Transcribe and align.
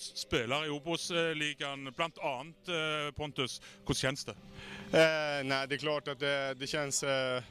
Spelare 0.00 0.66
i 0.66 0.70
Obos-ligan, 0.70 1.86
eh, 1.86 1.92
bland 1.96 2.18
annat 2.18 2.68
eh, 2.68 3.14
Pontus. 3.16 3.62
hur 3.86 3.94
känns 3.94 4.24
det? 4.24 4.32
Eh, 4.32 5.44
nej, 5.44 5.66
det 5.68 5.74
är 5.74 5.78
klart 5.78 6.08
att 6.08 6.18
det, 6.18 6.54
det 6.54 6.66
känns, 6.66 7.02
eh, 7.02 7.42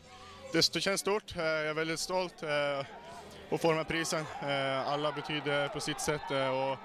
det, 0.53 0.73
det 0.73 0.81
känns 0.81 1.02
stort. 1.02 1.35
Eh, 1.35 1.44
jag 1.44 1.67
är 1.67 1.73
väldigt 1.73 1.99
stolt 1.99 2.44
eh, 2.44 2.80
att 3.52 3.62
få 3.62 3.67
den 3.67 3.77
här 3.77 3.84
prisen. 3.84 4.25
Alla 4.85 5.12
betyder 5.12 5.67
på 5.67 5.80
sitt 5.80 6.02
sätt 6.02 6.22
och 6.31 6.77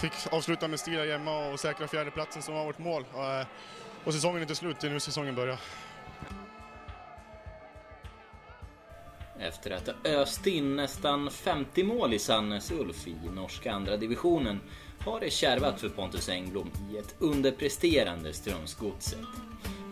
fick 0.00 0.32
avsluta 0.32 0.68
med 0.68 0.80
stil 0.80 0.98
här 0.98 1.06
hemma 1.06 1.48
och 1.48 1.60
säkra 1.60 1.88
fjärdeplatsen 1.88 2.42
som 2.42 2.54
var 2.54 2.64
vårt 2.64 2.78
mål. 2.78 3.04
Och 4.04 4.14
säsongen 4.14 4.36
är 4.36 4.42
inte 4.42 4.54
slut, 4.54 4.80
det 4.80 4.86
är 4.86 4.90
nu 4.90 5.00
säsongen 5.00 5.34
börjar. 5.34 5.58
Efter 9.40 9.70
att 9.70 9.86
ha 9.86 9.94
öst 10.04 10.46
in 10.46 10.76
nästan 10.76 11.30
50 11.30 11.82
mål 11.82 12.14
i 12.14 12.18
Sandnes 12.18 12.70
Ulf 12.70 13.08
i 13.08 13.14
norska 13.34 13.72
andra 13.72 13.96
divisionen 13.96 14.60
har 14.98 15.20
det 15.20 15.30
kärvat 15.30 15.80
för 15.80 15.88
Pontus 15.88 16.28
Engblom 16.28 16.70
i 16.92 16.98
ett 16.98 17.14
underpresterande 17.18 18.32
Strömsgodset. 18.32 19.18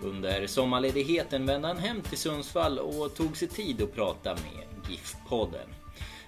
Under 0.02 0.46
sommarledigheten 0.46 1.46
vände 1.46 1.68
han 1.68 1.78
hem 1.78 2.02
till 2.02 2.18
Sundsvall 2.18 2.78
och 2.78 3.14
tog 3.14 3.36
sig 3.36 3.48
tid 3.48 3.82
att 3.82 3.94
prata 3.94 4.34
med 4.34 4.90
GIF-podden. 4.90 5.68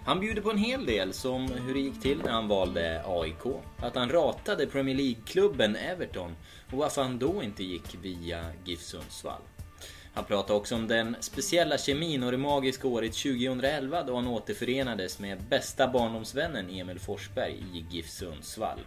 Han 0.04 0.20
bjuder 0.20 0.42
på 0.42 0.50
en 0.50 0.58
hel 0.58 0.86
del 0.86 1.12
som 1.12 1.48
hur 1.48 1.74
det 1.74 1.80
gick 1.80 2.02
till 2.02 2.18
när 2.18 2.32
han 2.32 2.48
valde 2.48 3.02
AIK, 3.06 3.62
att 3.76 3.94
han 3.94 4.08
ratade 4.08 4.66
Premier 4.66 4.96
League-klubben 4.96 5.76
Everton 5.76 6.36
och 6.72 6.78
varför 6.78 7.02
han 7.02 7.18
då 7.18 7.42
inte 7.42 7.64
gick 7.64 7.96
via 8.02 8.44
GIF 8.64 8.80
Sundsvall. 8.80 9.42
Han 10.14 10.24
pratade 10.24 10.58
också 10.58 10.74
om 10.74 10.88
den 10.88 11.16
speciella 11.20 11.78
kemin 11.78 12.22
och 12.22 12.30
det 12.30 12.38
magiska 12.38 12.88
året 12.88 13.12
2011 13.12 14.02
då 14.02 14.14
han 14.14 14.26
återförenades 14.26 15.18
med 15.18 15.42
bästa 15.42 15.88
barndomsvännen 15.88 16.70
Emil 16.70 16.98
Forsberg 16.98 17.64
i 17.72 17.84
GIF 17.90 18.10
Sundsvall. 18.10 18.78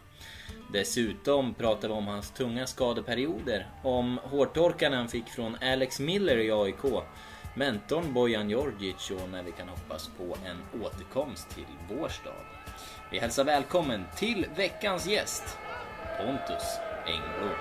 Dessutom 0.73 1.53
pratar 1.53 1.87
vi 1.87 1.93
om 1.93 2.07
hans 2.07 2.31
tunga 2.31 2.67
skadeperioder, 2.67 3.67
om 3.83 4.19
hårtorkarna 4.23 4.97
han 4.97 5.09
fick 5.09 5.29
från 5.29 5.57
Alex 5.61 5.99
Miller 5.99 6.37
i 6.37 6.51
AIK, 6.51 7.03
mentorn 7.55 8.13
Bojan 8.13 8.49
Djordjic 8.49 9.11
och 9.11 9.29
när 9.29 9.43
vi 9.43 9.51
kan 9.51 9.69
hoppas 9.69 10.09
på 10.17 10.37
en 10.45 10.81
återkomst 10.81 11.49
till 11.49 11.65
vår 11.89 12.09
stad. 12.09 12.45
Vi 13.11 13.19
hälsar 13.19 13.43
välkommen 13.43 14.05
till 14.17 14.45
veckans 14.55 15.07
gäst, 15.07 15.57
Pontus 16.17 16.63
Engblom. 17.05 17.55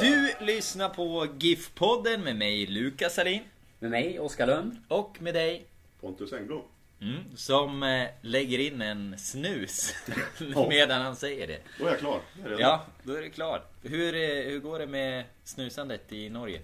Du 0.00 0.32
lyssnar 0.40 0.88
på 0.88 1.26
GIF-podden 1.38 2.24
med 2.24 2.36
mig 2.36 2.66
Lukas 2.66 3.14
Salin 3.14 3.42
Med 3.78 3.90
mig, 3.90 4.20
Oskar 4.20 4.46
Lund. 4.46 4.76
och 4.88 5.22
med 5.22 5.34
dig 5.34 5.66
Pontus 6.00 6.32
Engblom. 6.32 6.62
mm, 7.00 7.22
som 7.36 7.82
eh, 7.82 8.08
lägger 8.20 8.58
in 8.58 8.82
en 8.82 9.18
snus 9.18 9.94
medan 10.68 11.02
han 11.02 11.16
säger 11.16 11.46
det. 11.46 11.58
Då 11.78 11.86
är 11.86 11.90
jag 11.90 11.98
klar. 11.98 12.20
Är. 12.44 12.60
Ja, 12.60 12.86
då 13.02 13.14
är 13.14 13.22
det 13.22 13.30
klart. 13.30 13.72
Hur, 13.82 14.14
eh, 14.14 14.44
hur 14.50 14.58
går 14.60 14.78
det 14.78 14.86
med 14.86 15.24
snusandet 15.44 16.12
i 16.12 16.28
Norge? 16.28 16.60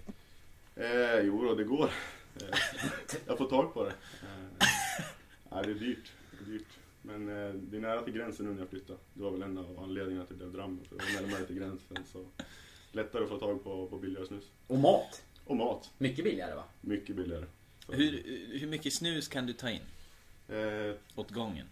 Eh, 0.76 1.20
jo 1.22 1.44
då, 1.44 1.54
det 1.54 1.64
går. 1.64 1.91
Eh, 2.41 2.58
jag 3.26 3.38
får 3.38 3.48
tag 3.48 3.75
på 3.75 3.84
det. 3.84 3.91
Eh, 3.91 4.66
nej, 5.50 5.62
det 5.64 5.70
är 5.70 5.75
dyrt. 5.75 6.12
Det 6.31 6.44
är 6.44 6.52
dyrt. 6.52 6.77
Men 7.08 7.28
eh, 7.28 7.54
det 7.54 7.76
är 7.76 7.80
nära 7.80 8.02
till 8.02 8.12
gränsen 8.12 8.46
nu 8.46 8.52
när 8.52 8.60
jag 8.60 8.69
flyttar. 8.69 8.96
Det 9.14 9.22
var 9.22 9.30
väl 9.30 9.42
en 9.42 9.58
av 9.58 9.78
anledningarna 9.78 10.26
till 10.26 10.34
att 10.34 10.38
det 10.41 10.44
blev 10.46 10.52
Drammen. 10.52 10.84
För 10.84 10.96
det 10.96 11.04
var 11.14 11.22
närmare 11.22 11.44
till 11.46 11.56
gränsen. 11.56 11.96
Så 12.12 12.24
lättare 12.92 13.22
att 13.24 13.28
få 13.28 13.38
tag 13.38 13.64
på, 13.64 13.86
på 13.86 13.98
billigare 13.98 14.26
snus. 14.26 14.44
Och 14.66 14.78
mat. 14.78 15.22
Och 15.44 15.56
mat. 15.56 15.91
Mycket 15.98 16.24
billigare 16.24 16.54
va? 16.54 16.64
Mycket 16.80 17.16
billigare. 17.16 17.44
Så, 17.86 17.92
Hur, 17.92 18.22
hur 18.58 18.66
mycket 18.66 18.92
snus 18.92 19.28
kan 19.28 19.46
du 19.46 19.52
ta 19.52 19.70
in 19.70 19.80
Eh, 20.48 20.94
åt 21.16 21.30
gången? 21.30 21.66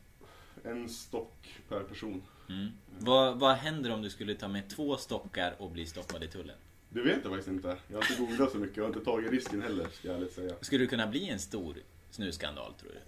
en 0.65 0.89
stock 0.89 1.61
per 1.69 1.81
person. 1.81 2.23
Mm. 2.49 2.69
Vad, 2.99 3.39
vad 3.39 3.57
händer 3.57 3.93
om 3.93 4.03
du 4.03 4.11
skulle 4.11 4.35
ta 4.35 4.49
med 4.49 4.69
två 4.69 4.97
stockar 4.97 5.55
och 5.59 5.71
bli 5.71 5.87
stoppad 5.87 6.25
i 6.25 6.29
tullen? 6.29 6.57
Det 6.89 7.01
vet 7.03 7.19
jag 7.23 7.33
faktiskt 7.33 7.49
inte. 7.49 7.77
Jag 7.89 7.97
har 8.03 8.11
inte 8.11 8.23
googlat 8.23 8.53
så 8.53 8.59
mycket. 8.59 8.77
Jag 8.77 8.85
har 8.85 8.89
inte 8.89 9.05
tagit 9.05 9.31
risken 9.31 9.63
heller, 9.63 9.89
ska 9.89 10.09
jag 10.09 10.17
ärligt 10.17 10.33
säga. 10.33 10.55
Skulle 10.61 10.85
det 10.85 10.89
kunna 10.89 11.07
bli 11.07 11.29
en 11.29 11.39
stor 11.39 11.77
snusskandal 12.11 12.75
tror 12.75 12.91
du? 12.93 12.99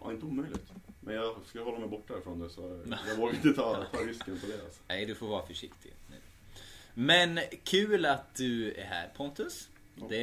Ja, 0.00 0.12
inte 0.12 0.26
omöjligt. 0.26 0.72
Men 1.00 1.14
jag 1.14 1.34
ska 1.46 1.62
hålla 1.64 1.78
mig 1.78 1.88
borta 1.88 2.18
ifrån 2.18 2.40
det 2.40 2.50
så 2.50 2.84
jag 3.08 3.16
vågar 3.16 3.34
inte 3.34 3.52
ta, 3.52 3.84
ta 3.92 3.98
risken 3.98 4.40
på 4.40 4.46
det 4.46 4.64
alltså. 4.64 4.82
Nej, 4.88 5.06
du 5.06 5.14
får 5.14 5.26
vara 5.28 5.46
försiktig. 5.46 5.92
nu. 6.10 6.16
Men 6.94 7.38
kul 7.64 8.06
att 8.06 8.34
du 8.34 8.72
är 8.72 8.84
här 8.84 9.08
Pontus. 9.16 9.68
Det, 10.08 10.22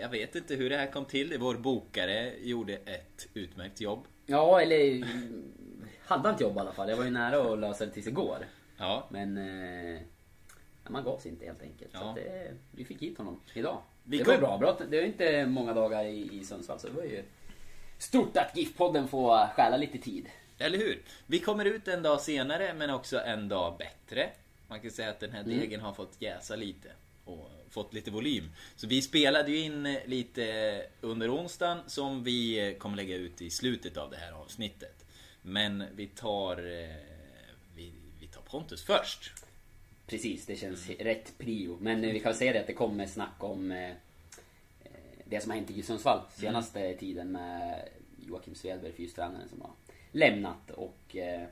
jag 0.00 0.08
vet 0.08 0.34
inte 0.34 0.54
hur 0.54 0.70
det 0.70 0.76
här 0.76 0.86
kom 0.92 1.04
till. 1.04 1.38
Vår 1.38 1.54
bokare 1.54 2.32
gjorde 2.42 2.72
ett 2.74 3.28
utmärkt 3.34 3.80
jobb. 3.80 4.04
Ja, 4.26 4.60
eller 4.60 5.06
hade 6.06 6.22
han 6.28 6.34
ett 6.34 6.40
jobb 6.40 6.56
i 6.56 6.60
alla 6.60 6.72
fall. 6.72 6.88
Jag 6.90 6.96
var 6.96 7.04
ju 7.04 7.10
nära 7.10 7.52
att 7.52 7.58
lösa 7.58 7.86
det 7.86 7.92
tills 7.92 8.06
igår. 8.06 8.38
Ja, 8.76 9.08
Men 9.10 9.36
eh, 9.94 10.00
man 10.88 11.04
gav 11.04 11.18
sig 11.18 11.30
inte 11.30 11.44
helt 11.46 11.62
enkelt. 11.62 11.92
Så 11.92 11.98
Ja. 11.98 12.10
att, 12.10 12.18
eh, 12.18 12.54
vi 12.70 12.84
fick 12.84 13.02
hit 13.02 13.18
honom 13.18 13.40
idag. 13.54 13.82
Vi 14.04 14.18
det 14.18 14.24
var 14.24 14.32
ju 14.34 14.40
kom- 14.40 14.48
bra. 14.60 14.76
bra. 14.76 14.86
Det 14.90 14.96
var 15.00 15.06
inte 15.06 15.46
många 15.46 15.74
dagar 15.74 16.04
i, 16.04 16.38
i 16.40 16.44
Sundsvall 16.44 16.80
så 16.80 16.86
det 16.88 16.92
var 16.94 17.02
ju 17.04 17.22
stort 18.04 18.36
att 18.36 18.56
GIF-podden 18.56 19.08
får 19.08 19.46
stjäla 19.54 19.76
lite 19.76 19.98
tid. 19.98 20.28
eller 20.58 20.78
hur? 20.78 21.02
Vi 21.26 21.38
kommer 21.38 21.64
ut 21.64 21.88
en 21.88 22.02
dag 22.02 22.20
senare 22.20 22.74
men 22.74 22.90
också 22.90 23.20
en 23.20 23.48
dag 23.48 23.78
bättre. 23.78 24.30
Man 24.68 24.80
kan 24.80 24.90
säga 24.90 25.10
att 25.10 25.20
den 25.20 25.30
här 25.32 25.40
Mm. 25.44 25.58
degen 25.60 25.80
har 25.80 25.92
fått 25.92 26.12
jäsa 26.18 26.56
lite 26.56 26.88
och 27.24 27.50
fått 27.70 27.94
lite 27.94 28.10
volym. 28.10 28.50
Så 28.76 28.86
vi 28.86 29.02
spelade 29.02 29.50
ju 29.50 29.58
in 29.58 29.86
eh, 29.86 29.96
lite 30.06 30.82
under 31.00 31.34
onsdagen 31.34 31.78
som 31.86 32.24
vi 32.24 32.68
eh, 32.70 32.78
kommer 32.78 32.96
lägga 32.96 33.16
ut 33.16 33.42
i 33.42 33.50
slutet 33.50 33.96
av 33.96 34.10
det 34.10 34.16
här 34.16 34.32
avsnittet. 34.32 35.04
Men 35.42 35.84
vi 35.94 36.06
tar, 36.06 36.56
eh, 36.56 36.96
vi, 37.76 37.92
vi 38.20 38.26
tar 38.26 38.40
Pontus 38.42 38.84
först. 38.84 39.32
Precis, 40.06 40.46
det 40.46 40.56
känns 40.56 40.90
rätt 40.90 41.38
prio. 41.38 41.78
Men 41.80 42.00
vi 42.00 42.20
kan 42.20 42.34
säga 42.34 42.52
det 42.52 42.60
att 42.60 42.66
det 42.66 42.72
kommer 42.74 43.06
snack 43.06 43.34
om 43.38 43.70
det 45.34 45.40
som 45.40 45.50
har 45.50 45.56
hänt 45.58 45.70
i 45.70 45.82
Sundsvall 45.82 46.20
senaste 46.34 46.94
tiden 46.94 47.32
med 47.32 47.88
Joakim 48.26 48.54
Svedberg, 48.54 48.92
fystränaren 48.92 49.48
som 49.48 49.60
har 49.60 49.70
lämnat 50.12 50.70
och 50.70 51.16
eh, 51.16 51.42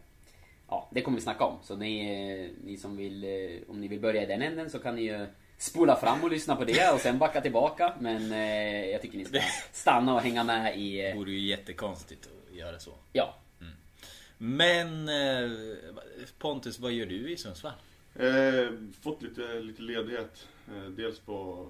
ja, 0.69 0.88
det 0.93 1.03
kommer 1.03 1.19
vi 1.19 1.22
snacka 1.22 1.44
om. 1.44 1.59
Så 1.62 1.76
ni, 1.76 2.00
eh, 2.00 2.65
ni 2.66 2.76
som 2.76 2.97
vill, 2.97 3.25
eh, 3.25 3.71
om 3.71 3.81
ni 3.81 3.88
vill 3.88 4.00
börja 4.00 4.22
i 4.22 4.26
den 4.26 4.42
änden 4.42 4.71
så 4.71 4.78
kan 4.78 4.97
ni 4.97 5.03
ju 5.03 5.26
spola 5.59 5.97
fram 5.97 6.25
och 6.25 6.31
lyssna 6.31 6.56
på 6.56 6.65
det 6.65 6.91
och 6.94 7.00
sen 7.00 7.19
backa 7.19 7.41
tillbaka. 7.41 7.94
Men 8.00 8.32
eh, 8.32 8.91
jag 8.91 9.03
tycker 9.03 9.19
ni 9.19 9.25
ska 9.25 9.41
stanna 9.72 10.15
och 10.15 10.21
hänga 10.21 10.44
med 10.44 10.78
i, 10.78 11.03
Det 11.03 11.15
vore 11.15 11.31
ju 11.31 11.48
jättekonstigt 11.48 12.26
att 12.26 12.56
göra 12.56 12.78
så. 12.78 12.94
ja, 13.12 13.34
Men 14.38 15.09
eh, 15.09 15.50
Pontus, 16.38 16.78
vad 16.78 16.92
gör 16.92 17.06
du 17.06 17.32
i 17.32 17.37
Sundsvall? 17.37 17.72
Eh, 18.15 18.71
fått 19.00 19.22
lite, 19.22 19.60
lite 19.60 19.82
ledighet. 19.82 20.48
Dels 20.97 21.19
på, 21.19 21.69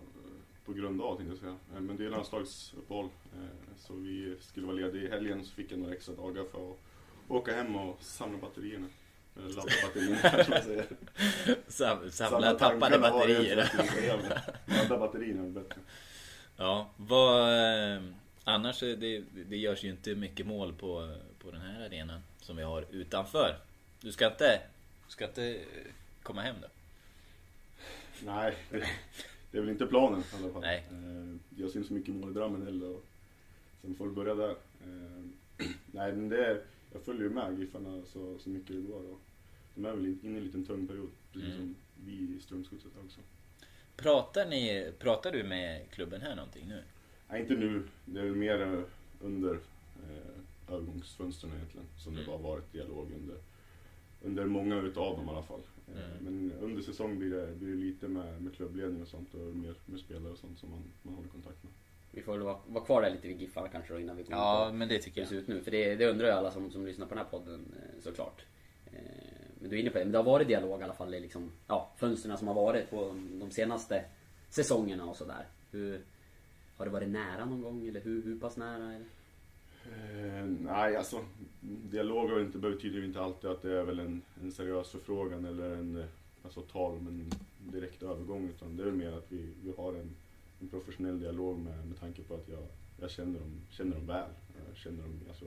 på 0.67 0.73
grund 0.73 1.03
av 1.03 1.17
tänkte 1.17 1.33
jag 1.33 1.39
säga. 1.39 1.56
Eh, 1.75 1.81
men 1.81 1.97
det 1.97 2.05
är 2.05 2.11
landslagsuppehåll. 2.11 3.09
Eh, 3.34 3.77
så 3.78 3.95
vi 3.95 4.36
skulle 4.41 4.66
vara 4.66 4.77
lediga 4.77 5.03
i 5.03 5.10
helgen 5.10 5.45
så 5.45 5.54
fick 5.54 5.72
jag 5.72 5.78
några 5.78 5.95
extra 5.95 6.15
dagar 6.15 6.45
för 6.53 6.71
att 6.71 6.78
åka 7.28 7.54
hem 7.54 7.77
och 7.77 8.03
samla 8.03 8.39
batterierna. 8.39 8.86
Eller 9.36 9.48
ladda 9.48 9.63
batterierna 9.83 10.19
kanske 10.22 10.51
man 10.51 10.63
säger. 10.63 10.86
Sam, 11.69 12.10
samla 12.10 12.54
tappade 12.54 12.98
batterier. 12.98 13.71
Ladda 14.66 14.98
batterierna 14.98 15.42
är 15.45 15.48
bättre. 15.51 15.81
Ja, 16.57 16.91
vad... 16.97 17.42
eh, 17.97 18.03
Annars, 18.45 18.81
det, 18.81 19.25
det 19.48 19.57
görs 19.57 19.84
ju 19.84 19.89
inte 19.91 20.15
mycket 20.15 20.47
mål 20.47 20.72
på, 20.75 21.15
på 21.39 21.51
den 21.51 21.60
här 21.60 21.86
arenan 21.86 22.21
som 22.41 22.57
vi 22.57 22.63
har 22.63 22.86
utanför. 22.91 23.57
Du 24.01 24.13
ska 24.13 24.27
inte, 24.27 24.60
du 25.07 25.13
ska 25.13 25.25
inte 25.25 25.45
eh, 25.54 25.60
komma 26.22 26.42
hem 26.42 26.57
då? 26.63 26.69
Nej, 28.25 28.57
det, 29.53 29.59
är 29.59 29.63
väl 29.63 29.71
inte 29.71 29.87
planen 29.87 30.21
i 30.21 30.25
alla 30.43 30.53
fall. 30.53 30.63
Nej. 30.63 30.84
Eh, 30.91 31.37
Jag 31.63 31.71
ser 31.71 31.78
inte 31.78 31.89
så 31.89 31.95
mycket 31.95 32.15
mål 32.15 32.31
i 32.31 32.34
Drammen 32.34 32.63
heller. 32.66 32.89
Och 32.89 33.04
sen 33.83 33.95
får 33.95 34.07
vi 34.07 34.15
börja 34.15 34.34
där. 34.34 34.51
Eh, 34.51 35.25
Nej, 35.87 36.13
men 36.13 36.28
det 36.28 36.47
är, 36.47 36.63
jag 36.93 37.03
följer 37.03 37.22
ju 37.22 37.31
med 37.31 37.59
Giffarna 37.59 38.03
så, 38.07 38.39
så 38.39 38.49
mycket 38.51 38.77
det 38.77 38.83
går. 38.83 39.10
Och 39.13 39.21
de 39.75 39.84
är 39.84 39.93
väl 39.93 40.07
inne 40.07 40.34
i 40.34 40.37
en 40.39 40.45
liten 40.45 40.65
tung 40.65 40.87
period. 40.87 41.10
Precis 41.33 41.49
Mm. 41.49 41.59
som 41.59 41.75
vi 42.07 42.13
i 42.37 42.41
Strömsgodset 42.41 42.93
också. 43.04 43.21
Pratar, 43.97 44.47
ni, 44.47 44.93
pratar 44.99 45.33
du 45.33 45.43
med 45.45 45.91
klubben 45.91 46.21
här 46.21 46.37
någonting 46.37 46.69
nu? 46.69 46.83
Nej, 47.28 47.41
inte 47.41 47.55
nu. 47.55 47.83
Det 48.05 48.21
är 48.21 48.25
väl 48.25 48.34
mer 48.34 48.63
eh, 48.63 48.83
under 49.21 49.53
eh, 49.55 50.75
övergångsfönstren 50.75 51.53
egentligen 51.55 51.87
som 51.98 52.15
det 52.15 52.25
har 52.25 52.39
varit 52.39 52.72
dialog 52.72 53.09
under, 53.16 53.37
under 54.22 54.47
många 54.47 54.77
utav 54.77 55.16
dem 55.16 55.27
i 55.27 55.31
alla 55.31 55.43
fall. 55.43 55.60
Eh, 55.89 56.21
Men 56.21 56.53
under 56.61 56.83
säsong 56.83 57.19
blir 57.19 57.31
det, 57.31 57.47
blir 57.55 57.69
det 57.71 57.77
lite 57.83 58.09
med, 58.09 58.43
med 58.43 58.55
klubbledning 58.55 59.03
och 59.03 59.09
sånt 59.09 59.34
och 59.34 59.41
mer 59.57 59.75
med 59.87 60.01
spelare 60.01 60.33
och 60.33 60.39
sånt 60.39 60.59
som 60.59 60.71
man, 60.71 60.83
man 61.03 61.15
håller 61.15 61.29
kontakt 61.29 61.63
med. 61.63 61.73
Vi 62.11 62.23
får 62.23 62.33
väl 62.33 62.43
vara, 62.43 62.59
vara 62.67 62.84
kvar 62.84 63.03
där 63.03 63.11
lite 63.11 63.29
vid 63.29 63.41
Giffarna 63.41 63.69
kanske 63.69 63.93
då 63.95 64.01
innan 64.01 64.17
vi 64.17 64.23
in 64.23 64.39
Ja, 64.39 64.67
på 64.71 64.77
men 64.77 64.89
det 64.89 64.95
hur 64.95 65.01
tycker 65.03 65.21
det 65.21 65.27
ser 65.27 65.34
jag. 65.34 65.43
ut 65.43 65.49
nu. 65.49 65.63
För 65.63 65.71
det, 65.71 65.95
det 65.95 66.07
undrar 66.11 66.27
ju 66.27 66.33
alla 66.33 66.51
som, 66.51 66.71
som 66.71 66.87
lyssnar 66.87 67.07
på 67.07 67.15
den 67.15 67.25
här 67.25 67.31
podden 67.31 67.75
eh, 67.77 68.01
såklart. 68.03 68.45
Eh, 68.87 69.01
Men 69.61 69.71
du 69.71 69.77
är 69.77 69.81
inne 69.81 69.91
på 69.91 69.99
det. 69.99 70.05
Men 70.05 70.13
det 70.13 70.19
har 70.19 70.25
varit 70.25 70.49
dialog 70.49 70.81
i 70.81 70.84
alla 70.84 70.95
fall 70.95 71.15
i 71.15 71.21
liksom, 71.21 71.51
ja, 71.69 71.93
fönstren 71.97 72.39
som 72.39 72.49
har 72.49 72.55
varit 72.55 72.91
på 72.91 73.15
de 73.41 73.51
senaste 73.51 74.05
säsongerna 74.49 75.05
och 75.07 75.17
sådär. 75.17 75.47
Hur, 75.71 76.01
har 76.77 76.84
det 76.87 76.91
varit 76.93 77.09
nära 77.09 77.45
någon 77.45 77.63
gång 77.63 77.89
eller 77.89 78.01
hur, 78.01 78.23
hur 78.23 78.39
pass 78.41 78.57
nära? 78.57 78.93
Eller? 78.95 79.07
Eh, 79.87 80.45
nej, 80.47 80.97
alltså 80.97 81.25
dialog 81.62 82.30
har 82.30 82.41
inte, 82.41 82.59
betyder 82.59 83.04
inte 83.04 83.20
alltid 83.20 83.50
att 83.50 83.62
det 83.62 83.78
är 83.78 83.84
väl 83.84 83.98
en, 83.98 84.22
en 84.42 84.53
seriös 84.53 84.91
förfrågan 84.91 85.44
eller 85.44 85.70
en, 85.70 86.04
alltså 86.42 86.60
tal 86.60 86.92
om 86.92 87.06
en 87.06 87.30
direkt 87.72 88.03
övergång 88.03 88.48
utan 88.48 88.76
det 88.76 88.82
är 88.82 88.91
mer 88.91 89.12
att 89.12 89.32
vi, 89.32 89.48
vi 89.64 89.72
har 89.76 89.94
en, 89.94 90.10
en 90.60 90.68
professionell 90.68 91.20
dialog 91.20 91.59
med, 91.59 91.86
med 91.86 92.00
tanke 92.00 92.22
på 92.22 92.34
att 92.34 92.48
jag, 92.48 92.66
jag 93.00 93.10
känner, 93.10 93.41
dem, 93.41 93.60
känner 93.70 93.97
dem 93.97 94.06
väl. 94.06 94.30
Jag 94.68 94.76
känner 94.76 95.03
dem, 95.03 95.20
alltså, 95.28 95.44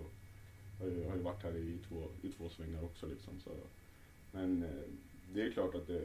jag 0.79 0.85
har 0.85 0.91
ju, 0.91 1.01
jag 1.01 1.09
har 1.09 1.17
ju 1.17 1.23
varit 1.23 1.43
här 1.43 1.57
i 1.57 1.77
två, 1.87 2.07
i 2.21 2.29
två 2.29 2.49
svängar 2.49 2.83
också 2.83 3.07
liksom. 3.07 3.39
Så, 3.39 3.49
men 4.31 4.63
eh, 4.63 4.69
det 5.33 5.41
är 5.41 5.51
klart 5.51 5.75
att 5.75 5.87
det, 5.87 6.01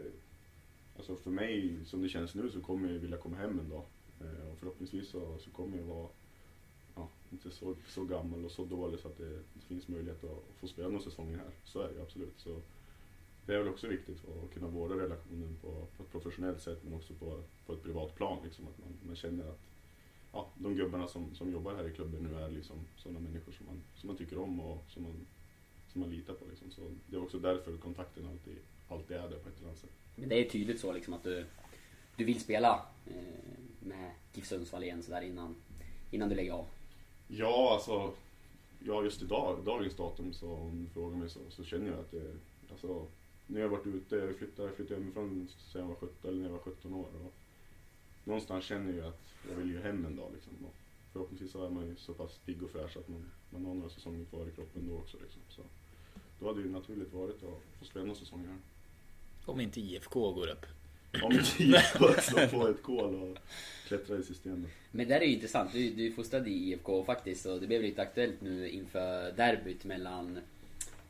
alltså 0.96 1.16
för 1.16 1.30
mig 1.30 1.76
som 1.84 2.02
det 2.02 2.08
känns 2.08 2.34
nu 2.34 2.50
så 2.50 2.60
kommer 2.60 2.92
jag 2.92 2.98
vilja 2.98 3.16
komma 3.16 3.36
hem 3.36 3.58
en 3.58 3.68
dag. 3.68 3.84
Eh, 4.20 4.52
och 4.52 4.58
förhoppningsvis 4.58 5.08
så, 5.08 5.38
så 5.38 5.50
kommer 5.50 5.78
jag 5.78 5.84
vara 5.84 6.08
inte 7.32 7.50
så, 7.50 7.76
så 7.86 8.04
gammal 8.04 8.44
och 8.44 8.50
så 8.50 8.64
dålig 8.64 9.00
så 9.00 9.08
att 9.08 9.18
det, 9.18 9.38
finns 9.68 9.88
möjlighet 9.88 10.24
att, 10.24 10.44
få 10.60 10.68
spela 10.68 10.88
några 10.88 11.04
säsonger 11.04 11.36
här. 11.36 11.50
Så 11.64 11.80
är 11.80 11.92
det 11.94 12.02
absolut. 12.02 12.34
Så 12.36 12.60
det 13.46 13.54
är 13.54 13.58
väl 13.58 13.68
också 13.68 13.86
viktigt 13.86 14.18
att 14.28 14.54
kunna 14.54 14.68
vårda 14.68 14.94
relationen 14.94 15.56
på, 15.62 15.86
på 15.96 16.02
ett 16.02 16.10
professionellt 16.10 16.62
sätt 16.62 16.78
men 16.84 16.94
också 16.94 17.14
på, 17.14 17.42
på 17.66 17.72
ett 17.72 17.82
privat 17.82 18.16
plan. 18.16 18.38
Liksom, 18.44 18.68
att 18.68 18.78
man, 18.78 18.98
man 19.06 19.16
känner 19.16 19.44
att 19.44 19.60
ja, 20.32 20.50
de 20.54 20.74
gubbarna 20.74 21.08
som, 21.08 21.34
som 21.34 21.52
jobbar 21.52 21.74
här 21.74 21.88
i 21.88 21.94
klubben 21.94 22.22
nu 22.22 22.34
är 22.40 22.50
liksom 22.50 22.76
sådana 22.96 23.20
människor 23.20 23.52
som 23.52 23.66
man, 23.66 23.82
som 23.94 24.06
man 24.06 24.16
tycker 24.16 24.38
om 24.38 24.60
och 24.60 24.84
som 24.88 25.02
man, 25.02 25.26
som 25.92 26.00
man 26.00 26.10
litar 26.10 26.34
på. 26.34 26.44
Liksom. 26.50 26.70
Så 26.70 26.80
det 27.06 27.16
är 27.16 27.22
också 27.22 27.38
därför 27.38 27.76
kontakten 27.76 28.26
alltid, 28.26 28.56
alltid 28.88 29.16
är 29.16 29.28
där 29.28 29.38
på 29.38 29.48
ett 29.48 29.56
eller 29.56 29.68
annat 29.68 29.78
sätt. 29.78 29.90
Men 30.16 30.28
det 30.28 30.34
är 30.34 30.50
tydligt 30.50 30.80
så 30.80 30.92
liksom 30.92 31.14
att 31.14 31.24
du, 31.24 31.44
du 32.16 32.24
vill 32.24 32.40
spela 32.40 32.86
eh, 33.06 33.14
med 33.80 34.10
GIF 34.32 34.46
Sundsvall 34.46 34.84
igen 34.84 35.02
sådär 35.02 35.22
innan, 35.22 35.54
innan 36.10 36.28
du 36.28 36.34
lägger 36.34 36.52
av. 36.52 36.66
Ja, 37.32 37.72
alltså. 37.74 38.12
Ja, 38.78 39.04
just 39.04 39.22
idag, 39.22 39.64
dagens 39.64 39.96
datum 39.96 40.32
så 40.32 40.52
om 40.52 40.84
du 40.84 40.90
frågar 40.90 41.16
mig 41.16 41.28
så, 41.28 41.40
så 41.48 41.64
känner 41.64 41.86
jag 41.86 41.98
att 41.98 42.10
det, 42.10 42.36
alltså. 42.70 43.06
När 43.46 43.60
jag 43.60 43.68
varit 43.68 43.86
ute, 43.86 44.16
jag 44.16 44.36
flyttade, 44.36 44.68
jag 44.68 44.76
flyttade 44.76 45.00
hemifrån 45.00 45.48
sen 45.72 45.80
jag 45.80 45.88
var 45.88 45.94
17, 45.94 46.30
eller 46.30 46.38
när 46.38 46.46
jag 46.46 46.52
var 46.52 46.58
17 46.58 46.94
år. 46.94 47.06
Och 47.24 47.32
någonstans 48.24 48.64
känner 48.64 48.92
jag 48.92 49.06
att 49.06 49.22
jag 49.48 49.56
vill 49.56 49.70
ju 49.70 49.80
hem 49.80 50.04
en 50.04 50.16
dag 50.16 50.30
liksom. 50.34 50.52
Och 50.66 50.74
förhoppningsvis 51.12 51.54
är 51.54 51.70
man 51.70 51.86
ju 51.86 51.96
så 51.96 52.14
pass 52.14 52.38
pigg 52.44 52.62
och 52.62 52.70
fräsch 52.70 52.96
att 52.96 53.08
man, 53.08 53.30
man 53.50 53.66
har 53.66 53.74
några 53.74 53.90
säsonger 53.90 54.24
kvar 54.24 54.46
i 54.46 54.50
kroppen 54.50 54.88
då 54.88 54.96
också 54.96 55.16
liksom. 55.22 55.42
Så 55.48 55.62
då 56.40 56.46
hade 56.46 56.58
det 56.58 56.66
ju 56.66 56.72
naturligt 56.72 57.12
varit 57.12 57.42
att 57.42 57.78
få 57.78 57.84
spela 57.84 58.04
några 58.04 58.18
säsonger 58.18 58.48
här. 58.48 58.58
Om 59.44 59.60
inte 59.60 59.80
IFK 59.80 60.32
går 60.32 60.48
upp. 60.48 60.66
Om 61.22 61.32
inte 61.32 61.62
IFK 61.62 62.12
slår 62.20 62.46
på 62.46 62.68
ett 62.68 62.82
kol 62.82 63.14
och 63.14 63.38
klättrar 63.88 64.20
i 64.20 64.22
systemet. 64.22 64.70
Men 64.90 65.08
det 65.08 65.14
där 65.14 65.20
är 65.20 65.26
ju 65.26 65.34
intressant. 65.34 65.72
Du, 65.72 65.90
du 65.90 66.06
är 66.06 66.10
fostrad 66.10 66.48
i 66.48 66.50
IFK 66.50 67.04
faktiskt 67.04 67.46
och 67.46 67.60
det 67.60 67.66
blev 67.66 67.82
lite 67.82 68.02
aktuellt 68.02 68.40
nu 68.40 68.68
inför 68.68 69.32
derbyt 69.32 69.84
mellan 69.84 70.38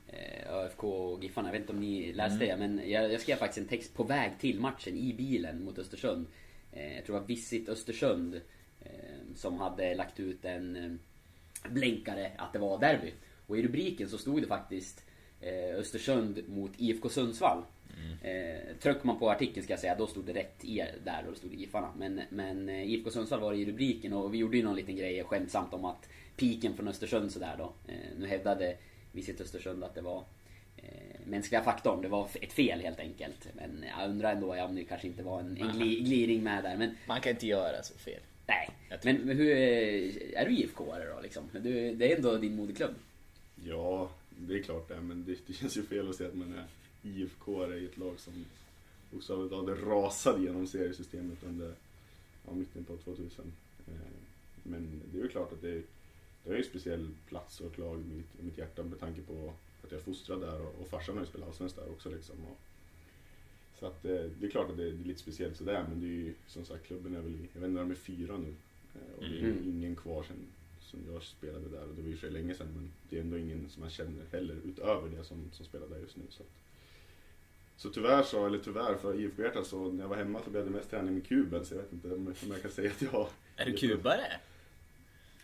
eh, 0.08 0.54
ÖFK 0.54 0.84
och 0.84 1.24
Giffarna. 1.24 1.48
Jag 1.48 1.52
vet 1.52 1.60
inte 1.60 1.72
om 1.72 1.80
ni 1.80 2.12
läste 2.12 2.46
det 2.46 2.56
men 2.56 2.90
jag, 2.90 3.12
jag 3.12 3.20
skrev 3.20 3.36
faktiskt 3.36 3.58
en 3.58 3.68
text 3.68 3.94
på 3.94 4.02
väg 4.02 4.32
till 4.40 4.60
matchen 4.60 4.96
i 4.96 5.14
bilen 5.14 5.64
mot 5.64 5.78
Östersund. 5.78 6.26
Eh, 6.72 6.94
jag 6.94 7.04
tror 7.04 7.16
det 7.16 7.20
var 7.20 7.28
Visit 7.28 7.68
Östersund 7.68 8.40
eh, 8.80 8.90
som 9.36 9.58
hade 9.58 9.94
lagt 9.94 10.20
ut 10.20 10.44
en 10.44 10.76
eh, 10.76 11.70
blänkare 11.70 12.30
att 12.36 12.52
det 12.52 12.58
var 12.58 12.78
derby. 12.78 13.12
Och 13.46 13.58
i 13.58 13.62
rubriken 13.62 14.08
så 14.08 14.18
stod 14.18 14.42
det 14.42 14.46
faktiskt 14.46 15.04
eh, 15.40 15.78
Östersund 15.78 16.42
mot 16.48 16.70
IFK 16.76 17.08
Sundsvall. 17.08 17.62
Eh, 18.22 18.76
trycker 18.80 19.06
man 19.06 19.18
på 19.18 19.30
artikeln 19.30 19.64
ska 19.64 19.72
jag 19.72 19.80
säga, 19.80 19.94
då 19.94 20.06
stod 20.06 20.24
det 20.24 20.32
rätt 20.32 20.64
i 20.64 20.76
där 21.04 21.22
och 21.26 21.32
då 21.32 21.38
stod 21.38 21.50
det 21.50 21.56
Giffarna. 21.56 21.88
Men, 21.98 22.20
men 22.30 22.68
eh, 22.68 22.90
IFK 22.90 23.10
Sundsvall 23.10 23.40
var 23.40 23.52
i 23.52 23.64
rubriken 23.64 24.12
och 24.12 24.34
vi 24.34 24.38
gjorde 24.38 24.56
ju 24.56 24.62
någon 24.62 24.76
liten 24.76 24.96
grej 24.96 25.24
skämtsamt 25.24 25.74
om 25.74 25.84
att 25.84 26.08
piken 26.36 26.74
från 26.76 26.88
Östersund 26.88 27.32
sådär 27.32 27.54
då. 27.58 27.72
Eh, 27.88 27.94
nu 28.18 28.26
hävdade 28.26 28.76
Visit 29.12 29.40
Östersund 29.40 29.84
att 29.84 29.94
det 29.94 30.00
var 30.00 30.24
eh, 30.76 31.20
mänskliga 31.24 31.62
faktorn, 31.62 32.02
det 32.02 32.08
var 32.08 32.28
ett 32.40 32.52
fel 32.52 32.80
helt 32.80 33.00
enkelt. 33.00 33.48
Men 33.54 33.84
jag 33.98 34.10
undrar 34.10 34.32
ändå 34.32 34.54
om 34.54 34.74
det 34.74 34.84
kanske 34.84 35.06
inte 35.06 35.22
var 35.22 35.40
en, 35.40 35.56
en 35.60 35.78
gli, 35.78 36.00
gliring 36.00 36.42
med 36.42 36.64
där. 36.64 36.76
Men 36.76 36.96
Man 37.06 37.20
kan 37.20 37.32
inte 37.32 37.46
göra 37.46 37.82
så 37.82 37.94
fel. 37.98 38.20
nej. 38.46 38.70
Men, 39.04 39.16
men 39.16 39.36
hur, 39.36 39.50
eh, 39.50 40.40
är 40.42 40.48
du 40.48 40.56
IFK-are 40.56 41.14
då 41.14 41.20
liksom? 41.22 41.42
Du, 41.52 41.94
det 41.94 42.12
är 42.12 42.16
ändå 42.16 42.36
din 42.36 42.56
moderklubb. 42.56 42.94
Ja, 43.64 44.10
det 44.46 44.58
är 44.58 44.62
klart 44.62 44.88
det 44.88 44.94
är, 44.94 45.00
men 45.00 45.24
det, 45.24 45.38
det 45.46 45.52
känns 45.52 45.76
ju 45.76 45.82
fel 45.82 46.08
att 46.10 46.16
säga 46.16 46.28
att 46.28 46.36
man 46.36 46.52
är 46.54 46.66
IFK 47.02 47.72
i 47.74 47.84
ett 47.84 47.96
lag 47.98 48.20
som 48.20 48.44
bokstavligt 49.10 49.50
talat 49.52 49.78
rasade 49.78 50.42
genom 50.42 50.66
seriesystemet 50.66 51.38
under 51.44 51.74
ja, 52.46 52.54
mitten 52.54 52.84
på 52.84 52.96
2000. 52.96 53.52
Eh, 53.88 53.92
Men 54.62 55.00
det 55.12 55.18
är 55.18 55.22
ju 55.22 55.28
klart 55.28 55.52
att 55.52 55.62
det, 55.62 55.82
det 56.44 56.50
är 56.52 56.56
en 56.56 56.64
speciell 56.64 57.08
plats 57.28 57.60
och 57.60 57.66
ett 57.72 57.78
lag 57.78 58.00
i 58.00 58.14
mitt, 58.16 58.42
mitt 58.42 58.58
hjärta 58.58 58.82
med 58.82 59.00
tanke 59.00 59.20
på 59.22 59.52
att 59.84 59.90
jag 59.92 60.00
är 60.00 60.04
fostrad 60.04 60.40
där 60.40 60.60
och, 60.60 60.74
och 60.80 60.88
farsan 60.88 61.14
har 61.16 61.22
ju 61.22 61.28
spelat 61.28 61.48
allsvenskt 61.48 61.76
där 61.76 61.90
också. 61.90 62.10
Liksom. 62.10 62.36
Och, 62.50 62.58
så 63.78 63.86
att 63.86 64.04
eh, 64.04 64.24
det 64.40 64.46
är 64.46 64.50
klart 64.50 64.70
att 64.70 64.76
det, 64.76 64.84
det 64.92 65.02
är 65.02 65.06
lite 65.06 65.20
speciellt 65.20 65.56
sådär 65.56 65.84
men 65.88 66.00
det 66.00 66.06
är 66.06 66.10
ju 66.10 66.34
som 66.46 66.64
sagt 66.64 66.86
klubben 66.86 67.16
är 67.16 67.20
väl 67.20 67.32
jag 67.54 67.60
vet 67.60 67.68
inte 67.68 67.80
de 67.80 67.90
är 67.90 67.94
fyra 67.94 68.38
nu. 68.38 68.54
Eh, 68.94 69.14
Och 69.18 69.22
det 69.24 69.38
är 69.38 69.44
Mm. 69.50 69.68
ingen 69.68 69.96
kvar 69.96 70.22
sen 70.22 70.36
som 70.90 71.12
jag 71.12 71.22
spelade 71.22 71.68
där 71.68 71.82
och 71.88 71.94
det 71.94 72.02
var 72.02 72.08
ju 72.08 72.16
för 72.16 72.30
länge 72.30 72.54
sedan 72.54 72.68
men 72.74 72.92
det 73.08 73.16
är 73.16 73.20
ändå 73.20 73.38
ingen 73.38 73.70
som 73.70 73.80
man 73.80 73.90
känner 73.90 74.24
heller 74.32 74.56
utöver 74.64 75.08
det 75.08 75.24
som, 75.24 75.50
som 75.52 75.66
spelar 75.66 75.86
där 75.88 75.98
just 75.98 76.16
nu. 76.16 76.22
Så, 76.28 76.42
att, 76.42 76.48
så 77.76 77.90
tyvärr 77.90 78.22
så, 78.22 78.46
eller 78.46 78.58
tyvärr 78.58 78.94
för 78.94 79.20
IFK 79.20 79.42
Hjärtat 79.42 79.66
så 79.66 79.92
när 79.92 80.02
jag 80.02 80.08
var 80.08 80.16
hemma 80.16 80.42
så 80.44 80.50
blev 80.50 80.64
det 80.64 80.70
mest 80.70 80.90
träning 80.90 81.14
med 81.14 81.26
kuben 81.26 81.64
så 81.64 81.74
jag 81.74 81.82
vet 81.82 81.92
inte 81.92 82.14
om 82.14 82.34
jag 82.48 82.62
kan 82.62 82.70
säga 82.70 82.90
att 82.90 83.02
jag 83.02 83.28
Är 83.56 83.66
du 83.66 83.76
kubare? 83.76 84.40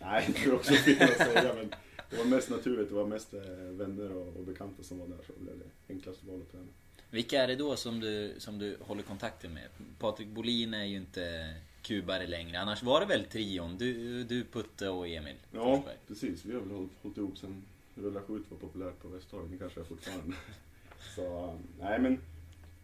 Nej, 0.01 0.35
det 0.35 0.45
är 0.45 0.55
också 0.55 0.75
fel 0.75 1.03
att 1.03 1.17
säga 1.17 1.55
men 1.55 1.71
det 2.11 2.17
var 2.17 2.25
mest 2.25 2.51
naturligt, 2.51 2.89
det 2.89 2.95
var 2.95 3.07
mest 3.07 3.35
eh, 3.35 3.41
vänner 3.71 4.13
och, 4.13 4.37
och 4.37 4.45
bekanta 4.45 4.83
som 4.83 4.99
var 4.99 5.07
där 5.07 5.19
så 5.27 5.33
blev 5.39 5.59
det 5.59 5.93
enklaste 5.95 6.27
valet 6.27 6.43
att 6.43 6.53
träna. 6.53 6.67
Vilka 7.11 7.43
är 7.43 7.47
det 7.47 7.57
då 7.57 7.77
som 7.77 8.01
du, 8.01 8.35
som 8.39 8.59
du 8.59 8.77
håller 8.81 9.03
kontakten 9.03 9.55
med? 9.55 9.69
Patrik 9.99 10.29
Bolin 10.29 10.75
är 10.75 10.85
ju 10.85 10.97
inte 10.97 11.55
kubare 11.87 12.27
längre. 12.27 12.59
Annars 12.59 12.83
var 12.83 13.01
det 13.01 13.07
väl 13.07 13.25
trion? 13.25 13.79
Du, 13.79 14.25
du 14.25 14.45
Putte 14.45 14.89
och 14.89 15.09
Emil 15.09 15.37
Ja, 15.53 15.77
Forsberg. 15.77 15.97
precis. 16.07 16.45
Vi 16.45 16.55
har 16.55 16.61
väl 16.61 16.71
hållit, 16.77 16.91
hållit 17.03 17.19
ihop 17.19 17.39
sen 17.39 17.63
Rulla 17.95 18.21
skjut 18.23 18.51
var 18.51 18.59
populärt 18.59 18.99
på 19.03 19.09
Västtorg. 19.09 19.49
Det 19.51 19.59
kanske 19.59 19.81
är 19.81 19.85
fortfarande. 19.85 20.37
Så, 21.15 21.51
um, 21.51 21.59
nej 21.81 21.99
men 22.01 22.19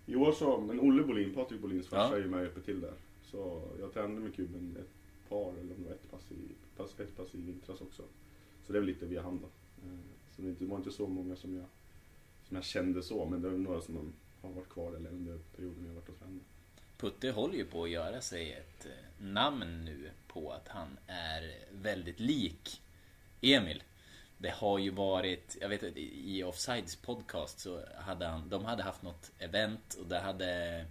i 0.06 0.16
år 0.16 0.32
så, 0.32 0.60
men 0.60 0.80
Olle 0.80 1.02
Bolin, 1.02 1.34
Patrik 1.34 1.60
Bolins 1.60 1.86
farsa 1.88 2.08
Ja. 2.12 2.16
är 2.16 2.20
ju 2.22 2.28
med 2.28 2.38
och 2.38 2.44
hjälper 2.44 2.60
till 2.60 2.80
där. 2.80 2.92
Så 3.30 3.62
jag 3.80 3.92
tränade 3.92 4.20
med 4.20 4.34
kuben 4.34 4.76
ett 4.80 5.28
par, 5.28 5.50
eller 5.52 5.74
om 5.74 5.82
det 5.82 5.88
var 5.88 5.94
ett 5.94 6.10
pass 6.10 6.32
i, 6.32 6.36
pass, 6.76 7.00
ett 7.00 7.16
pass 7.16 7.34
i 7.34 7.38
vintras 7.42 7.80
också. 7.80 8.02
Så 8.66 8.72
det 8.72 8.78
är 8.78 8.80
väl 8.80 8.86
lite 8.88 9.06
via 9.06 9.22
han 9.22 9.38
då. 9.40 9.46
Eh, 9.86 9.98
Så 10.36 10.42
det 10.42 10.64
var 10.66 10.76
inte 10.76 10.90
så 10.92 11.06
många 11.06 11.36
som 11.36 11.54
jag, 11.56 11.64
som 12.48 12.54
jag 12.56 12.64
kände 12.64 13.02
så, 13.02 13.24
men 13.26 13.42
det 13.42 13.48
är 13.48 13.52
några 13.52 13.80
som 13.80 14.12
har 14.42 14.50
varit 14.50 14.68
kvar 14.68 14.92
eller 14.92 15.10
under 15.10 15.38
perioden 15.56 15.78
jag 15.82 15.88
har 15.88 15.94
varit 15.94 16.08
och 16.08 16.18
tränat. 16.18 16.42
Putte 17.02 17.30
håller 17.30 17.54
ju 17.54 17.64
på 17.64 17.84
att 17.84 17.90
göra 17.90 18.20
sig 18.20 18.52
ett 18.52 18.86
eh, 18.86 19.24
namn 19.24 19.84
nu 19.84 20.10
på 20.26 20.52
att 20.52 20.68
han 20.68 20.98
är 21.06 21.54
väldigt 21.70 22.20
lik 22.20 22.80
Emil. 23.40 23.82
Det 24.38 24.50
har 24.50 24.78
ju 24.78 24.90
varit, 24.90 25.56
jag 25.60 25.68
vet 25.68 25.82
att 25.82 25.96
i 25.96 26.42
Offsides 26.42 26.96
podcast 26.96 27.60
så 27.60 27.82
hade 27.98 28.26
han, 28.26 28.48
de 28.48 28.64
hade 28.64 28.82
haft 28.82 29.02
något 29.02 29.30
event 29.38 29.94
och 29.94 30.06
där 30.06 30.22
hade 30.22 30.84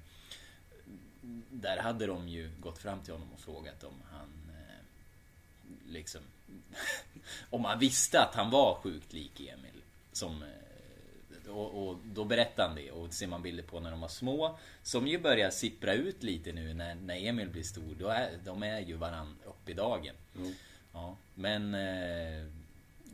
Där 1.50 1.78
hade 1.78 2.06
de 2.06 2.30
ju 2.30 2.52
gått 2.60 2.78
fram 2.78 3.00
till 3.00 3.14
honom 3.14 3.34
och 3.34 3.40
frågat 3.40 3.84
om 3.84 4.02
han 4.12 4.50
eh, 4.50 5.92
liksom 5.92 6.22
Om 7.50 7.66
han 7.66 7.80
visste 7.80 8.22
att 8.22 8.36
han 8.36 8.50
var 8.50 8.76
sjukt 8.76 9.14
lik 9.14 9.40
Emil. 9.40 9.82
Som 10.12 10.44
eh, 10.44 10.61
och, 11.52 11.88
och 11.88 11.98
då 12.06 12.26
berättar 12.26 12.68
han 12.68 12.76
det 12.76 12.92
och 12.92 13.14
ser 13.14 13.28
man 13.28 13.42
bilder 13.42 13.64
på 13.64 13.80
när 13.80 13.92
de 13.92 14.02
var 14.02 14.08
små. 14.08 14.58
Som 14.84 15.08
ju 15.08 15.20
börjar 15.20 15.50
sippra 15.50 15.94
ut 15.94 16.24
lite 16.24 16.52
nu 16.52 16.74
när, 16.74 16.96
när 16.96 17.28
Emil 17.28 17.50
blir 17.50 17.64
stor. 17.64 17.96
Då 18.00 18.08
är, 18.08 18.30
de 18.46 18.64
är 18.64 18.80
ju 18.80 18.96
varann 18.96 19.38
upp 19.46 19.70
i 19.70 19.74
dagen. 19.74 20.16
Mm. 20.36 20.52
Ja, 20.94 21.18
men 21.36 21.74
eh, 21.74 22.46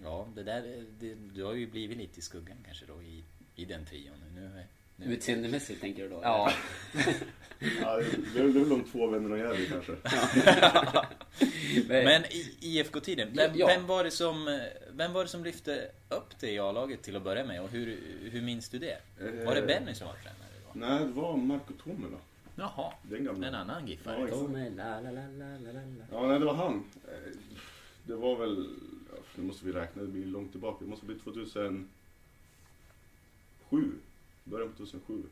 Ja, 0.03 0.27
det 0.35 0.43
där 0.43 0.85
det, 0.99 1.15
Du 1.15 1.43
har 1.43 1.53
ju 1.53 1.67
blivit 1.67 1.97
lite 1.97 2.19
i 2.19 2.21
skuggan 2.21 2.57
kanske 2.65 2.85
då 2.85 3.03
i, 3.03 3.23
i 3.55 3.65
den 3.65 3.85
trion. 3.85 4.23
Nu 4.35 4.63
Utseendemässigt 5.05 5.81
tänker 5.81 6.03
du 6.03 6.09
då? 6.09 6.19
Ja. 6.23 6.51
Ja, 7.81 7.95
det 8.33 8.39
är 8.39 8.43
väl 8.43 8.69
de 8.69 8.83
två 8.83 9.07
vännerna 9.07 9.37
jag 9.37 9.59
är 9.61 9.65
kanske. 9.65 9.95
Men, 11.87 12.25
i 12.25 12.55
IFK-tiden, 12.61 13.29
vem, 13.35 13.51
Ja. 13.55 13.67
vem, 13.67 13.87
var 13.87 14.03
det 14.03 14.11
som, 14.11 14.59
vem 14.91 15.13
var 15.13 15.23
det 15.23 15.29
som 15.29 15.43
lyfte 15.43 15.91
upp 16.09 16.39
det 16.39 16.51
i 16.51 16.59
A-laget 16.59 17.01
till 17.01 17.15
att 17.15 17.23
börja 17.23 17.45
med? 17.45 17.61
Och 17.61 17.69
hur, 17.69 17.99
hur 18.31 18.41
minns 18.41 18.69
du 18.69 18.79
det? 18.79 18.97
Var 19.45 19.55
det 19.55 19.61
Eh, 19.61 19.65
Benny 19.67 19.95
som 19.95 20.07
var 20.07 20.13
tränare 20.13 20.49
då? 20.73 20.79
Nej, 20.79 20.99
det 20.99 21.21
var 21.21 21.37
Marco 21.37 21.73
Tomela. 21.83 22.17
Jaha, 22.55 22.93
Den 23.01 23.23
gamla. 23.25 23.47
en 23.47 23.55
annan 23.55 23.87
giffare. 23.87 24.15
Ja, 24.19 24.25
exakt. 24.27 24.41
de 24.41 24.55
är 24.55 24.69
la 24.69 24.99
la 25.01 25.11
la 25.11 25.21
la 25.21 25.45
la 25.57 25.71
la 25.71 25.79
la. 25.81 26.05
Ja, 26.11 26.27
nej, 26.27 26.39
det 26.39 26.45
var 26.45 26.53
han. 26.53 26.83
Det 28.03 28.15
var 28.15 28.35
väl, 28.35 28.69
nu 29.35 29.43
måste 29.43 29.65
vi 29.65 29.71
räkna, 29.71 30.01
det 30.01 30.07
blir 30.07 30.25
långt 30.25 30.51
tillbaka. 30.51 30.77
Det 30.83 30.89
måste 30.89 31.05
bli 31.05 31.15
2007. 31.19 31.87
Början 34.49 34.69
på 34.71 34.75
2007. 34.77 35.23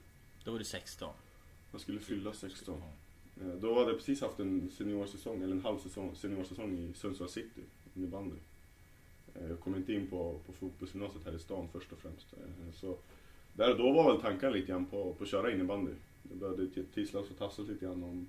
Då 0.44 0.52
var 0.52 0.60
du 0.60 0.66
16. 0.66 1.14
Jag 1.72 1.82
skulle 1.82 2.00
fylla 2.00 2.34
16. 2.34 2.82
Eh, 3.42 3.48
Då 3.48 3.74
hade 3.80 3.88
jag 3.92 3.98
precis 3.98 4.22
haft 4.22 4.40
en 4.40 4.72
seniorsäsong, 4.72 5.42
eller 5.44 5.56
en 5.56 5.62
halv 5.64 5.80
säsong, 5.80 6.16
seniorsäsong 6.16 6.78
i 6.78 6.94
Sundsvall 6.94 7.30
City, 7.30 7.62
innebandy. 7.96 8.36
Eh, 9.36 9.50
Jag 9.50 9.60
kom 9.60 9.76
inte 9.76 9.94
in 9.94 10.08
på, 10.08 10.40
på 10.46 10.54
fotbollsgymnasiet 10.54 11.26
här 11.26 11.34
i 11.36 11.40
stan 11.40 11.68
först 11.72 11.92
och 11.92 11.98
främst. 12.00 12.34
Eh, 12.34 12.74
Så 12.74 12.98
där 13.54 13.72
och 13.72 13.78
då 13.78 13.92
var 13.94 14.12
väl 14.12 14.22
tanken 14.22 14.52
lite 14.54 14.68
grann 14.68 14.86
på, 14.86 15.14
på 15.14 15.24
att 15.24 15.30
köra 15.30 15.52
innebandy. 15.54 15.92
Det 16.24 16.36
började 16.36 16.68
tisslas 16.94 17.30
och 17.30 17.38
tasslas 17.38 17.68
lite 17.68 17.86
grann 17.86 18.04
om, 18.04 18.28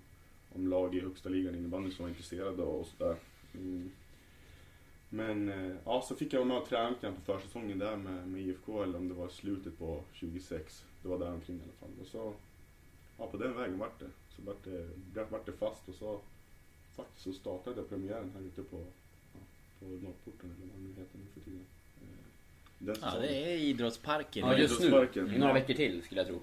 om 0.52 0.68
lag 0.68 0.94
i 0.94 1.00
högsta 1.00 1.28
ligan 1.28 1.54
innebandy 1.54 1.90
som 1.90 2.02
var 2.02 2.10
intresserade 2.10 2.62
och 2.62 2.86
sådär. 2.86 3.16
Mm. 3.54 3.90
Men 5.16 5.48
eh, 5.48 5.76
ja, 5.84 6.02
så 6.08 6.16
fick 6.16 6.32
jag 6.32 6.38
vara 6.38 6.48
med 6.48 6.56
och 6.56 6.68
träna 6.68 6.94
på 7.00 7.32
försäsongen 7.32 7.78
där 7.78 7.96
med, 7.96 8.28
med 8.28 8.42
IFK, 8.42 8.82
eller 8.82 8.98
om 8.98 9.08
det 9.08 9.14
var 9.14 9.28
slutet 9.28 9.78
på 9.78 10.02
26. 10.12 10.84
Det 11.02 11.08
var 11.08 11.18
där 11.18 11.32
omkring 11.32 11.56
i 11.56 11.60
alla 11.62 11.72
fall. 11.72 12.00
Och 12.00 12.06
så, 12.06 12.32
ja 13.18 13.26
på 13.26 13.36
den 13.36 13.56
vägen 13.56 13.78
vart 13.78 14.00
det. 14.00 14.10
Så 14.36 14.42
vart 14.42 14.64
det, 14.64 15.24
vart 15.30 15.46
det 15.46 15.52
fast 15.52 15.88
och 15.88 15.94
så 15.94 16.20
faktiskt 16.96 17.24
så 17.24 17.32
startade 17.32 17.76
jag 17.76 17.88
premiären 17.88 18.32
här 18.34 18.42
ute 18.46 18.62
på, 18.62 18.76
ja, 19.32 19.40
på 19.78 19.86
Norrporten 19.86 20.54
eller 20.56 20.72
vad 20.72 20.94
det 20.94 21.00
heter 21.00 21.18
nu 21.18 21.24
för 21.34 21.40
tiden. 21.40 21.66
Eh, 22.02 22.26
Den 22.78 22.96
Ja, 23.02 23.20
det 23.20 23.52
är 23.52 23.56
idrottsparken. 23.56 24.46
Ja, 24.46 24.58
just 24.58 24.80
nu. 24.80 24.86
Idrottsparken. 24.86 25.34
I 25.34 25.38
några 25.38 25.52
veckor 25.52 25.74
till 25.74 26.02
skulle 26.02 26.20
jag 26.20 26.28
tro. 26.28 26.40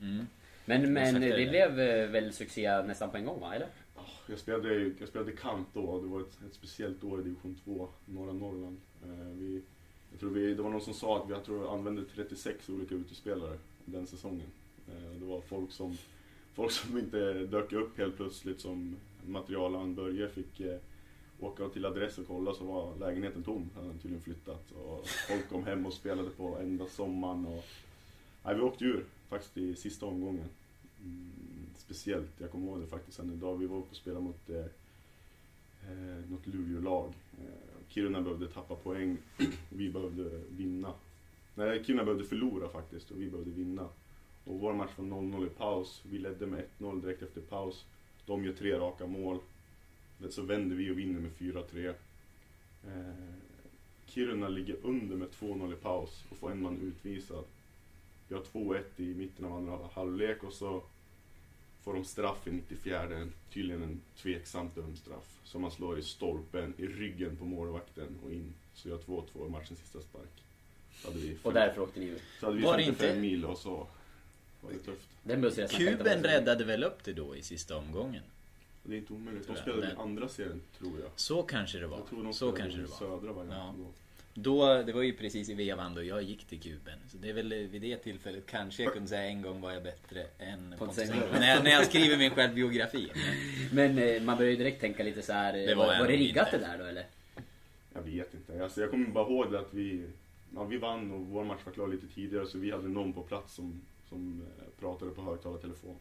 Mm. 0.00 0.26
Men, 0.64 0.92
men 0.92 1.20
det. 1.20 1.48
blev 1.48 1.80
eh, 1.80 2.08
väl 2.08 2.32
succé 2.32 2.82
nästan 2.82 3.10
på 3.10 3.16
en 3.16 3.24
gång 3.24 3.40
va? 3.40 3.54
Eller? 3.54 3.68
Jag 4.26 4.38
spelade, 4.38 4.92
jag 4.98 5.08
spelade 5.08 5.32
kant 5.32 5.68
då. 5.72 6.00
Det 6.00 6.06
var 6.06 6.20
ett, 6.20 6.38
ett 6.46 6.54
speciellt 6.54 7.04
år 7.04 7.20
i 7.20 7.22
division 7.22 7.56
2, 7.64 7.88
norra 8.04 8.32
Norrland. 8.32 8.80
Eh, 9.02 9.38
vi, 9.38 9.62
jag 10.10 10.20
tror 10.20 10.30
vi, 10.30 10.54
det 10.54 10.62
var 10.62 10.70
någon 10.70 10.80
som 10.80 10.94
sa 10.94 11.22
att 11.22 11.28
vi 11.28 11.32
jag 11.32 11.44
tror, 11.44 11.74
använde 11.74 12.04
36 12.04 12.68
olika 12.68 12.94
utespelare 12.94 13.58
den 13.84 14.06
säsongen. 14.06 14.46
Eh, 14.88 15.20
det 15.20 15.26
var 15.26 15.40
folk 15.40 15.72
som, 15.72 15.98
folk 16.54 16.72
som 16.72 16.98
inte 16.98 17.34
dök 17.34 17.72
upp 17.72 17.98
helt 17.98 18.16
plötsligt 18.16 18.60
som 18.60 18.96
materialaren 19.26 19.94
Börje 19.94 20.28
fick 20.28 20.60
eh, 20.60 20.78
åka 21.40 21.68
till 21.68 21.86
adress 21.86 22.18
och 22.18 22.26
kolla 22.26 22.54
så 22.54 22.64
var 22.64 22.96
lägenheten 22.96 23.42
tom. 23.42 23.70
Han 23.74 23.86
hade 23.86 23.98
tydligen 23.98 24.22
flyttat. 24.22 24.70
Och 24.70 25.06
folk 25.28 25.48
kom 25.48 25.64
hem 25.64 25.86
och 25.86 25.92
spelade 25.92 26.30
på 26.30 26.58
enda 26.58 26.86
sommaren. 26.86 27.46
Och, 27.46 27.64
nej, 28.44 28.54
vi 28.54 28.60
åkte 28.60 28.84
ur 28.84 29.04
faktiskt 29.28 29.56
i 29.56 29.76
sista 29.76 30.06
omgången. 30.06 30.48
Mm. 31.02 31.30
Speciellt, 31.94 32.30
jag 32.38 32.50
kommer 32.50 32.66
ihåg 32.66 32.80
det 32.80 32.86
faktiskt 32.86 33.18
än 33.18 33.32
idag. 33.32 33.56
Vi 33.56 33.66
var 33.66 33.76
uppe 33.76 33.90
och 33.90 33.96
spelade 33.96 34.24
mot 34.24 34.50
eh, 34.50 34.64
eh, 35.90 36.30
något 36.30 36.46
Luleå-lag. 36.46 37.12
Eh, 37.38 37.88
Kiruna 37.88 38.20
behövde 38.20 38.48
tappa 38.48 38.74
poäng, 38.74 39.16
vi 39.68 39.90
behövde 39.90 40.40
vinna. 40.50 40.92
Nej, 41.54 41.84
Kiruna 41.84 42.04
behövde 42.04 42.24
förlora 42.24 42.68
faktiskt 42.68 43.10
och 43.10 43.20
vi 43.20 43.30
behövde 43.30 43.50
vinna. 43.50 43.88
Och 44.44 44.60
vår 44.60 44.72
match 44.72 44.90
var 44.96 45.04
0-0 45.04 45.46
i 45.46 45.50
paus. 45.50 46.02
Vi 46.10 46.18
ledde 46.18 46.46
med 46.46 46.64
1-0 46.78 47.00
direkt 47.00 47.22
efter 47.22 47.40
paus. 47.40 47.84
De 48.26 48.44
gör 48.44 48.52
tre 48.52 48.78
raka 48.78 49.06
mål. 49.06 49.38
Så 50.30 50.42
vänder 50.42 50.76
vi 50.76 50.90
och 50.90 50.98
vinner 50.98 51.20
med 51.20 51.32
4-3. 51.32 51.94
Eh, 52.86 53.34
Kiruna 54.06 54.48
ligger 54.48 54.76
under 54.82 55.16
med 55.16 55.28
2-0 55.28 55.72
i 55.72 55.76
paus 55.76 56.24
och 56.30 56.36
får 56.36 56.50
en 56.50 56.62
man 56.62 56.80
utvisad. 56.80 57.44
Vi 58.28 58.34
har 58.34 58.42
2-1 58.42 58.82
i 58.96 59.14
mitten 59.14 59.44
av 59.44 59.52
andra 59.52 59.78
halvlek 59.94 60.44
och 60.44 60.52
så 60.52 60.82
får 61.84 61.94
de 61.94 62.04
straff 62.04 62.46
i 62.46 62.50
94, 62.50 63.28
tydligen 63.52 63.82
en 63.82 64.00
tveksamt 64.22 64.74
dömd 64.74 64.98
straff. 64.98 65.40
Som 65.44 65.62
man 65.62 65.70
slår 65.70 65.98
i 65.98 66.02
stolpen, 66.02 66.74
i 66.78 66.86
ryggen 66.86 67.36
på 67.36 67.44
målvakten 67.44 68.18
och 68.24 68.32
in. 68.32 68.54
Så 68.74 68.88
jag 68.88 69.00
2-2 69.00 69.46
i 69.46 69.50
matchens 69.50 69.78
sista 69.80 70.00
spark. 70.00 70.42
Så 71.02 71.08
hade 71.08 71.20
vi, 71.20 71.36
Och 71.42 71.52
därför 71.52 71.80
åkte 71.80 72.00
ni 72.00 72.06
ur. 72.06 72.18
så 72.40 72.46
hade 72.46 72.56
vi 72.58 72.62
Var 72.64 72.76
det 72.76 72.84
55 72.84 73.08
inte- 73.08 73.20
mil 73.20 73.44
och 73.44 73.58
så 73.58 73.86
var 74.60 74.70
det 74.70 74.78
tufft. 74.78 75.08
Den 75.22 75.68
Kuben 75.68 76.22
räddade 76.22 76.64
väl 76.64 76.84
upp 76.84 77.04
det 77.04 77.12
då 77.12 77.36
i 77.36 77.42
sista 77.42 77.76
omgången? 77.76 78.22
Det 78.82 78.94
är 78.94 78.98
inte 78.98 79.12
omöjligt. 79.12 79.46
De 79.46 79.56
spelade 79.56 79.86
i 79.86 79.88
Den- 79.88 79.98
andra 79.98 80.28
serien, 80.28 80.60
tror 80.78 80.92
jag. 81.00 81.10
Så 81.16 81.42
kanske 81.42 81.78
det 81.78 81.86
var. 81.86 81.98
Jag 81.98 82.06
tror 82.08 82.24
de 82.24 82.32
Så 82.34 82.52
kanske 82.52 82.78
det 82.80 82.86
var. 82.86 82.96
södra 82.96 83.32
varianten 83.32 83.84
Ja. 83.84 83.90
Då. 84.34 84.82
Det 84.82 84.92
var 84.92 85.02
ju 85.02 85.12
precis 85.12 85.48
i 85.48 85.54
vevan 85.54 85.94
då 85.94 86.02
jag 86.02 86.22
gick 86.22 86.44
till 86.44 86.60
kuben. 86.60 86.98
Så 87.08 87.16
det 87.16 87.28
är 87.28 87.32
väl 87.32 87.54
vid 87.54 87.82
det 87.82 87.96
tillfället 87.96 88.46
kanske 88.46 88.82
jag 88.82 88.92
kunde 88.92 89.08
säga 89.08 89.24
en 89.24 89.42
gång 89.42 89.60
var 89.60 89.72
jag 89.72 89.82
bättre 89.82 90.26
än 90.38 90.74
Pontus. 90.78 91.10
När, 91.32 91.48
jag- 91.54 91.64
när 91.64 91.70
jag 91.70 91.86
skriver 91.86 92.16
min 92.16 92.30
självbiografi. 92.30 93.10
Men 93.72 93.98
eh, 93.98 94.22
man 94.22 94.36
börjar 94.36 94.50
ju 94.50 94.56
direkt 94.56 94.80
tänka 94.80 95.02
lite 95.02 95.22
så 95.22 95.32
här. 95.32 95.54
eh, 95.58 95.66
Det 95.66 95.74
var 95.74 95.86
var, 95.86 95.98
var 95.98 96.06
det 96.08 96.16
riggat 96.16 96.46
inte. 96.52 96.58
det 96.58 96.72
där 96.72 96.78
då 96.78 96.84
eller? 96.84 97.06
Jag 97.94 98.02
vet 98.02 98.34
inte. 98.34 98.62
Alltså, 98.64 98.80
jag 98.80 98.90
kommer 98.90 99.06
bara 99.08 99.28
ihåg 99.28 99.56
att 99.56 99.74
vi, 99.74 100.06
ja, 100.54 100.64
vi 100.64 100.76
vann 100.78 101.10
och 101.12 101.20
vår 101.20 101.44
match 101.44 101.60
var 101.64 101.72
klar 101.72 101.88
lite 101.88 102.06
tidigare 102.06 102.46
så 102.46 102.58
vi 102.58 102.70
hade 102.70 102.88
någon 102.88 103.12
på 103.12 103.22
plats 103.22 103.54
som, 103.54 103.80
som 104.08 104.42
eh, 104.58 104.80
pratade 104.80 105.10
på 105.10 105.22
högtalartelefon. 105.22 105.96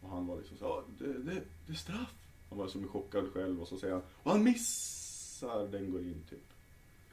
Och 0.00 0.10
han 0.10 0.26
var 0.26 0.36
liksom 0.36 0.56
så 0.56 0.64
"Ja, 0.64 0.84
det, 0.98 1.12
det, 1.12 1.40
det 1.66 1.72
är 1.72 1.76
straff. 1.76 2.14
Han 2.48 2.58
var 2.58 2.68
som 2.68 2.88
chockad 2.88 3.32
själv 3.32 3.62
och 3.62 3.68
så 3.68 3.76
säger 3.76 3.94
han 3.94 4.02
och 4.22 4.30
han 4.30 4.42
missar, 4.42 5.68
den 5.68 5.92
går 5.92 6.00
in 6.00 6.22
typ. 6.30 6.38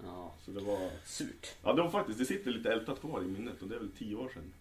Ja. 0.03 0.33
Så 0.45 0.51
det 0.51 0.59
var, 0.61 0.89
Surt. 1.05 1.55
ja 1.63 1.73
det 1.73 1.81
var 1.81 1.89
faktiskt, 1.89 2.19
det 2.19 2.25
sitter 2.25 2.51
lite 2.51 2.71
ältat 2.73 2.99
kvar 3.01 3.21
i 3.21 3.25
minnet 3.25 3.61
och 3.61 3.67
det 3.67 3.75
är 3.75 3.79
väl 3.79 3.91
tio 3.97 4.15
år 4.15 4.29
sedan. 4.33 4.53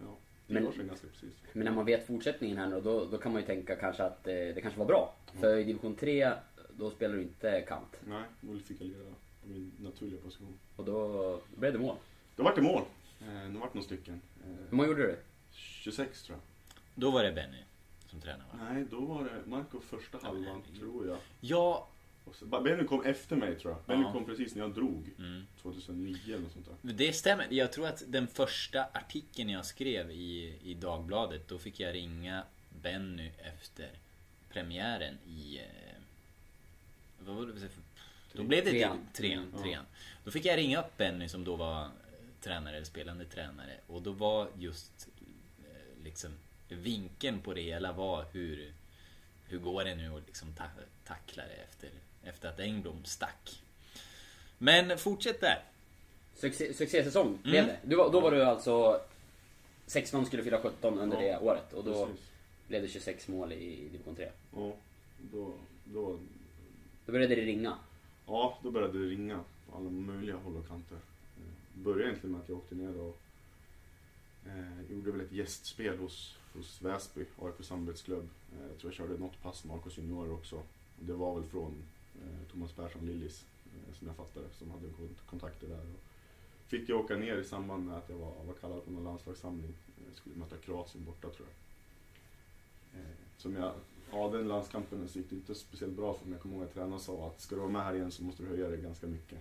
Ja, 0.00 0.16
tio 0.46 0.54
Men- 0.54 0.66
år 0.66 0.72
sedan 0.72 0.86
ganska 0.86 1.06
precis. 1.06 1.34
Men 1.52 1.64
när 1.64 1.72
man 1.72 1.84
vet 1.84 2.06
fortsättningen 2.06 2.58
här 2.58 2.66
nu 2.68 2.80
då, 2.80 3.04
då 3.04 3.18
kan 3.18 3.32
man 3.32 3.40
ju 3.40 3.46
tänka 3.46 3.76
kanske 3.76 4.02
att 4.02 4.26
eh, 4.26 4.32
det 4.34 4.60
kanske 4.62 4.78
var 4.78 4.86
bra. 4.86 5.14
För 5.40 5.56
i 5.58 5.64
division 5.64 5.96
3 5.96 6.32
då 6.76 6.90
spelar 6.90 7.14
du 7.14 7.22
inte 7.22 7.60
kant. 7.68 7.96
Nej, 8.08 8.22
då 8.40 8.58
fick 8.58 8.80
jag 8.80 8.88
lira 8.88 9.04
på 9.42 9.48
min 9.48 9.72
naturliga 9.80 10.20
position. 10.20 10.58
Och 10.76 10.84
då 10.84 11.40
blev 11.56 11.72
det 11.72 11.78
mål. 11.78 11.96
Då 12.36 12.42
vart 12.42 12.54
det 12.54 12.62
mål. 12.62 12.82
Eh, 13.20 13.50
det 13.52 13.58
vart 13.58 13.74
några 13.74 13.84
stycken. 13.86 14.20
Hur 14.44 14.52
Eh, 14.52 14.58
många 14.70 14.88
gjorde 14.88 15.02
du? 15.02 15.16
26 15.52 16.22
tror 16.22 16.38
jag. 16.38 16.42
Då 16.94 17.10
var 17.10 17.22
det 17.24 17.32
Benny 17.32 17.58
som 18.06 18.20
tränade 18.20 18.44
va? 18.52 18.58
Nej, 18.72 18.84
då 18.90 19.00
var 19.00 19.24
det 19.24 19.50
Marco 19.50 19.80
första 19.80 20.18
halvan, 20.22 20.44
herregud. 20.44 20.80
tror 20.80 21.06
jag. 21.06 21.18
Ja. 21.40 21.88
Så, 22.32 22.46
Benny 22.46 22.84
kom 22.84 23.04
efter 23.04 23.36
mig, 23.36 23.58
tror 23.58 23.72
jag. 23.72 23.82
Benny 23.86 24.02
Ja. 24.02 24.12
kom 24.12 24.24
precis 24.24 24.54
när 24.54 24.62
jag 24.62 24.74
drog. 24.74 25.10
Mm. 25.18 25.46
2009 25.62 26.18
eller 26.26 26.38
något 26.38 26.52
sånt 26.52 26.66
där. 26.82 26.92
Det 26.92 27.12
stämmer. 27.12 27.46
Jag 27.50 27.72
tror 27.72 27.86
att 27.86 28.02
den 28.06 28.26
första 28.28 28.84
artikeln 28.92 29.50
jag 29.50 29.66
skrev 29.66 30.10
i, 30.10 30.58
i 30.62 30.74
Dagbladet, 30.74 31.48
då 31.48 31.58
fick 31.58 31.80
jag 31.80 31.94
ringa 31.94 32.44
Benny 32.82 33.30
efter 33.38 33.90
premiären 34.48 35.18
i... 35.26 35.58
Eh, 35.58 35.64
vad 37.18 37.36
var 37.36 37.46
det 37.46 37.60
för... 37.60 37.68
Då 38.32 38.42
blev 38.42 38.64
det 38.64 38.70
Trean. 38.70 38.98
trean. 39.12 39.42
Mm, 39.48 39.62
trean. 39.62 39.84
Då 40.24 40.30
fick 40.30 40.44
jag 40.44 40.56
ringa 40.58 40.80
upp 40.80 40.96
Benny 40.96 41.28
som 41.28 41.44
då 41.44 41.56
var 41.56 41.88
tränare, 42.40 42.76
eller 42.76 42.86
spelande 42.86 43.24
tränare. 43.24 43.80
Och 43.86 44.02
då 44.02 44.12
var 44.12 44.48
just 44.58 45.08
eh, 45.58 46.04
liksom 46.04 46.30
vinkeln 46.68 47.40
på 47.40 47.54
det 47.54 47.62
hela 47.62 47.92
var 47.92 48.24
hur, 48.32 48.72
hur 49.48 49.58
går 49.58 49.84
det 49.84 49.94
nu 49.94 50.16
att 50.16 50.26
liksom 50.26 50.52
ta, 50.52 50.64
tackla 51.04 51.42
det 51.42 51.54
efter, 51.54 51.90
efter 52.26 52.48
att 52.48 52.60
Engblom 52.60 53.04
stack. 53.04 53.62
Men 54.58 54.98
fortsätt 54.98 55.40
där. 55.40 55.62
Succé, 56.34 56.74
succésäsong 56.74 57.26
Mm. 57.26 57.38
blev 57.42 57.66
det. 57.66 57.78
Du, 57.84 57.96
var- 57.96 58.12
då 58.12 58.20
var 58.20 58.30
du 58.30 58.42
alltså 58.44 59.00
16 59.86 60.26
skulle 60.26 60.42
fylla 60.42 60.60
17 60.60 60.98
under 60.98 61.22
Ja, 61.22 61.38
det 61.40 61.46
året. 61.46 61.72
Och 61.72 61.84
då 61.84 62.06
Precis. 62.06 62.24
blev 62.68 62.82
det 62.82 62.88
26 62.88 63.28
mål 63.28 63.52
i 63.52 63.88
division 63.92 64.14
3. 64.16 64.30
Ja, 64.56 64.72
då, 65.32 65.52
då, 65.84 66.18
Då 67.06 67.12
började 67.12 67.34
det 67.34 67.40
ringa. 67.42 67.78
ja, 68.26 68.58
då 68.62 68.70
började 68.70 68.98
det 68.98 69.04
ringa 69.06 69.40
på 69.70 69.76
alla 69.76 69.90
möjliga 69.90 70.36
håll 70.36 70.56
och 70.56 70.68
kanter. 70.68 70.94
Eh, 71.36 71.82
började 71.82 72.04
egentligen 72.04 72.32
med 72.32 72.40
att 72.42 72.48
jag 72.48 72.58
åkte 72.58 72.74
ner 72.74 73.00
och 73.00 73.18
eh, 74.46 74.90
gjorde 74.90 75.10
väl 75.10 75.20
ett 75.20 75.32
gästspel 75.32 75.98
hos, 75.98 76.36
hos 76.54 76.82
Väsby, 76.82 77.24
AIK 77.42 77.54
samarbetsklubb. 77.66 78.28
Eh, 78.52 78.66
jag 78.70 78.78
tror 78.78 78.92
jag 78.92 78.96
körde 78.96 79.18
något 79.18 79.42
pass 79.42 79.64
med 79.64 79.76
AIKs 79.76 79.98
juniorer 79.98 80.32
också. 80.32 80.62
Det 81.00 81.12
var 81.12 81.34
väl 81.40 81.48
från 81.50 81.74
Eh, 82.22 82.50
Thomas 82.50 82.72
Persson 82.72 83.06
Lillis, 83.06 83.46
eh, 83.66 83.94
som 83.94 84.06
jag 84.06 84.16
fattade, 84.16 84.46
som 84.58 84.70
hade 84.70 84.88
kontakter 85.26 85.68
där. 85.68 85.80
Och 85.80 86.00
fick 86.66 86.88
jag 86.88 87.00
åka 87.00 87.16
ner 87.16 87.36
i 87.36 87.44
samband 87.44 87.86
med 87.86 87.96
att 87.96 88.08
jag 88.08 88.16
var, 88.16 88.44
var 88.46 88.54
kallad 88.54 88.84
på 88.84 88.90
någon 88.90 89.04
landslagssamling. 89.04 89.74
Jag 90.08 90.16
skulle 90.16 90.36
möta 90.36 90.56
Kroatien 90.56 91.04
borta 91.04 91.28
tror 91.30 91.48
jag. 91.48 91.56
Som 93.36 93.56
jag, 93.56 93.72
ja 94.10 94.30
den 94.30 94.48
landskampen 94.48 95.08
så 95.08 95.18
gick 95.18 95.30
det 95.30 95.36
inte 95.36 95.54
speciellt 95.54 95.96
bra 95.96 96.14
för 96.14 96.24
mig. 96.24 96.32
Jag 96.32 96.42
kommer 96.42 96.54
ihåg 96.54 96.64
att 96.64 96.74
tränaren 96.74 97.00
sa 97.00 97.26
att 97.26 97.40
ska 97.40 97.54
du 97.54 97.60
vara 97.60 97.70
med 97.70 97.82
här 97.82 97.94
igen 97.94 98.10
så 98.10 98.22
måste 98.22 98.42
du 98.42 98.48
höja 98.48 98.68
dig 98.68 98.80
ganska 98.80 99.06
mycket. 99.06 99.38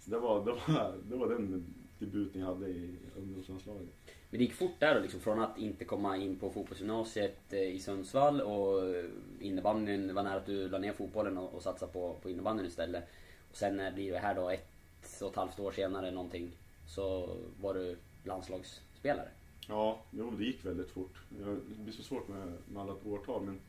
Så 0.00 0.10
det 0.10 0.18
var, 0.18 0.44
det 0.44 0.50
var, 0.52 0.94
det 1.08 1.16
var 1.16 1.28
den 1.28 1.64
debuten 1.98 2.40
jag 2.40 2.48
hade 2.48 2.68
i 2.68 2.96
ungdomslandslaget. 3.16 3.88
Men 4.34 4.38
det 4.38 4.44
gick 4.44 4.54
fort 4.54 4.80
där 4.80 4.94
då 4.94 5.00
liksom 5.00 5.20
från 5.20 5.40
att 5.40 5.58
inte 5.58 5.84
komma 5.84 6.16
in 6.16 6.36
på 6.36 6.50
fotbollsgymnasiet 6.50 7.52
eh, 7.52 7.74
i 7.74 7.78
Sundsvall 7.78 8.40
och 8.40 8.88
eh, 8.88 9.04
innebandyn 9.40 10.14
var 10.14 10.22
nära 10.22 10.36
att 10.36 10.46
du 10.46 10.68
la 10.68 10.78
ner 10.78 10.92
fotbollen 10.92 11.38
och, 11.38 11.54
och 11.54 11.62
satsade 11.62 11.92
på, 11.92 12.16
på 12.22 12.30
innebandyn 12.30 12.66
istället. 12.66 13.04
Och 13.50 13.56
sen 13.56 13.76
när 13.76 13.84
det 13.84 13.94
blir 13.94 14.12
det 14.12 14.18
här 14.18 14.34
då 14.34 14.50
ett 14.50 15.22
och 15.22 15.30
ett 15.30 15.36
halvt 15.36 15.60
år 15.60 15.72
senare 15.72 16.10
någonting 16.10 16.50
så 16.86 17.36
var 17.60 17.74
du 17.74 17.96
landslagsspelare. 18.24 19.28
Ja, 19.68 20.02
jo, 20.10 20.30
det 20.30 20.44
gick 20.44 20.64
väldigt 20.64 20.90
fort. 20.90 21.14
Det 21.28 21.82
blir 21.82 21.92
så 21.92 22.02
svårt 22.02 22.28
med, 22.28 22.52
med 22.68 22.82
alla 22.82 22.94
årtal 23.04 23.42
men 23.42 23.60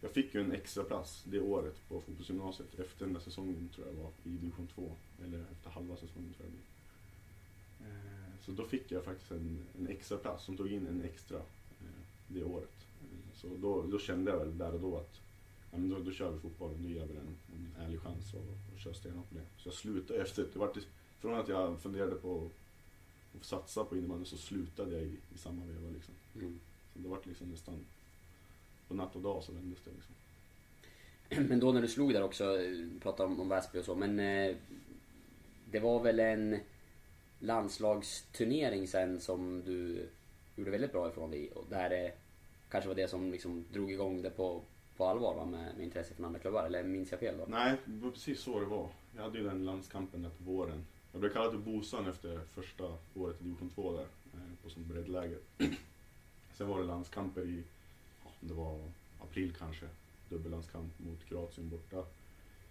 jag 0.00 0.10
fick 0.10 0.34
ju 0.34 0.40
en 0.40 0.52
extra 0.52 0.84
plats 0.84 1.22
det 1.24 1.40
året 1.40 1.88
på 1.88 2.00
fotbollsgymnasiet 2.00 2.78
efter 2.78 3.04
den 3.04 3.14
där 3.14 3.20
säsongen 3.20 3.70
tror 3.74 3.86
jag 3.86 3.94
var 3.94 4.10
i 4.24 4.28
division 4.28 4.68
2. 4.74 4.92
Eller 5.24 5.44
efter 5.52 5.70
halva 5.70 5.96
säsongen 5.96 6.34
tror 6.34 6.46
jag 6.46 6.46
det 6.46 6.56
blir. 6.56 6.77
Så 8.48 8.54
då 8.54 8.64
fick 8.64 8.92
jag 8.92 9.04
faktiskt 9.04 9.30
en, 9.30 9.58
en 9.78 9.88
extra 9.88 10.18
plats 10.18 10.44
som 10.44 10.56
tog 10.56 10.72
in 10.72 10.86
en 10.86 11.02
extra 11.02 11.36
eh, 11.36 12.02
det 12.28 12.44
året. 12.44 12.86
Eh, 13.02 13.34
Så 13.34 13.48
då, 13.56 13.82
då 13.82 13.98
kände 13.98 14.30
jag 14.30 14.38
väl 14.38 14.58
där 14.58 14.74
och 14.74 14.80
då 14.80 14.96
att 14.96 15.20
ja, 15.70 15.78
men 15.78 15.88
då, 15.90 15.98
då 15.98 16.10
kör 16.10 16.30
vi 16.30 16.38
fotbollen, 16.38 16.82
då 16.82 16.88
ger 16.88 17.06
vi 17.06 17.14
den 17.14 17.36
en 17.54 17.84
ärlig 17.84 18.00
chans 18.00 18.34
och, 18.34 18.40
och 18.74 18.80
kör 18.80 18.92
stenhårt 18.92 19.28
på 19.28 19.34
det. 19.34 19.44
Så 19.56 19.68
jag 19.68 19.74
slutade 19.74 20.22
efter, 20.22 20.46
det 20.52 20.58
var 20.58 20.72
från 21.20 21.34
att 21.34 21.48
jag 21.48 21.80
funderade 21.80 22.14
på 22.14 22.50
att 23.38 23.44
satsa 23.44 23.84
på 23.84 23.96
innebandy 23.96 24.24
så 24.24 24.36
slutade 24.36 24.92
jag 24.92 25.02
i, 25.02 25.16
i 25.34 25.38
samma 25.38 25.66
veva 25.66 25.90
liksom. 25.94 26.14
Mm. 26.34 26.60
Så 26.92 26.98
det 26.98 27.08
var 27.08 27.18
liksom 27.24 27.50
nästan 27.50 27.74
på 28.88 28.94
natt 28.94 29.16
och 29.16 29.22
dag 29.22 29.44
så 29.44 29.52
vändes 29.52 29.78
det 29.84 29.90
liksom. 29.90 30.14
Men 31.48 31.60
då 31.60 31.72
när 31.72 31.82
du 31.82 31.88
slog 31.88 32.12
där 32.12 32.22
också, 32.22 32.60
eh, 32.60 32.86
pratade 33.00 33.32
om, 33.32 33.40
om 33.40 33.48
Väsby 33.48 33.80
och 33.80 33.84
så, 33.84 33.94
men 33.94 34.20
eh, 34.20 34.56
det 35.70 35.80
var 35.80 36.02
väl 36.02 36.20
en 36.20 36.58
landslagsturnering 37.38 38.88
sen 38.88 39.20
som 39.20 39.62
du 39.64 40.08
gjorde 40.56 40.70
väldigt 40.70 40.92
bra 40.92 41.08
ifrån 41.08 41.30
dig 41.30 41.50
och 41.50 41.66
där 41.70 41.90
det 41.90 42.12
kanske 42.70 42.88
var 42.88 42.94
det 42.94 43.08
som 43.08 43.32
liksom 43.32 43.64
drog 43.72 43.92
igång 43.92 44.22
det 44.22 44.30
på, 44.30 44.62
på 44.96 45.04
allvar 45.04 45.34
va, 45.34 45.44
med, 45.44 45.76
med 45.76 45.84
intresse 45.84 46.14
från 46.14 46.26
andra 46.26 46.40
klubbar, 46.40 46.64
eller 46.64 46.82
minns 46.82 47.10
jag 47.10 47.20
fel 47.20 47.38
då? 47.38 47.44
Nej, 47.48 47.76
det 47.84 48.04
var 48.04 48.10
precis 48.10 48.40
så 48.40 48.60
det 48.60 48.66
var. 48.66 48.88
Jag 49.16 49.22
hade 49.22 49.38
ju 49.38 49.44
den 49.44 49.64
landskampen 49.64 50.22
där 50.22 50.30
på 50.30 50.44
våren. 50.44 50.86
Jag 51.12 51.20
blev 51.20 51.32
kallad 51.32 51.50
till 51.50 51.60
Bosan 51.60 52.06
efter 52.06 52.40
första 52.54 52.84
året 53.14 53.40
i 53.40 53.44
division 53.44 53.70
2 53.70 53.92
där, 53.92 54.06
eh, 54.34 54.62
på 54.62 54.70
sånt 54.70 54.86
breddläger. 54.86 55.38
Sen 56.54 56.68
var 56.68 56.80
det 56.80 56.86
landskamper 56.86 57.42
i, 57.42 57.62
ja, 58.24 58.30
det 58.40 58.54
var 58.54 58.80
april 59.20 59.54
kanske, 59.58 59.86
dubbellandskamp 60.28 60.98
mot 60.98 61.24
Kroatien 61.24 61.68
borta. 61.68 62.04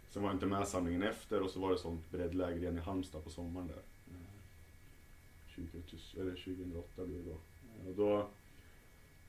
Sen 0.10 0.22
var 0.22 0.30
jag 0.30 0.36
inte 0.36 0.46
med 0.46 0.68
samlingen 0.68 1.04
efter 1.04 1.42
och 1.42 1.50
så 1.50 1.60
var 1.60 1.72
det 1.72 1.78
sånt 1.78 2.12
breddläger 2.12 2.58
igen 2.58 2.78
i 2.78 2.82
Halmstad 2.82 3.24
på 3.24 3.30
sommaren 3.30 3.68
där. 3.68 3.82
20, 5.58 6.22
eller 6.22 6.32
2008 6.32 7.06
blev 7.06 7.26
det 7.26 7.30
då. 7.30 7.38
Och 7.90 7.96
då 7.96 8.30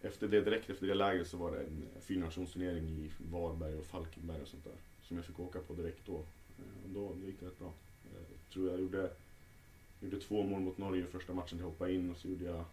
efter 0.01 0.29
det, 0.29 0.41
direkt 0.41 0.71
efter 0.71 0.87
det 0.87 0.95
lägret 0.95 1.29
så 1.29 1.37
var 1.37 1.51
det 1.51 1.63
en 1.63 1.87
fyrnationsturnering 2.01 2.89
i 2.89 3.11
Varberg 3.31 3.75
och 3.75 3.87
Falkenberg 3.87 4.43
och 4.43 4.49
sånt 4.49 4.65
där. 4.65 4.77
Som 5.03 5.17
jag 5.17 5.27
fick 5.27 5.41
åka 5.41 5.61
på 5.61 5.75
direkt 5.75 6.07
då. 6.07 6.17
Eh, 6.59 6.85
och 6.85 6.91
då, 6.95 7.15
då 7.21 7.27
gick 7.27 7.41
det 7.41 7.47
rätt 7.47 7.59
bra. 7.59 7.73
Eh, 8.05 8.21
jag 8.21 8.53
tror 8.53 8.71
jag 8.71 8.81
gjorde, 8.81 9.11
gjorde 10.01 10.21
två 10.21 10.43
mål 10.43 10.61
mot 10.61 10.79
Norge 10.79 11.05
i 11.05 11.07
första 11.07 11.35
matchen 11.35 11.59
jag 11.59 11.67
hoppade 11.67 11.93
in 11.93 12.11
och 12.11 12.17
så 12.17 12.29
gjorde 12.29 12.45
jag 12.45 12.65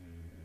eh, 0.00 0.42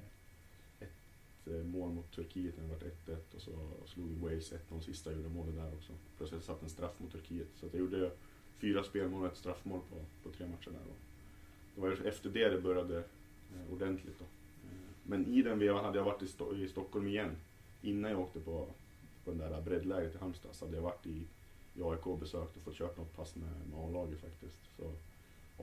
ett 0.80 1.66
mål 1.66 1.92
mot 1.92 2.12
Turkiet 2.12 2.58
när 2.58 2.64
det 2.64 2.70
var 2.70 3.16
1-1 3.16 3.36
och 3.36 3.42
så 3.42 3.52
slog 3.86 4.08
Wales 4.08 4.54
1-0 4.54 4.82
sista 4.82 5.10
och 5.10 5.16
gjorde 5.16 5.30
målet 5.30 5.56
där 5.56 5.74
också. 5.74 5.94
Plötsligt 6.18 6.44
satt 6.44 6.64
en 6.64 6.70
straff 6.70 7.00
mot 7.00 7.12
Turkiet. 7.12 7.48
Så 7.56 7.66
att 7.66 7.74
jag 7.74 7.80
gjorde 7.80 8.12
fyra 8.58 8.84
spelmål 8.84 9.22
och 9.22 9.32
ett 9.32 9.38
straffmål 9.38 9.80
på, 9.90 9.96
på 10.24 10.36
tre 10.36 10.48
matcher 10.48 10.72
där. 10.72 10.90
Och 10.90 11.09
det 11.76 11.82
var 11.82 11.92
efter 12.06 12.30
det 12.30 12.50
det 12.50 12.62
började 12.62 12.98
eh, 12.98 13.74
ordentligt 13.74 14.20
då. 14.20 14.26
Eh, 14.26 14.80
Men 15.04 15.34
i 15.34 15.42
den 15.42 15.60
vevan 15.60 15.86
hade 15.86 15.98
jag 15.98 16.06
varit 16.06 16.22
i, 16.22 16.26
Sto- 16.26 16.58
i 16.64 16.68
Stockholm 16.70 17.08
igen. 17.08 17.36
Innan 17.82 18.12
jag 18.12 18.20
åkte 18.20 18.40
på, 18.40 18.68
på 19.26 19.32
den 19.32 19.38
där 19.38 19.62
breddlägret 19.62 20.16
i 20.16 20.18
Halmstad 20.18 20.56
så 20.56 20.66
hade 20.66 20.78
jag 20.78 20.84
varit 20.84 21.06
i, 21.06 21.24
i 21.76 21.84
AIK 21.84 22.08
och 22.08 22.18
besökt 22.18 22.58
och 22.58 22.64
fått 22.64 22.76
kört 22.76 22.98
något 22.98 23.16
pass 23.16 23.36
med, 23.36 23.50
med 23.72 23.80
A-laget 23.80 24.22
faktiskt. 24.22 24.58
Så 24.78 24.92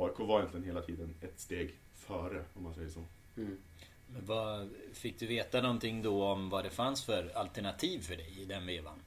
AIK 0.05 0.19
var 0.19 0.39
egentligen 0.39 0.67
hela 0.67 0.83
tiden 0.83 1.15
ett 1.21 1.41
steg 1.41 1.75
före 1.95 2.45
om 2.55 2.63
man 2.63 2.75
säger 2.75 2.89
så. 2.89 3.03
Mm. 3.37 3.57
Men 4.13 4.27
vad, 4.27 4.69
fick 4.93 5.19
du 5.19 5.27
veta 5.27 5.63
någonting 5.63 6.03
då 6.03 6.25
om 6.25 6.51
vad 6.51 6.65
det 6.65 6.71
fanns 6.71 7.05
för 7.05 7.31
alternativ 7.35 8.01
för 8.01 8.17
dig 8.17 8.43
i 8.43 8.45
den 8.45 8.67
vevan? 8.67 8.99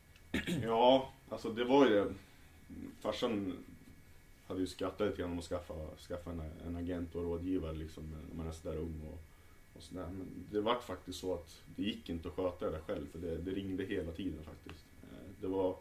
Ja, 0.64 1.12
alltså 1.30 1.50
det 1.54 1.64
var 1.64 1.88
ju 1.90 1.94
det. 1.96 2.14
Farsan 3.00 3.58
hade 4.50 4.62
ju 4.62 4.68
skrattat 4.68 5.08
lite 5.08 5.22
grann 5.22 5.32
om 5.32 5.40
att 5.40 5.46
skaffa, 5.46 5.74
skaffa 5.98 6.32
en, 6.32 6.42
en 6.68 6.76
agent 6.76 7.16
och 7.16 7.24
rådgivare 7.24 7.74
liksom 7.74 8.04
när 8.12 8.36
man 8.38 8.48
är 8.48 8.52
sådär 8.52 8.78
ung 8.78 9.02
och, 9.08 9.22
och 9.74 9.84
sådär. 9.84 10.08
Men 10.18 10.28
det 10.52 10.62
var 10.62 10.80
faktiskt 10.80 11.20
så 11.20 11.34
att 11.34 11.62
det 11.76 11.84
gick 11.84 12.10
inte 12.10 12.28
att 12.28 12.34
sköta 12.34 12.66
det 12.66 12.72
där 12.72 12.82
själv 12.82 13.08
för 13.12 13.20
det, 13.20 13.38
det 13.38 13.52
ringde 13.52 13.84
hela 13.84 14.12
tiden 14.12 14.44
faktiskt. 14.44 14.86
Eh, 15.04 15.30
det 15.42 15.48
var 15.48 15.76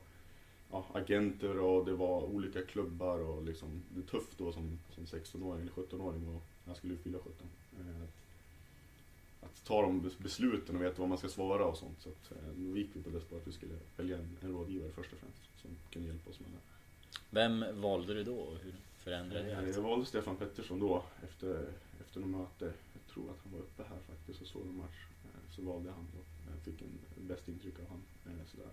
ja, 0.70 0.86
agenter 0.92 1.58
och 1.58 1.84
det 1.84 1.92
var 1.92 2.22
olika 2.22 2.62
klubbar 2.62 3.18
och 3.18 3.42
liksom, 3.42 3.82
det 3.94 4.00
är 4.00 4.06
tufft 4.06 4.38
då 4.38 4.52
som, 4.52 4.78
som 4.90 5.04
16-åring 5.04 5.60
eller 5.62 5.72
17-åring 5.72 6.28
och 6.28 6.42
jag 6.64 6.76
skulle 6.76 6.92
ju 6.92 6.98
fylla 6.98 7.18
17. 7.18 7.32
Eh, 7.80 8.02
att, 8.02 9.48
att 9.50 9.64
ta 9.64 9.82
de 9.82 10.10
besluten 10.18 10.76
och 10.76 10.82
veta 10.82 11.00
vad 11.00 11.08
man 11.08 11.18
ska 11.18 11.28
svara 11.28 11.64
och 11.64 11.76
sånt. 11.76 12.00
Så 12.02 12.08
att, 12.08 12.32
eh, 12.32 12.52
då 12.56 12.76
gick 12.76 12.90
vi 12.92 13.02
på 13.02 13.10
det 13.10 13.20
spåret 13.20 13.42
att 13.42 13.48
vi 13.48 13.52
skulle 13.52 13.74
välja 13.96 14.18
en, 14.18 14.36
en 14.40 14.52
rådgivare 14.52 14.90
först 14.92 15.12
och 15.12 15.18
främst 15.18 15.42
som 15.62 15.70
kunde 15.90 16.08
hjälpa 16.08 16.30
oss 16.30 16.40
med 16.40 16.50
det. 16.50 16.77
Vem 17.30 17.64
valde 17.80 18.14
du 18.14 18.24
då 18.24 18.34
och 18.36 18.58
hur 18.58 18.74
förändrade 18.96 19.44
det? 19.44 19.52
Eh? 19.52 19.70
Jag 19.70 19.80
valde 19.82 20.06
Stefan 20.06 20.36
Pettersson 20.36 20.78
då 20.80 21.02
efter, 21.24 21.66
efter 22.00 22.20
något 22.20 22.30
möte. 22.30 22.64
Jag 22.92 23.14
tror 23.14 23.30
att 23.30 23.38
han 23.44 23.52
var 23.52 23.58
uppe 23.60 23.82
här 23.82 23.98
faktiskt 24.08 24.40
och 24.40 24.46
såg 24.46 24.62
en 24.62 24.76
match. 24.76 25.06
Eh, 25.24 25.50
Så 25.50 25.62
valde 25.62 25.90
han 25.90 26.06
då. 26.16 26.22
Jag 26.54 26.62
fick 26.62 26.82
en, 26.82 27.26
bäst 27.28 27.48
intryck 27.48 27.74
av 27.80 27.86
han. 27.88 28.02
Eh, 28.26 28.46
Sådär. 28.46 28.70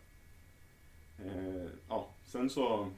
Ja, 1.89 2.09
sen 2.25 2.49
så, 2.49 2.91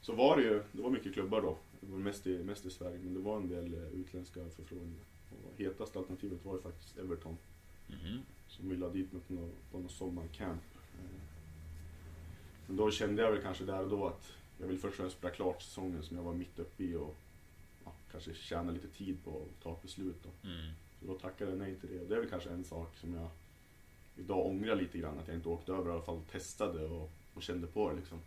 så 0.00 0.12
var 0.14 0.36
det 0.36 0.42
ju, 0.42 0.62
det 0.72 0.82
var 0.82 0.90
mycket 0.90 1.12
klubbar 1.12 1.40
då. 1.42 1.56
Det 1.80 1.90
var 1.92 1.98
mest 1.98 2.26
i, 2.26 2.38
mest 2.44 2.66
i 2.66 2.70
Sverige 2.70 2.98
men 2.98 3.14
det 3.14 3.20
var 3.20 3.36
en 3.36 3.48
del 3.48 3.74
utländska 3.74 4.40
förfrågningar. 4.56 5.04
Och 5.30 5.60
hetaste 5.60 5.98
alternativet 5.98 6.44
var 6.44 6.54
ju 6.54 6.60
faktiskt 6.62 6.98
Everton 6.98 7.36
Mhm. 7.86 8.22
som 8.48 8.68
ville 8.68 8.84
ha 8.84 8.92
dit 8.92 9.12
mig 9.12 9.22
på 9.28 9.32
något, 9.34 9.70
på 9.72 9.78
något 9.78 9.90
sommarcamp. 9.90 10.62
Men 12.66 12.76
då 12.76 12.90
kände 12.90 13.22
jag 13.22 13.32
väl 13.32 13.42
kanske 13.42 13.64
där 13.64 13.82
och 13.82 13.88
då 13.90 14.06
att 14.06 14.32
jag 14.58 14.66
vill 14.66 14.78
först 14.78 14.92
och 14.92 14.96
främst 14.96 15.16
spela 15.16 15.34
klart 15.34 15.62
säsongen 15.62 16.02
som 16.02 16.16
jag 16.16 16.24
var 16.24 16.34
mitt 16.34 16.58
uppe 16.58 16.84
i 16.84 16.94
och 16.94 17.16
ja, 17.84 17.92
kanske 18.12 18.34
tjäna 18.34 18.72
lite 18.72 18.88
tid 18.88 19.24
på 19.24 19.30
att 19.30 19.62
ta 19.62 19.72
ett 19.72 19.82
beslut. 19.82 20.16
Då. 20.22 20.48
Mm. 20.48 20.72
Så 21.00 21.06
då 21.06 21.18
tackade 21.18 21.50
jag 21.50 21.58
nej 21.58 21.74
till 21.74 21.88
det. 21.88 22.00
Och 22.00 22.08
det 22.08 22.14
är 22.14 22.20
väl 22.20 22.30
kanske 22.30 22.50
en 22.50 22.64
sak 22.64 22.96
som 22.96 23.14
jag 23.14 23.28
idag 24.16 24.46
ångrar 24.46 24.76
lite 24.76 24.98
grann. 24.98 25.18
Att 25.18 25.28
jag 25.28 25.36
inte 25.36 25.48
åkte 25.48 25.72
över 25.72 25.90
i 25.90 25.92
alla 25.92 26.02
fall 26.02 26.20
testade 26.32 26.84
och, 26.84 27.10
och 27.34 27.42
kände 27.42 27.66
på 27.66 27.90
det 27.90 27.96
liksom. 27.96 28.18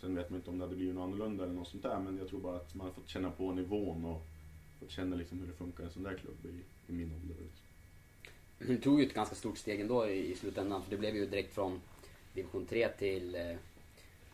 Sen 0.00 0.14
vet 0.14 0.30
man 0.30 0.38
inte 0.38 0.50
om 0.50 0.58
det 0.58 0.64
hade 0.64 0.76
blivit 0.76 0.94
något 0.94 1.04
annorlunda 1.04 1.44
eller 1.44 1.54
något 1.54 1.68
sånt 1.68 1.82
där. 1.82 2.00
Men 2.00 2.18
jag 2.18 2.28
tror 2.28 2.40
bara 2.40 2.56
att 2.56 2.74
man 2.74 2.86
har 2.86 2.94
fått 2.94 3.08
känna 3.08 3.30
på 3.30 3.52
nivån 3.52 4.04
och 4.04 4.22
fått 4.80 4.90
känna 4.90 5.16
liksom 5.16 5.40
hur 5.40 5.46
det 5.46 5.52
funkar 5.52 5.82
i 5.82 5.86
en 5.86 5.92
sån 5.92 6.02
där 6.02 6.14
klubb 6.14 6.46
i, 6.46 6.92
i 6.92 6.96
min 6.96 7.12
ålder. 7.12 7.34
Liksom. 7.42 7.66
Du 8.58 8.78
tog 8.78 9.00
ju 9.00 9.06
ett 9.06 9.14
ganska 9.14 9.34
stort 9.34 9.58
steg 9.58 9.80
ändå 9.80 10.08
i, 10.08 10.32
i 10.32 10.34
slutändan 10.34 10.82
för 10.82 10.90
det 10.90 10.96
blev 10.96 11.16
ju 11.16 11.26
direkt 11.26 11.54
från 11.54 11.80
division 12.34 12.66
3 12.66 12.88
till 12.88 13.34
eh, 13.34 13.56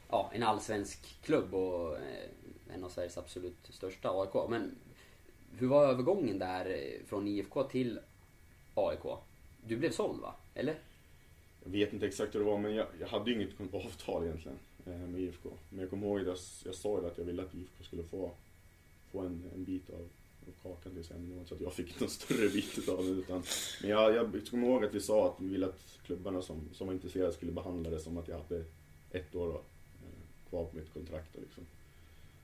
ja, 0.09 0.31
en 0.35 0.43
allsvensk 0.43 1.23
klubb 1.23 1.55
och 1.55 1.97
eh, 1.97 2.31
en 2.75 2.85
av 2.85 2.89
Sveriges 2.89 3.19
absolut 3.19 3.69
största 3.71 4.11
AIK. 4.11 4.51
Men 4.51 4.75
hur 5.53 5.67
var 5.67 5.87
övergången 5.87 6.39
där 6.39 6.67
eh, 6.67 7.07
från 7.07 7.29
IFK 7.29 7.63
till 7.63 8.01
AIK? 8.75 9.19
Du 9.67 9.77
blev 9.77 9.91
såld 9.91 10.21
va? 10.21 10.35
Eller? 10.55 10.79
Jag 11.65 11.71
vet 11.71 11.93
inte 11.93 12.07
exakt 12.07 12.35
hur 12.35 12.41
det 12.41 12.47
var 12.47 12.59
men 12.59 12.75
jag, 12.75 12.87
jag 13.01 13.09
hade 13.09 13.31
ju 13.31 13.37
inget 13.37 13.75
avtal 13.75 14.25
egentligen 14.25 14.59
eh, 14.87 14.93
med 14.93 15.21
IFK. 15.21 15.49
Men 15.71 15.81
jag 15.81 15.91
kommer 15.91 16.07
ihåg 16.07 16.21
att 16.21 16.27
jag, 16.27 16.37
jag 16.65 16.75
sa 16.75 17.01
ju 17.01 17.07
att 17.07 17.19
jag 17.19 17.25
ville 17.25 17.43
att 17.43 17.55
IFK 17.55 17.85
skulle 17.85 18.03
få, 18.03 18.31
få 19.13 19.21
en, 19.21 19.43
en 19.55 19.65
bit 19.65 19.91
av, 19.91 20.09
av 20.47 20.53
kakan 20.63 20.93
till 20.93 21.05
sig. 21.05 21.17
Det 21.19 21.33
var 21.33 21.39
inte 21.39 21.49
så 21.49 21.55
att 21.55 21.61
jag 21.61 21.73
fick 21.73 22.01
någon 22.01 22.11
större 22.11 22.49
bit 22.49 22.89
av 22.89 22.97
den. 22.97 23.19
Utan, 23.19 23.43
men 23.83 23.91
jag, 23.91 24.15
jag 24.15 24.47
kommer 24.51 24.69
ihåg 24.69 24.85
att 24.85 24.95
vi 24.95 25.01
sa 25.01 25.29
att 25.29 25.41
vi 25.41 25.49
ville 25.49 25.67
att 25.67 25.99
klubbarna 26.07 26.43
som, 26.43 26.69
som 26.73 26.87
var 26.87 26.95
intresserade 26.95 27.33
skulle 27.33 27.53
behandla 27.53 27.91
det 27.91 28.01
som 28.01 28.19
att 28.19 28.29
jag 28.29 28.37
hade 28.37 28.65
ett 29.11 29.35
år 29.35 29.47
då, 29.47 29.63
kvar 30.49 30.65
på 30.65 30.77
mitt 30.77 30.93
kontrakt. 30.93 31.29
då, 31.35 31.41
Liksom. 31.41 31.67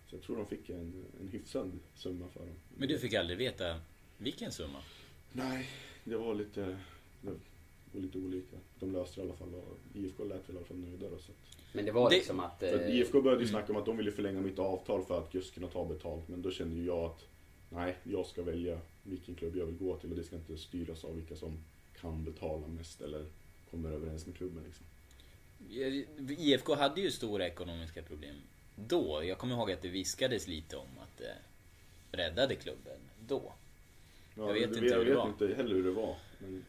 Så 0.07 0.17
jag 0.17 0.23
tror 0.23 0.37
de 0.37 0.47
fick 0.47 0.71
en, 0.71 1.05
en 1.21 1.29
hyfsad 1.29 1.73
summa 1.95 2.29
för 2.29 2.41
dem. 2.41 2.55
Men 2.77 2.89
du 2.89 2.99
fick 2.99 3.15
aldrig 3.15 3.39
veta 3.39 3.81
vilken 4.19 4.53
summa? 4.53 4.79
Nej, 5.33 5.69
det 6.05 6.17
var 6.17 6.35
lite, 6.35 6.61
det 7.21 7.31
var 7.93 8.01
lite 8.01 8.19
olika. 8.19 8.57
De 8.81 8.93
löste 8.93 9.21
det 9.21 9.25
i 9.25 9.29
alla 9.29 9.37
fall 9.39 9.55
och 9.55 9.79
IFK 9.95 10.25
lät 10.25 10.49
väl 10.49 10.55
i 10.55 10.59
alla 10.59 10.67
fall 10.67 10.77
nöjda 10.77 11.11
då. 11.11 11.19
Så 11.19 11.33
att, 11.33 11.57
Men 11.73 11.85
det 11.85 11.93
var 11.93 12.11
Det- 12.11 12.17
liksom 12.17 12.41
att... 12.41 12.59
för 12.61 12.75
att 12.75 12.81
eh, 12.81 12.97
IFK 12.97 13.23
började 13.23 13.43
ju 13.43 13.49
snacka 13.49 13.73
om 13.73 13.79
att 13.79 13.87
de 13.87 13.97
ville 13.97 14.13
förlänga 14.13 14.41
mitt 14.41 14.59
avtal 14.59 15.05
för 15.05 15.19
att 15.19 15.35
just 15.35 15.55
kunna 15.55 15.69
ta 15.69 15.85
betalt. 15.85 16.29
Men 16.29 16.43
då 16.43 16.51
kände 16.51 16.77
ju 16.77 16.85
jag 16.85 16.99
att 17.05 17.27
nej, 17.71 17.97
jag 18.05 18.27
ska 18.27 18.43
välja 18.43 18.81
vilken 19.03 19.35
klubb 19.35 19.57
jag 19.57 19.67
vill 19.67 19.77
gå 19.77 19.97
till 19.97 20.11
och 20.11 20.17
det 20.17 20.25
ska 20.25 20.37
inte 20.37 20.57
styras 20.57 21.05
av 21.05 21.15
vilka 21.17 21.37
som 21.37 21.59
kan 22.01 22.25
betala 22.25 22.67
mest 22.67 23.01
eller 23.01 23.27
kommer 23.71 23.91
överens 23.93 24.27
med 24.27 24.37
klubben 24.37 24.65
liksom. 24.65 24.87
IFK 26.39 26.75
hade 26.75 27.01
ju 27.01 27.11
stora 27.11 27.47
ekonomiska 27.47 28.03
problem 28.03 28.37
då. 28.77 29.25
Jag 29.25 29.39
kommer 29.39 29.55
ihåg 29.55 29.73
att 29.73 29.83
det 29.83 29.89
viskades 29.89 30.49
lite 30.49 30.77
om 30.77 30.89
att 31.03 31.19
det 31.19 31.35
räddade 32.17 32.55
klubben 32.55 32.99
då. 33.29 33.53
Ja, 34.37 34.47
Jag 34.47 34.55
vet 34.55 34.63
det- 34.63 34.69
inte 34.69 34.81
hur 34.81 34.91
jag 34.91 35.01
det 35.01 35.05
vet 35.05 35.17
var. 35.17 35.29
inte 35.29 35.47
heller 35.47 35.75
hur 35.75 35.85
det 35.85 35.91
var. 35.91 36.17
Men 36.39 36.65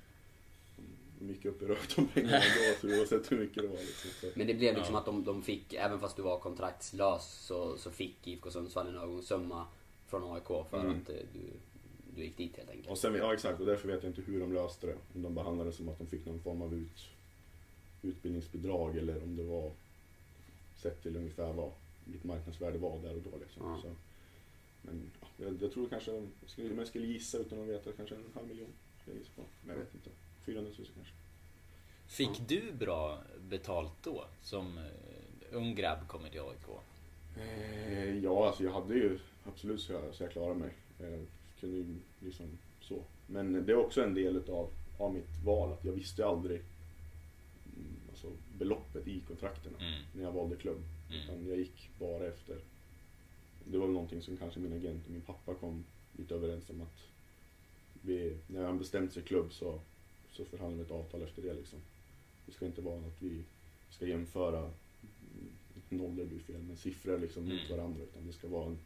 upp 1.44 1.62
i 1.62 1.66
rök 1.66 1.96
de 1.96 2.08
pengarna 2.08 2.38
ändå, 2.38 2.76
så 2.82 3.00
oavsett 3.00 3.32
hur 3.32 3.38
mycket 3.38 3.64
det 3.64 3.68
var. 3.68 3.78
Liksom. 3.78 4.12
Så. 4.22 4.28
Men 4.36 4.48
det 4.48 4.54
blev 4.54 4.76
liksom 4.76 4.94
Ja. 4.94 5.00
att 5.00 5.06
de, 5.06 5.24
de 5.24 5.44
fick, 5.44 5.74
även 5.74 6.00
fast 6.00 6.16
du 6.16 6.22
var 6.22 6.40
kontraktslös, 6.40 7.26
så, 7.46 7.78
så 7.78 7.92
fick 7.92 8.28
IFK 8.28 8.52
Sundsvall 8.52 8.88
en 8.88 8.98
ögonsumma 8.98 9.66
från 10.08 10.34
AIK 10.36 10.48
för 10.70 10.80
Mm. 10.80 10.92
att 10.92 11.10
eh, 11.10 11.16
du, 11.34 11.40
du 12.16 12.24
gick 12.24 12.38
dit 12.38 12.58
helt 12.58 12.70
enkelt. 12.70 12.90
Och 12.90 12.98
sen, 12.98 13.16
ja 13.16 13.34
exakt, 13.34 13.60
och 13.60 13.66
därför 13.66 13.88
vet 13.88 14.04
jag 14.04 14.10
inte 14.10 14.22
hur 14.22 14.40
de 14.40 14.54
löste 14.54 14.88
det. 14.88 14.96
Om 15.16 15.22
de 15.22 15.36
behandlade 15.36 15.70
det 15.70 15.76
som 15.76 15.90
att 15.90 15.98
de 15.98 16.08
fick 16.08 16.26
någon 16.26 16.40
form 16.40 16.62
av 16.62 16.74
ut, 16.74 17.06
utbildningsbidrag 18.06 18.98
eller 18.98 19.24
om 19.24 19.36
det 19.36 19.44
var 19.44 19.72
sett 20.76 21.04
till 21.04 21.16
ungefär 21.16 21.54
vad 21.54 21.72
mitt 22.04 22.24
marknadsvärde 22.24 22.78
var 22.78 23.00
där 23.00 23.16
och 23.16 23.22
då. 23.32 23.38
Liksom. 23.38 23.64
Ja. 23.66 23.82
Så, 23.82 23.96
men 24.82 25.12
ja, 25.22 25.28
jag, 25.38 25.62
jag 25.62 25.72
tror 25.72 25.88
kanske, 25.88 26.12
jag 26.12 26.28
skulle, 26.48 26.72
om 26.72 26.78
jag 26.78 26.88
skulle 26.88 27.08
gissa 27.08 27.38
utan 27.38 27.62
att 27.62 27.68
veta, 27.68 27.92
kanske 27.92 28.16
en 28.16 28.24
halv 28.34 28.48
miljon. 28.48 28.74
Jag 29.06 29.16
gissa 29.16 29.32
på. 29.36 29.42
Men 29.64 29.76
jag 29.76 29.84
vet 29.84 29.94
inte. 29.94 30.10
400 30.46 30.72
000 30.78 30.88
kanske. 30.96 31.14
Fick 32.08 32.48
du 32.48 32.72
bra 32.72 33.20
betalt 33.50 33.94
då? 34.04 34.26
Som 34.42 34.78
eh, 34.78 34.84
ung 35.52 35.76
grabb 35.76 36.08
kommer 36.08 36.30
till 36.30 36.40
AIK? 36.40 36.80
Eh, 37.38 38.18
ja, 38.18 38.48
alltså 38.48 38.64
jag 38.64 38.72
hade 38.72 38.94
ju 38.94 39.20
absolut 39.44 39.82
så 39.82 39.94
jag, 39.94 40.16
så 40.16 40.24
jag 40.24 40.32
klarade 40.32 40.60
mig. 40.60 40.74
Eh, 41.00 41.20
kunde 41.60 41.78
ju 41.78 41.86
liksom 42.20 42.46
så. 42.82 43.04
Men 43.28 43.66
det 43.66 43.72
är 43.72 43.76
också 43.76 44.04
en 44.04 44.14
del 44.14 44.36
utav, 44.36 44.70
av 44.98 45.14
mitt 45.14 45.46
val 45.46 45.74
att 45.74 45.86
jag 45.86 45.92
visste 45.92 46.26
aldrig 46.26 46.62
alltså, 48.26 48.58
beloppet 48.58 49.08
i 49.08 49.20
kontrakterna 49.28 49.78
Mm. 49.80 50.02
när 50.16 50.24
jag 50.24 50.32
valde 50.32 50.56
klubb. 50.56 50.84
Mm. 51.10 51.22
Utan 51.22 51.48
jag 51.50 51.58
gick 51.58 51.90
bara 52.00 52.26
efter. 52.28 52.58
Det 53.64 53.78
var 53.78 53.86
väl 53.86 53.94
någonting 53.94 54.22
som 54.22 54.38
kanske 54.38 54.60
min 54.60 54.74
agent 54.74 55.06
och 55.06 55.12
min 55.12 55.22
pappa 55.22 55.54
kom 55.54 55.84
lite 56.18 56.36
överens 56.36 56.70
om 56.70 56.82
att 56.82 57.04
vi, 58.02 58.38
när 58.48 58.66
han 58.66 58.78
bestämt 58.78 59.14
sig 59.14 59.24
klubb 59.24 59.54
så, 59.54 59.80
så 60.32 60.46
förhandlar 60.46 60.78
vi 60.78 60.84
ett 60.86 60.92
avtal 60.92 61.22
efter 61.22 61.42
det 61.42 61.54
liksom. 61.54 61.80
Det 62.46 62.52
ska 62.52 62.66
inte 62.66 62.82
vara 62.82 62.98
att 63.00 63.22
vi 63.22 63.44
ska 63.90 64.08
jämföra 64.08 64.72
nollor 65.90 66.26
blir 66.26 66.40
fel, 66.40 66.62
men 66.62 66.78
siffror 66.78 67.20
liksom 67.20 67.44
mot 67.44 67.54
Mm. 67.54 67.78
varandra. 67.78 68.04
Utan 68.04 68.28
det 68.28 68.34
ska 68.34 68.48
vara 68.48 68.66
en, 68.66 68.78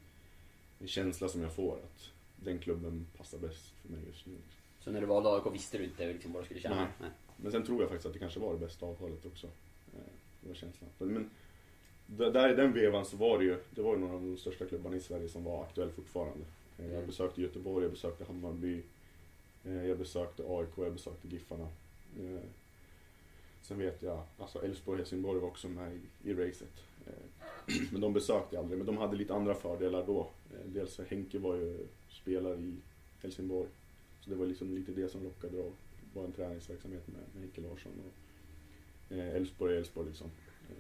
en 0.79 0.87
känsla 0.87 1.29
som 1.29 1.41
jag 1.41 1.53
får 1.55 1.75
att 1.77 2.09
den 2.43 2.59
klubben 2.59 3.05
passar 3.17 3.37
bäst 3.37 3.69
för 3.81 3.89
mig 3.89 3.99
just 4.07 4.25
nu. 4.25 4.33
Liksom. 4.33 4.51
Så 4.79 4.91
när 4.91 5.01
du 5.01 5.07
valde 5.07 5.29
AIK 5.29 5.53
visste 5.53 5.77
du 5.77 5.83
inte 5.83 6.13
liksom 6.13 6.33
vad 6.33 6.41
du 6.43 6.45
skulle 6.45 6.59
tjäna? 6.59 6.87
Nej. 6.99 7.09
Men 7.41 7.51
sen 7.51 7.63
tror 7.65 7.81
jag 7.81 7.89
faktiskt 7.89 8.05
att 8.05 8.13
det 8.13 8.19
kanske 8.19 8.39
var 8.39 8.53
det 8.53 8.59
bästa 8.59 8.85
avtalet 8.85 9.25
också. 9.25 9.47
Eh, 9.93 9.99
Det 10.41 10.47
var 10.47 10.55
känslan. 10.55 10.89
Men- 10.97 11.29
där 12.33 12.49
i 12.53 12.55
den 12.55 12.73
vevan 12.73 13.05
så 13.05 13.17
var 13.17 13.39
det 13.39 13.43
ju, 13.45 13.57
det 13.71 13.81
var 13.81 13.93
ju 13.93 13.99
några 13.99 14.13
av 14.13 14.21
de 14.21 14.37
största 14.37 14.65
klubbarna 14.65 14.95
i 14.95 14.99
Sverige 14.99 15.29
som 15.29 15.43
var 15.43 15.63
aktuell 15.63 15.91
fortfarande. 15.91 16.45
Eh, 16.79 16.85
Jag 16.85 16.93
Mm. 16.93 17.07
besökte 17.07 17.41
Göteborg, 17.41 17.83
jag 17.85 17.91
besökte 17.91 18.23
Hammarby, 18.25 18.81
eh, 19.65 19.85
jag 19.87 19.97
besökte 19.97 20.43
AIK, 20.47 20.69
jag 20.83 20.93
besökte 20.93 21.27
Giffarna. 21.27 21.67
Sen 23.61 23.77
vet 23.79 24.01
jag, 24.03 24.23
alltså 24.37 24.63
Elfsborg 24.63 24.93
och 24.95 24.97
Helsingborg 24.97 25.39
var 25.39 25.47
också 25.47 25.67
med 25.67 25.95
i, 26.23 26.29
i 26.29 26.33
racet. 26.33 26.83
Men 27.91 28.01
de 28.01 28.13
besökte 28.13 28.55
jag 28.55 28.61
aldrig, 28.63 28.77
men 28.77 28.87
de 28.87 28.97
hade 28.97 29.15
lite 29.17 29.33
andra 29.33 29.55
fördelar 29.55 30.05
då. 30.05 30.27
Dels 30.65 30.95
för 30.95 31.05
Henke 31.05 31.39
var 31.39 31.55
ju 31.55 31.77
spelare 32.09 32.55
i 32.55 32.75
Helsingborg. 33.21 33.69
Så 34.21 34.29
det 34.29 34.35
var 34.35 34.45
liksom 34.45 34.75
lite 34.75 34.91
det 34.91 35.09
som 35.09 35.23
lockade 35.23 35.57
då. 35.57 35.71
Det 36.13 36.19
var 36.19 36.25
en 36.25 36.31
träningsverksamhet 36.31 37.07
med, 37.07 37.21
med 37.33 37.41
Henke 37.43 37.61
Larsson 37.61 37.91
och 38.05 39.17
eh, 39.17 39.35
Elfsborg 39.35 39.73
är 39.73 39.77
Elfsborg 39.77 40.07
liksom. 40.07 40.27
Eh, 40.69 40.75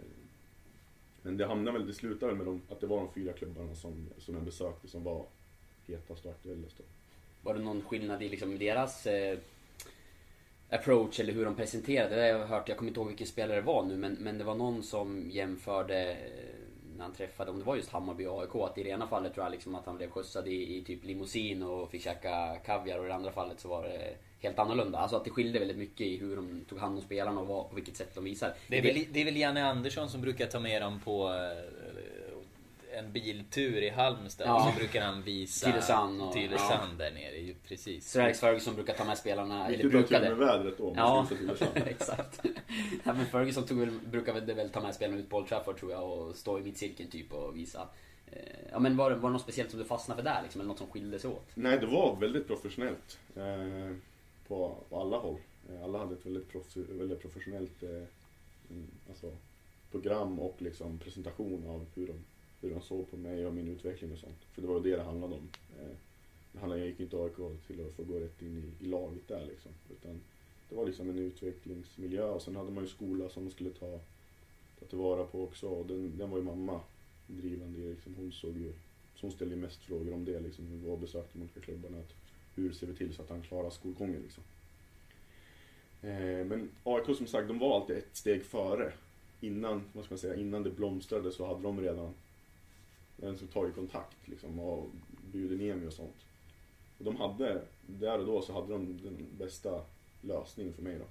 Men 1.21 1.37
det 1.37 1.45
hamnade 1.45 1.77
väl, 1.77 1.87
det 1.87 1.93
slutade 1.93 2.25
väl 2.25 2.37
med 2.37 2.45
de, 2.47 2.61
att 2.69 2.79
det 2.81 2.87
var 2.87 2.97
de 2.97 3.13
fyra 3.13 3.33
klubbarna 3.33 3.75
som, 3.75 4.09
som 4.17 4.35
jag 4.35 4.43
besökte 4.43 4.87
som 4.87 5.03
var 5.03 5.25
hetast 5.87 6.25
och 6.25 6.31
aktuellast 6.31 6.77
då. 6.77 6.83
Var 7.43 7.53
det 7.53 7.59
någon 7.59 7.81
skillnad 7.81 8.23
i 8.23 8.29
liksom 8.29 8.57
deras 8.57 9.07
eh, 9.07 9.39
approach 10.69 11.19
eller 11.19 11.33
hur 11.33 11.45
de 11.45 11.55
presenterade? 11.55 12.15
Det 12.15 12.21
har 12.21 12.27
jag 12.39 12.47
hört, 12.47 12.69
jag 12.69 12.77
kommer 12.77 12.89
inte 12.89 12.99
ihåg 12.99 13.07
vilken 13.07 13.27
spelare 13.27 13.55
det 13.55 13.65
var 13.65 13.85
nu 13.85 13.97
men, 13.97 14.13
men 14.13 14.37
det 14.37 14.43
var 14.43 14.55
någon 14.55 14.83
som 14.83 15.29
jämförde 15.29 16.11
eh, 16.11 16.58
när 16.99 17.05
han 17.05 17.15
träffade, 17.15 17.51
om 17.51 17.59
det 17.59 17.65
var 17.65 17.75
just 17.75 17.91
Hammarby 17.91 18.25
och 18.25 18.41
AIK, 18.41 18.55
att 18.55 18.77
i 18.77 18.83
det 18.83 18.89
ena 18.89 19.07
fallet 19.07 19.33
tror 19.33 19.45
jag 19.45 19.51
liksom 19.51 19.75
att 19.75 19.85
han 19.85 19.97
blev 19.97 20.09
skjutsad 20.09 20.47
i, 20.47 20.77
i 20.77 20.83
typ 20.83 21.03
limousin 21.03 21.63
och 21.63 21.91
fick 21.91 22.03
käka 22.03 22.55
kaviar 22.65 22.99
och 22.99 23.05
i 23.05 23.07
det 23.07 23.15
andra 23.15 23.31
fallet 23.31 23.59
så 23.59 23.67
var 23.67 23.83
det 23.83 24.15
helt 24.39 24.59
annorlunda. 24.59 24.97
Alltså 24.99 25.17
att 25.17 25.23
det 25.23 25.29
skilde 25.29 25.59
väldigt 25.59 25.77
mycket 25.77 26.01
i 26.01 26.17
hur 26.17 26.35
de 26.35 26.65
tog 26.69 26.79
hand 26.79 26.95
om 26.95 27.01
spelarna 27.01 27.41
och 27.41 27.47
vad, 27.47 27.69
på 27.69 27.75
vilket 27.75 27.97
sätt 27.97 28.15
de 28.15 28.23
visar. 28.23 28.53
Det 28.67 28.77
är, 28.77 28.81
väl, 28.81 29.05
det 29.11 29.21
är 29.21 29.25
väl 29.25 29.37
Janne 29.37 29.65
Andersson 29.65 30.09
som 30.09 30.21
brukar 30.21 30.47
ta 30.47 30.59
med 30.59 30.81
dem 30.81 30.99
på 31.05 31.27
eh, 31.27 31.78
en 32.97 33.11
biltur 33.11 33.81
i 33.83 33.89
Halmstad 33.89 34.47
Ja. 34.47 34.55
och 34.67 34.73
så 34.73 34.79
brukar 34.79 35.01
han 35.01 35.23
visa 35.23 35.65
Tylösand 35.71 36.21
och- 36.21 36.33
Tylösand 36.33 36.97
där 36.97 37.11
nere. 37.11 37.53
Precis. 37.67 38.09
Sir 38.09 38.21
Alex 38.21 38.39
Ferguson 38.39 38.75
brukar 38.75 38.93
ta 38.93 39.05
med 39.05 39.17
spelarna, 39.17 39.67
eller 39.67 39.77
till 39.77 39.89
brukade. 39.89 40.29
med 40.29 40.37
vädret 40.37 40.77
då? 40.77 40.93
Ja, 40.95 41.27
exakt. 41.75 42.41
ja, 43.03 43.13
men 43.13 43.25
Ferguson 43.25 43.63
tog 43.65 43.79
väl, 43.79 43.91
brukar 44.11 44.33
väl, 44.33 44.53
väl 44.53 44.69
ta 44.69 44.81
med 44.81 44.95
spelarna 44.95 45.19
ut 45.19 45.29
på 45.29 45.37
Old 45.37 45.47
Trafford 45.47 45.77
tror 45.79 45.91
jag 45.91 46.11
och 46.11 46.35
stå 46.35 46.59
i 46.59 46.61
mittcirkeln 46.61 47.09
typ 47.09 47.33
och 47.33 47.57
visa. 47.57 47.87
Eh, 48.31 48.37
Ja 48.71 48.79
men 48.79 48.97
var, 48.97 49.09
det- 49.09 49.15
var 49.15 49.29
det 49.29 49.33
något 49.33 49.41
speciellt 49.41 49.69
som 49.71 49.79
du 49.79 49.85
fastnade 49.85 50.23
för 50.23 50.29
där 50.29 50.41
liksom? 50.43 50.61
Eller 50.61 50.67
något 50.69 50.77
som 50.77 50.87
skilde 50.87 51.19
sig 51.19 51.29
åt? 51.29 51.47
Nej, 51.55 51.79
det 51.79 51.85
var 51.85 52.15
väldigt 52.19 52.47
professionellt. 52.47 53.19
Eh, 53.35 53.95
på, 54.47 54.75
på 54.89 54.99
alla 55.01 55.17
håll. 55.17 55.37
Eh, 55.69 55.83
alla 55.83 55.97
hade 55.99 56.13
ett 56.13 56.25
väldigt, 56.25 56.51
proff, 56.51 56.65
väldigt 56.75 57.21
professionellt 57.21 57.83
eh, 57.83 57.89
mm, 57.89 58.87
alltså, 59.09 59.31
program 59.91 60.39
och 60.39 60.55
liksom 60.61 60.97
presentation 60.99 61.63
av 61.69 61.85
hur 61.95 62.07
de, 62.07 62.13
hur 62.61 62.69
de 62.69 62.81
såg 62.81 63.11
på 63.11 63.17
mig 63.17 63.45
och 63.45 63.53
min 63.53 63.67
utveckling 63.67 64.11
och 64.11 64.17
sånt. 64.17 64.43
För 64.53 64.61
det 64.61 64.67
var 64.67 64.75
ju 64.75 64.83
det 64.83 64.95
det 64.95 65.03
handlade 65.03 65.35
om. 65.35 65.49
Eh, 65.79 65.95
det 66.51 66.59
handlade, 66.59 66.81
jag 66.81 66.89
gick 66.89 66.99
inte 66.99 67.17
AIK 67.17 67.65
till 67.67 67.85
att 67.85 67.93
få 67.93 68.03
gå 68.03 68.19
rätt 68.19 68.41
in 68.41 68.57
i, 68.57 68.85
i 68.85 68.87
laget 68.87 69.27
där 69.27 69.45
liksom. 69.45 69.71
Utan 69.91 70.21
det 70.69 70.75
var 70.75 70.85
liksom 70.85 71.09
en 71.09 71.19
utvecklingsmiljö 71.19 72.23
och 72.23 72.41
sen 72.41 72.55
hade 72.55 72.71
man 72.71 72.83
ju 72.83 72.89
skola 72.89 73.29
som 73.29 73.43
man 73.43 73.51
skulle 73.51 73.69
ta, 73.69 73.99
ta 74.79 74.85
tillvara 74.85 75.23
på 75.23 75.43
också. 75.43 75.67
Och 75.67 75.85
den, 75.85 76.17
den 76.17 76.29
var 76.29 76.37
ju 76.37 76.43
mamma 76.43 76.81
drivande 77.27 77.79
i. 77.79 77.89
Liksom, 77.89 78.15
hon 78.15 78.31
såg 78.31 78.57
ju 78.57 78.73
så 79.15 79.25
hon 79.25 79.31
ställde 79.31 79.55
ju 79.55 79.61
mest 79.61 79.83
frågor 79.83 80.13
om 80.13 80.25
det, 80.25 80.39
liksom, 80.39 80.67
hur 80.67 80.89
var 80.89 80.97
besökte 80.97 81.29
de 81.33 81.41
olika 81.41 81.59
klubbarna. 81.59 81.97
Att 81.97 82.13
hur 82.55 82.71
ser 82.71 82.87
vi 82.87 82.95
till 82.95 83.13
så 83.13 83.21
att 83.21 83.29
han 83.29 83.41
klarar 83.41 83.69
skolgången 83.69 84.21
liksom. 84.21 84.43
Eh, 86.01 86.45
men 86.45 86.69
AIK 86.83 87.17
som 87.17 87.27
sagt, 87.27 87.47
de 87.47 87.59
var 87.59 87.75
alltid 87.75 87.97
ett 87.97 88.15
steg 88.15 88.43
före. 88.43 88.93
Innan, 89.41 89.83
vad 89.93 90.05
ska 90.05 90.13
man 90.13 90.19
säga, 90.19 90.35
innan 90.35 90.63
det 90.63 90.69
blomstrade 90.69 91.31
så 91.31 91.47
hade 91.47 91.61
de 91.61 91.81
redan 91.81 92.13
den 93.21 93.37
som 93.37 93.47
tagit 93.47 93.75
kontakt 93.75 94.27
liksom, 94.27 94.59
och 94.59 94.89
bjudit 95.31 95.59
ner 95.59 95.75
mig 95.75 95.87
och 95.87 95.93
sånt. 95.93 96.25
Och 96.97 97.05
de 97.05 97.15
hade, 97.15 97.61
där 97.87 98.19
och 98.19 98.25
då 98.25 98.41
så 98.41 98.53
hade 98.53 98.73
de 98.73 98.97
den 99.03 99.25
bästa 99.37 99.81
lösningen 100.21 100.73
för 100.73 100.81
mig 100.81 100.99
då. 100.99 101.05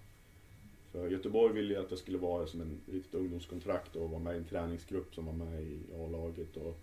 För 0.93 1.11
Göteborg 1.11 1.55
ville 1.55 1.75
ju 1.75 1.81
att 1.81 1.89
det 1.89 1.97
skulle 1.97 2.19
vara 2.19 2.47
som 2.47 2.61
en 2.61 2.81
riktigt 2.87 3.15
ungdomskontrakt 3.15 3.97
och 3.97 4.11
vara 4.11 4.21
med 4.21 4.35
i 4.35 4.39
en 4.39 4.45
träningsgrupp 4.45 5.15
som 5.15 5.27
var 5.27 5.33
med 5.33 5.63
i 5.63 5.81
A-laget 5.95 6.57
och, 6.57 6.81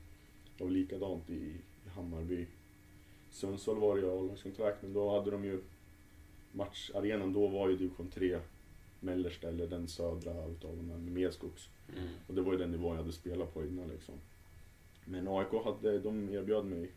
och 0.59 0.71
likadant 0.71 1.29
i, 1.29 1.57
i 1.85 1.89
Hammarby. 1.89 2.47
Sundsvall 3.29 3.79
var 3.79 3.95
det 3.95 4.01
ju 4.01 4.11
A-lagskontrakt 4.11 4.81
men 4.81 4.93
då 4.93 5.09
hade 5.09 5.31
de 5.31 5.45
ju 5.45 5.61
matcharenan 6.51 7.33
då 7.33 7.47
var 7.47 7.69
ju 7.69 7.77
division 7.77 8.09
3 8.09 8.39
mellersta 8.99 9.47
eller 9.47 9.67
den 9.67 9.87
södra 9.87 10.45
utav 10.45 10.77
de 10.77 10.89
här 10.89 10.97
med 10.97 11.11
Medskogs. 11.11 11.69
Mm. 11.97 12.09
Och 12.27 12.33
det 12.33 12.41
var 12.41 12.51
ju 12.51 12.57
den 12.57 12.71
nivån 12.71 12.95
jag 12.95 13.01
hade 13.01 13.13
spelat 13.13 13.53
på 13.53 13.65
innan 13.65 13.87
liksom. 13.87 14.15
Men 15.05 15.27
AIK 15.27 15.63
hade, 15.63 15.99
de 15.99 16.29
erbjöd 16.29 16.65
mig 16.65 16.91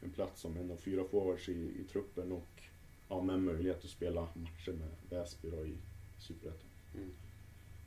en 0.00 0.10
plats 0.10 0.40
som 0.40 0.56
en 0.56 0.70
av 0.70 0.76
fyra 0.76 1.04
forwards 1.04 1.48
i, 1.48 1.52
i 1.52 1.84
truppen 1.92 2.32
och 2.32 2.62
ja, 3.08 3.22
med 3.22 3.38
möjlighet 3.38 3.84
att 3.84 3.90
spela 3.90 4.20
matcher 4.20 4.72
med 4.72 4.88
Väsby 5.10 5.50
då 5.50 5.66
i 5.66 5.76
Superettan. 6.18 6.70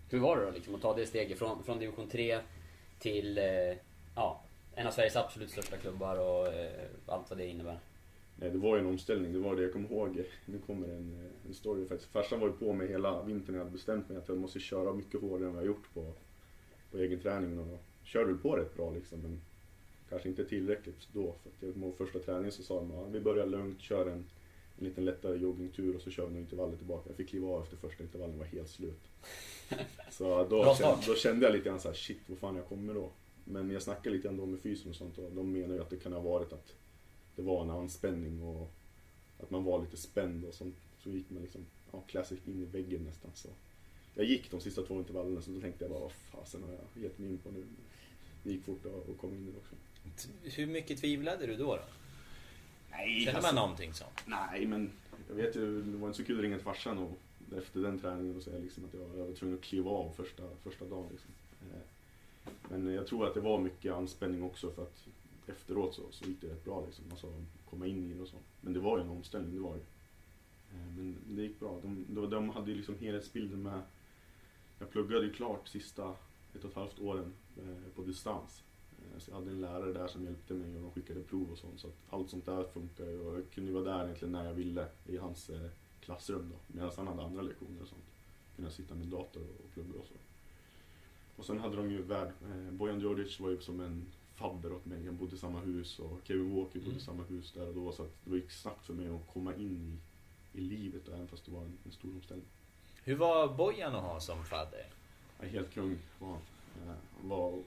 Hur 0.09 0.19
var 0.19 0.37
det 0.37 0.45
då 0.45 0.51
liksom 0.51 0.75
att 0.75 0.81
ta 0.81 0.95
det 0.95 1.05
steget 1.05 1.39
från, 1.39 1.63
från 1.63 1.79
division 1.79 2.09
3 2.09 2.39
till 2.99 3.37
eh, 3.37 3.43
ja, 4.15 4.43
en 4.75 4.87
av 4.87 4.91
Sveriges 4.91 5.15
absolut 5.15 5.51
största 5.51 5.77
klubbar 5.77 6.17
och 6.17 6.47
eh, 6.47 6.89
allt 7.05 7.29
vad 7.29 7.39
det 7.39 7.47
innebär? 7.47 7.79
Nej, 8.35 8.49
det 8.49 8.57
var 8.57 8.75
ju 8.75 8.81
en 8.81 8.87
omställning, 8.87 9.33
det 9.33 9.39
var 9.39 9.55
det 9.55 9.61
jag 9.61 9.73
kommer 9.73 9.91
ihåg. 9.91 10.23
Nu 10.45 10.59
kommer 10.59 10.87
en, 10.87 11.25
eh, 11.25 11.47
en 11.47 11.53
story 11.53 11.85
faktiskt. 11.85 12.11
Farsan 12.11 12.39
var 12.39 12.47
ju 12.47 12.53
på 12.53 12.73
mig 12.73 12.87
hela 12.87 13.23
vintern, 13.23 13.55
jag 13.55 13.61
hade 13.61 13.71
bestämt 13.71 14.09
mig 14.09 14.17
att 14.17 14.27
jag 14.27 14.37
måste 14.37 14.59
köra 14.59 14.93
mycket 14.93 15.21
hårdare 15.21 15.47
än 15.47 15.55
vad 15.55 15.63
jag 15.63 15.67
gjort 15.67 15.93
på, 15.93 16.13
på 16.91 16.97
egen 16.97 17.19
träning. 17.19 17.59
Och 17.59 17.79
körde 18.03 18.25
väl 18.25 18.37
på 18.37 18.55
rätt 18.55 18.75
bra 18.75 18.91
liksom, 18.91 19.21
men 19.21 19.41
kanske 20.13 20.29
inte 20.29 20.45
tillräckligt 20.45 21.07
då. 21.13 21.35
För 21.43 21.65
jag 21.65 21.73
kommer 21.73 21.87
ihåg 21.87 21.97
första 21.97 22.19
träningen 22.19 22.51
så 22.51 22.63
sa 22.63 22.75
de 22.75 22.91
att 22.91 23.11
vi 23.11 23.19
börjar 23.19 23.45
lugnt, 23.45 23.81
kör 23.81 24.05
en, 24.05 24.25
en 24.79 24.85
liten 24.85 25.05
lättare 25.05 25.37
joggingtur 25.37 25.95
och 25.95 26.01
så 26.01 26.11
kör 26.11 26.27
vi 26.27 26.39
intervaller 26.39 26.77
tillbaka. 26.77 27.09
Jag 27.09 27.17
fick 27.17 27.29
kliva 27.29 27.47
av 27.47 27.63
efter 27.63 27.77
första 27.77 28.03
intervallen, 28.03 28.39
var 28.39 28.45
helt 28.45 28.69
slut. 28.69 29.01
Så 30.11 30.47
då, 30.49 30.75
kände, 30.75 31.05
då 31.07 31.15
kände 31.15 31.45
jag 31.45 31.53
lite 31.53 31.69
grann 31.69 31.79
såhär, 31.79 31.95
shit 31.95 32.19
vad 32.27 32.37
fan 32.37 32.55
jag 32.55 32.65
kommer 32.65 32.93
då. 32.93 33.09
Men 33.45 33.71
jag 33.71 33.81
snackade 33.81 34.15
lite 34.15 34.29
ändå 34.29 34.45
med 34.45 34.59
fysen 34.59 34.89
och 34.89 34.95
sånt 34.95 35.17
och 35.17 35.31
de 35.31 35.51
menar 35.51 35.75
ju 35.75 35.81
att 35.81 35.89
det 35.89 35.97
kan 35.97 36.13
ha 36.13 36.19
varit 36.19 36.53
att 36.53 36.75
det 37.35 37.41
var 37.41 37.61
en 37.61 37.69
anspänning 37.69 38.43
och 38.43 38.71
att 39.39 39.51
man 39.51 39.63
var 39.63 39.81
lite 39.81 39.97
spänd 39.97 40.45
och 40.45 40.53
sånt. 40.53 40.75
Så 41.03 41.09
gick 41.09 41.29
man 41.29 41.41
liksom, 41.41 41.65
ja, 41.91 42.03
classic 42.07 42.39
in 42.45 42.61
i 42.61 42.65
väggen 42.65 43.03
nästan. 43.03 43.31
Så 43.33 43.49
jag 44.15 44.25
gick 44.25 44.51
de 44.51 44.59
sista 44.59 44.81
två 44.81 44.99
intervallerna 44.99 45.41
så 45.41 45.51
då 45.51 45.61
tänkte 45.61 45.83
jag 45.83 45.91
bara, 45.91 46.01
vad 46.01 46.11
fasen 46.11 46.63
har 46.63 46.71
jag 46.71 47.03
gett 47.03 47.19
mig 47.19 47.29
in 47.29 47.37
på 47.37 47.51
nu? 47.51 47.63
Det 48.43 48.51
gick 48.51 48.63
fort 48.63 48.85
att 48.85 49.17
komma 49.17 49.35
in 49.35 49.47
i 49.47 49.51
det 49.51 49.57
också. 49.57 49.75
Hur 50.43 50.65
mycket 50.67 50.99
tvivlade 50.99 51.45
du 51.47 51.55
då? 51.57 51.75
då? 51.75 51.81
Nej, 52.91 53.19
Känner 53.19 53.33
man 53.33 53.45
alltså- 53.45 53.55
någonting 53.61 53.93
sånt? 53.93 54.23
Nej, 54.25 54.65
men 54.65 54.91
jag 55.29 55.35
vet 55.35 55.55
ju, 55.55 55.81
det 55.81 55.97
var 55.97 56.07
inte 56.07 56.17
så 56.17 56.23
kul 56.25 56.37
att 56.37 56.43
ringa 56.43 56.55
till 56.57 56.65
farsan 56.65 56.97
och 56.97 57.17
efter 57.57 57.79
den 57.79 57.99
träningen 57.99 58.35
och 58.37 58.43
säga 58.43 58.59
liksom 58.59 58.85
att 58.85 58.93
jag, 58.93 59.19
jag 59.19 59.25
var 59.25 59.33
tvungen 59.33 59.57
att 59.57 59.63
kliva 59.63 59.91
av 59.91 60.13
första, 60.15 60.43
första 60.63 60.85
dagen. 60.85 61.07
Liksom. 61.11 61.29
Eh, 61.71 61.79
Men 62.69 62.93
jag 62.93 63.07
tror 63.07 63.27
att 63.27 63.33
det 63.33 63.39
var 63.41 63.59
mycket 63.59 63.93
anspänning 63.93 64.43
också 64.43 64.71
för 64.71 64.81
att 64.83 65.07
efteråt 65.47 65.95
så, 65.95 66.01
så 66.11 66.25
gick 66.25 66.41
det 66.41 66.47
rätt 66.47 66.65
bra 66.65 66.83
liksom. 66.85 67.05
Alltså 67.11 67.43
komma 67.69 67.87
in 67.87 68.11
i 68.11 68.13
det 68.13 68.21
och 68.21 68.27
så. 68.27 68.37
Men 68.61 68.73
det 68.73 68.79
var 68.79 68.97
ju 68.97 69.03
en 69.03 69.09
omställning, 69.09 69.55
det 69.55 69.59
var 69.61 69.73
det. 69.75 69.81
Eh, 70.77 70.85
Men 70.97 71.15
det 71.29 71.41
gick 71.41 71.59
bra. 71.59 71.79
De, 71.81 72.05
de, 72.09 72.29
de 72.29 72.49
hade 72.49 72.71
ju 72.71 72.77
liksom 72.77 72.95
helhetsbilden 72.99 73.63
med. 73.63 73.81
Jag 74.79 74.89
pluggade 74.91 75.25
ju 75.25 75.33
klart 75.33 75.67
sista 75.67 76.15
ett 76.55 76.63
och 76.63 76.69
ett 76.69 76.75
halvt 76.75 76.99
åren 76.99 77.33
eh, 77.57 77.95
på 77.95 78.01
distans. 78.01 78.63
Jag 79.27 79.35
hade 79.35 79.51
en 79.51 79.61
lärare 79.61 79.93
där 79.93 80.07
som 80.07 80.23
hjälpte 80.23 80.53
mig 80.53 80.75
och 80.75 80.81
de 80.81 80.91
skickade 80.91 81.23
prov 81.23 81.51
och 81.51 81.57
sånt. 81.57 81.79
Så 81.79 81.87
att 81.87 81.93
allt 82.09 82.29
sånt 82.29 82.45
där 82.45 82.63
funkar 82.63 83.05
ju 83.05 83.19
och 83.19 83.35
jag 83.37 83.49
kunde 83.51 83.71
vara 83.71 83.83
där 83.83 84.03
egentligen 84.03 84.31
när 84.31 84.45
jag 84.45 84.53
ville 84.53 84.87
i 85.05 85.17
hans 85.17 85.49
eh, 85.49 85.69
klassrum 86.01 86.49
då. 86.49 86.55
Medan 86.67 86.91
han 86.97 87.07
hade 87.07 87.23
andra 87.23 87.41
lektioner 87.41 87.81
och 87.81 87.87
sånt. 87.87 88.03
Kunde 88.55 88.67
jag 88.69 88.73
sitta 88.75 88.95
med 88.95 89.07
dator 89.07 89.43
och 89.63 89.71
plugga 89.73 89.99
och 89.99 90.05
så. 90.05 90.13
Och 91.35 91.45
sen 91.45 91.59
hade 91.59 91.75
de 91.75 91.91
ju 91.91 92.01
värd, 92.01 92.27
eh, 92.27 92.71
Bojan 92.71 92.99
Djordjic 92.99 93.39
var 93.39 93.49
ju 93.49 93.61
som 93.61 93.79
en 93.79 94.05
fadder 94.35 94.73
åt 94.73 94.85
mig. 94.85 95.05
Han 95.05 95.17
bodde 95.17 95.35
i 95.35 95.37
samma 95.37 95.59
hus 95.59 95.99
och 95.99 96.19
Kevin 96.23 96.55
Walker 96.55 96.79
bodde 96.79 96.85
Mm. 96.85 96.97
i 96.97 97.01
samma 97.01 97.23
hus 97.23 97.51
där 97.51 97.67
och 97.67 97.73
då. 97.75 97.91
Så 97.91 98.03
att 98.03 98.11
det 98.25 98.35
gick 98.35 98.51
snabbt 98.51 98.85
för 98.85 98.93
mig 98.93 99.07
att 99.07 99.33
komma 99.33 99.55
in 99.55 99.99
i, 100.53 100.57
i 100.57 100.61
livet 100.61 101.07
även 101.07 101.27
fast 101.27 101.45
det 101.45 101.51
var 101.51 101.61
en, 101.61 101.77
en 101.85 101.91
stor 101.91 102.09
omställning. 102.15 102.47
Hur 103.03 103.15
var 103.15 103.53
Bojan 103.57 103.95
att 103.95 104.01
ha 104.03 104.19
som 104.19 104.43
fadder? 104.45 104.85
Ja, 105.39 105.47
helt 105.47 105.73
kung 105.73 105.97
var 106.19 106.27
han. 106.29 106.37
Eh, 106.81 106.93
Han, 107.19 107.29
var, 107.29 107.63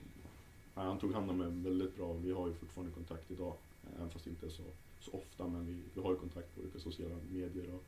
han 0.85 0.99
tog 0.99 1.13
hand 1.13 1.31
om 1.31 1.39
mig 1.39 1.49
väldigt 1.51 1.97
bra. 1.97 2.13
Vi 2.13 2.33
har 2.33 2.49
ju 2.49 2.55
fortfarande 2.55 2.95
kontakt 2.95 3.31
idag. 3.31 3.55
Även 3.97 4.11
fast 4.11 4.27
inte 4.27 4.51
så, 4.51 4.63
så 5.01 5.11
ofta. 5.13 5.49
Men 5.49 5.67
vi, 5.67 5.83
vi 5.95 6.01
har 6.01 6.11
ju 6.11 6.17
kontakt 6.19 6.55
på 6.55 6.61
olika 6.61 6.79
sociala 6.79 7.17
medier. 7.33 7.75
Och 7.75 7.85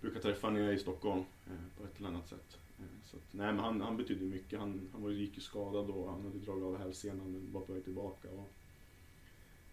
brukar 0.00 0.20
träffa 0.20 0.46
honom 0.46 0.58
när 0.60 0.66
jag 0.66 0.72
är 0.72 0.76
i 0.76 0.80
Stockholm 0.80 1.24
eh, 1.46 1.78
på 1.78 1.84
ett 1.84 1.98
eller 1.98 2.08
annat 2.08 2.28
sätt. 2.28 2.58
Eh, 2.78 2.84
Så 3.04 3.16
att, 3.16 3.22
nej, 3.30 3.46
men 3.52 3.58
han, 3.64 3.80
han 3.80 3.96
betydde 3.96 4.24
mycket. 4.24 4.58
Han, 4.58 4.88
han 4.92 5.02
var, 5.02 5.10
gick 5.10 5.34
ju 5.34 5.40
skadad 5.40 5.86
då. 5.86 6.08
Han 6.08 6.22
hade 6.24 6.38
dragit 6.38 6.64
av 6.64 6.78
hälsenan 6.78 7.32
men 7.32 7.52
var 7.52 7.60
på 7.60 7.72
väg 7.72 7.84
tillbaka. 7.84 8.28
Och, 8.30 8.50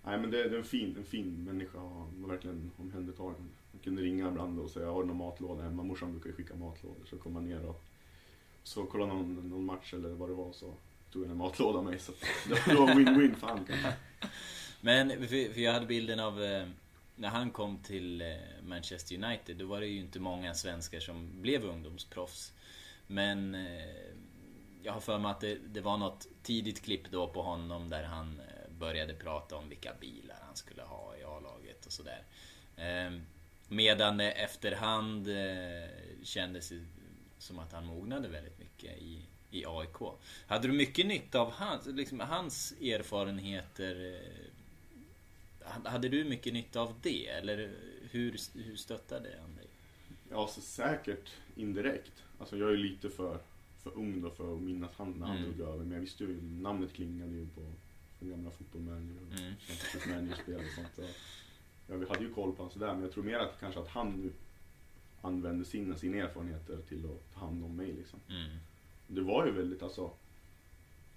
nej, 0.04 0.20
men 0.20 0.32
det, 0.32 0.50
det 0.50 0.56
är 0.56 0.60
en 0.60 0.64
fin, 0.64 0.96
en 0.98 1.06
fin 1.06 1.44
människa. 1.44 1.82
och 1.82 1.90
Han 1.90 2.22
var 2.22 2.30
verkligen 2.30 2.72
omhändertagen. 2.78 3.50
Han 3.72 3.80
kunde 3.84 4.02
ringa 4.02 4.30
ibland 4.30 4.60
och 4.60 4.70
säga 4.70 4.92
har 4.92 5.02
du 5.02 5.08
någon 5.08 5.18
matlåda 5.18 5.64
hemma? 5.64 5.84
Morsan 5.84 6.12
brukar 6.12 6.30
ju 6.30 6.36
skicka 6.36 6.56
matlådor. 6.56 7.06
Så 7.06 7.18
kom 7.18 7.36
han 7.36 7.46
ner 7.46 7.66
och 7.66 7.84
så 8.64 8.86
kollade 8.86 9.14
någon, 9.14 9.50
någon 9.50 9.66
match 9.66 9.94
eller 9.94 10.10
vad 10.10 10.30
det 10.30 10.34
var 10.34 10.52
så 10.52 10.74
tog 11.16 11.26
en 11.26 11.38
matlåda 11.38 11.78
av 11.78 11.86
mig. 11.86 12.00
Så 12.00 12.12
det 12.50 12.74
var 12.74 12.88
win-win 12.88 13.36
för 13.36 13.48
han. 13.48 13.68
Men 14.82 15.10
för, 15.10 15.54
för 15.54 15.62
jag 15.62 15.74
hade 15.74 15.86
bilden 15.86 16.20
av 16.20 16.44
eh, 16.44 16.68
när 17.16 17.30
han 17.30 17.52
kom 17.52 17.78
till 17.78 18.22
eh, 18.22 18.28
Manchester 18.64 19.24
United. 19.24 19.58
Då 19.58 19.66
var 19.66 19.80
det 19.80 19.88
ju 19.88 20.00
inte 20.00 20.20
många 20.20 20.54
svenskar 20.54 21.00
som 21.00 21.42
blev 21.42 21.66
ungdomsproffs. 21.66 22.54
Men 23.08 23.56
eh, 23.56 24.06
jag 24.84 24.94
har 24.94 25.00
för 25.00 25.20
mig 25.20 25.32
att 25.32 25.42
det, 25.42 25.56
det 25.56 25.82
var 25.82 25.98
något 25.98 26.28
tidigt 26.44 26.82
klipp 26.84 27.12
då 27.12 27.28
på 27.28 27.42
honom 27.42 27.90
där 27.90 28.04
han 28.04 28.40
eh, 28.40 28.78
började 28.80 29.14
prata 29.14 29.56
om 29.56 29.70
vilka 29.70 29.94
bilar 30.00 30.38
han 30.46 30.56
skulle 30.56 30.82
ha 30.82 31.16
i 31.18 31.24
A-laget 31.24 31.86
och 31.86 31.92
sådär. 31.92 32.24
Ehm, 32.78 33.22
medan 33.68 34.18
det 34.18 34.32
efterhand 34.32 35.28
eh, 35.28 35.90
kändes 36.24 36.70
det 36.70 36.86
som 37.38 37.60
att 37.60 37.72
han 37.72 37.86
mognade 37.86 38.28
väldigt 38.28 38.60
mycket 38.60 38.98
i, 38.98 39.26
i 39.56 39.66
AIK. 39.68 40.14
Hade 40.48 40.68
du 40.68 40.74
mycket 40.74 41.06
nytta 41.06 41.40
av 41.40 41.52
hans, 41.52 41.86
liksom, 41.86 42.20
hans 42.20 42.72
erfarenheter? 42.82 44.16
eh, 44.16 45.82
Hade 45.92 46.10
du 46.10 46.24
mycket 46.24 46.54
nytta 46.54 46.82
av 46.82 46.94
det? 47.02 47.28
Eller 47.28 47.72
hur, 48.12 48.38
hur 48.54 48.76
stöttade 48.76 49.30
han 49.42 49.56
dig? 49.56 49.66
Ja, 50.30 50.48
så 50.48 50.62
säkert 50.62 51.30
indirekt. 51.56 52.12
Alltså 52.40 52.58
jag 52.58 52.72
är 52.74 52.78
lite 52.78 53.10
för, 53.10 53.40
för 53.84 53.98
ung 53.98 54.22
då 54.22 54.30
för 54.30 54.56
att 54.56 54.62
minnas 54.62 54.92
han 54.98 55.12
när 55.12 55.28
han 55.28 55.38
Mm. 55.38 55.52
tog 55.54 55.68
över. 55.68 55.78
Men 55.78 55.92
jag 55.92 56.00
visste 56.00 56.24
ju, 56.24 56.42
namnet 56.42 56.94
klingade 56.94 57.32
ju 57.32 57.48
på 57.56 57.62
den 58.20 58.30
gamla 58.30 58.52
fotbollmanager 58.52 59.16
och 59.28 59.40
Mm. 59.40 59.54
Manager-spel 60.16 60.56
och 60.56 60.72
sånt. 60.76 60.88
Så, 60.96 61.02
ja, 61.88 61.96
vi 61.98 62.06
hade 62.08 62.24
ju 62.24 62.34
koll 62.34 62.52
på 62.52 62.58
honom 62.58 62.72
sådär. 62.74 62.94
Men 62.94 63.02
jag 63.02 63.12
tror 63.12 63.24
mer 63.24 63.38
att 63.40 63.60
kanske 63.60 63.80
att 63.80 63.88
han 63.88 64.12
nu 64.12 64.32
använde 65.22 65.66
sina, 65.66 65.98
sina 65.98 66.18
erfarenheter 66.18 66.78
till 66.90 67.06
att 67.06 67.34
ta 67.34 67.40
hand 67.40 67.64
om 67.66 67.76
mig 67.76 67.94
liksom. 67.94 68.20
Mm. 68.30 68.58
Det 69.08 69.22
var 69.22 69.46
ju 69.46 69.52
väldigt 69.52 69.84
alltså 69.84 70.12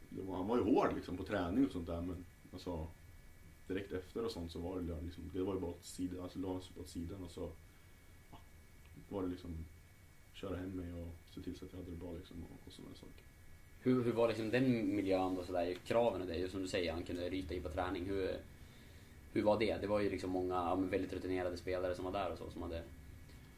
det 0.08 0.22
var, 0.22 0.36
Han 0.36 0.48
var 0.48 0.56
ju 0.56 0.62
hård 0.62 0.94
liksom 0.94 1.16
på 1.16 1.24
träning 1.24 1.66
och 1.66 1.72
sånt 1.72 1.86
där 1.86 2.00
men 2.00 2.24
alltså 2.52 2.88
Direkt 3.68 3.92
efter 3.92 4.24
och 4.24 4.30
sånt 4.30 4.52
så 4.52 4.58
var 4.58 4.80
det 4.80 5.00
liksom, 5.04 5.30
det 5.34 5.42
var 5.42 5.54
ju 5.54 5.60
bara 5.60 5.70
åt 5.70 5.84
sidan, 5.84 6.22
alltså 6.22 6.38
la 6.38 6.60
sig 6.60 6.70
åt 6.80 6.88
sidan 6.88 7.24
och 7.24 7.30
så 7.30 7.50
ja, 8.30 8.38
var 9.08 9.22
det 9.22 9.28
liksom 9.28 9.50
köra 10.32 10.56
hem 10.56 10.70
mig 10.70 11.02
och 11.02 11.08
se 11.34 11.40
till 11.40 11.58
så 11.58 11.64
att 11.64 11.72
jag 11.72 11.78
hade 11.78 11.90
det 11.90 11.96
bra 11.96 12.12
liksom 12.12 12.36
och, 12.44 12.66
och 12.66 12.72
sådana 12.72 12.94
saker. 12.94 13.24
Hur, 13.80 14.04
hur 14.04 14.12
var 14.12 14.28
liksom 14.28 14.50
den 14.50 14.96
miljön 14.96 15.38
och 15.38 15.44
sådär, 15.44 15.74
kraven 15.86 16.20
och 16.20 16.26
det, 16.26 16.50
som 16.50 16.62
du 16.62 16.68
säger, 16.68 16.92
han 16.92 17.02
kunde 17.02 17.30
ryta 17.30 17.54
i 17.54 17.60
på 17.60 17.68
träning. 17.68 18.04
Hur, 18.04 18.36
hur 19.32 19.42
var 19.42 19.58
det? 19.58 19.80
Det 19.80 19.86
var 19.86 20.00
ju 20.00 20.10
liksom 20.10 20.30
många 20.30 20.54
ja, 20.54 20.74
väldigt 20.74 21.12
rutinerade 21.12 21.56
spelare 21.56 21.94
som 21.94 22.04
var 22.04 22.12
där 22.12 22.32
och 22.32 22.38
så, 22.38 22.50
som 22.50 22.62
hade 22.62 22.82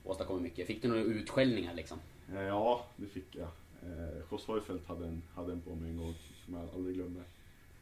åstadkommit 0.05 0.43
mycket. 0.43 0.67
Fick 0.67 0.83
du 0.83 0.89
några 0.89 1.03
utskällningar 1.03 1.75
liksom? 1.75 1.99
Ja, 2.35 2.87
det 2.97 3.07
fick 3.07 3.37
jag. 3.37 3.49
Eh, 3.83 4.23
Jos 4.31 4.47
Hojfeldt 4.47 4.87
hade 4.87 5.07
en, 5.07 5.23
hade 5.35 5.53
en 5.53 5.61
på 5.61 5.75
mig 5.75 5.91
en 5.91 5.97
gång 5.97 6.15
som 6.45 6.55
jag 6.55 6.69
aldrig 6.75 6.95
glömmer. 6.95 7.25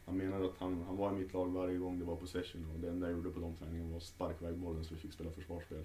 Han 0.07 0.17
menade 0.17 0.45
att 0.45 0.59
han, 0.59 0.83
han 0.87 0.97
var 0.97 1.11
i 1.11 1.15
mitt 1.15 1.33
lag 1.33 1.49
varje 1.49 1.79
gång 1.79 1.99
det 1.99 2.05
var 2.05 2.17
possession 2.17 2.67
och 2.75 2.81
det 2.81 2.89
enda 2.89 3.07
jag 3.07 3.17
gjorde 3.17 3.31
på 3.31 3.41
de 3.41 3.57
träningarna 3.57 3.91
var 3.91 3.97
att 3.97 4.03
sparka 4.03 4.45
iväg 4.45 4.59
bollen 4.59 4.85
så 4.85 4.95
vi 4.95 5.01
fick 5.01 5.13
spela 5.13 5.31
försvarsspel. 5.31 5.85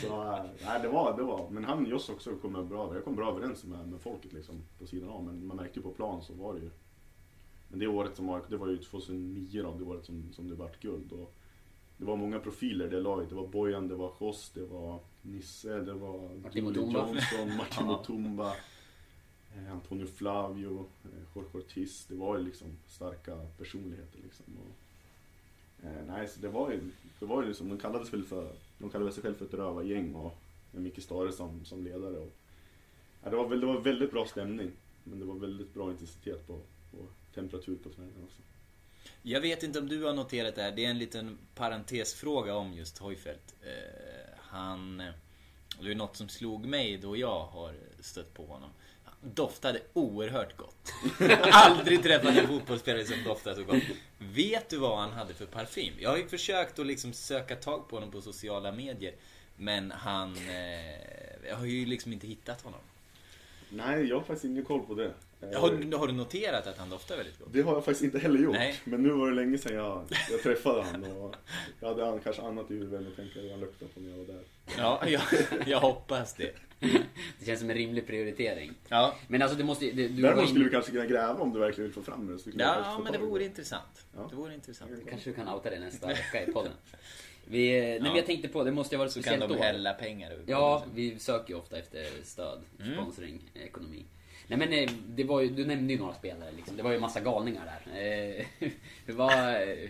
så 0.00 0.22
eh, 0.22 0.44
nej, 0.64 0.82
det 0.82 0.88
var, 0.88 1.16
det 1.16 1.22
var, 1.22 1.50
men 1.50 1.64
han 1.64 1.86
Joss 1.86 2.08
också 2.08 2.36
kom 2.36 2.68
bra, 2.68 2.94
jag 2.94 3.04
kom 3.04 3.16
bra 3.16 3.30
överens 3.30 3.64
med, 3.64 3.88
med 3.88 4.00
folket 4.00 4.32
liksom 4.32 4.62
på 4.78 4.86
sidan 4.86 5.08
av 5.08 5.24
men 5.24 5.46
man 5.46 5.56
märkte 5.56 5.78
ju 5.78 5.82
på 5.82 5.90
plan 5.90 6.22
så 6.22 6.34
var 6.34 6.54
det 6.54 6.60
ju. 6.60 6.70
Men 7.68 7.78
det 7.78 7.86
året 7.86 8.16
som 8.16 8.26
var, 8.26 8.42
det 8.48 8.56
var 8.56 8.68
ju 8.68 8.78
2009 8.78 9.62
då, 9.62 9.74
det 9.78 9.84
året 9.84 10.04
som, 10.04 10.32
som 10.32 10.48
det 10.48 10.54
vart 10.54 10.80
guld. 10.80 11.12
Och 11.12 11.34
det 11.96 12.04
var 12.04 12.16
många 12.16 12.40
profiler 12.40 12.86
i 12.86 12.90
det 12.90 13.00
laget. 13.00 13.28
Det 13.28 13.34
var 13.34 13.46
Bojan, 13.46 13.88
det 13.88 13.94
var 13.94 14.12
Jos, 14.20 14.50
det 14.54 14.64
var 14.64 15.00
Nisse, 15.26 15.68
det 15.80 15.92
var 15.92 16.34
Martin 16.42 16.64
Mutumba. 16.64 16.98
Johnson, 17.08 17.56
Martin. 17.56 17.86
Mutumba, 17.86 18.56
eh, 19.56 19.72
Antonio 19.72 20.06
Flavio, 20.06 20.86
eh, 21.04 21.10
Jorge 21.34 21.50
Ortiz. 21.58 22.06
Det 22.08 22.14
var 22.14 22.38
ju 22.38 22.44
liksom 22.44 22.68
starka 22.88 23.36
personligheter 23.58 24.18
liksom. 24.22 24.44
Och, 24.58 25.84
eh, 25.86 26.04
nej, 26.06 26.28
så 26.28 26.40
det 26.40 26.48
var 26.48 26.70
ju, 26.72 26.80
det 27.18 27.26
var 27.26 27.42
ju 27.42 27.48
liksom, 27.48 27.68
de 27.68 27.78
kallades 27.78 28.12
väl 28.12 28.24
för, 28.24 28.52
de 28.78 28.90
kallade 28.90 29.12
sig 29.12 29.22
själva 29.22 29.38
för 29.38 29.44
ett 29.44 29.54
rövargäng 29.54 30.14
och 30.14 30.38
Micke 30.70 31.02
Stare 31.02 31.32
som, 31.32 31.64
som 31.64 31.84
ledare. 31.84 32.16
Och, 32.18 32.32
ja, 33.24 33.30
det, 33.30 33.36
var, 33.36 33.48
väl- 33.48 33.60
det 33.60 33.66
var 33.66 33.80
väldigt 33.80 34.10
bra 34.10 34.26
stämning. 34.26 34.70
Men 35.04 35.18
det 35.18 35.24
var 35.24 35.34
väldigt 35.34 35.74
bra 35.74 35.90
intensitet 35.90 36.46
på, 36.46 36.60
på 36.90 36.96
temperatur 37.34 37.76
på 37.76 37.88
träningen 37.88 38.24
också. 38.24 38.42
Jag 39.22 39.40
vet 39.40 39.62
inte 39.62 39.78
om 39.78 39.88
du 39.88 40.02
har 40.04 40.14
noterat 40.14 40.54
det 40.54 40.62
här. 40.62 40.72
Det 40.76 40.84
är 40.84 40.90
en 40.90 40.98
liten 40.98 41.38
parentesfråga 41.54 42.54
om 42.54 42.72
just 42.72 42.98
Hojfeldt. 42.98 43.54
Eh, 43.62 44.25
han... 44.56 45.02
Det 45.80 45.90
är 45.90 45.94
något 45.94 46.16
som 46.16 46.28
slog 46.28 46.66
mig 46.66 46.96
då 46.96 47.16
jag 47.16 47.44
har 47.44 47.74
stött 48.00 48.34
på 48.34 48.46
honom. 48.46 48.70
Han 49.04 49.14
doftade 49.34 49.80
oerhört 49.92 50.56
gott. 50.56 50.92
Aldrig 51.52 52.02
träffat 52.02 52.36
en 52.36 52.46
fotbollsspelare 52.46 53.04
som 53.04 53.24
doftar 53.24 53.54
så 53.54 53.64
gott. 53.64 53.82
Vet 54.18 54.68
du 54.68 54.76
vad 54.76 54.98
han 54.98 55.12
hade 55.12 55.34
för 55.34 55.46
parfym? 55.46 55.94
Jag 55.98 56.10
har 56.10 56.16
ju 56.16 56.28
försökt 56.28 56.78
att 56.78 56.86
liksom 56.86 57.12
söka 57.12 57.56
tag 57.56 57.88
på 57.88 57.96
honom 57.96 58.10
på 58.10 58.20
sociala 58.20 58.72
medier. 58.72 59.14
Men 59.56 59.90
han... 59.90 60.36
Eh, 60.36 61.48
jag 61.48 61.56
har 61.56 61.66
ju 61.66 61.86
liksom 61.86 62.12
inte 62.12 62.26
hittat 62.26 62.62
honom. 62.62 62.80
Nej, 63.70 64.04
jag 64.08 64.16
har 64.16 64.22
faktiskt 64.22 64.44
ingen 64.44 64.64
koll 64.64 64.86
på 64.86 64.94
det. 64.94 65.12
Har, 65.54 65.70
du- 65.70 65.96
har 65.96 66.06
du 66.06 66.12
noterat 66.12 66.66
att 66.66 66.78
han 66.78 66.90
doftar 66.90 67.16
väldigt 67.16 67.38
gott? 67.38 67.48
Det 67.52 67.62
har 67.62 67.72
jag 67.74 67.84
faktiskt 67.84 68.04
inte 68.04 68.18
heller 68.18 68.40
gjort. 68.40 68.54
Nej. 68.54 68.80
Men 68.84 69.02
nu 69.02 69.08
var 69.10 69.28
det 69.30 69.34
länge 69.36 69.58
sedan 69.58 69.74
jag, 69.76 70.04
jag 70.30 70.42
träffade 70.42 70.82
honom. 70.82 71.10
Och 71.16 71.34
jag 71.80 71.88
hade 71.88 72.06
an- 72.08 72.20
kanske 72.24 72.42
annat 72.42 72.70
i 72.70 72.74
huvudet 72.74 73.00
än 73.00 73.06
att 73.06 73.16
tänka 73.16 73.40
hur 73.40 73.50
han 73.50 73.60
luktade 73.60 73.90
på 73.94 74.00
när 74.00 74.10
jag 74.10 74.18
var 74.18 74.24
där. 74.26 74.42
Ja, 74.78 75.02
jag, 75.08 75.22
jag 75.66 75.80
hoppas 75.80 76.34
det. 76.34 76.52
Det 77.38 77.46
känns 77.46 77.60
som 77.60 77.70
en 77.70 77.76
rimlig 77.76 78.06
prioritering. 78.06 78.72
Ja, 78.88 79.14
Men 79.28 79.42
alltså 79.42 79.58
det 79.58 79.64
måste 79.64 79.86
ju- 79.86 79.92
det, 79.92 80.08
du 80.08 80.22
Däremot 80.22 80.42
in- 80.42 80.48
skulle 80.48 80.64
vi 80.64 80.70
kanske 80.70 80.90
kunna 80.92 81.06
gräva 81.06 81.34
om 81.34 81.52
du 81.52 81.58
verkligen 81.60 81.84
vill 81.90 81.94
få 81.94 82.02
fram 82.02 82.26
det. 82.26 82.50
Ja, 82.58 83.00
men 83.04 83.12
det 83.12 83.18
vore 83.18 83.44
intressant. 83.44 84.06
Ja. 84.16 84.26
Det 84.30 84.36
vore 84.36 84.54
intressant. 84.54 84.90
Kanske 85.10 85.30
du 85.30 85.34
kan 85.36 85.48
outa 85.48 85.70
det 85.70 85.78
nästa 85.80 86.06
vecka 86.06 86.44
i 86.46 86.52
podden. 86.52 86.72
Vi, 87.48 87.80
nej, 87.80 88.00
men 88.00 88.16
jag 88.16 88.26
tänkte 88.26 88.48
på, 88.48 88.64
det 88.64 88.70
måste 88.72 88.94
ju 88.94 88.98
varit 88.98 89.12
Så 89.12 89.22
kan 89.22 89.32
speciellt 89.32 89.52
de 89.52 89.58
år. 89.58 89.62
hälla 89.64 89.92
pengar 89.92 90.30
ur 90.32 90.42
Ja, 90.46 90.84
vi 90.94 91.18
söker 91.18 91.54
ju 91.54 91.58
ofta 91.60 91.78
efter 91.78 92.06
stöd, 92.24 92.62
Mm. 92.80 92.92
sponsring, 92.94 93.40
ekonomi. 93.54 94.04
Nej 94.48 94.58
men 94.58 94.72
eh, 94.72 94.90
det 95.08 95.24
var 95.24 95.40
ju, 95.40 95.48
du 95.48 95.64
nämnde 95.66 95.92
ju 95.92 95.98
några 95.98 96.14
spelare 96.14 96.50
liksom. 96.56 96.76
Det 96.76 96.82
var 96.82 96.92
ju 96.92 96.98
massa 97.00 97.20
galningar 97.20 97.62
där. 97.86 98.00
Eh, 99.08 99.14
var... 99.16 99.60
eh, 99.60 99.88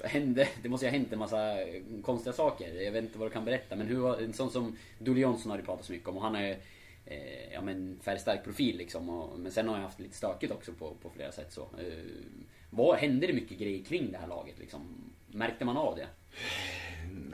Vad 0.00 0.10
hände? 0.10 0.48
Det 0.62 0.68
måste 0.68 0.86
ju 0.86 0.90
ha 0.90 0.98
hänt 0.98 1.12
en 1.12 1.18
massa 1.18 1.62
eh, 1.62 1.82
konstiga 2.02 2.32
saker. 2.32 2.74
Jag 2.82 2.92
vet 2.92 3.04
inte 3.04 3.18
vad 3.18 3.28
du 3.28 3.32
kan 3.32 3.44
berätta. 3.44 3.76
Men 3.76 3.86
hur 3.86 3.96
var, 3.98 4.16
en 4.16 4.32
sån 4.32 4.50
som 4.50 4.76
Dolle 4.98 5.20
Jonsson 5.20 5.50
har 5.50 5.58
du 5.58 5.64
pratat 5.64 5.84
så 5.86 5.92
mycket 5.92 6.08
om. 6.08 6.16
Och 6.16 6.22
han 6.22 6.36
är 6.36 6.50
eh, 7.06 7.52
ja, 7.52 7.60
men 7.60 7.98
färgstark 8.02 8.44
profil 8.44 8.76
liksom. 8.76 9.08
Och, 9.10 9.38
men 9.38 9.52
sen 9.52 9.68
har 9.68 9.76
jag 9.76 9.82
haft 9.82 10.00
lite 10.00 10.16
stökigt 10.16 10.52
också 10.52 10.72
på, 10.72 10.94
på 11.02 11.10
flera 11.10 11.32
sätt 11.32 11.52
så. 11.52 11.60
Eh, 11.62 11.94
vad, 12.70 12.96
hände 12.96 13.26
det 13.26 13.32
mycket 13.32 13.58
grejer 13.58 13.84
kring 13.84 14.12
det 14.12 14.18
här 14.18 14.26
laget 14.28 14.58
liksom? 14.58 15.10
Märkte 15.34 15.64
man 15.64 15.76
av 15.76 15.96
det? 15.96 16.08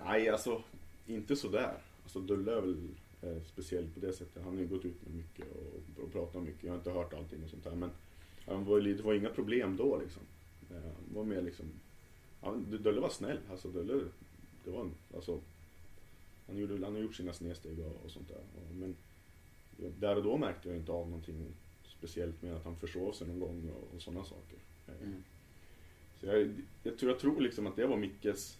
Nej, 0.05 0.29
alltså 0.29 0.63
inte 1.07 1.37
sådär. 1.37 1.79
Alltså 2.03 2.21
Dulle 2.21 2.53
är 2.53 2.61
väl 2.61 2.89
eh, 3.23 3.43
speciell 3.43 3.89
på 3.95 4.01
det 4.01 4.13
sättet. 4.13 4.43
Han 4.45 4.55
har 4.55 4.61
ju 4.61 4.67
gått 4.67 4.85
ut 4.85 5.07
med 5.07 5.15
mycket 5.15 5.47
och, 5.57 6.05
och 6.05 6.13
pratat 6.13 6.43
mycket. 6.43 6.65
Jag 6.65 6.71
har 6.71 6.79
inte 6.79 6.91
hört 6.91 7.15
allting 7.15 7.45
och 7.45 7.51
sånt 7.51 7.65
där. 7.65 7.75
Men 7.75 7.91
han 8.47 8.65
var, 8.65 8.81
det 8.81 9.03
var 9.03 9.15
inga 9.15 9.29
problem 9.29 9.77
då 9.77 9.99
liksom. 9.99 10.23
Eh, 10.71 11.15
var 11.15 11.25
mer 11.25 11.43
liksom... 11.43 11.67
Han, 12.41 12.79
Dulle 12.83 13.01
var 13.01 13.09
snäll. 13.09 13.39
Alltså 13.51 13.69
Dulle, 13.69 14.05
det 14.65 14.71
var 14.71 14.91
alltså... 15.15 15.41
Han, 16.47 16.57
gjorde, 16.59 16.85
han 16.85 16.95
har 16.95 17.03
gjort 17.03 17.15
sina 17.15 17.33
snedsteg 17.33 17.79
och, 17.79 18.05
och 18.05 18.11
sånt 18.11 18.29
där. 18.29 18.41
Och, 18.57 18.75
men 18.75 18.97
där 19.99 20.17
och 20.17 20.23
då 20.23 20.37
märkte 20.37 20.69
jag 20.69 20.79
inte 20.79 20.93
av 20.93 21.09
någonting 21.09 21.47
speciellt 21.85 22.43
med 22.43 22.57
att 22.57 22.65
han 22.65 22.77
försov 22.77 23.13
sig 23.13 23.29
någon 23.29 23.41
gång 23.41 23.71
och, 23.71 23.95
och 23.95 24.03
sådana 24.03 24.25
saker. 24.25 24.59
Eh, 24.89 24.95
Mm. 25.03 25.23
Så 26.21 26.27
jag, 26.27 26.55
jag, 26.83 26.99
tror, 26.99 27.13
jag 27.13 27.21
tror 27.21 27.41
liksom 27.41 27.67
att 27.67 27.77
det 27.77 27.87
var 27.87 27.97
Mickes 27.97 28.59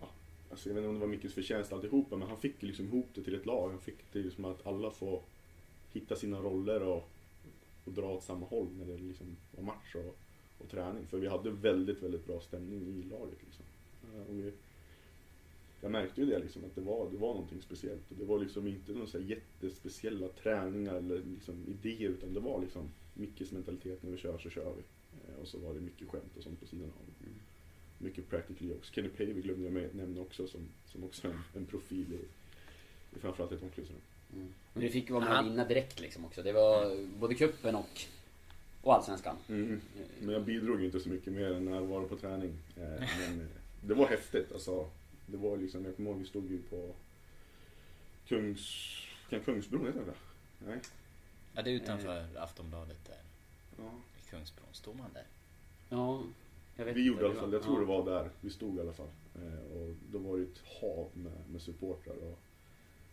ja, 0.00 0.08
alltså 0.50 0.68
jag 0.68 0.74
vet 0.74 0.82
inte 0.82 0.88
om 0.88 0.94
det 0.94 1.00
var 1.00 1.06
Mickes 1.06 1.34
förtjänst 1.34 1.72
alltihopa 1.72 2.16
men 2.16 2.28
han 2.28 2.40
fick 2.40 2.62
ju 2.62 2.68
liksom 2.68 2.86
ihop 2.86 3.08
det 3.14 3.22
till 3.22 3.34
ett 3.34 3.46
lag. 3.46 3.70
Han 3.70 3.80
fick 3.80 4.12
det 4.12 4.18
liksom 4.18 4.44
att 4.44 4.66
alla 4.66 4.90
får 4.90 5.22
hitta 5.92 6.16
sina 6.16 6.38
roller 6.38 6.82
och, 6.82 7.08
och 7.84 7.92
dra 7.92 8.08
åt 8.08 8.24
samma 8.24 8.46
håll 8.46 8.68
när 8.78 8.86
det 8.86 8.98
liksom 8.98 9.36
var 9.56 9.62
match 9.62 9.94
och, 9.94 10.18
och 10.58 10.70
träning. 10.70 11.06
För 11.06 11.18
vi 11.18 11.28
hade 11.28 11.50
väldigt, 11.50 12.02
väldigt 12.02 12.26
bra 12.26 12.40
stämning 12.40 12.80
i 12.80 13.02
laget. 13.02 13.38
Liksom. 13.44 13.64
Och 14.28 14.38
vi, 14.38 14.52
jag 15.80 15.90
märkte 15.90 16.20
ju 16.20 16.26
det 16.26 16.38
liksom, 16.38 16.64
att 16.64 16.74
det 16.74 16.80
var, 16.80 17.10
det 17.10 17.16
var 17.16 17.34
någonting 17.34 17.62
speciellt. 17.62 18.10
Och 18.10 18.16
det 18.16 18.24
var 18.24 18.38
liksom 18.38 18.66
inte 18.66 18.92
några 18.92 19.06
så 19.06 19.18
jättespeciella 19.18 20.28
träningar 20.28 20.94
eller 20.94 21.22
liksom 21.34 21.54
idéer 21.68 22.10
utan 22.10 22.34
det 22.34 22.40
var 22.40 22.60
liksom 22.60 22.88
Mickes 23.14 23.52
mentalitet 23.52 24.02
när 24.02 24.10
vi 24.10 24.16
kör 24.16 24.38
så 24.38 24.50
kör 24.50 24.74
vi. 24.76 24.82
Eh, 25.28 25.34
Och 25.42 25.48
så 25.48 25.58
var 25.58 25.74
det 25.74 25.80
mycket 25.80 26.08
skämt 26.08 26.36
och 26.36 26.42
sånt 26.42 26.60
på 26.60 26.66
sidan 26.66 26.84
av. 26.86 27.26
Mm. 27.26 27.34
Mycket 27.98 28.30
practical 28.30 28.68
jokes. 28.68 28.90
Kenny 28.92 29.08
Pavey 29.08 29.42
glömde 29.42 29.64
jag 29.64 29.72
med, 29.72 29.94
nämna 29.94 30.20
också 30.20 30.48
som, 30.48 30.60
som 30.86 31.04
också 31.04 31.28
är 31.28 31.32
en, 31.32 31.42
en 31.54 31.66
profil 31.66 32.12
i, 32.12 32.20
i 33.16 33.20
framförallt 33.20 33.52
ett 33.52 33.62
omklädningsrum. 33.62 34.00
Mm. 34.34 34.48
Men 34.72 34.82
du 34.82 34.90
fick 34.90 35.08
ju 35.08 35.14
vara 35.14 35.24
med 35.24 35.38
och 35.40 35.46
vinna 35.46 35.64
direkt 35.64 36.00
liksom 36.00 36.24
också. 36.24 36.42
Det 36.42 36.52
var 36.52 37.04
både 37.18 37.34
cupen 37.34 37.74
och, 37.74 38.00
och 38.82 38.94
allsvenskan. 38.94 39.36
Mm. 39.48 39.80
Men 40.20 40.28
jag 40.34 40.42
bidrog 40.44 40.80
ju 40.80 40.86
inte 40.86 41.00
så 41.00 41.08
mycket 41.08 41.32
mer 41.32 41.52
än 41.52 41.64
närvaro 41.64 42.08
på 42.08 42.16
träning. 42.16 42.52
Eh, 42.76 42.82
Men 43.18 43.40
eh, 43.40 43.46
det 43.82 43.94
var 43.94 44.06
häftigt 44.06 44.52
alltså. 44.52 44.90
Det 45.26 45.36
var 45.36 45.56
liksom, 45.56 45.84
jag 45.84 45.96
kommer 45.96 46.10
ihåg 46.10 46.18
vi 46.18 46.26
stod 46.26 46.50
ju 46.50 46.62
på 46.62 46.94
Kungs... 48.28 48.94
Kan 49.30 49.40
Kungsbron 49.40 49.86
heta 49.86 49.98
det? 49.98 50.14
Nej? 50.66 50.78
Ja, 51.54 51.62
det 51.62 51.70
är 51.70 51.74
utanför 51.74 52.26
Aftonbladet 52.36 53.04
där. 53.06 53.20
Ja. 53.78 53.90
Kungsbron. 54.30 54.66
Står 54.72 54.94
man 54.94 55.12
där? 55.14 55.26
Ja, 55.88 56.22
jag 56.76 56.84
vet 56.84 56.96
Vi 56.96 57.00
inte 57.00 57.08
gjorde 57.08 57.22
i 57.22 57.24
alla 57.24 57.40
fall, 57.40 57.52
jag 57.52 57.62
tror 57.62 57.74
Ja. 57.74 57.80
det 57.80 57.86
var 57.86 58.04
där. 58.04 58.30
Vi 58.40 58.50
stod 58.50 58.76
i 58.76 58.80
alla 58.80 58.92
fall. 58.92 59.08
Eh, 59.34 59.76
Och 59.76 59.94
då 60.12 60.18
var 60.18 60.36
det 60.36 60.42
ett 60.42 60.62
hav 60.80 61.08
med, 61.14 61.32
med 61.52 61.62
supportrar. 61.62 62.14
Och, 62.16 62.38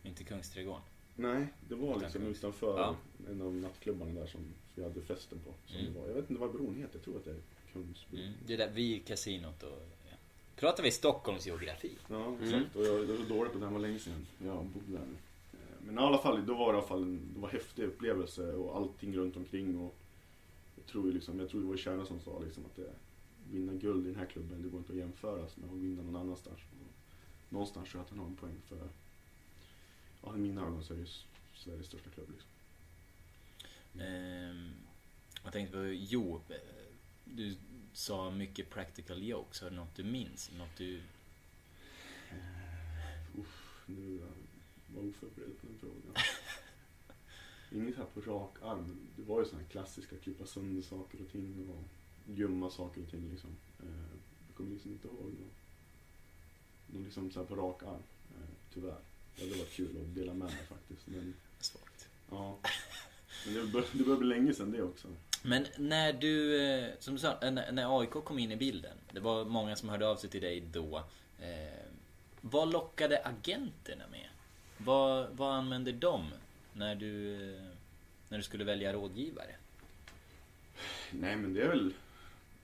Inte 0.02 0.24
Kungsträdgården. 0.24 0.82
nej, 1.16 1.46
det 1.68 1.74
var 1.74 2.00
liksom 2.00 2.22
Kungs- 2.22 2.30
utanför 2.30 2.78
Ja. 2.78 2.96
en 3.30 3.42
av 3.42 3.54
nattklubbarna 3.54 4.20
där 4.20 4.26
som 4.26 4.40
vi 4.74 4.82
hade 4.82 5.00
festen 5.02 5.38
på. 5.38 5.54
Som 5.66 5.80
Mm. 5.80 5.92
det 5.94 6.00
var. 6.00 6.08
Jag 6.08 6.14
vet 6.14 6.30
inte 6.30 6.40
vad 6.42 6.52
bron 6.52 6.74
heter, 6.76 6.94
jag 6.94 7.02
tror 7.04 7.16
att 7.16 7.24
det 7.24 7.30
är 7.30 7.40
Kungsbron. 7.72 8.20
Mm. 8.20 8.32
Det 8.46 8.52
är 8.54 8.58
där 8.58 8.70
vid 8.70 9.06
kasinot 9.06 9.62
och... 9.62 9.88
Ja. 10.10 10.16
Pratar 10.56 10.82
vi 10.82 10.90
Stockholms 10.90 11.46
geografi? 11.46 11.92
Ja, 12.08 12.26
Mm. 12.26 12.42
exakt. 12.42 12.76
Och 12.76 12.84
jag, 12.86 12.94
jag 12.94 13.06
var 13.16 13.28
dålig 13.28 13.52
på 13.52 13.58
det, 13.58 13.64
här 13.66 13.72
var 13.72 13.80
länge 13.80 13.98
sedan. 13.98 14.26
Jag 14.44 14.64
bodde 14.64 14.92
där. 14.92 14.98
Eh, 15.52 15.58
Men 15.86 15.94
i 15.94 15.98
alla 15.98 16.18
fall, 16.18 16.46
då 16.46 16.54
var 16.54 16.72
det 16.72 16.76
i 16.76 16.78
alla 16.78 16.88
fall 16.88 17.02
en, 17.02 17.20
det 17.34 17.40
var 17.40 17.48
en 17.48 17.52
häftig 17.54 17.82
upplevelse 17.84 18.52
och 18.52 18.76
allting 18.76 19.16
runt 19.16 19.36
omkring. 19.36 19.78
Och 19.80 19.94
tror 20.86 21.06
ju 21.06 21.12
liksom, 21.12 21.40
jag 21.40 21.48
tror 21.48 21.60
det 21.60 21.66
var 21.66 21.76
Kärna 21.76 22.06
som 22.06 22.20
sa 22.20 22.40
liksom 22.44 22.64
att 22.64 22.76
det, 22.76 22.92
vinna 23.50 23.72
guld 23.72 24.06
i 24.06 24.08
den 24.08 24.18
här 24.18 24.26
klubben, 24.26 24.62
det 24.62 24.68
går 24.68 24.78
inte 24.78 24.92
att 24.92 24.98
jämföras 24.98 25.56
med 25.56 25.70
att 25.70 25.76
vinna 25.76 26.02
någon 26.02 26.16
annanstans. 26.16 26.60
Någonstans 27.48 27.90
tror 27.90 28.00
jag 28.00 28.04
att 28.04 28.10
han 28.10 28.18
har 28.18 28.26
en 28.26 28.36
poäng 28.36 28.56
för, 28.68 28.88
ja 30.22 30.36
i 30.36 30.38
mina 30.38 30.60
ögon 30.60 30.84
så 30.84 30.94
är 30.94 30.98
det 30.98 31.08
Sveriges 31.54 31.86
största 31.86 32.10
klubb 32.10 32.30
liksom. 32.30 32.50
Ehm, 34.00 34.70
jag 35.44 35.52
tänkte 35.52 35.76
på, 35.76 35.84
jo, 35.86 36.40
eh, 36.48 36.56
du 37.24 37.56
sa 37.92 38.30
mycket 38.30 38.70
practical 38.70 39.22
jokes. 39.22 39.60
Har 39.60 39.70
du 39.70 39.76
något 39.76 39.96
du 39.96 40.04
minns? 40.04 40.50
Något 40.58 40.76
du... 40.76 41.02
Uff, 43.38 43.82
nu 43.86 44.16
är 44.16 44.20
jag 44.20 44.32
var 44.86 45.08
oförberedd 45.08 45.60
på 45.60 45.66
den 45.66 45.78
frågan. 45.80 46.14
Inget 47.72 47.96
här 47.96 48.04
på 48.14 48.20
rak 48.20 48.56
arm. 48.62 48.96
Det 49.16 49.22
var 49.22 49.38
ju 49.40 49.44
sådana 49.46 49.62
här 49.62 49.70
klassiska 49.70 50.16
klippa 50.16 50.46
sönder 50.46 50.82
saker 50.82 51.18
och 51.22 51.32
ting 51.32 51.68
och 51.70 51.82
gömma 52.38 52.70
saker 52.70 53.02
och 53.02 53.10
ting 53.10 53.30
liksom. 53.30 53.50
Eh, 53.80 53.86
Jag 54.48 54.56
kommer 54.56 54.70
liksom 54.70 54.90
inte 54.92 55.08
ihåg 55.08 55.16
något, 55.40 55.56
något 56.94 57.04
liksom 57.04 57.30
så 57.30 57.38
här 57.40 57.46
på 57.46 57.54
rak 57.56 57.82
arm. 57.82 58.02
Eh, 58.36 58.48
Tyvärr. 58.74 58.96
Det 59.36 59.42
hade 59.44 59.56
varit 59.58 59.72
kul 59.72 59.96
att 60.02 60.14
dela 60.14 60.34
med 60.34 60.48
mig 60.48 60.66
faktiskt. 60.68 61.06
Men 61.06 61.34
Svagt. 61.60 62.08
ja. 62.30 62.58
Men 63.46 63.54
det 63.54 63.66
bör- 63.66 63.86
det 63.92 64.04
börjar 64.04 64.18
bli 64.18 64.28
länge 64.28 64.54
sedan 64.54 64.72
det 64.72 64.82
också. 64.82 65.08
Men 65.42 65.66
när 65.78 66.12
du, 66.12 66.62
eh, 66.66 66.90
som 66.98 67.14
du 67.14 67.20
sa, 67.20 67.50
när 67.50 68.00
AIK 68.00 68.10
kom 68.10 68.38
in 68.38 68.52
i 68.52 68.56
bilden. 68.56 68.96
Det 69.12 69.20
var 69.20 69.44
många 69.44 69.76
som 69.76 69.88
hörde 69.88 70.08
av 70.08 70.16
sig 70.16 70.30
till 70.30 70.40
dig 70.42 70.60
då. 70.60 70.96
Eh, 71.40 71.84
vad 72.40 72.72
lockade 72.72 73.24
agenterna 73.24 74.04
med? 74.10 74.28
Vad, 74.78 75.28
vad 75.36 75.54
använde 75.54 75.92
de 75.92 76.24
när 76.76 76.94
du, 76.94 77.36
när 78.28 78.38
du 78.38 78.42
skulle 78.44 78.64
välja 78.64 78.92
rådgivare? 78.92 79.54
Nej 81.12 81.36
men 81.36 81.54
det 81.54 81.62
är 81.62 81.68
väl 81.68 81.94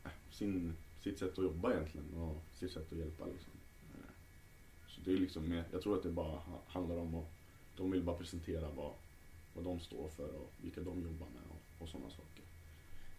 eh, 0.04 0.10
sin, 0.30 0.76
sitt 1.02 1.18
sätt 1.18 1.38
att 1.38 1.44
jobba 1.44 1.72
egentligen 1.72 2.14
och 2.14 2.42
sitt 2.58 2.72
sätt 2.72 2.92
att 2.92 2.98
hjälpa 2.98 3.24
liksom. 3.26 3.52
Eh, 3.94 4.10
Så 4.88 5.00
det 5.04 5.12
är 5.12 5.16
liksom 5.16 5.62
jag 5.72 5.82
tror 5.82 5.96
att 5.96 6.02
det 6.02 6.10
bara 6.10 6.36
ha- 6.38 6.62
handlar 6.68 6.96
om 6.96 7.14
att 7.14 7.28
de 7.76 7.90
vill 7.90 8.02
bara 8.02 8.16
presentera 8.16 8.68
vad, 8.70 8.92
vad 9.54 9.64
de 9.64 9.80
står 9.80 10.08
för 10.08 10.28
och 10.34 10.52
vilka 10.62 10.80
de 10.80 11.02
jobbar 11.02 11.26
med 11.26 11.42
och, 11.50 11.82
och 11.82 11.88
sådana 11.88 12.10
saker. 12.10 12.44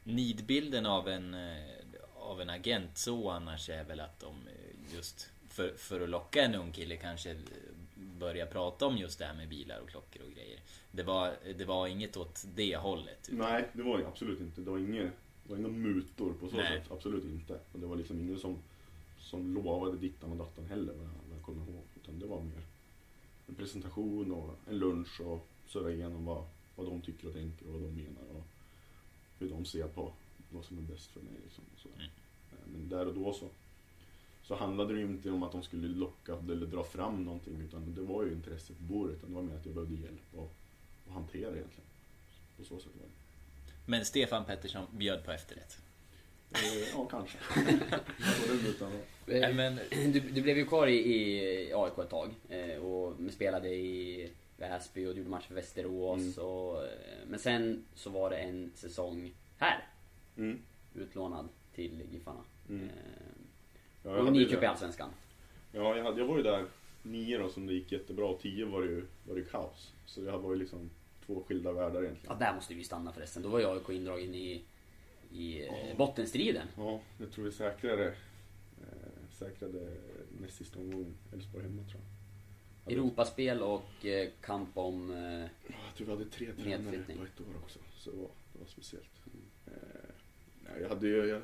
Nidbilden 0.03 0.85
av 0.85 1.07
en, 1.09 1.33
eh, 1.33 1.63
av 2.15 2.41
en 2.41 2.49
agent 2.49 2.97
så 2.97 3.29
annars 3.29 3.69
är 3.69 3.83
väl 3.83 3.99
att 3.99 4.19
de 4.19 4.35
eh, 4.47 4.93
just 4.95 5.29
för, 5.49 5.73
för 5.77 6.01
att 6.01 6.09
locka 6.09 6.41
en 6.43 6.55
ung 6.55 6.71
kille 6.71 6.97
kanske 6.97 7.37
börjar 8.23 8.45
prata 8.45 8.85
om 8.85 8.97
just 8.97 9.19
det 9.19 9.25
här 9.25 9.33
med 9.33 9.49
bilar 9.49 9.79
och 9.79 9.89
klockor 9.89 10.21
och 10.27 10.31
grejer. 10.31 10.59
Det 10.91 11.03
var, 11.03 11.35
det 11.57 11.65
var 11.65 11.87
inget 11.87 12.17
åt 12.17 12.45
det 12.55 12.75
hållet. 12.77 13.19
utan- 13.27 13.39
Nej, 13.39 13.69
det 13.73 13.83
var 13.83 13.97
det 13.97 14.07
absolut 14.07 14.39
inte. 14.39 14.61
Det 14.61 14.71
var 14.71 14.77
inga, 14.77 15.01
det 15.03 15.49
var 15.49 15.57
inga 15.57 15.67
mutor 15.67 16.33
på 16.33 16.49
så 16.49 16.55
Nej. 16.55 16.79
sätt. 16.81 16.91
Absolut 16.91 17.23
inte. 17.23 17.59
Och 17.71 17.79
det 17.79 17.85
var 17.87 17.95
liksom 17.95 18.19
ingen 18.19 18.39
som, 18.39 18.57
som 19.19 19.53
lovade 19.53 19.97
dittan 19.97 20.31
och 20.31 20.37
dattan 20.37 20.65
heller 20.65 20.93
vad 20.93 21.05
jag, 21.05 21.11
vad 21.29 21.37
jag 21.37 21.45
kommer 21.45 21.61
ihåg. 21.71 21.83
Utan 22.01 22.19
det 22.19 22.25
var 22.25 22.41
mer 22.41 22.61
en 23.47 23.55
presentation 23.55 24.31
och 24.31 24.49
en 24.69 24.77
lunch 24.77 25.21
och 25.21 25.47
surra 25.67 25.91
igenom 25.91 26.25
vad, 26.25 26.45
vad 26.75 26.85
de 26.85 27.01
tycker 27.01 27.27
och 27.27 27.33
tänker 27.33 27.65
och 27.67 27.73
vad 27.73 27.81
de 27.81 27.95
menar 27.95 28.23
och 28.35 28.43
hur 29.39 29.49
de 29.49 29.65
ser 29.65 29.87
på 29.87 30.13
vad 30.49 30.65
som 30.65 30.77
är 30.77 30.81
bäst 30.81 31.11
för 31.11 31.19
mig. 31.21 31.33
Liksom, 31.43 31.63
och 31.73 31.79
sådär. 31.79 31.95
Mm. 31.97 32.09
Men 32.73 32.89
där 32.89 33.07
och 33.07 33.13
då 33.13 33.33
så, 33.33 33.49
så 34.43 34.55
handlade 34.55 34.93
det 34.93 34.99
ju 34.99 35.05
inte 35.05 35.31
om 35.31 35.43
att 35.43 35.51
de 35.51 35.63
skulle 35.63 35.87
locka 35.87 36.33
eller 36.51 36.65
dra 36.65 36.83
fram 36.83 37.23
någonting 37.23 37.61
utan 37.61 37.93
det 37.95 38.01
var 38.01 38.23
ju 38.23 38.31
intresset 38.31 38.77
på 38.77 38.83
bordet. 38.83 39.15
Utan 39.17 39.29
det 39.29 39.35
var 39.35 39.41
mer 39.43 39.55
att 39.55 39.65
jag 39.65 39.75
behövde 39.75 39.95
hjälp 39.95 40.21
och, 40.33 40.53
och 41.07 41.13
hantera 41.13 41.39
egentligen. 41.55 41.87
På 42.57 42.63
så 42.63 42.79
sätt 42.79 42.91
var 42.99 43.05
det. 43.07 43.11
Men 43.85 44.05
Stefan 44.05 44.45
Pettersson 44.45 44.85
bjöd 44.91 45.25
på 45.25 45.31
efterrätt. 45.31 45.77
Eh, 46.51 46.89
Ja, 46.93 47.05
kanske. 47.11 47.37
Eh, 49.27 49.55
men, 49.55 49.79
Du, 49.89 50.19
du 50.19 50.41
blev 50.41 50.57
ju 50.57 50.65
kvar 50.65 50.87
i, 50.87 50.95
i 50.95 51.73
AIK 51.73 51.97
ett 51.97 52.09
tag 52.09 52.29
eh, 52.49 52.75
och 52.77 53.13
spelade 53.31 53.69
i 53.69 54.29
Väsby 54.57 55.05
och 55.05 55.11
du 55.13 55.17
gjorde 55.17 55.29
match 55.29 55.47
för 55.47 55.55
Västerås. 55.55 56.37
Mm. 56.37 56.49
Och, 56.49 56.83
men 57.27 57.39
sen 57.39 57.83
så 57.95 58.09
var 58.09 58.29
det 58.29 58.37
en 58.37 58.71
säsong 58.75 59.33
här, 59.57 59.87
Mm. 60.37 60.59
utlånad 60.95 61.49
till 61.75 62.01
Giffarna. 62.11 62.43
Mm. 62.69 62.89
Ja, 64.03 64.09
och 64.11 64.17
jag, 64.17 64.33
ni 64.33 64.39
gick 64.39 64.53
upp 64.53 64.63
i. 64.63 64.65
Allsvenskan. 64.65 65.09
ja 65.71 65.97
jag, 65.97 66.03
hade, 66.03 66.19
jag 66.19 66.27
var 66.27 66.37
ju 66.37 66.43
där 66.43 66.65
nio 67.03 67.37
då 67.37 67.49
som 67.49 67.67
det 67.67 67.73
gick 67.73 67.91
jättebra 67.91 68.25
och 68.25 68.39
tio 68.39 68.65
var 68.65 68.81
det 68.81 68.87
ju 68.87 69.05
var 69.27 69.35
det 69.35 69.41
ju 69.41 69.45
kaos. 69.45 69.93
Så 70.05 70.21
det 70.21 70.31
var 70.31 70.53
ju 70.53 70.59
liksom 70.59 70.89
två 71.25 71.43
skilda 71.47 71.71
världar 71.71 71.99
Ja, 72.01 72.05
egentligen. 72.05 72.39
där 72.39 72.55
måste 72.55 72.73
vi 72.73 72.83
stanna 72.83 73.13
förresten. 73.13 73.43
Då 73.43 73.49
var 73.49 73.59
ju 73.59 73.65
AIK 73.65 73.89
indragen 73.89 74.35
i, 74.35 74.63
i 75.31 75.67
eh, 75.67 75.97
bottenstriden. 75.97 76.67
Ja, 76.77 76.99
jag 77.17 77.31
tror 77.31 77.45
vi 77.45 77.51
säkrade, 77.51 78.07
eh, 78.81 79.29
säkrade 79.31 79.93
näst 80.41 80.57
sista 80.57 80.79
omgången. 80.79 81.13
Elfsborg 81.33 81.63
hemma 81.63 81.83
tror 81.83 82.01
jag. 82.01 82.83
Hade- 82.83 82.95
Europaspel 82.95 83.61
och 83.61 84.05
eh, 84.05 84.29
kamp 84.41 84.77
om... 84.77 85.11
Eh, 85.11 85.17
Ja, 85.67 85.75
Jag 85.87 85.95
tror 85.97 86.07
vi 86.07 86.13
hade 86.13 86.25
tre 86.25 86.47
tränare 86.63 86.97
på 87.17 87.23
ett 87.23 87.41
år 87.41 87.55
också. 87.63 87.79
Så 87.97 88.11
det 88.11 88.17
var, 88.17 88.29
det 88.53 88.59
var 88.59 88.67
speciellt. 88.67 89.09
Eh, 89.67 89.73
nej, 90.63 90.81
jag 90.81 90.89
hade 90.89 91.07
ju, 91.07 91.25
jag, 91.25 91.41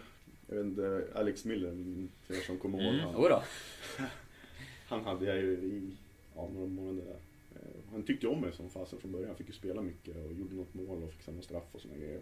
jag 0.49 0.55
vet 0.55 0.65
inte, 0.65 1.07
Alex 1.15 1.45
Miller, 1.45 2.07
för 2.27 2.33
er 2.33 2.41
som 2.41 2.57
kommer 2.57 2.81
ihåg 2.83 2.93
Mm. 2.93 3.05
han. 3.05 3.13
jodå. 3.23 3.43
Han 4.87 5.03
hade 5.03 5.25
jag 5.25 5.37
ju 5.37 5.51
i 5.51 5.91
ja, 6.35 6.49
några 6.53 6.67
månader 6.67 7.05
där. 7.05 7.19
Eh, 7.59 7.91
Han 7.91 8.03
tyckte 8.03 8.27
om 8.27 8.41
mig 8.41 8.51
som 8.53 8.69
fasen 8.69 8.99
från 8.99 9.11
början. 9.11 9.27
Han 9.27 9.37
fick 9.37 9.47
ju 9.47 9.53
spela 9.53 9.81
mycket 9.81 10.15
och 10.15 10.33
gjorde 10.33 10.55
något 10.55 10.73
mål 10.73 11.03
och 11.03 11.11
fick 11.11 11.21
samma 11.21 11.41
straff 11.41 11.63
och 11.71 11.81
såna 11.81 11.95
grejer. 11.97 12.21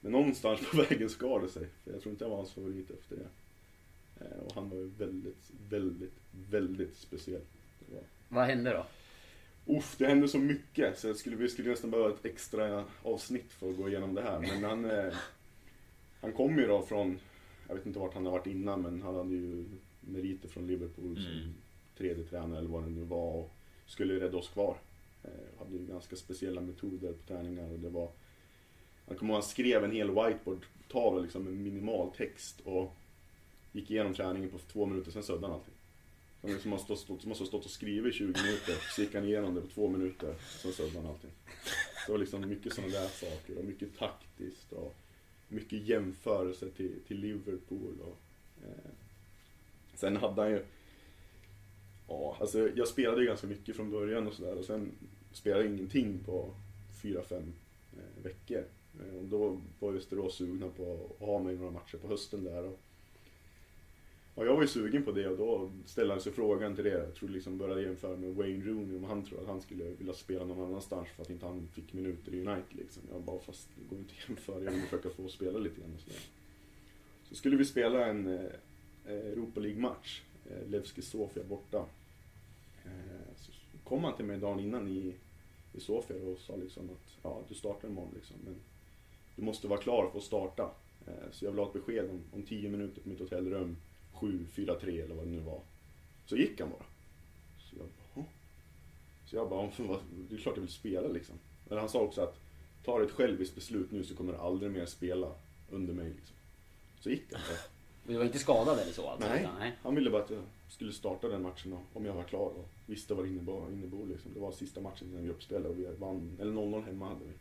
Men 0.00 0.12
någonstans 0.12 0.60
på 0.70 0.76
vägen 0.90 1.10
skar 1.10 1.40
det 1.40 1.48
sig. 1.48 1.66
För 1.84 1.92
jag 1.92 2.00
tror 2.02 2.12
inte 2.12 2.24
jag 2.24 2.28
var 2.30 2.36
hans 2.36 2.52
favorit 2.52 2.90
efter 2.90 3.16
det. 3.16 3.28
Eh, 4.24 4.38
och 4.46 4.52
han 4.54 4.70
var 4.70 4.76
ju 4.76 4.86
väldigt, 4.86 5.50
väldigt, 5.68 6.14
väldigt 6.50 6.96
speciell. 6.96 7.42
Vad 8.28 8.44
hände 8.46 8.70
då? 8.72 8.86
Uff, 9.76 9.94
det 9.98 10.06
hände 10.06 10.28
så 10.28 10.38
mycket 10.38 10.98
så 10.98 11.06
jag 11.06 11.16
skulle, 11.16 11.36
vi 11.36 11.48
skulle 11.48 11.70
nästan 11.70 11.90
behöva 11.90 12.10
ett 12.10 12.24
extra 12.24 12.84
avsnitt 13.02 13.52
för 13.52 13.70
att 13.70 13.76
gå 13.76 13.88
igenom 13.88 14.14
det 14.14 14.22
här. 14.22 14.38
Men 14.40 14.64
han, 14.64 14.84
eh, 14.90 15.14
han 16.20 16.32
kom 16.32 16.58
ju 16.58 16.66
då 16.66 16.82
från, 16.82 17.18
jag 17.68 17.74
vet 17.74 17.86
inte 17.86 17.98
vart 17.98 18.14
han 18.14 18.24
har 18.26 18.32
varit 18.32 18.46
innan, 18.46 18.82
men 18.82 19.02
han 19.02 19.14
hade 19.14 19.34
ju 19.34 19.64
meriter 20.00 20.48
från 20.48 20.66
Liverpool 20.66 21.14
som 21.16 21.32
Mm. 21.32 21.54
tredje 21.98 22.24
tränare 22.24 22.58
eller 22.58 22.68
vad 22.68 22.82
det 22.84 22.90
nu 22.90 23.02
var 23.04 23.32
och 23.32 23.50
skulle 23.86 24.20
rädda 24.20 24.36
oss 24.38 24.48
kvar. 24.48 24.76
Eh, 25.24 25.58
hade 25.58 25.76
ju 25.76 25.86
ganska 25.86 26.16
speciella 26.16 26.60
metoder 26.60 27.12
på 27.12 27.22
träningar 27.26 27.72
och 27.72 27.78
det 27.78 27.88
var, 27.88 28.08
jag 29.08 29.18
kommer 29.18 29.32
ihåg 29.32 29.42
han 29.42 29.48
skrev 29.50 29.84
en 29.84 29.92
hel 29.92 30.08
whiteboard-tavla 30.10 31.20
liksom 31.20 31.44
med 31.44 31.52
minimal 31.52 32.10
text 32.16 32.60
och 32.64 32.96
gick 33.72 33.90
igenom 33.90 34.14
träningen 34.14 34.50
på 34.50 34.58
två 34.58 34.86
minuter, 34.86 35.10
sen 35.10 35.22
södde 35.22 35.46
han 35.46 35.54
allting. 35.54 35.74
Som 36.40 36.58
som 36.60 36.72
har 36.72 36.78
stått, 36.78 36.98
stått, 36.98 37.20
som 37.22 37.30
har 37.30 37.36
stått 37.36 37.64
och 37.64 37.70
skrivit 37.70 38.14
i 38.14 38.18
20 38.18 38.24
minuter, 38.26 38.74
så 38.96 39.02
gick 39.02 39.14
han 39.14 39.24
igenom 39.24 39.54
det 39.54 39.60
på 39.60 39.66
två 39.66 39.88
minuter, 39.88 40.34
sen 40.62 40.72
södde 40.72 40.98
han 40.98 41.06
allting. 41.06 41.30
Det 42.06 42.12
var 42.12 42.18
liksom 42.18 42.48
mycket 42.48 42.74
sådana 42.74 42.92
där 42.92 43.08
saker 43.08 43.58
och 43.58 43.64
mycket 43.64 43.98
taktiskt 43.98 44.72
och 44.72 44.94
mycket 45.50 45.88
jämförelse 45.88 46.70
till, 46.70 46.94
till 47.06 47.18
Liverpool 47.18 48.00
och 48.00 48.18
eh, 48.64 48.90
Sen 49.94 50.16
hade 50.16 50.42
han 50.42 50.50
ju 50.50 50.64
Ja, 52.08 52.36
alltså 52.40 52.68
jag 52.74 52.88
spelade 52.88 53.20
ju 53.20 53.26
ganska 53.26 53.46
mycket 53.46 53.76
från 53.76 53.90
början 53.90 54.26
och 54.26 54.34
sådär 54.34 54.58
och 54.58 54.64
sen 54.64 54.92
spelade 55.32 55.64
jag 55.64 55.72
ingenting 55.72 56.18
på 56.24 56.54
fyra 57.02 57.22
fem 57.22 57.52
eh, 57.92 58.22
veckor. 58.22 58.64
Eh, 59.00 59.16
och 59.16 59.24
då 59.24 59.60
var 59.78 59.92
Västerås 59.92 60.34
sugna 60.34 60.68
på 60.68 61.08
att 61.20 61.26
ha 61.26 61.38
mig 61.38 61.54
i 61.54 61.58
några 61.58 61.70
matcher 61.70 61.98
på 61.98 62.08
hösten 62.08 62.44
där. 62.44 62.64
Och, 62.64 62.80
Ja, 64.40 64.46
jag 64.46 64.54
var 64.54 64.62
ju 64.62 64.68
sugen 64.68 65.02
på 65.02 65.12
det 65.12 65.28
och 65.28 65.36
då 65.36 65.70
ställde 65.86 66.14
han 66.14 66.20
sig 66.20 66.32
frågan 66.32 66.74
till 66.74 66.84
det. 66.84 66.90
Jag 66.90 67.14
tror 67.14 67.28
liksom 67.28 67.58
började 67.58 67.82
jämföra 67.82 68.16
med 68.16 68.34
Wayne 68.34 68.64
Rooney 68.64 68.96
om 68.96 69.04
han 69.04 69.24
tror 69.24 69.40
att 69.40 69.46
han 69.46 69.60
skulle 69.60 69.84
vilja 69.84 70.12
spela 70.12 70.44
någon 70.44 70.66
annanstans 70.66 71.08
för 71.08 71.22
att 71.22 71.30
inte 71.30 71.46
han 71.46 71.68
fick 71.72 71.92
minuter 71.92 72.34
i 72.34 72.46
United 72.46 72.78
liksom. 72.78 73.02
Jag 73.12 73.22
bara 73.22 73.40
fast 73.40 73.68
det 73.76 73.88
går 73.90 73.98
inte 73.98 74.12
att 74.18 74.28
jämföra, 74.28 74.64
jag 74.64 74.72
vill 74.72 74.82
försöka 74.82 75.10
få 75.10 75.28
spela 75.28 75.58
lite 75.58 75.80
grann 75.80 75.94
och 75.94 76.00
sådär. 76.00 76.20
Så 77.28 77.34
skulle 77.34 77.56
vi 77.56 77.64
spela 77.64 78.06
en 78.06 78.26
eh, 78.26 78.44
eh 79.06 79.12
Europa 79.12 79.60
League-match, 79.60 80.22
eh, 80.50 80.68
Levski 80.68 81.02
Sofia 81.02 81.44
borta. 81.44 81.84
Eh, 82.84 83.34
så 83.36 83.52
kom 83.84 84.04
han 84.04 84.16
till 84.16 84.24
mig 84.24 84.38
dagen 84.38 84.60
innan 84.60 84.88
i, 84.88 85.14
i 85.72 85.80
Sofia 85.80 86.16
och 86.16 86.38
sa 86.38 86.56
liksom 86.56 86.90
att 86.90 87.16
ja, 87.22 87.42
du 87.48 87.54
startar 87.54 87.88
imorgon 87.88 88.12
liksom, 88.14 88.36
men 88.44 88.54
du 89.36 89.42
måste 89.42 89.68
vara 89.68 89.80
klar 89.80 90.08
för 90.12 90.18
att 90.18 90.24
starta. 90.24 90.70
Eh, 91.06 91.30
så 91.32 91.44
jag 91.44 91.50
vill 91.50 91.60
ha 91.60 91.66
ett 91.66 91.72
besked 91.72 92.10
om, 92.10 92.20
om 92.32 92.42
10 92.42 92.68
minuter 92.68 93.00
på 93.00 93.08
mitt 93.08 93.20
hotellrum, 93.20 93.76
7, 94.20 94.46
4, 94.52 94.74
3 94.80 95.00
eller 95.00 95.14
vad 95.14 95.24
det 95.24 95.30
nu 95.30 95.40
var. 95.40 95.60
Så 96.26 96.36
gick 96.36 96.60
han 96.60 96.70
bara. 96.70 96.84
Så 97.70 97.76
jag 97.78 97.86
bara, 97.86 98.06
"Hå?" 98.14 98.24
Så 99.26 99.36
jag 99.36 99.48
bara, 99.50 99.70
"Men 99.78 99.88
vad- 99.88 100.00
det 100.28 100.34
är 100.34 100.38
klart 100.38 100.56
jag 100.56 100.62
vill 100.62 100.72
spela 100.72 101.08
liksom. 101.08 101.34
Men 101.68 101.78
han 101.78 101.88
sa 101.88 102.00
också 102.00 102.20
att 102.22 102.38
tar 102.84 103.00
ett 103.00 103.10
själviskt 103.10 103.54
beslut 103.54 103.90
nu 103.90 104.04
så 104.04 104.16
kommer 104.16 104.32
du 104.32 104.38
aldrig 104.38 104.70
mer 104.72 104.86
spela 104.86 105.32
under 105.70 105.94
mig 105.94 106.04
liksom. 106.10 106.36
Så 107.00 107.10
gick 107.10 107.32
han. 107.32 107.42
Du 108.06 108.16
var 108.16 108.24
inte 108.24 108.38
skadad 108.38 108.78
eller 108.78 108.92
så 108.92 109.08
alltså? 109.08 109.28
Nej. 109.28 109.40
utan- 109.40 109.58
nej. 109.58 109.72
Han 109.82 109.94
ville 109.94 110.10
bara 110.10 110.22
att 110.22 110.30
jag 110.30 110.42
skulle 110.68 110.92
starta 110.92 111.28
den 111.28 111.42
matchen 111.42 111.72
och- 111.72 111.82
om 111.96 112.04
jag 112.04 112.14
var 112.14 112.24
klar 112.24 112.40
och 112.56 112.68
visste 112.86 113.14
vad 113.14 113.24
det 113.24 113.28
innebar. 113.28 113.70
innebar 113.72 114.06
liksom. 114.06 114.34
Det 114.34 114.40
var 114.40 114.52
sista 114.52 114.80
matchen 114.80 115.08
innan 115.12 115.24
gruppspel 115.24 115.66
och 115.66 115.78
vi 115.78 115.86
vann, 115.98 116.36
eller 116.40 116.52
0-0 116.52 116.82
hemma 116.84 117.08
hade 117.08 117.24
vi. 117.24 117.32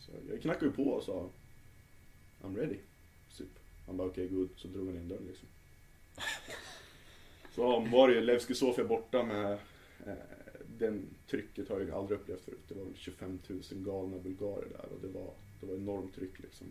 Så 0.00 0.10
jag 0.30 0.42
knackade 0.42 0.66
ju 0.66 0.72
på 0.72 0.82
och 0.84 1.02
sa 1.02 1.28
I'm 2.42 2.56
ready. 2.56 2.76
Typ. 3.36 3.48
Han 3.86 3.96
bara 3.96 4.08
okej, 4.08 4.28
good. 4.28 4.48
Så 4.56 4.68
drog 4.68 4.86
han 4.86 4.96
in 4.96 5.08
dörren 5.08 5.24
liksom. 5.26 5.48
Så 7.54 7.80
var 7.80 8.08
det 8.08 8.14
ju 8.14 8.20
Levski 8.20 8.54
Sofia 8.54 8.84
borta 8.84 9.22
med 9.22 9.52
eh, 10.06 10.12
den 10.78 11.06
trycket 11.30 11.68
har 11.68 11.80
jag 11.80 11.90
aldrig 11.90 12.20
upplevt 12.20 12.44
förut. 12.44 12.64
Det 12.68 12.74
var 12.74 12.84
väl 12.84 12.96
25 12.96 13.38
000 13.46 13.60
galna 13.70 14.18
bulgarer 14.18 14.68
där 14.68 14.92
och 14.92 15.00
det 15.02 15.08
var, 15.08 15.30
det 15.60 15.66
var 15.66 15.74
enormt 15.74 16.14
tryck 16.14 16.38
liksom. 16.38 16.66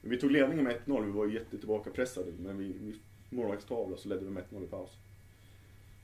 Men 0.00 0.10
vi 0.10 0.18
tog 0.18 0.30
ledningen 0.30 0.64
med 0.64 0.80
1-0, 0.86 1.04
vi 1.04 1.12
var 1.12 1.26
jättetillbakapressade 1.26 2.32
men 2.38 2.58
vi, 2.58 2.72
vi 2.80 2.94
målvaktstavla 3.30 3.96
så 3.96 4.08
ledde 4.08 4.24
vi 4.24 4.30
med 4.30 4.44
1-0 4.50 4.64
i 4.64 4.66
paus. 4.66 4.90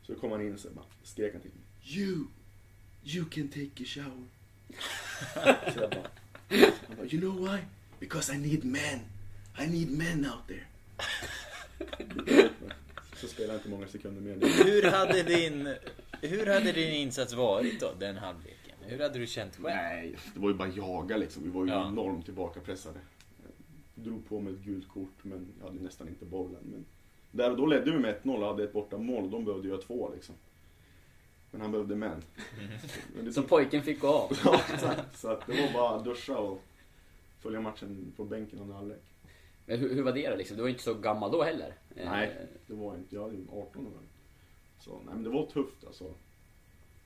Så 0.03 0.15
kom 0.15 0.31
han 0.31 0.43
in 0.43 0.55
och 0.55 0.61
så 0.61 0.71
bara 0.71 0.85
skrek 1.03 1.33
han 1.33 1.43
till 1.43 1.51
mig. 1.51 1.99
You! 1.99 2.27
You 3.05 3.25
can 3.25 3.49
take 3.49 3.83
a 3.83 3.87
shower. 3.87 4.27
så 5.73 5.81
jag 5.81 5.91
bara, 5.91 6.09
han 6.87 6.97
bara, 6.97 7.07
you 7.07 7.21
know 7.21 7.49
why? 7.49 7.59
Because 8.01 8.35
I 8.35 8.39
need 8.39 8.65
men. 8.65 9.01
I 9.59 9.67
need 9.67 9.91
men 9.91 10.27
out 10.27 10.47
there. 10.49 10.67
så 13.23 13.29
spelade 13.29 13.53
jag 13.53 13.59
inte 13.59 13.69
många 13.69 13.87
sekunder 13.89 14.21
mer. 14.23 14.65
Hur 14.65 14.91
hade 14.91 15.23
din, 15.23 15.75
hur 16.21 16.47
hade 16.47 16.73
din 16.73 16.93
insats 16.95 17.33
varit 17.35 17.81
då, 17.81 17.91
den 17.99 18.17
halvleken? 18.17 18.59
Hur 18.81 18.99
hade 18.99 19.19
du 19.19 19.27
känt 19.27 19.57
själv? 19.57 19.65
Nej, 19.65 20.17
det 20.35 20.41
var 20.41 20.49
ju 20.49 20.55
bara 20.55 20.69
jaga 20.69 21.17
liksom. 21.17 21.43
Vi 21.43 21.49
var 21.49 21.65
ju 21.65 21.71
Ja. 21.71 21.89
enormt 21.89 22.25
tillbakapressade. 22.25 22.99
Jag 23.95 24.05
drog 24.05 24.29
på 24.29 24.41
mig 24.41 24.53
ett 24.53 24.59
gult 24.59 24.89
kort 24.89 25.19
men 25.23 25.49
jag 25.61 25.67
hade 25.67 25.81
nästan 25.83 26.09
inte 26.09 26.25
bollen. 26.25 26.61
Men 26.65 26.85
där 27.31 27.51
och 27.51 27.57
då 27.57 27.67
ledde 27.67 27.91
vi 27.91 27.99
med 27.99 28.15
1-0 28.23 28.41
och 28.43 28.47
hade 28.47 28.65
ett 28.65 28.73
borta 28.73 28.99
mål. 28.99 29.31
De 29.31 29.45
behövde 29.45 29.69
göra 29.69 29.81
två 29.81 30.11
liksom. 30.15 30.35
Men 31.51 31.61
han 31.61 31.73
behövde 31.73 31.97
män. 31.97 32.23
Men 33.17 33.25
det 33.25 33.33
Så 33.33 33.43
pojken 33.43 33.83
fick 33.83 34.01
gå 34.01 34.09
av? 34.09 34.39
Ja, 34.45 34.61
exakt. 34.75 35.19
Så 35.19 35.29
att 35.29 35.47
det 35.47 35.53
var 35.63 35.73
bara 35.73 35.97
att 35.99 36.05
duscha 36.05 36.39
och 36.39 36.63
följa 37.41 37.61
matchen 37.61 38.13
på 38.17 38.25
bänken 38.25 38.59
under 38.59 38.75
halvlek. 38.75 39.03
Men 39.67 39.79
hur, 39.79 39.95
hur 39.95 40.03
var 40.03 40.13
det 40.13 40.31
då 40.31 40.37
liksom? 40.37 40.57
Du 40.57 40.63
var 40.63 40.71
inte 40.71 40.83
så 40.83 40.95
gammal 40.95 41.31
då 41.31 41.43
heller? 41.43 41.75
Eh, 41.97 42.11
nej, 42.11 42.47
det 42.67 42.75
var 42.75 42.97
inte. 42.97 43.15
Jag 43.15 43.23
var 43.23 43.63
18 43.63 43.87
år. 43.87 43.93
Så 44.79 44.97
nej, 44.97 45.15
men 45.15 45.23
det 45.23 45.31
var 45.31 45.47
tufft 45.47 45.85
alltså. 45.87 46.15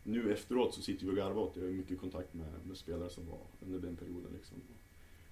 Nu 0.02 0.32
efteråt 0.32 0.74
så 0.74 0.82
sitter 0.82 1.06
vi 1.06 1.12
och 1.12 1.16
garvar 1.16 1.42
åt 1.42 1.54
det. 1.54 1.60
Jag 1.60 1.66
har 1.66 1.72
mycket 1.72 2.00
kontakt 2.00 2.34
med, 2.34 2.46
med 2.64 2.76
spelare 2.76 3.10
som 3.10 3.26
var 3.26 3.40
under 3.66 3.78
den 3.78 3.96
perioden 3.96 4.32
liksom. 4.36 4.56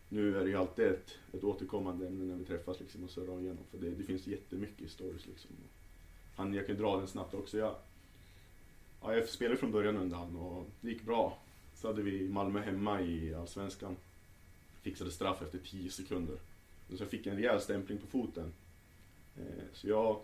Nu 0.08 0.36
är 0.38 0.44
det 0.44 0.50
ju 0.50 0.56
alltid 0.56 0.84
ett, 0.84 1.18
ett 1.32 1.44
återkommande 1.44 2.06
ämne 2.06 2.24
när 2.24 2.36
vi 2.36 2.44
träffas 2.44 2.80
liksom 2.80 3.04
och 3.04 3.10
surrar 3.10 3.40
igenom. 3.40 3.64
För 3.70 3.78
det, 3.78 3.90
det 3.90 4.04
finns 4.04 4.26
jättemycket 4.26 4.90
stories 4.90 5.26
liksom. 5.26 5.50
Han, 6.36 6.54
jag 6.54 6.66
kan 6.66 6.76
dra 6.76 6.96
den 6.96 7.08
snabbt 7.08 7.34
också. 7.34 7.58
Jag, 7.58 7.74
ja, 9.02 9.14
jag 9.14 9.28
spelade 9.28 9.56
från 9.56 9.72
början 9.72 9.96
under 9.96 10.16
han 10.16 10.36
och 10.36 10.66
det 10.80 10.90
gick 10.90 11.02
bra. 11.02 11.38
Så 11.74 11.86
hade 11.86 12.02
vi 12.02 12.28
Malmö 12.28 12.60
hemma 12.60 13.00
i 13.00 13.34
Allsvenskan. 13.34 13.96
Fixade 14.82 15.10
straff 15.10 15.42
efter 15.42 15.58
10 15.58 15.90
sekunder. 15.90 16.36
Så 16.88 17.02
jag 17.02 17.10
fick 17.10 17.26
en 17.26 17.36
rejäl 17.36 17.60
stämpling 17.60 17.98
på 17.98 18.06
foten. 18.06 18.52
Eh, 19.36 19.64
så 19.72 19.88
jag... 19.88 20.20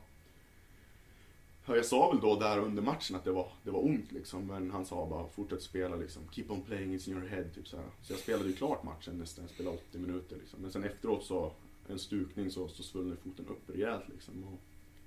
Jag 1.67 1.85
sa 1.85 2.11
väl 2.11 2.21
då 2.21 2.39
där 2.39 2.59
under 2.59 2.83
matchen 2.83 3.17
att 3.17 3.25
det 3.25 3.33
var, 3.33 3.53
det 3.63 3.71
var 3.71 3.85
ont 3.85 4.13
liksom. 4.13 4.47
Men 4.47 4.71
han 4.71 4.87
sa 4.87 5.07
bara 5.07 5.29
fortsätt 5.29 5.63
spela 5.63 5.97
liksom. 5.97 6.23
Keep 6.33 6.45
on 6.49 6.63
playing, 6.63 6.99
it's 6.99 7.09
in 7.09 7.17
your 7.17 7.29
head. 7.29 7.45
Typ 7.55 7.69
så, 7.69 7.77
här. 7.77 7.87
så 8.03 8.13
jag 8.13 8.21
spelade 8.21 8.49
ju 8.49 8.53
klart 8.53 8.85
matchen 8.85 9.19
nästan. 9.19 9.45
Jag 9.45 9.51
spelade 9.51 9.77
80 9.77 9.99
minuter 9.99 10.37
liksom. 10.37 10.63
Men 10.63 10.71
sen 10.71 10.85
efteråt 10.85 11.25
så, 11.25 11.53
en 11.89 11.99
stukning 11.99 12.51
så, 12.51 12.69
så 12.69 12.83
svullnade 12.83 13.17
foten 13.17 13.47
upp 13.47 13.71
rejält 13.71 14.09
liksom. 14.09 14.45
Och 14.45 14.61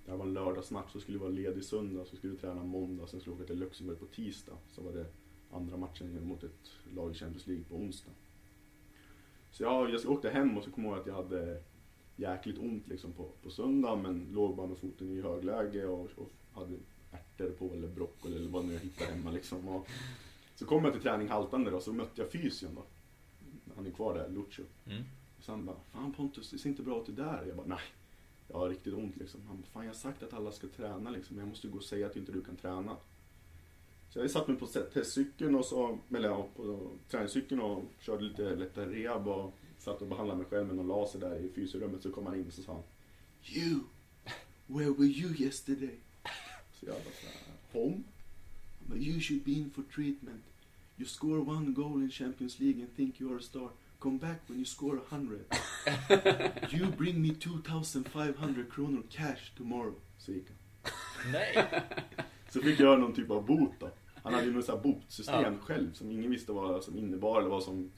det 0.06 0.12
här 0.12 0.18
var 0.18 0.26
en 0.26 0.34
lördagsmatch, 0.34 0.92
så 0.92 1.00
skulle 1.00 1.18
vi 1.18 1.22
vara 1.22 1.32
ledig 1.32 1.64
söndag, 1.64 2.06
så 2.06 2.16
skulle 2.16 2.34
vi 2.34 2.40
träna 2.40 2.64
måndag, 2.64 3.08
sen 3.08 3.20
skulle 3.20 3.36
vi 3.36 3.42
åka 3.42 3.48
till 3.48 3.60
Luxemburg 3.60 4.00
på 4.00 4.06
tisdag. 4.06 4.58
Så 4.72 4.82
var 4.82 4.92
det 4.92 5.06
andra 5.52 5.78
matchen 5.78 6.28
mot 6.28 6.44
ett 6.44 6.72
lag 6.96 7.12
i 7.12 7.14
Champions 7.14 7.48
League 7.48 7.66
på 7.70 7.76
onsdag. 7.76 8.12
Så 9.54 9.64
jag, 9.64 9.90
jag 9.90 10.12
åkte 10.12 10.30
hem 10.30 10.58
och 10.58 10.64
så 10.64 10.72
kom 10.72 10.84
jag 10.84 10.92
ihåg 10.92 11.00
att 11.00 11.08
jag 11.08 11.14
hade 11.14 11.62
jäkligt 12.16 12.58
ont 12.58 12.88
liksom 12.88 13.14
på, 13.14 13.32
på 13.44 13.50
söndag 13.50 13.96
men 13.96 14.28
låg 14.32 14.56
bara 14.56 14.68
med 14.68 14.78
foten 14.78 15.12
i 15.12 15.22
högläge 15.22 15.86
och, 15.86 16.10
och 16.16 16.32
hade 16.54 16.76
ärtor 17.12 17.50
på 17.50 17.74
eller 17.74 17.88
broccoli 17.88 18.36
eller 18.36 18.50
vad 18.50 18.66
nu 18.66 18.74
jag 18.74 18.80
hittade 18.80 19.12
hemma 19.12 19.32
liksom. 19.32 19.68
Och 19.68 19.88
så 20.56 20.66
kom 20.66 20.84
jag 20.84 20.94
till 20.94 21.02
träning 21.02 21.28
haltande 21.28 21.72
då, 21.72 21.80
så 21.80 21.94
mötte 21.94 22.22
jag 22.22 22.32
fysion 22.32 22.76
då. 22.76 22.84
Han 23.76 23.88
är 23.88 23.92
kvar 23.92 24.14
där, 24.14 24.30
Lucio. 24.30 24.66
Mm. 24.86 25.04
Och 25.38 25.44
han 25.48 25.66
bara, 25.66 25.80
fan 25.92 26.14
Pontus 26.14 26.50
det 26.50 26.58
ser 26.58 26.70
inte 26.70 26.84
bra 26.84 27.02
ut 27.02 27.06
det 27.06 27.12
där. 27.12 27.46
Jag 27.48 27.58
bara, 27.58 27.68
nej. 27.68 27.84
Jag 28.48 28.58
har 28.58 28.70
riktigt 28.70 28.94
ont 28.94 29.18
liksom. 29.18 29.42
Han 29.48 29.58
bara, 29.58 29.68
fan 29.68 29.84
jag 29.84 29.90
har 29.90 29.96
sagt 29.96 30.24
att 30.24 30.34
alla 30.34 30.52
ska 30.52 30.68
träna 30.68 31.10
liksom. 31.10 31.36
Men 31.36 31.46
jag 31.46 31.50
måste 31.50 31.68
gå 31.68 31.78
och 31.78 31.84
säga 31.84 32.08
att 32.08 32.16
inte 32.16 32.32
du 32.32 32.42
kan 32.44 32.56
träna. 32.56 32.98
Så 34.14 34.20
jag 34.20 34.32
satt 34.32 34.48
mig 34.48 34.58
på 34.58 34.68
testcykeln 34.68 35.56
och 35.56 35.66
så, 35.66 36.00
eller 36.16 36.30
ja, 36.30 36.48
på 36.56 36.90
träningscykeln 37.10 37.62
och 37.62 37.84
körde 38.00 38.24
lite 38.24 38.56
lättare 38.56 38.86
rehab 38.86 39.28
och 39.28 39.54
satt 39.78 40.02
och 40.02 40.08
behandlade 40.08 40.38
mig 40.38 40.50
själv 40.50 40.68
med 40.68 40.76
någon 40.76 40.88
laser 40.88 41.20
där 41.20 41.36
i 41.36 41.50
fysrummet. 41.50 42.04
Så 42.04 42.12
kom 42.12 42.26
han 42.26 42.36
in 42.36 42.48
och 42.48 42.54
så 42.54 42.62
sa 42.62 42.74
han 42.74 42.84
You, 43.56 43.80
where 44.68 44.92
were 44.92 45.08
you 45.08 45.36
yesterday? 45.36 46.00
Så 46.74 46.86
jag 46.86 46.96
bara 46.96 47.14
såhär, 47.14 47.36
home? 47.72 48.04
Bara, 48.80 49.00
you 49.00 49.20
should 49.20 49.44
be 49.44 49.52
in 49.52 49.72
for 49.72 49.84
treatment. 49.96 50.44
You 50.98 51.08
score 51.08 51.40
one 51.40 51.72
goal 51.72 52.02
in 52.02 52.12
Champions 52.12 52.60
League 52.60 52.84
and 52.84 52.96
think 52.96 53.22
you 53.22 53.32
are 53.32 53.40
a 53.40 53.42
star. 53.42 53.70
Come 54.00 54.18
back 54.18 54.42
when 54.48 54.58
you 54.58 54.66
score 54.66 54.98
a 54.98 55.16
hundred. 55.16 55.46
you 56.74 56.88
bring 56.98 57.22
me 57.22 57.30
2500 57.30 58.66
kronor 58.72 59.04
cash 59.10 59.52
tomorrow. 59.58 59.96
Så 60.18 60.32
gick 60.32 60.46
han. 60.48 60.58
Nej. 61.32 61.82
Så 62.50 62.62
fick 62.62 62.80
jag 62.80 63.00
någon 63.00 63.14
typ 63.14 63.30
av 63.30 63.46
bot 63.46 63.80
då. 63.80 63.90
Han 64.24 64.34
hade 64.34 64.46
ju 64.46 64.54
något 64.54 64.66
sånt 64.66 64.84
här 64.84 64.92
botsystem 64.92 65.60
själv 65.60 65.94
som 65.94 66.12
ingen 66.12 66.32
visste 66.32 66.52
vad 66.52 66.84
som 66.84 66.98
innebar 66.98 67.40
eller 67.40 67.50
vad 67.50 67.64
som 67.64 67.92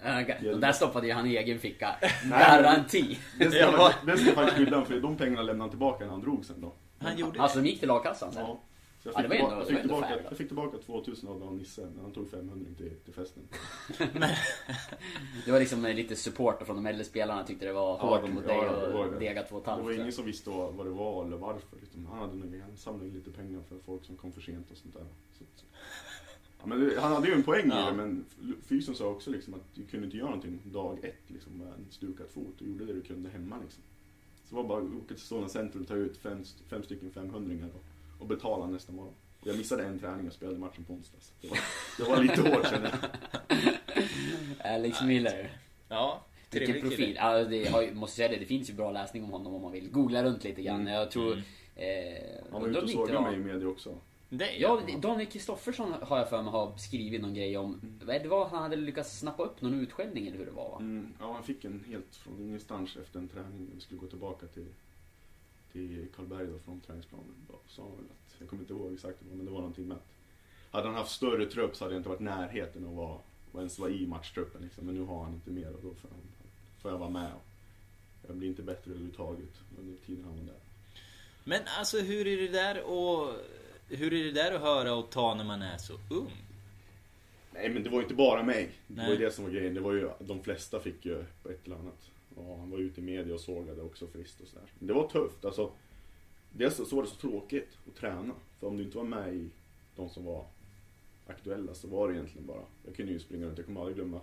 Och 0.54 0.60
där 0.60 0.72
stoppade 0.72 1.08
ju 1.08 1.14
han 1.14 1.28
i 1.28 1.36
egen 1.36 1.60
ficka. 1.60 1.96
Garanti. 2.30 3.20
Det 3.40 3.52
ska, 3.52 3.60
jag, 3.60 3.94
det 4.06 4.18
ska 4.18 4.48
skydda 4.48 4.72
honom 4.72 4.86
för 4.86 5.00
de 5.00 5.18
pengarna 5.18 5.42
lämnade 5.42 5.62
han 5.64 5.70
tillbaka 5.70 6.06
när 6.06 6.12
han 6.12 6.22
drog 6.22 6.46
sen 6.46 6.62
då. 6.62 6.74
Han 7.00 7.18
gjorde 7.18 7.42
Alltså 7.42 7.60
de 7.60 7.68
gick 7.70 7.80
till 7.80 7.88
lagkassan 7.88 8.32
sen? 8.32 8.42
Ja. 8.42 8.62
Så 9.04 9.12
Ja, 9.16 9.22
jag, 9.22 9.32
fick 9.32 9.40
tillbaka, 9.40 9.54
ändå- 9.56 9.62
jag, 9.62 9.68
fick 9.68 9.82
tillbaka, 9.82 10.08
fair, 10.08 10.22
jag 10.30 10.38
fick 10.38 10.48
tillbaka 10.48 10.78
2000 10.78 11.30
av 11.30 11.56
Nisse 11.56 11.82
när 11.96 12.02
han 12.02 12.12
tog 12.12 12.32
500 12.32 12.72
till, 12.78 12.92
till 13.06 13.14
festen. 13.14 13.44
Det 15.46 15.52
var 15.52 15.60
liksom 15.60 15.86
eh, 15.86 15.96
lite 15.96 16.16
support 16.16 16.66
från 16.66 16.76
de 16.76 16.86
äldre 16.86 17.04
spelarna 17.06 17.44
tyckte 17.44 17.66
det 17.66 17.74
var 17.74 17.98
hårt 17.98 18.22
de- 18.22 18.32
mot 18.34 18.44
ja, 18.48 18.54
dig 18.54 18.82
det 18.88 18.94
var 18.94 19.06
och 19.06 19.12
det. 19.14 19.20
dega 19.20 19.44
två 19.44 19.56
och 19.56 19.64
Det 19.66 19.84
var 19.84 19.92
ingen 19.92 20.12
som 20.12 20.26
visste 20.26 20.50
vad, 20.50 20.86
det 20.86 20.92
var 20.92 21.26
eller 21.26 21.38
varför. 21.38 21.78
Liksom. 21.82 22.06
Han, 22.06 22.20
hade 22.20 22.36
nog, 22.36 22.62
han 22.62 22.78
samlade 22.78 23.08
in 23.08 23.14
lite 23.14 23.32
pengar 23.32 23.62
för 23.70 23.80
folk 23.86 24.06
som 24.06 24.18
kom 24.18 24.32
för 24.32 24.42
sent 24.42 24.72
och 24.72 24.78
sånt 24.78 24.94
där. 24.94 25.06
Så, 25.34 25.44
så. 25.56 25.66
Ja, 26.70 26.76
men 26.76 26.92
han 27.00 27.12
hade 27.14 27.28
ju 27.28 27.34
en 27.34 27.44
poäng 27.44 27.70
Ja. 27.70 27.88
i 27.88 27.92
det 27.92 27.98
men 27.98 28.26
fysen 28.68 28.96
sa 28.96 29.06
också 29.08 29.32
liksom 29.32 29.54
att 29.54 29.76
du 29.76 29.86
kunde 29.86 30.06
inte 30.06 30.18
göra 30.18 30.30
någonting 30.30 30.60
dag 30.66 31.00
ett 31.04 31.22
liksom, 31.28 31.54
med 31.58 31.68
en 31.68 31.86
stukad 31.90 32.28
fot. 32.30 32.54
Du 32.60 32.66
gjorde 32.66 32.86
det 32.86 32.94
du 32.94 33.02
kunde 33.02 33.30
hemma 33.30 33.56
liksom. 33.64 33.84
Så 34.50 34.50
det 34.50 34.56
var 34.56 34.64
bara 34.64 34.78
att 34.82 35.04
åka 35.04 35.08
till 35.16 35.24
Solna 35.24 35.50
centrum 35.50 35.82
och 35.82 35.88
ta 35.88 35.96
ut 35.96 36.18
fem, 36.18 36.44
fem 36.70 36.84
stycken 36.84 37.12
500 37.12 37.66
och, 37.74 38.22
och 38.22 38.28
betala 38.28 38.68
nästa 38.68 38.92
morgon. 38.92 39.14
Jag 39.44 39.58
missade 39.58 39.84
en 39.86 40.00
träning 40.00 40.28
och 40.28 40.34
spelade 40.34 40.58
matchen 40.60 40.84
på 40.84 40.94
onsdags. 40.94 41.32
Det 41.42 41.48
var, 41.48 41.58
det 41.98 42.04
var 42.04 42.24
lite 42.24 42.42
hårt 42.42 42.70
känner 42.70 42.92
jag. 44.60 44.74
Alex 44.74 45.02
Miller. 45.02 45.58
Ja, 45.90 46.22
Vilken 46.52 46.82
profil. 46.82 47.16
Ja, 47.16 47.44
det, 47.44 47.58
ju- 47.58 47.94
måste 47.94 48.16
säga 48.16 48.28
det, 48.30 48.36
det 48.38 48.46
finns 48.46 48.70
ju 48.70 48.74
bra 48.74 48.92
läsning 48.92 49.24
om 49.24 49.30
honom 49.30 49.54
om 49.56 49.62
man 49.62 49.72
vill 49.72 49.90
googla 49.92 50.24
runt 50.24 50.44
lite 50.44 50.62
grann. 50.62 50.82
Mm. 50.82 50.94
Jag 50.94 51.12
tror... 51.12 51.34
Mm. 51.34 51.44
Eh, 51.76 52.24
Han 52.52 52.62
var 52.62 52.70
ute 52.70 52.80
och 52.80 52.90
sågade 52.90 53.22
mig 53.22 53.36
i 53.36 53.38
media 53.38 53.68
också. 53.68 53.98
Det 54.30 54.56
är 54.56 54.62
Ja. 54.62 54.82
Daniel 55.02 55.30
Kristoffersson 55.30 55.94
har 56.02 56.18
jag 56.18 56.30
för 56.30 56.42
mig 56.42 56.52
har 56.52 56.78
skrivit 56.78 57.22
någon 57.22 57.34
grej 57.34 57.58
om. 57.58 57.82
Vad 58.04 58.22
det 58.24 58.28
var 58.28 58.48
han 58.50 58.62
hade 58.62 58.76
lyckats 58.76 59.20
snappa 59.20 59.44
upp 59.44 59.62
någon 59.62 59.74
utskällning 59.74 60.28
eller 60.28 60.38
hur 60.38 60.46
det 60.46 60.52
var 60.52 60.70
va? 60.70 60.78
Mm, 60.80 61.14
ja, 61.20 61.34
han 61.34 61.44
fick 61.44 61.66
en 61.66 61.84
helt 61.88 62.16
från 62.16 62.42
ingenstans 62.42 62.98
efter 62.98 63.20
en 63.20 63.28
träning. 63.28 63.70
Vi 63.76 63.82
skulle 63.82 64.00
gå 64.00 64.08
tillbaka 64.08 64.48
till, 64.48 64.68
till 65.72 66.08
Karlberg 66.16 66.48
då 66.48 66.60
från 66.60 66.80
träningsplanen. 66.80 67.36
Då 67.48 67.60
sa 67.68 67.82
han 67.82 67.92
väl 67.92 68.06
att, 68.06 68.36
jag 68.40 68.50
kommer 68.50 68.64
inte 68.64 68.74
ihåg 68.74 68.94
exakt 68.94 69.18
vad, 69.22 69.38
men 69.38 69.46
det 69.46 69.52
var 69.52 69.60
någonting 69.60 69.88
med 69.88 69.98
att 69.98 70.08
hade 70.72 70.88
han 70.88 70.96
haft 70.96 71.12
större 71.12 71.46
trupp 71.46 71.76
så 71.76 71.84
hade 71.84 71.96
jag 71.96 72.00
inte 72.00 72.10
varit 72.10 72.20
närheten 72.20 72.86
att 72.86 73.22
och 73.56 73.62
ens 73.62 73.80
vara 73.80 73.92
i 73.92 74.08
matchtruppen. 74.08 74.62
Liksom. 74.62 74.86
Men 74.86 74.96
nu 74.96 75.02
har 75.02 75.24
han 75.24 75.34
inte 75.34 75.50
mer 75.50 75.74
och 75.74 75.82
då 75.82 75.94
får, 75.94 76.10
han, 76.10 76.20
får 76.82 76.92
jag 76.92 76.98
vara 76.98 77.10
med. 77.10 77.32
Och 77.34 77.46
jag 78.28 78.36
blir 78.36 78.48
inte 78.48 78.62
bättre 78.62 78.92
överhuvudtaget 78.92 79.54
under 79.80 79.98
tiden 80.06 80.26
han 80.26 80.38
var 80.38 80.46
där. 80.46 80.60
Men 81.44 81.62
alltså 81.80 82.00
hur 82.00 82.28
är 82.28 82.38
det 82.38 82.48
där 82.48 82.84
och 82.84 83.34
hur 83.90 84.14
är 84.14 84.24
det 84.24 84.32
där 84.32 84.52
att 84.52 84.62
höra 84.62 84.96
och 84.96 85.12
ta 85.12 85.36
när 85.36 85.44
man 85.44 85.62
är 85.62 85.78
så 85.78 85.94
ung? 86.10 86.32
Nej 87.54 87.70
men 87.70 87.84
det 87.84 87.90
var 87.90 87.98
ju 87.98 88.04
inte 88.04 88.16
bara 88.16 88.44
mig. 88.44 88.72
Det 88.88 88.96
var 88.96 89.04
Nej. 89.04 89.12
ju 89.12 89.26
det 89.26 89.32
som 89.32 89.44
var 89.44 89.52
grejen. 89.52 89.74
Det 89.74 89.82
var 89.82 89.94
ju, 89.94 90.10
de 90.20 90.44
flesta 90.44 90.80
fick 90.80 91.06
ju 91.06 91.26
på 91.44 91.50
ett 91.50 91.66
eller 91.66 91.76
annat. 91.76 92.12
Och 92.36 92.58
han 92.58 92.70
var 92.70 92.78
ute 92.78 93.02
i 93.02 93.04
media 93.04 93.34
och 93.34 93.40
sågade 93.40 93.82
också 93.82 94.08
friskt 94.08 94.42
och 94.42 94.48
sådär. 94.48 94.72
Men 94.80 94.88
det 94.88 94.94
var 94.94 95.08
tufft. 95.08 95.46
Alltså, 95.46 95.72
dels 96.52 96.90
så 96.90 96.96
var 96.96 97.04
det 97.04 97.10
så 97.10 97.16
tråkigt 97.16 97.78
att 97.88 97.96
träna. 97.96 98.34
För 98.60 98.68
om 98.68 98.78
du 98.78 98.84
inte 98.84 98.98
var 98.98 99.04
med 99.04 99.36
i 99.36 99.50
de 99.96 100.10
som 100.10 100.26
var 100.26 100.46
aktuella 101.28 101.74
så 101.74 101.88
var 101.88 102.08
det 102.08 102.14
egentligen 102.14 102.48
bara. 102.48 102.64
Jag 102.86 102.96
kunde 102.96 103.12
ju 103.12 103.20
springa 103.20 103.46
runt. 103.46 103.58
Jag 103.58 103.66
kommer 103.66 103.80
aldrig 103.80 103.96
glömma. 103.96 104.22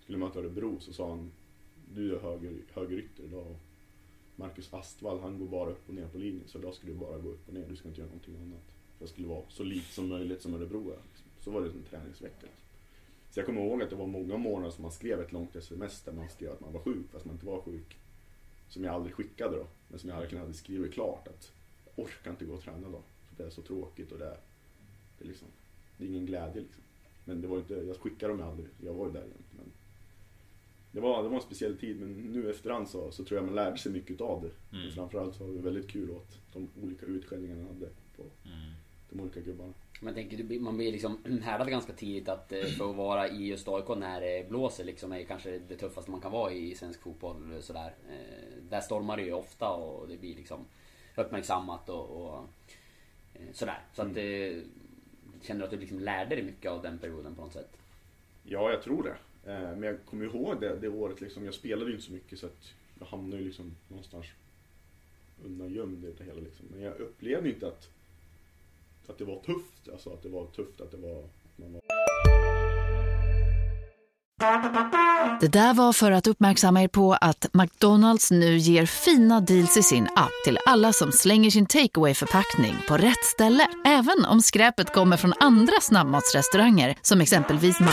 Skulle 0.00 0.18
möta 0.18 0.38
Örebro 0.38 0.80
så 0.80 0.92
sa 0.92 1.08
han 1.08 1.32
Du 1.94 2.14
är 2.16 2.20
höger, 2.20 2.52
högerytter 2.72 3.24
idag. 3.24 3.56
Marcus 4.36 4.74
Astvall 4.74 5.20
han 5.20 5.38
går 5.38 5.46
bara 5.46 5.70
upp 5.70 5.88
och 5.88 5.94
ner 5.94 6.08
på 6.08 6.18
linjen. 6.18 6.48
Så 6.48 6.58
idag 6.58 6.74
ska 6.74 6.86
du 6.86 6.94
bara 6.94 7.18
gå 7.18 7.28
upp 7.28 7.48
och 7.48 7.54
ner. 7.54 7.66
Du 7.68 7.76
ska 7.76 7.88
inte 7.88 8.00
göra 8.00 8.08
någonting 8.10 8.36
annat. 8.36 8.73
Jag 8.98 9.08
skulle 9.08 9.26
vara 9.26 9.42
så 9.48 9.62
lik 9.62 9.84
som 9.84 10.08
möjligt 10.08 10.42
som 10.42 10.54
Örebro 10.54 10.90
är. 10.90 10.98
Liksom. 11.08 11.26
Så 11.40 11.50
var 11.50 11.60
det 11.60 11.66
en 11.66 11.82
träningsvecka. 11.90 12.42
Liksom. 12.42 12.64
Så 13.30 13.40
jag 13.40 13.46
kommer 13.46 13.60
ihåg 13.60 13.82
att 13.82 13.90
det 13.90 13.96
var 13.96 14.06
många 14.06 14.36
månader 14.36 14.70
som 14.70 14.82
man 14.82 14.92
skrev 14.92 15.20
ett 15.20 15.32
långt 15.32 15.56
sms 15.56 16.02
där 16.02 16.12
man 16.12 16.28
skrev 16.28 16.52
att 16.52 16.60
man 16.60 16.72
var 16.72 16.80
sjuk 16.80 17.10
fast 17.12 17.24
man 17.24 17.34
inte 17.34 17.46
var 17.46 17.60
sjuk. 17.60 17.96
Som 18.68 18.84
jag 18.84 18.94
aldrig 18.94 19.14
skickade 19.14 19.56
då. 19.56 19.66
Men 19.88 19.98
som 19.98 20.10
jag 20.10 20.20
verkligen 20.20 20.42
hade 20.42 20.54
skrivit 20.54 20.94
klart 20.94 21.28
att 21.28 21.52
jag 21.84 22.04
orkar 22.04 22.30
inte 22.30 22.44
gå 22.44 22.54
och 22.54 22.62
träna 22.62 22.88
då. 22.88 23.02
För 23.28 23.36
det 23.36 23.48
är 23.48 23.50
så 23.50 23.62
tråkigt 23.62 24.12
och 24.12 24.18
det 24.18 24.26
är, 24.26 24.38
det 25.18 25.24
är, 25.24 25.28
liksom, 25.28 25.48
det 25.98 26.04
är 26.04 26.08
ingen 26.08 26.26
glädje 26.26 26.62
liksom. 26.62 26.82
Men 27.24 27.40
det 27.40 27.48
var 27.48 27.58
inte, 27.58 27.74
jag 27.74 27.96
skickade 27.96 28.32
dem 28.32 28.42
aldrig. 28.42 28.68
Jag 28.80 28.94
var 28.94 29.06
ju 29.06 29.12
där. 29.12 29.26
Men 29.56 29.72
det 30.92 31.00
var, 31.00 31.22
det 31.22 31.28
var 31.28 31.36
en 31.36 31.42
speciell 31.42 31.76
tid 31.76 32.00
men 32.00 32.12
nu 32.12 32.50
efterhand 32.50 32.88
så, 32.88 33.10
så 33.10 33.24
tror 33.24 33.38
jag 33.38 33.46
man 33.46 33.54
lärde 33.54 33.78
sig 33.78 33.92
mycket 33.92 34.20
av 34.20 34.42
det. 34.42 34.76
Mm. 34.76 34.84
Men 34.84 34.94
framförallt 34.94 35.34
så 35.34 35.46
var 35.46 35.54
det 35.54 35.60
väldigt 35.60 35.90
kul 35.90 36.10
åt 36.10 36.38
de 36.52 36.68
olika 36.82 37.06
utskällningarna 37.06 37.60
jag 37.60 37.68
hade 37.68 37.88
på 38.16 38.22
Mm. 38.22 38.72
De 39.14 39.22
olika 39.22 39.40
gubbarna. 39.40 39.72
Man 40.00 40.14
tänker, 40.14 40.36
du 40.36 40.60
man 40.60 40.76
blir 40.76 40.92
liksom 40.92 41.40
härdad 41.42 41.68
ganska 41.70 41.92
tidigt 41.92 42.28
att 42.28 42.52
eh, 42.52 42.62
för 42.64 42.90
att 42.90 42.96
vara 42.96 43.28
i 43.28 43.46
just 43.46 43.68
AIK 43.68 43.88
när 43.88 44.20
det 44.20 44.48
blåser 44.48 44.84
liksom 44.84 45.12
är 45.12 45.24
kanske 45.24 45.58
det 45.68 45.76
tuffaste 45.76 46.10
man 46.10 46.20
kan 46.20 46.32
vara 46.32 46.52
i 46.52 46.74
svensk 46.74 47.02
fotboll. 47.02 47.56
Sådär. 47.60 47.94
Eh, 48.10 48.62
Där 48.70 48.80
stormar 48.80 49.16
det 49.16 49.22
ju 49.22 49.32
ofta 49.32 49.68
och 49.70 50.08
det 50.08 50.16
blir 50.16 50.34
liksom 50.36 50.64
uppmärksammat 51.16 51.88
och, 51.88 52.04
och 52.04 52.44
eh, 53.34 53.52
sådär. 53.52 53.78
Så 53.92 54.02
att 54.02 54.16
eh, 54.16 54.62
Känner 55.42 55.60
du 55.60 55.64
att 55.64 55.70
du 55.70 55.76
liksom 55.78 56.00
lärde 56.00 56.34
dig 56.34 56.44
mycket 56.44 56.70
av 56.70 56.82
den 56.82 56.98
perioden 56.98 57.34
på 57.34 57.42
något 57.42 57.52
sätt? 57.52 57.76
Ja, 58.44 58.70
jag 58.70 58.82
tror 58.82 59.02
det. 59.02 59.16
Men 59.46 59.82
jag 59.82 59.96
kommer 60.04 60.24
ihåg 60.24 60.60
det, 60.60 60.76
det 60.76 60.88
året 60.88 61.20
liksom. 61.20 61.44
Jag 61.44 61.54
spelade 61.54 61.90
ju 61.90 61.96
inte 61.96 62.06
så 62.06 62.12
mycket 62.12 62.38
så 62.38 62.46
att 62.46 62.72
jag 62.98 63.06
hamnade 63.06 63.42
ju 63.42 63.44
liksom 63.48 63.74
någonstans 63.88 64.26
undangömd 65.44 66.04
i 66.04 66.12
det 66.18 66.24
hela 66.24 66.40
liksom. 66.40 66.66
Men 66.70 66.82
jag 66.82 67.00
upplevde 67.00 67.48
inte 67.48 67.66
att, 67.66 67.88
att 69.10 69.18
det 69.18 69.24
var 69.24 69.36
tufft. 69.36 69.88
Alltså 69.92 70.10
att 70.10 70.22
det 70.22 70.28
var 70.28 70.46
tufft 70.46 70.80
att 70.80 70.90
det 70.90 70.96
var... 70.96 71.28
Man 71.56 71.72
var... 71.72 71.80
Det 75.40 75.48
där 75.48 75.74
var 75.74 75.92
för 75.92 76.12
att 76.12 76.26
uppmärksamma 76.26 76.82
er 76.82 76.88
på 76.88 77.12
att 77.20 77.46
McDonalds 77.52 78.30
nu 78.30 78.56
ger 78.56 78.86
fina 78.86 79.40
deals 79.40 79.76
i 79.76 79.82
sin 79.82 80.08
app 80.16 80.32
till 80.44 80.58
alla 80.66 80.92
som 80.92 81.12
slänger 81.12 81.50
sin 81.50 81.66
takeaway 81.66 82.14
förpackning 82.14 82.74
på 82.88 82.96
rätt 82.96 83.24
ställe. 83.24 83.68
Även 83.84 84.24
om 84.24 84.42
skräpet 84.42 84.92
kommer 84.92 85.16
från 85.16 85.32
andra 85.40 85.80
snabbmatsrestauranger 85.80 86.96
som 87.02 87.20
exempelvis 87.20 87.80
Ma... 87.80 87.92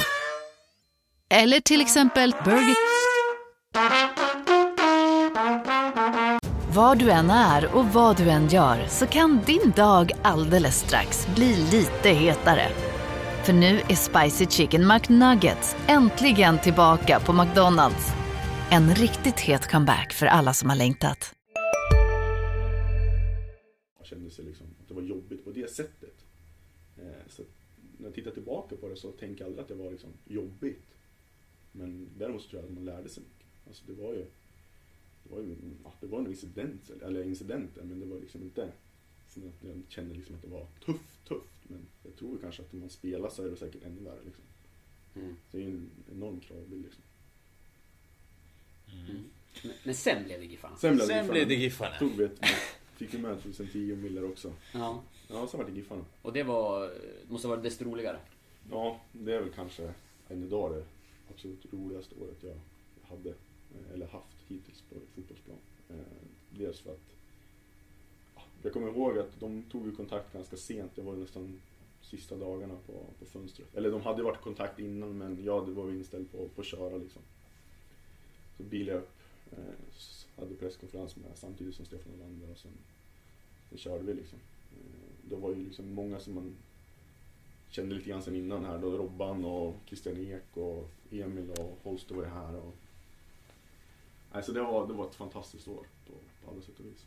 Eller 1.30 1.60
till 1.60 1.82
exempel 1.82 2.36
Burger... 2.46 2.76
Var 6.76 6.96
du 6.96 7.12
än 7.12 7.30
är 7.30 7.76
och 7.76 7.86
vad 7.86 8.18
du 8.18 8.30
än 8.30 8.48
gör 8.48 8.88
så 8.88 9.08
kan 9.08 9.42
din 9.46 9.72
dag 9.76 10.12
alldeles 10.22 10.76
strax 10.76 11.28
bli 11.36 11.56
lite 11.72 12.10
hetare. 12.10 12.68
För 13.46 13.54
nu 13.54 13.68
är 13.68 13.96
Spicy 13.96 14.46
Chicken 14.46 14.88
McNuggets 14.88 15.76
äntligen 15.88 16.60
tillbaka 16.60 17.20
på 17.20 17.34
McDonalds. 17.34 18.08
En 18.72 18.96
riktigt 18.96 19.40
het 19.40 19.72
comeback 19.72 20.14
för 20.14 20.26
alla 20.26 20.54
som 20.54 20.70
har 20.70 20.78
längtat. 20.78 21.34
Jag 23.98 24.06
kände 24.08 24.30
sig 24.30 24.46
liksom 24.46 24.68
att 24.82 24.88
det 24.88 24.94
var 24.94 25.02
jobbigt 25.02 25.46
på 25.46 25.52
det 25.52 25.72
sättet. 25.72 26.26
Eh, 26.98 27.28
så 27.28 27.44
när 27.98 28.08
jag 28.08 28.16
tittar 28.16 28.32
tillbaka 28.32 28.76
på 28.76 28.88
det 28.88 28.96
så 28.96 29.12
tänker 29.12 29.44
jag 29.44 29.48
aldrig 29.48 29.62
att 29.62 29.68
det 29.68 29.76
var 29.84 29.92
liksom 29.92 30.10
jobbigt. 30.26 30.88
Men 31.72 32.10
däremot 32.18 32.42
så 32.42 32.50
tror 32.50 32.62
jag 32.62 32.70
att 32.70 32.76
man 32.76 32.86
lärde 32.86 33.10
sig 33.10 33.24
mycket. 33.24 33.48
Alltså 33.68 33.84
det 33.88 33.94
var 33.94 34.14
ju 34.14 34.26
det 35.32 35.38
var 35.38 35.44
ju 35.44 35.56
ja, 35.84 35.94
det 36.02 36.08
var 36.08 36.20
en 36.20 36.28
incident, 36.28 36.90
eller 36.90 37.24
incidenter, 37.24 37.84
men 37.84 38.00
det 38.00 38.06
var 38.06 38.20
liksom 38.20 38.42
inte 38.42 38.72
så 39.30 39.40
att 39.40 39.64
jag 39.68 39.82
kände 39.90 40.16
liksom 40.16 40.36
att 40.36 40.42
det 40.42 40.48
var 40.48 40.68
tufft, 40.86 41.26
tufft. 41.28 41.70
Men 41.70 41.86
jag 42.04 42.16
tror 42.16 42.38
kanske 42.42 42.62
att 42.62 42.74
om 42.74 42.80
man 42.80 42.90
spelar 42.90 43.30
så 43.30 43.46
är 43.46 43.50
det 43.50 43.58
säkert 43.58 43.84
ännu 43.84 44.02
värre 44.02 44.20
liksom. 44.26 44.44
Mm. 45.16 45.36
Det 45.52 45.58
är 45.58 45.62
ju 45.62 45.68
en 45.68 45.90
enorm 46.12 46.40
kravbild 46.40 46.84
liksom. 46.84 47.04
Men, 49.64 49.74
men 49.84 49.96
sen 49.96 50.24
blev 50.24 50.40
det 50.40 50.46
Giffarna. 50.46 50.78
Sen 50.78 50.96
blev 50.96 51.08
det 51.08 51.14
Sen 51.14 51.18
Giffarna. 51.18 51.34
blev 51.34 51.48
det 51.48 51.56
Giffarna. 51.56 51.96
Tog 52.00 52.12
vi 52.12 52.24
ett, 52.24 52.40
fick 52.96 53.14
ju 53.14 53.20
med 53.20 53.42
2010 53.42 53.96
Miller 53.96 54.24
också. 54.24 54.54
Ja. 54.74 55.04
Ja, 55.28 55.48
sen 55.48 55.58
var 55.58 55.68
det 55.68 55.76
Giffarna. 55.76 56.06
Och 56.22 56.34
det 56.34 56.44
var, 56.44 56.88
det 56.88 57.32
måste 57.32 57.48
ha 57.48 57.56
varit 57.56 57.64
desto 57.64 57.86
roligare. 57.86 58.20
Ja, 58.72 59.02
det 59.12 59.34
är 59.36 59.42
väl 59.42 59.52
kanske 59.52 59.94
än 60.30 60.44
idag 60.44 60.72
det 60.72 60.86
absolut 61.34 61.74
roligaste 61.74 62.16
året 62.22 62.38
jag 62.44 62.56
hade, 63.10 63.34
eller 63.94 64.08
haft 64.08 64.41
hittills 64.52 64.82
på 64.82 64.96
fotbollsplan. 65.16 65.58
Eh, 65.90 65.96
Dels 66.58 66.80
för 66.80 66.92
att 66.92 67.16
jag 68.64 68.74
kommer 68.74 68.88
ihåg 68.88 69.18
att 69.18 69.40
de 69.40 69.64
tog 69.72 69.86
ju 69.86 69.96
kontakt 69.96 70.34
ganska 70.34 70.58
sent, 70.58 70.92
det 70.96 71.02
var 71.02 71.16
nästan 71.16 71.62
sista 72.02 72.38
dagarna 72.38 72.74
på, 72.86 72.94
på 73.20 73.26
fönstret. 73.26 73.76
Eller 73.76 73.92
de 73.92 74.02
hade 74.02 74.24
varit 74.24 74.40
i 74.40 74.44
kontakt 74.44 74.80
innan 74.80 75.18
men 75.18 75.44
jag 75.44 75.70
var 75.70 75.90
inställd 75.90 76.32
på, 76.32 76.48
på 76.56 76.62
att 76.62 76.68
köra 76.68 76.98
liksom. 76.98 77.22
Så 78.58 78.64
bilade 78.64 78.92
jag 78.92 79.00
upp, 79.02 79.12
eh, 79.52 80.42
hade 80.42 80.56
presskonferens 80.56 81.16
med 81.16 81.32
samtidigt 81.36 81.76
som 81.76 81.86
Stefan 81.86 82.14
Olander 82.14 82.52
och 82.52 82.58
sen, 82.58 82.72
sen 83.70 83.78
körde 83.78 84.04
vi 84.04 84.14
liksom. 84.14 84.40
Eh, 84.74 85.30
Det 85.30 85.36
var 85.36 85.50
ju 85.50 85.56
liksom 85.66 85.94
många 85.94 86.20
som 86.20 86.36
man 86.36 86.56
kände 87.70 87.96
lite 87.96 88.10
grann 88.10 88.24
sen 88.24 88.36
innan 88.36 88.66
här 88.66 88.78
då 88.78 88.98
Robban 88.98 89.46
och 89.46 89.76
Christian 89.86 90.18
Ek 90.18 90.58
och 90.58 90.90
Emil 91.12 91.50
och 91.52 91.80
Holst 91.84 92.12
var 92.12 92.24
ju 92.24 92.30
här 92.30 92.56
och 92.56 92.76
Alltså 94.32 94.52
det 94.52 94.62
var, 94.62 94.88
det 94.88 94.94
var 94.94 95.06
ett 95.08 95.16
fantastiskt 95.16 95.68
år 95.68 95.86
på, 96.08 96.14
på 96.46 96.52
alla 96.52 96.62
sätt 96.62 96.80
och 96.80 96.86
vis. 96.86 97.06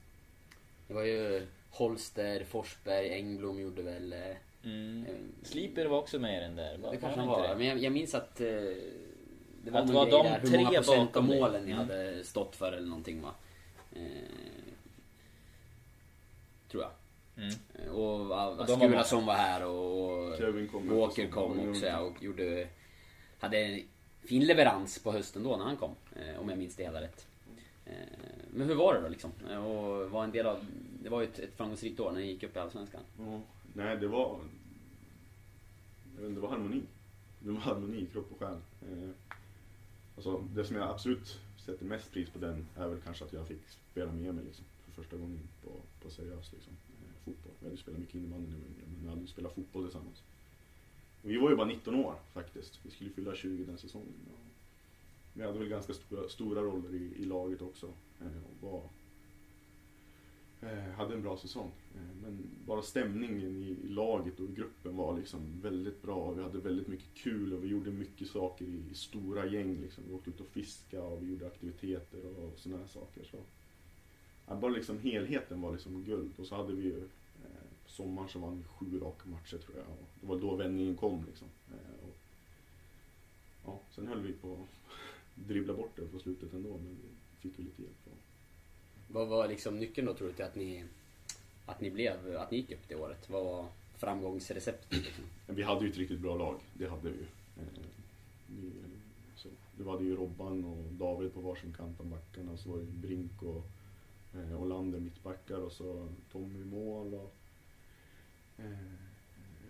Det 0.89 0.95
var 0.95 1.03
ju 1.05 1.47
Holster, 1.71 2.45
Forsberg, 2.45 3.13
Engblom 3.13 3.61
gjorde 3.61 3.83
väl 3.83 4.13
eh, 4.13 4.19
Mm. 4.65 5.05
Eh, 5.09 5.15
Sleeper 5.43 5.87
var 5.87 5.99
också 5.99 6.19
med 6.19 6.39
i 6.39 6.41
den 6.41 6.57
där. 6.57 6.79
Det 6.91 6.97
kanske 6.97 7.07
han 7.21 7.29
inte 7.29 7.41
var. 7.41 7.49
det? 7.49 7.55
Men 7.57 7.67
jag, 7.67 7.79
jag 7.79 7.93
minns 7.93 8.15
att 8.15 8.41
eh, 8.41 8.47
det 9.65 9.71
var 9.71 9.81
Att 9.81 9.87
någon 9.87 9.95
var 9.95 10.05
grej 10.07 10.11
de 10.13 10.23
där, 10.29 10.41
hur 10.41 10.49
tre 10.49 10.59
många 10.65 10.71
procent 10.79 11.17
av 11.17 11.25
målen 11.25 11.65
ni 11.65 11.73
Mm. 11.73 11.79
hade 11.89 12.25
stått 12.25 12.57
för 12.57 12.73
eller 12.73 12.89
någonting 12.89 13.23
va. 13.23 13.35
Eh, 13.93 14.03
tror 16.71 16.83
jag. 16.83 16.91
Mm. 17.45 17.55
Eh, 17.75 17.91
Och, 17.93 18.21
och, 18.21 18.59
Och 18.59 18.67
de 18.67 18.79
var 18.81 18.87
Skulason 18.87 19.27
var 19.27 19.35
här 19.35 19.65
och, 19.65 20.09
och 20.29 20.37
Kevin 20.39 20.69
kom 20.69 20.89
Walker 20.99 21.29
kom 21.29 21.71
också 21.71 21.97
och 21.97 22.23
gjorde... 22.23 22.69
Hade 23.39 23.59
en 23.59 23.83
fin 24.25 24.47
leverans 24.47 24.99
på 24.99 25.13
hösten 25.13 25.43
då 25.43 25.57
när 25.57 25.65
han 25.65 25.77
kom. 25.77 25.95
Eh, 26.17 26.41
om 26.41 26.49
jag 26.49 26.59
minns 26.59 26.77
det 26.77 26.83
hela 26.83 27.01
rätt. 27.01 27.27
Eh, 27.87 27.93
men 28.51 28.69
hur 28.69 28.75
var 28.75 28.95
det 28.95 29.01
då 29.01 29.09
liksom? 29.09 29.31
Och 29.67 30.11
var 30.11 30.25
en 30.25 30.31
del 30.31 30.47
av... 30.47 30.67
Det 31.03 31.09
var 31.09 31.21
ju 31.21 31.27
ett, 31.27 31.39
ett 31.39 31.57
framgångsrikt 31.57 32.01
år 32.01 32.13
när 32.13 32.21
ni 32.21 32.27
gick 32.27 32.43
upp 32.43 32.57
i 32.57 32.59
Allsvenskan. 32.59 33.01
Ja, 33.19 33.41
nej 33.73 33.97
det 33.97 34.09
var... 34.09 34.41
Jag 36.15 36.23
vet 36.23 36.29
inte, 36.29 36.41
det 36.41 36.47
var 36.47 36.49
harmoni. 36.49 36.83
Det 37.39 37.51
var 37.51 37.61
harmoni, 37.61 38.07
kropp 38.13 38.33
och 38.33 38.39
själ. 38.39 38.59
Eh, 38.83 39.11
alltså, 40.17 40.45
det 40.55 40.65
som 40.65 40.77
jag 40.77 40.91
absolut 40.91 41.39
sätter 41.65 41.85
mest 41.85 42.13
pris 42.13 42.31
på 42.31 42.39
den 42.39 42.67
är 42.77 42.89
väl 42.89 43.01
kanske 43.05 43.25
att 43.25 43.33
jag 43.33 43.49
fick 43.49 43.61
spela 43.93 44.13
med 44.13 44.31
Emil 44.31 44.45
liksom, 44.45 44.65
för 44.85 45.03
första 45.03 45.17
gången 45.17 45.41
på, 45.65 45.71
på 46.03 46.11
seriöst 46.11 46.53
liksom, 46.53 46.73
fotboll. 47.25 47.53
Vi 47.61 47.67
hade 47.67 47.77
spelat 47.77 48.01
mycket 48.01 48.15
innebandy 48.15 48.47
när 48.47 48.57
vi 48.57 48.63
var 48.63 48.69
yngre, 48.69 48.87
men 48.87 49.03
vi 49.03 49.09
hade 49.09 49.27
spelat 49.27 49.55
fotboll 49.55 49.85
tillsammans. 49.85 50.23
Vi 51.27 51.37
var 51.37 51.51
ju 51.51 51.57
bara 51.57 51.67
19 51.67 51.95
år 51.95 52.15
faktiskt. 52.33 52.81
Vi 52.83 52.91
skulle 52.91 53.11
fylla 53.11 53.35
20 53.35 53.65
den 53.65 53.79
säsongen. 53.79 54.13
Vi 55.33 55.43
hade 55.43 55.59
väl 55.59 55.69
ganska 55.69 55.95
stora, 55.95 56.29
stora 56.29 56.63
roller 56.63 56.95
i, 56.95 57.23
i 57.23 57.25
laget 57.25 57.63
också. 57.63 57.87
Eh, 58.21 58.27
och 58.27 58.71
var, 58.71 58.83
eh, 60.71 60.91
hade 60.93 61.15
en 61.15 61.23
bra 61.23 61.37
säsong. 61.37 61.71
Eh, 61.95 62.23
men 62.23 62.39
bara 62.67 62.83
stämningen 62.83 63.41
i, 63.41 63.77
i 63.85 63.89
laget 63.89 64.41
och 64.41 64.49
i 64.49 64.53
gruppen 64.53 64.97
var 64.97 65.19
liksom 65.19 65.61
väldigt 65.61 66.03
bra. 66.03 66.33
Vi 66.33 66.43
hade 66.43 66.59
väldigt 66.59 66.89
mycket 66.89 67.15
kul 67.15 67.53
och 67.53 67.65
vi 67.65 67.69
gjorde 67.69 67.91
mycket 67.91 68.29
saker 68.29 68.65
i, 68.65 68.83
i 68.91 68.95
stora 68.95 69.47
gäng. 69.47 69.81
Liksom. 69.81 70.05
Vi 70.09 70.15
åkte 70.15 70.31
ut 70.31 70.41
och 70.41 70.47
fiskade 70.47 71.03
och 71.03 71.23
vi 71.23 71.31
gjorde 71.31 71.47
aktiviteter 71.47 72.27
och 72.27 72.59
sådana 72.59 72.81
här 72.81 72.89
saker. 72.89 73.25
Så, 73.25 73.37
ja, 74.47 74.55
bara 74.55 74.73
liksom 74.73 74.99
helheten 74.99 75.61
var 75.61 75.73
liksom 75.73 76.05
guld. 76.05 76.33
Och 76.39 76.47
så 76.47 76.55
hade 76.55 76.73
vi 76.73 76.83
ju 76.83 77.09
sommaren 77.87 78.29
så 78.29 78.39
vann 78.39 78.59
vi 78.59 78.65
sju 78.65 79.01
raka 79.01 79.29
matcher 79.29 79.59
tror 79.59 79.77
jag. 79.77 79.87
Och 79.87 80.09
det 80.21 80.27
var 80.27 80.41
då 80.41 80.57
vändningen 80.57 80.97
kom 80.97 81.25
liksom. 81.27 81.49
Eh, 81.71 82.09
och, 82.09 82.17
ja, 83.65 83.81
sen 83.91 84.07
höll 84.07 84.23
vi 84.23 84.33
på 84.33 84.53
att 84.53 84.99
dribbla 85.49 85.75
bort 85.75 85.97
det 85.97 86.07
på 86.07 86.19
slutet 86.19 86.53
ändå 86.53 86.69
men 86.69 86.99
vi 87.41 87.49
fick 87.49 87.59
ju 87.59 87.65
lite 87.65 87.83
hjälp. 87.83 87.95
Vad 89.09 89.29
var 89.29 89.49
liksom 89.49 89.79
nyckeln 89.79 90.07
då 90.07 90.15
tror 90.15 90.29
du 90.29 90.35
till 90.35 90.45
att 90.45 90.55
ni... 90.55 90.85
Att 91.67 91.81
ni 91.81 91.91
blev... 91.91 92.37
Att 92.37 92.51
ni 92.51 92.57
gick 92.57 92.73
upp 92.73 92.89
det 92.89 92.95
året? 92.95 93.31
Vad 93.31 93.45
var 93.45 93.67
framgångsreceptet 93.99 94.93
liksom? 94.93 95.25
Vi 95.47 95.63
hade 95.63 95.85
ju 95.85 95.91
ett 95.91 95.97
riktigt 95.97 96.21
bra 96.21 96.37
lag, 96.37 96.61
det 96.75 96.89
hade 96.89 97.11
vi 97.11 97.17
ju. 97.17 97.27
Eh, 97.57 97.85
vi, 98.47 98.73
så, 99.37 99.49
var 99.77 99.99
det 99.99 100.05
ju 100.05 100.17
Robban 100.17 100.65
och 100.65 100.93
David 100.93 101.35
på 101.35 101.41
varsin 101.41 101.73
kant 101.73 102.01
av 102.01 102.07
backarna, 102.07 102.57
så 102.57 102.71
var 102.71 102.79
det 102.79 102.85
Brink 102.85 103.43
och 103.43 103.63
eh, 104.35 104.63
Olander 104.63 105.01
mittbackar 105.01 105.59
och 105.59 105.73
så 105.73 106.09
Tommy 106.33 106.65
mål 106.65 107.15
och 107.15 107.35
Eh, 108.59 108.65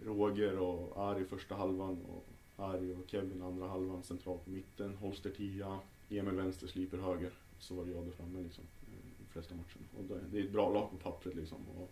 Roger 0.04 0.58
och 0.58 0.98
Ari 1.10 1.24
första 1.24 1.54
halvan 1.54 2.02
och 2.02 2.26
Ari 2.56 2.94
och 2.94 3.10
Kevin 3.10 3.42
andra 3.42 3.68
halvan 3.68 4.02
centralt 4.02 4.44
på 4.44 4.50
mitten, 4.50 4.94
Holster 4.96 5.30
tia, 5.30 5.78
Emil 6.10 6.34
vänster, 6.34 6.66
Sliper 6.66 6.98
höger. 6.98 7.30
Så 7.58 7.74
var 7.74 7.84
det 7.84 7.90
jag 7.90 8.04
där 8.04 8.10
framme 8.12 8.42
liksom, 8.42 8.64
eh, 8.64 8.98
de 9.18 9.32
flesta 9.32 9.54
matcherna. 9.54 9.86
Och 9.98 10.04
det, 10.04 10.20
det 10.32 10.38
är 10.38 10.44
ett 10.44 10.52
bra 10.52 10.72
lag 10.74 10.90
på 10.90 10.96
pappret 10.96 11.34
liksom. 11.34 11.58
Och, 11.78 11.90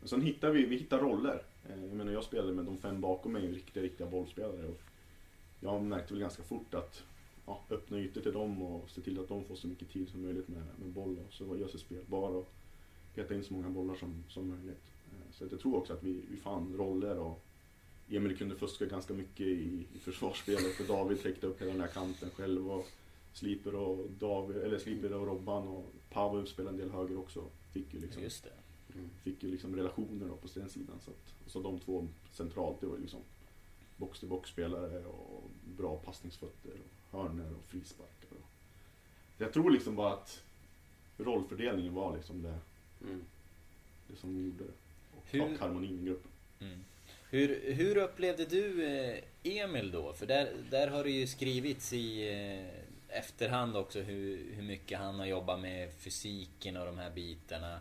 men 0.00 0.08
sen 0.08 0.22
hittar 0.22 0.50
vi, 0.50 0.66
vi 0.66 0.76
hittar 0.76 0.98
roller. 0.98 1.42
Eh, 1.68 1.84
Jag 1.84 1.96
menar 1.96 2.12
jag 2.12 2.24
spelade 2.24 2.52
med 2.52 2.64
de 2.64 2.78
fem 2.78 3.00
bakom 3.00 3.32
mig, 3.32 3.52
riktiga, 3.52 3.82
riktiga 3.82 4.06
bollspelare. 4.06 4.66
Och 4.66 4.80
jag 5.60 5.82
märkte 5.82 6.12
väl 6.14 6.20
ganska 6.20 6.42
fort 6.42 6.74
att 6.74 7.02
ja, 7.46 7.60
öppna 7.70 7.98
ytor 7.98 8.20
till 8.20 8.32
dem 8.32 8.62
och 8.62 8.90
se 8.90 9.00
till 9.00 9.20
att 9.20 9.28
de 9.28 9.44
får 9.44 9.54
så 9.56 9.66
mycket 9.66 9.90
tid 9.90 10.08
som 10.08 10.22
möjligt 10.22 10.48
med, 10.48 10.62
med 10.78 10.88
boll. 10.88 11.18
Så 11.30 11.56
gör 11.56 11.68
sig 11.68 11.80
spelbar 11.80 12.30
och 12.30 12.50
peta 13.14 13.34
in 13.34 13.44
så 13.44 13.54
många 13.54 13.70
bollar 13.70 13.94
som, 13.94 14.24
som 14.28 14.48
möjligt. 14.48 14.93
Så 15.38 15.44
att 15.44 15.50
jag 15.52 15.60
tror 15.60 15.76
också 15.76 15.92
att 15.92 16.02
vi, 16.02 16.20
vi 16.30 16.36
fann 16.36 16.74
roller 16.76 17.18
och 17.18 17.40
Emil 18.10 18.36
kunde 18.38 18.56
fuska 18.56 18.84
ganska 18.86 19.14
mycket 19.14 19.46
i, 19.46 19.86
i 19.94 19.98
försvarsspelet 19.98 20.74
för 20.74 20.84
David 20.84 21.22
täckte 21.22 21.46
upp 21.46 21.60
hela 21.60 21.72
den 21.72 21.80
här 21.80 21.88
kanten 21.88 22.30
själv. 22.30 22.70
Och 22.70 22.86
Sliper 23.32 23.74
och, 23.74 24.10
David, 24.18 24.56
eller 24.56 24.78
Sliper 24.78 25.12
och 25.12 25.26
Robban 25.26 25.68
och 25.68 25.92
Pavel 26.10 26.46
spelade 26.46 26.74
en 26.74 26.80
del 26.80 26.90
höger 26.90 27.18
också. 27.18 27.44
Fick 27.72 27.94
ju 27.94 28.00
liksom 28.00 28.22
Just 28.22 28.44
det. 28.44 28.50
fick 29.22 29.42
ju 29.42 29.50
liksom 29.50 29.76
relationer 29.76 30.26
då 30.28 30.36
på 30.36 30.48
den 30.54 30.68
sidan. 30.70 30.96
Så, 31.04 31.10
att, 31.10 31.50
så 31.52 31.60
de 31.60 31.78
två 31.80 32.08
centralt, 32.32 32.80
det 32.80 32.86
var 32.86 32.98
liksom 32.98 33.20
box-till-box 33.96 34.50
spelare 34.50 35.04
och 35.06 35.50
bra 35.76 35.96
passningsfötter 35.96 36.70
och 37.10 37.18
hörnor 37.18 37.50
och 37.58 37.64
frisparkar. 37.70 38.28
Och. 38.30 38.46
Jag 39.38 39.52
tror 39.52 39.70
liksom 39.70 39.96
bara 39.96 40.12
att 40.12 40.42
rollfördelningen 41.18 41.94
var 41.94 42.16
liksom 42.16 42.42
det, 42.42 42.58
Mm. 43.04 43.20
det 44.08 44.16
som 44.16 44.44
gjorde 44.44 44.64
det. 44.64 44.72
Hur- 45.24 45.42
och 45.42 45.58
harmonin 45.58 46.00
i 46.00 46.04
gruppen. 46.04 46.30
Mm. 46.60 46.84
Hur, 47.30 47.72
hur 47.72 47.96
upplevde 47.96 48.44
du 48.44 48.86
eh, 48.86 49.18
Emil 49.42 49.90
då? 49.90 50.12
För 50.12 50.26
där, 50.26 50.52
där 50.70 50.88
har 50.88 51.04
det 51.04 51.10
ju 51.10 51.26
skrivits 51.26 51.92
i 51.92 52.32
eh, 52.32 53.18
efterhand 53.18 53.76
också 53.76 54.00
hur, 54.00 54.54
hur 54.54 54.62
mycket 54.62 54.98
han 54.98 55.18
har 55.18 55.26
jobbat 55.26 55.60
med 55.60 55.92
fysiken 55.92 56.76
och 56.76 56.86
de 56.86 56.98
här 56.98 57.10
bitarna. 57.10 57.80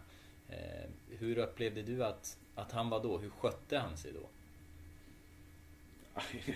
Eh, 0.50 0.90
hur 1.10 1.38
upplevde 1.38 1.82
du 1.82 2.06
att, 2.06 2.38
att 2.56 2.72
han 2.72 2.90
var 2.90 3.04
då? 3.04 3.18
Hur 3.18 3.30
skötte 3.30 3.78
han 3.78 3.98
sig 3.98 4.12
då? 4.14 4.30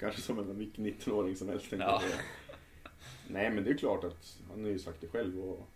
Kanske 0.00 0.22
som 0.22 0.38
en 0.38 0.58
vilken 0.58 0.86
19-åring 0.86 1.36
som 1.36 1.48
helst 1.48 1.66
Ja. 1.70 2.02
Nej 3.28 3.50
men 3.50 3.64
det 3.64 3.70
är 3.70 3.78
klart 3.78 4.04
att 4.04 4.38
han 4.50 4.64
har 4.64 4.70
ju 4.70 4.78
sagt 4.78 5.00
det 5.00 5.08
själv 5.08 5.40
och 5.40 5.68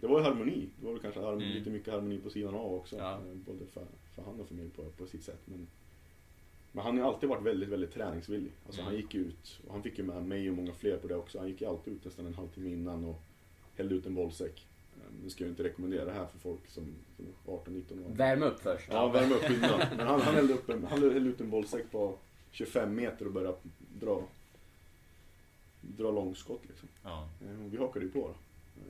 det 0.00 0.06
var 0.06 0.18
ju 0.18 0.24
harmoni. 0.24 0.68
Det 0.80 0.86
var 0.86 0.92
väl 0.92 1.02
kanske 1.02 1.20
harmoni, 1.20 1.44
Mm. 1.44 1.58
lite 1.58 1.70
mycket 1.70 1.92
harmoni 1.92 2.18
på 2.18 2.30
sidan 2.30 2.54
av 2.54 2.74
också. 2.74 2.96
Ja. 2.96 3.12
Eh, 3.14 3.34
Både 3.46 3.66
för, 3.66 3.84
för 4.14 4.22
han 4.22 4.40
och 4.40 4.48
för 4.48 4.54
mig 4.54 4.68
på, 4.68 4.82
på 4.84 5.06
sitt 5.06 5.22
sätt. 5.22 5.40
Men, 5.44 5.66
men 6.72 6.84
han 6.84 6.98
har 6.98 7.12
alltid 7.12 7.28
varit 7.28 7.42
väldigt, 7.42 7.68
väldigt 7.68 7.92
träningsvillig. 7.94 8.52
Alltså 8.66 8.80
Mm. 8.80 8.92
han 8.92 9.00
gick 9.02 9.14
ut, 9.14 9.60
och 9.66 9.72
han 9.72 9.82
fick 9.82 9.98
ju 9.98 10.04
med 10.04 10.22
mig 10.24 10.50
och 10.50 10.56
många 10.56 10.72
fler 10.72 10.96
på 10.98 11.08
det 11.08 11.16
också. 11.16 11.38
Han 11.38 11.48
gick 11.48 11.60
ju 11.60 11.66
alltid 11.66 11.94
ut 11.94 12.04
nästan 12.04 12.26
en 12.26 12.34
halvtimme 12.34 12.70
innan 12.70 13.04
och 13.04 13.20
hällde 13.76 13.94
ut 13.94 14.06
en 14.06 14.14
bollsäck. 14.14 14.66
Eh, 14.96 15.02
Nu 15.22 15.30
ska 15.30 15.44
jag 15.44 15.50
inte 15.52 15.64
rekommendera 15.64 16.04
det 16.04 16.12
här 16.12 16.26
för 16.26 16.38
folk 16.38 16.68
som, 16.68 16.84
som 17.16 17.26
är 17.26 17.50
18-19 17.52 18.04
år. 18.06 18.14
Värm 18.14 18.42
upp 18.42 18.60
först. 18.60 18.88
Ja, 18.90 19.08
värma 19.08 19.34
upp 19.34 19.50
innan. 19.50 19.78
Men 19.96 20.06
han, 20.06 20.20
han, 20.20 20.34
hällde 20.34 20.54
upp 20.54 20.68
en, 20.68 20.84
han 20.84 21.02
hällde 21.12 21.30
ut 21.30 21.40
en 21.40 21.50
bollsäck 21.50 21.90
på 21.90 22.14
25 22.50 22.94
meter 22.94 23.26
och 23.26 23.32
började 23.32 23.56
dra, 24.00 24.22
dra 25.80 26.10
långskott 26.10 26.62
liksom. 26.68 26.88
Ja. 27.04 27.28
Eh, 27.44 27.64
Och 27.66 27.72
vi 27.72 27.76
hakade 27.76 28.04
ju 28.04 28.10
på 28.12 28.18
då. 28.28 28.34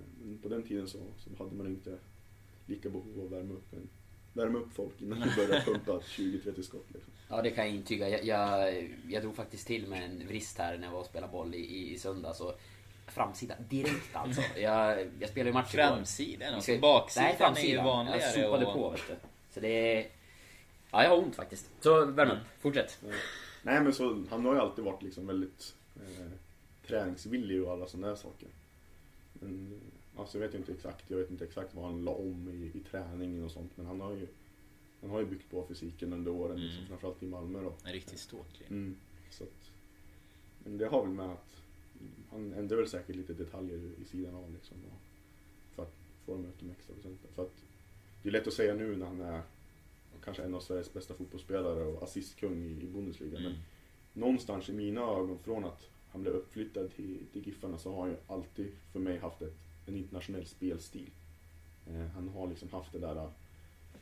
Eh, 0.00 0.26
Men 0.26 0.38
på 0.38 0.48
den 0.48 0.62
tiden 0.62 0.88
så, 0.88 0.98
så 1.18 1.44
hade 1.44 1.56
man 1.56 1.66
inte 1.66 1.98
lika 2.66 2.88
behov 2.88 3.18
av 3.20 3.24
att 3.26 3.32
värma 3.32 3.54
upp, 3.54 3.72
en, 3.72 3.88
värma 4.32 4.58
upp 4.58 4.72
folk 4.74 5.00
innan 5.02 5.18
vi 5.28 5.36
började 5.36 5.60
pumpa 5.64 5.92
20-30 5.92 6.62
skott. 6.62 6.86
Liksom. 6.94 7.12
Ja, 7.28 7.42
det 7.42 7.50
kan 7.50 7.66
jag 7.66 7.74
intyga. 7.74 8.08
Jag, 8.08 8.24
jag, 8.24 8.74
jag 9.08 9.22
drog 9.22 9.36
faktiskt 9.36 9.66
till 9.66 9.86
med 9.86 10.04
en 10.04 10.26
vrist 10.28 10.58
här 10.58 10.78
när 10.78 10.84
jag 10.86 10.92
var 10.92 11.00
och 11.00 11.06
spelade 11.06 11.32
boll 11.32 11.54
i, 11.54 11.92
i, 11.92 11.98
söndags. 11.98 12.40
Och 12.40 12.60
framsida 13.06 13.54
direkt 13.68 14.16
alltså. 14.16 14.42
Jag, 14.58 15.08
jag 15.20 15.30
spelade 15.30 15.50
ju 15.50 15.54
match 15.54 15.74
igår. 15.74 15.82
Framsidan? 15.82 16.54
Alltså 16.54 16.78
baksidan 16.78 17.24
Nej, 17.24 17.30
är 17.30 17.32
ju 17.32 17.38
framsidan. 17.38 17.84
vanligare. 17.84 18.20
Jag 18.20 18.32
sopade 18.34 18.66
och- 18.66 18.74
på 18.74 18.90
vet 18.90 19.00
du. 19.08 19.14
Så 19.54 19.60
det 19.60 19.68
är... 19.96 20.08
Ja, 20.90 21.02
jag 21.02 21.10
har 21.10 21.18
ont 21.18 21.36
faktiskt. 21.36 21.70
Så 21.80 22.04
värm 22.04 22.30
upp. 22.30 22.38
Fortsätt. 22.60 22.98
Eh, 23.04 23.14
Nej 23.62 23.80
men 23.80 23.92
så, 23.92 24.24
han 24.30 24.44
har 24.46 24.54
ju 24.54 24.60
alltid 24.60 24.84
varit 24.84 25.02
liksom 25.02 25.26
väldigt 25.26 25.74
eh, 25.96 26.26
träningsvillig 26.86 27.62
och 27.64 27.72
alla 27.72 27.86
sådana 27.86 28.06
där 28.08 28.14
saker. 28.16 28.48
Men, 29.32 29.72
eh, 29.72 29.89
alltså 30.20 30.38
jag 30.38 30.46
vet 30.46 30.54
inte 30.54 30.72
exakt, 30.72 31.10
jag 31.10 31.18
vet 31.18 31.30
inte 31.30 31.44
exakt 31.44 31.74
vad 31.74 31.84
han 31.84 32.04
la 32.04 32.12
om 32.14 32.48
i, 32.48 32.78
i 32.78 32.80
träningen 32.90 33.44
och 33.44 33.50
sånt. 33.50 33.76
Men 33.76 33.86
han 33.86 34.00
har 34.00 34.12
ju, 34.12 34.26
han 35.00 35.10
har 35.10 35.20
ju 35.20 35.26
byggt 35.26 35.50
på 35.50 35.66
fysiken 35.66 36.12
under 36.12 36.30
åren, 36.30 36.56
Mm. 36.56 36.66
liksom, 36.66 36.86
framförallt 36.86 37.22
i 37.22 37.26
Malmö 37.26 37.62
då. 37.62 37.72
En 37.84 37.92
riktigt 37.92 38.18
ståtlig. 38.18 38.66
Mm. 38.70 38.96
Så 39.30 39.44
att, 39.44 39.70
men 40.64 40.78
det 40.78 40.86
har 40.86 41.02
väl 41.06 41.14
med 41.14 41.30
att 41.30 41.56
han 42.30 42.52
ändrar 42.52 42.76
väl 42.76 42.88
säkert 42.88 43.16
lite 43.16 43.34
detaljer 43.34 43.90
i 44.02 44.04
sidan 44.04 44.34
av 44.34 44.52
liksom. 44.52 44.76
För 45.74 45.82
att 45.82 45.94
få 46.24 46.32
dem 46.32 46.44
ut 46.44 46.60
de 46.60 46.70
extra 46.70 46.94
procenten. 46.94 47.30
För 47.34 47.42
att 47.42 47.64
det 48.22 48.28
är 48.28 48.32
lätt 48.32 48.46
att 48.46 48.52
säga 48.54 48.74
nu 48.74 48.96
när 48.96 49.06
han 49.06 49.20
är 49.20 49.42
kanske 50.24 50.42
en 50.42 50.54
av 50.54 50.60
Sveriges 50.60 50.92
bästa 50.92 51.14
fotbollsspelare 51.14 51.84
och 51.84 52.02
assistkung 52.02 52.62
i, 52.62 52.84
i 52.84 52.86
Bundesliga. 52.86 53.38
Mm. 53.38 53.52
Men 53.52 53.60
någonstans 54.20 54.68
i 54.68 54.72
mina 54.72 55.00
ögon, 55.00 55.38
från 55.38 55.64
att 55.64 55.88
han 56.08 56.22
blev 56.22 56.34
uppflyttad 56.34 56.92
till, 56.92 57.18
till 57.32 57.46
Giffarna 57.46 57.78
så 57.78 57.92
har 57.92 58.00
han 58.00 58.10
ju 58.10 58.16
alltid 58.26 58.72
för 58.92 59.00
mig 59.00 59.18
haft 59.18 59.42
ett, 59.42 59.56
en 59.90 59.96
internationell 59.96 60.46
spelstil. 60.46 61.10
Eh, 61.86 62.06
han 62.06 62.28
har 62.28 62.48
liksom 62.48 62.68
haft 62.68 62.92
det 62.92 62.98
där 62.98 63.16
eh, 63.16 63.30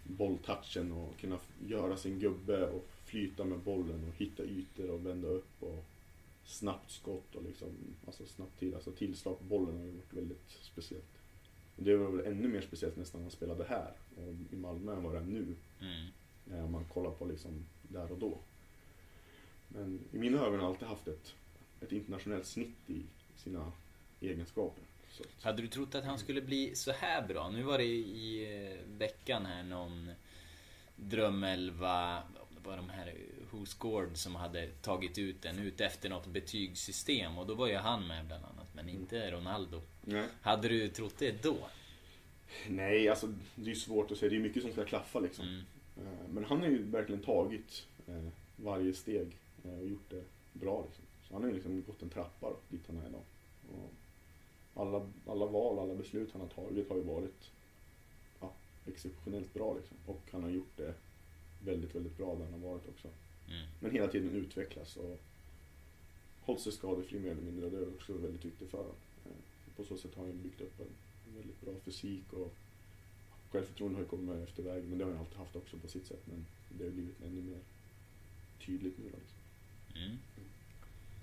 bolltouchen 0.02 0.92
och 0.92 1.18
kunna 1.20 1.38
göra 1.66 1.96
sin 1.96 2.18
gubbe 2.18 2.66
och 2.66 2.88
flyta 3.04 3.44
med 3.44 3.58
bollen 3.58 4.08
och 4.08 4.14
hitta 4.16 4.42
ytor 4.42 4.90
och 4.90 5.06
vända 5.06 5.28
upp 5.28 5.62
och 5.62 5.84
snabbt 6.44 6.90
skott 6.90 7.34
och 7.34 7.42
liksom, 7.42 7.68
alltså 8.06 8.26
snabbt 8.26 8.60
tid, 8.60 8.74
alltså 8.74 8.92
tillslag 8.92 9.38
på 9.38 9.44
bollen 9.44 9.76
har 9.76 9.84
ju 9.84 9.92
varit 9.92 10.14
väldigt 10.14 10.50
speciellt. 10.62 11.18
Och 11.76 11.84
det 11.84 11.96
var 11.96 12.10
väl 12.10 12.26
ännu 12.26 12.48
mer 12.48 12.60
speciellt 12.60 12.96
nästan 12.96 13.20
när 13.20 13.24
han 13.24 13.30
spelade 13.30 13.64
här 13.64 13.92
och 14.16 14.34
i 14.52 14.56
Malmö 14.56 14.96
än 14.96 15.02
vad 15.02 15.14
det 15.14 15.18
är 15.18 15.24
nu. 15.24 15.54
Mm. 15.80 16.06
eh, 16.50 16.64
om 16.64 16.72
man 16.72 16.84
kollar 16.84 17.10
på 17.10 17.24
liksom 17.24 17.66
där 17.82 18.12
och 18.12 18.18
då. 18.18 18.38
Men 19.68 20.00
i 20.12 20.18
mina 20.18 20.38
ögon 20.38 20.52
har 20.52 20.58
han 20.58 20.66
alltid 20.66 20.88
haft 20.88 21.08
ett, 21.08 21.34
ett 21.80 21.92
internationellt 21.92 22.46
snitt 22.46 22.90
i 22.90 23.02
sina 23.36 23.72
egenskaper. 24.20 24.84
Hade 25.42 25.62
du 25.62 25.68
trott 25.68 25.94
att 25.94 26.04
han 26.04 26.18
skulle 26.18 26.40
bli 26.40 26.74
så 26.74 26.92
här 26.92 27.26
bra? 27.26 27.50
Nu 27.50 27.62
var 27.62 27.78
det 27.78 27.84
i 27.84 28.56
eh, 28.66 28.98
veckan 28.98 29.46
här 29.46 29.62
någon 29.62 30.10
drömelva, 30.96 32.22
det 32.50 32.68
var 32.68 32.76
de 32.76 32.90
här 32.90 33.14
Who 33.50 33.66
Scored 33.66 34.16
som 34.16 34.34
hade 34.34 34.66
tagit 34.66 35.18
ut 35.18 35.42
den 35.42 35.58
ut 35.58 35.80
efter 35.80 36.08
något 36.08 36.26
betygssystem 36.26 37.38
och 37.38 37.46
då 37.46 37.54
var 37.54 37.68
ju 37.68 37.76
han 37.76 38.06
med 38.06 38.26
bland 38.26 38.44
annat, 38.44 38.74
men 38.74 38.88
inte 38.88 39.30
Ronaldo. 39.30 39.82
Nej. 40.04 40.26
Hade 40.42 40.68
du 40.68 40.88
trott 40.88 41.14
det 41.18 41.42
då? 41.42 41.56
Nej, 42.68 43.08
alltså 43.08 43.34
det 43.54 43.70
är 43.70 43.74
svårt 43.74 44.10
att 44.10 44.18
säga. 44.18 44.30
Det 44.30 44.36
är 44.36 44.40
mycket 44.40 44.62
som 44.62 44.72
ska 44.72 44.84
klaffa 44.84 45.20
liksom. 45.20 45.44
Mm. 45.44 45.64
Eh, 45.96 46.28
Men 46.28 46.44
han 46.44 46.60
har 46.60 46.66
ju 46.66 46.82
verkligen 46.82 47.22
tagit 47.22 47.86
eh, 48.06 48.28
varje 48.56 48.92
steg 48.94 49.36
eh, 49.64 49.78
och 49.78 49.88
gjort 49.88 50.10
det 50.10 50.24
bra. 50.52 50.84
Liksom. 50.86 51.04
Så 51.28 51.34
han 51.34 51.42
har 51.42 51.48
ju 51.48 51.54
liksom 51.54 51.82
gått 51.86 52.02
en 52.02 52.10
trappa 52.10 52.46
då, 52.50 52.56
dit 52.68 52.80
han 52.86 52.98
är 52.98 53.08
idag. 53.08 53.22
Och 53.68 53.92
alla, 54.78 55.06
alla 55.26 55.46
val, 55.46 55.78
alla 55.78 55.94
beslut 55.94 56.32
han 56.32 56.40
har 56.40 56.48
tagit 56.48 56.88
har 56.88 56.96
ju 56.96 57.02
varit 57.02 57.50
ja, 58.40 58.52
exceptionellt 58.86 59.54
bra. 59.54 59.74
Liksom. 59.74 59.96
Och 60.06 60.22
han 60.32 60.42
har 60.42 60.50
gjort 60.50 60.76
det 60.76 60.94
väldigt, 61.64 61.94
väldigt 61.94 62.16
bra 62.16 62.34
där 62.34 62.44
han 62.44 62.62
har 62.62 62.70
varit 62.70 62.88
också. 62.88 63.08
Mm. 63.48 63.66
Men 63.80 63.90
hela 63.90 64.08
tiden 64.08 64.30
utvecklas 64.30 64.96
och 64.96 65.18
hållit 66.40 66.62
sig 66.62 66.72
skadefri 66.72 67.18
mer 67.18 67.30
eller 67.30 67.42
mindre. 67.42 67.64
Och 67.66 67.70
det 67.72 67.78
är 67.78 67.88
också 67.88 68.12
väldigt 68.12 68.44
viktigt 68.44 68.70
för 68.70 68.78
honom. 68.78 68.94
Eh, 69.26 69.76
På 69.76 69.84
så 69.84 69.96
sätt 69.96 70.14
har 70.14 70.26
han 70.26 70.42
byggt 70.42 70.60
upp 70.60 70.80
en, 70.80 70.86
en 71.28 71.36
väldigt 71.36 71.60
bra 71.60 71.72
fysik 71.84 72.32
och 72.32 72.54
självförtroende 73.50 73.96
har 73.96 74.02
ju 74.02 74.08
kommit 74.08 74.48
efter 74.48 74.62
vägen. 74.62 74.88
Men 74.88 74.98
det 74.98 75.04
har 75.04 75.12
han 75.12 75.20
alltid 75.20 75.38
haft 75.38 75.56
också 75.56 75.76
på 75.78 75.88
sitt 75.88 76.06
sätt. 76.06 76.22
Men 76.24 76.46
det 76.78 76.84
har 76.84 76.90
blivit 76.90 77.22
ännu 77.22 77.42
mer 77.42 77.60
tydligt 78.66 78.98
nu 78.98 79.04
då. 79.04 79.18
Liksom. 79.18 79.38
Mm. 80.02 80.18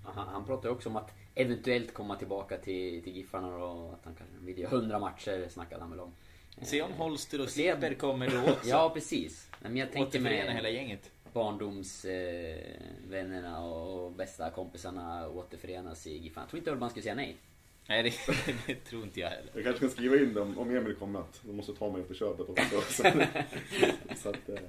Han, 0.06 0.28
han 0.28 0.46
pratar 0.46 0.70
ju 0.70 0.76
också 0.76 0.90
om 0.90 0.96
att 0.96 1.14
eventuellt 1.36 1.94
komma 1.94 2.16
tillbaka 2.16 2.58
till, 2.58 3.04
till 3.04 3.16
Giffarna 3.16 3.56
och 3.56 3.94
att 3.94 4.06
han 4.06 4.16
kanske 4.16 4.36
vill 4.40 4.60
göra 4.60 4.72
100 4.72 5.00
matcher 5.00 5.48
snackade 5.50 5.82
han 5.82 5.92
väl 5.92 6.00
om. 6.00 6.14
Se 6.62 6.82
om 6.82 6.92
Holster 6.92 7.42
och 7.42 7.50
Silber 7.50 7.94
kommer 7.94 8.30
då 8.30 8.38
också. 8.52 8.70
Ja 8.70 8.92
precis. 8.94 9.50
Men 9.62 9.78
jag 9.78 9.92
tänker 9.92 10.20
med 10.20 10.56
hela 10.56 10.70
gänget. 10.70 11.12
barndomsvännerna 11.34 13.58
eh, 13.58 13.66
och 13.66 14.12
bästa 14.12 14.50
kompisarna 14.50 15.30
återförenas 15.30 16.08
i 16.08 16.18
Giffarna. 16.18 16.44
Jag 16.44 16.50
tror 16.50 16.58
inte 16.60 16.72
Urban 16.72 16.90
skulle 16.90 17.04
säga 17.04 17.16
nej. 17.16 17.38
Nej, 17.88 18.04
det, 18.04 18.14
det 18.68 18.76
tror 18.76 19.04
inte 19.04 19.20
jag 19.20 19.30
heller. 19.30 19.52
Jag 19.54 19.64
kanske 19.64 19.80
kan 19.80 19.90
skriva 19.90 20.16
in 20.16 20.34
dem 20.34 20.58
om 20.58 20.76
Emil 20.76 20.96
kommer 20.96 21.20
att 21.20 21.42
de 21.44 21.56
måste 21.56 21.74
ta 21.74 21.92
mig 21.92 22.04
på 22.04 22.14
köpet 22.14 22.50
också. 22.50 23.04
så, 23.04 23.04
så 24.16 24.30
att, 24.30 24.50
eh, 24.50 24.60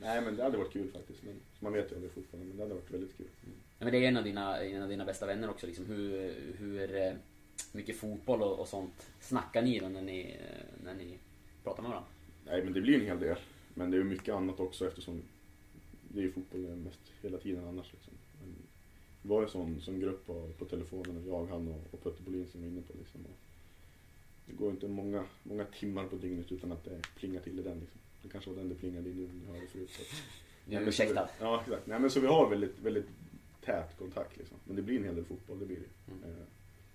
nej 0.00 0.20
men 0.20 0.36
det 0.36 0.42
hade 0.42 0.58
varit 0.58 0.72
kul 0.72 0.90
faktiskt. 0.92 1.22
Men, 1.22 1.34
man 1.60 1.72
vet 1.72 1.90
ju 1.90 1.94
aldrig 1.94 2.12
fortfarande 2.12 2.48
men 2.48 2.56
det 2.56 2.62
hade 2.62 2.74
varit 2.74 2.90
väldigt 2.90 3.16
kul. 3.16 3.26
Mm. 3.44 3.56
Ja, 3.78 3.84
Men 3.84 3.92
det 3.92 3.98
är 3.98 4.08
en 4.08 4.16
av 4.16 4.24
dina, 4.24 4.62
en 4.62 4.82
av 4.82 4.88
dina 4.88 5.04
bästa 5.04 5.26
vänner 5.26 5.50
också. 5.50 5.66
Liksom. 5.66 5.86
Hur, 5.86 6.34
hur 6.58 6.96
eh, 6.96 7.12
mycket 7.72 7.96
fotboll 7.96 8.42
och, 8.42 8.60
och 8.60 8.68
sånt 8.68 9.10
snackar 9.20 9.62
ni 9.62 9.78
då 9.78 9.88
när 9.88 10.02
ni, 10.02 10.20
eh, 10.20 10.84
när 10.84 10.94
ni 10.94 11.18
pratar 11.64 11.82
med 11.82 11.90
varandra? 11.90 12.10
Nej 12.46 12.64
men 12.64 12.72
det 12.72 12.80
blir 12.80 12.94
en 13.00 13.06
hel 13.06 13.20
del. 13.20 13.36
Men 13.74 13.90
det 13.90 13.96
är 13.96 14.02
mycket 14.02 14.34
annat 14.34 14.60
också 14.60 14.86
eftersom 14.86 15.22
det 16.08 16.24
är 16.24 16.30
fotboll 16.30 16.60
mest 16.60 17.00
hela 17.22 17.38
tiden 17.38 17.68
annars. 17.68 17.92
Liksom. 17.92 18.12
Vi 19.24 19.30
var 19.30 19.40
ju 19.40 19.44
en 19.44 19.50
sån, 19.50 19.80
sån 19.80 20.00
grupp 20.00 20.26
på, 20.26 20.50
på 20.58 20.64
telefonen, 20.64 21.16
och 21.16 21.28
jag, 21.28 21.46
han 21.46 21.68
och, 21.68 21.80
och 21.90 22.02
Putte 22.02 22.22
Bolin 22.22 22.46
som 22.48 22.60
var 22.60 22.68
inne 22.68 22.82
på. 22.82 22.92
Liksom. 22.98 23.20
Och 23.26 23.36
det 24.46 24.52
går 24.52 24.70
inte 24.70 24.88
många, 24.88 25.24
många 25.42 25.64
timmar 25.64 26.06
på 26.06 26.16
dygnet 26.16 26.52
utan 26.52 26.72
att 26.72 26.84
det 26.84 27.00
plingar 27.16 27.40
till 27.40 27.58
i 27.58 27.62
den. 27.62 27.80
Liksom. 27.80 28.00
Det 28.22 28.28
kanske 28.28 28.50
var 28.50 28.56
den 28.56 28.68
det 28.68 28.74
plingade 28.74 29.10
i 29.10 29.14
nu, 29.14 29.28
ni 29.32 29.46
hörde 29.46 29.66
förut. 29.66 29.90
Så. 29.90 30.02
Du 30.66 30.76
är 30.76 30.88
ursäktad. 30.88 31.28
Ja, 31.40 31.60
exakt. 31.60 31.86
Nej, 31.86 32.00
men 32.00 32.10
så 32.10 32.20
vi 32.20 32.26
har 32.26 32.50
väldigt, 32.50 32.78
väldigt 32.78 33.06
tät 33.64 33.98
kontakt 33.98 34.36
liksom. 34.36 34.56
Men 34.64 34.76
det 34.76 34.82
blir 34.82 34.98
en 34.98 35.04
hel 35.04 35.14
del 35.14 35.24
fotboll, 35.24 35.58
det 35.58 35.66
blir 35.66 35.78
det. 35.80 36.12
Mm. 36.12 36.24
Eh, 36.24 36.44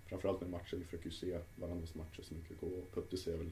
framförallt 0.05 0.41
med 0.41 0.49
matcher, 0.49 0.77
vi 0.77 0.83
försöker 0.83 1.05
ju 1.05 1.11
se 1.11 1.39
varandras 1.55 1.95
matcher 1.95 2.21
så 2.21 2.33
mycket 2.33 2.49
det 2.49 2.67
går. 2.67 2.77
Och 2.77 2.91
Putte 2.93 3.17
ser 3.17 3.37
väl 3.37 3.49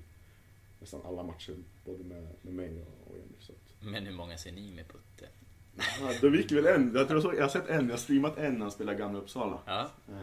nästan 0.79 1.01
alla 1.05 1.23
matcher, 1.23 1.55
både 1.85 2.03
med, 2.03 2.27
med 2.41 2.53
mig 2.53 2.81
och, 2.81 3.11
och 3.11 3.15
Emil. 3.15 3.35
Så 3.39 3.51
att, 3.51 3.83
Men 3.83 4.05
hur 4.05 4.13
många 4.13 4.37
ser 4.37 4.51
ni 4.51 4.71
med 4.71 4.87
Putte? 4.87 5.29
Ja, 5.77 6.11
då 6.21 6.35
gick 6.35 6.51
väl 6.51 6.65
en, 6.67 6.91
jag, 6.95 7.07
tror 7.07 7.17
jag, 7.17 7.23
såg, 7.23 7.35
jag 7.35 7.41
har 7.41 7.49
sett 7.49 7.67
en, 7.69 7.85
jag 7.85 7.93
har 7.93 7.97
streamat 7.97 8.37
en 8.37 8.53
när 8.53 8.61
han 8.61 8.71
spelar 8.71 8.93
Gamla 8.93 9.19
Uppsala. 9.19 9.59
Ja. 9.65 9.81
Eh, 10.09 10.15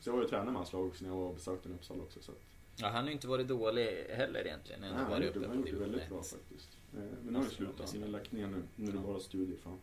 så 0.00 0.08
jag 0.10 0.14
var 0.14 0.22
ju 0.22 0.28
tränare 0.28 0.46
med 0.46 0.54
hans 0.56 0.72
lag 0.72 0.86
också 0.86 1.04
när 1.04 1.10
jag 1.10 1.16
var 1.16 1.32
besökte 1.32 1.68
Uppsala 1.68 2.02
också. 2.02 2.22
Så 2.22 2.32
att, 2.32 2.38
ja, 2.76 2.86
han 2.86 2.96
har 2.96 3.06
ju 3.06 3.12
inte 3.12 3.28
varit 3.28 3.48
dålig 3.48 4.04
heller 4.10 4.46
egentligen. 4.46 4.80
nej, 4.80 4.90
han 4.90 5.04
har 5.04 5.10
varit 5.10 5.36
uppe 5.36 5.48
han 5.48 5.62
väldigt 5.62 6.08
bra 6.08 6.20
1. 6.20 6.26
faktiskt. 6.26 6.68
Eh, 6.94 6.98
men 6.98 7.08
nu 7.24 7.32
har 7.32 7.38
han 7.40 7.44
ju 7.50 7.56
slutat, 7.56 7.92
han 7.92 8.02
har 8.02 8.08
lagt 8.08 8.32
ner 8.32 8.46
nu, 8.46 8.62
nu 8.76 8.88
är 8.88 8.92
det 8.92 8.98
bara 8.98 9.20
studier 9.20 9.56
för 9.56 9.64
honom. 9.64 9.80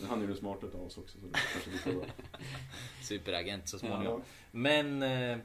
Men 0.00 0.08
han 0.08 0.18
är 0.18 0.22
ju 0.22 0.28
den 0.28 0.36
smartaste 0.36 0.76
av 0.76 0.84
oss 0.86 0.98
också 0.98 1.18
så 1.20 1.26
det 1.26 1.38
kanske 1.52 1.90
blir 1.90 2.00
bra. 2.00 2.08
Superagent 3.02 3.68
så 3.68 3.78
småningom. 3.78 4.20
Ja. 4.20 4.24
Men 4.50 5.02
eh, 5.02 5.38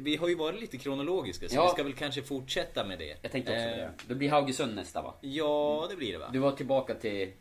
vi 0.00 0.16
har 0.16 0.28
ju 0.28 0.34
varit 0.34 0.60
lite 0.60 0.78
kronologiska 0.78 1.48
så 1.48 1.54
Ja. 1.54 1.64
vi 1.64 1.68
ska 1.70 1.82
väl 1.82 1.92
kanske 1.94 2.22
fortsätta 2.22 2.86
med 2.86 2.98
det. 2.98 3.16
Jag 3.22 3.32
tänkte 3.32 3.52
också 3.52 3.62
Eh, 3.64 3.76
det. 3.76 3.92
Det 4.08 4.14
blir 4.14 4.30
Haugesund 4.30 4.74
nästa 4.74 5.02
va? 5.02 5.14
Ja, 5.20 5.86
det 5.90 5.96
blir 5.96 6.12
det 6.12 6.18
va? 6.18 6.30
Du 6.32 6.38
var 6.38 6.52
tillbaka 6.52 6.94
till, 6.94 7.32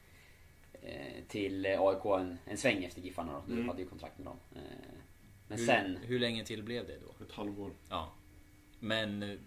till 1.27 1.65
eh, 1.65 1.81
AIK 1.81 2.05
en, 2.05 2.37
en 2.45 2.57
sväng 2.57 2.83
efter 2.83 3.01
Giffarna 3.01 3.33
då. 3.33 3.43
Du 3.47 3.53
Mm. 3.53 3.67
hade 3.67 3.81
ju 3.81 3.87
kontrakt 3.87 4.17
med 4.17 4.27
dem. 4.27 4.37
Eh, 4.55 4.61
Men 5.47 5.57
hur, 5.59 5.65
sen... 5.65 5.97
Hur 5.97 6.19
länge 6.19 6.45
till 6.45 6.63
blev 6.63 6.87
det 6.87 6.97
då? 6.99 7.23
Ett 7.25 7.31
halvår. 7.31 7.71
Ja. 7.89 8.11
Men 8.79 9.23
eh, 9.23 9.37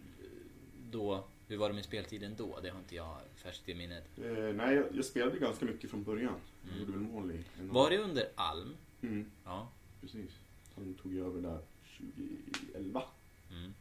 då, 0.90 1.24
hur 1.48 1.56
var 1.56 1.68
det 1.68 1.74
med 1.74 1.84
speltiden 1.84 2.34
då? 2.38 2.58
Det 2.62 2.68
har 2.68 2.78
inte 2.78 2.94
jag 2.94 3.16
färskt 3.36 3.68
i 3.68 3.74
minnet. 3.74 4.18
Eh, 4.18 4.32
nej, 4.54 4.74
jag, 4.74 4.86
jag 4.92 5.04
spelade 5.04 5.38
ganska 5.38 5.64
mycket 5.64 5.90
från 5.90 6.02
början. 6.04 6.34
Jag 6.62 6.70
Mm. 6.72 6.80
gjorde 6.80 6.92
väl 6.98 7.08
mål 7.08 7.30
i 7.30 7.44
en 7.60 7.68
Var 7.72 7.90
det 7.90 7.98
under 7.98 8.28
Alm? 8.34 8.76
Mm, 9.02 9.30
Ja. 9.44 9.68
precis. 10.00 10.30
Han 10.76 10.94
tog 10.94 11.16
över 11.16 11.42
där 11.42 11.58
2011. 11.98 13.02
Mm. 13.50 13.72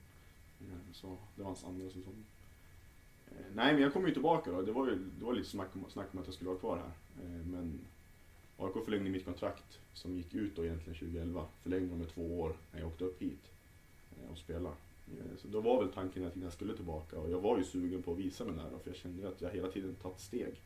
Så 0.93 1.07
det 1.35 1.41
var 1.41 1.45
hans 1.47 1.63
andra 1.63 1.89
säsong. 1.89 2.25
Nej, 3.55 3.73
men 3.73 3.81
jag 3.81 3.93
kom 3.93 4.07
ju 4.07 4.13
tillbaka 4.13 4.51
då. 4.51 4.61
Det 4.61 4.71
var 4.71 4.87
ju 4.87 4.95
det 4.95 5.25
var 5.25 5.33
lite 5.33 5.49
snack 5.49 5.69
om, 5.75 5.85
snack 5.89 6.07
om 6.13 6.19
att 6.19 6.25
jag 6.25 6.33
skulle 6.35 6.49
vara 6.49 6.59
kvar 6.59 6.77
här. 6.77 6.91
Eh, 7.19 7.45
men 7.45 7.79
AIK 8.57 8.73
förlängde 8.85 9.09
mitt 9.09 9.25
kontrakt 9.25 9.79
som 9.93 10.17
gick 10.17 10.33
ut 10.33 10.55
då 10.55 10.65
egentligen 10.65 10.99
2011. 10.99 11.45
Förlängde 11.61 11.95
med 11.95 12.09
två 12.09 12.41
år 12.41 12.55
när 12.71 12.79
jag 12.79 12.87
åkte 12.87 13.05
upp 13.05 13.21
hit 13.21 13.51
eh, 14.11 14.31
och 14.31 14.37
spelade. 14.37 14.75
Eh, 15.07 15.37
så 15.37 15.47
då 15.47 15.61
var 15.61 15.83
väl 15.83 15.93
tanken 15.93 16.25
att 16.25 16.35
jag 16.35 16.53
skulle 16.53 16.75
tillbaka 16.75 17.19
och 17.19 17.31
jag 17.31 17.39
var 17.39 17.57
ju 17.57 17.63
sugen 17.63 18.03
på 18.03 18.11
att 18.11 18.17
visa 18.17 18.45
mig 18.45 18.55
där 18.55 18.71
då, 18.71 18.79
för 18.79 18.89
jag 18.89 18.97
kände 18.97 19.27
att 19.27 19.41
jag 19.41 19.51
hela 19.51 19.67
tiden 19.67 19.95
tagit 19.95 20.19
steg. 20.19 20.61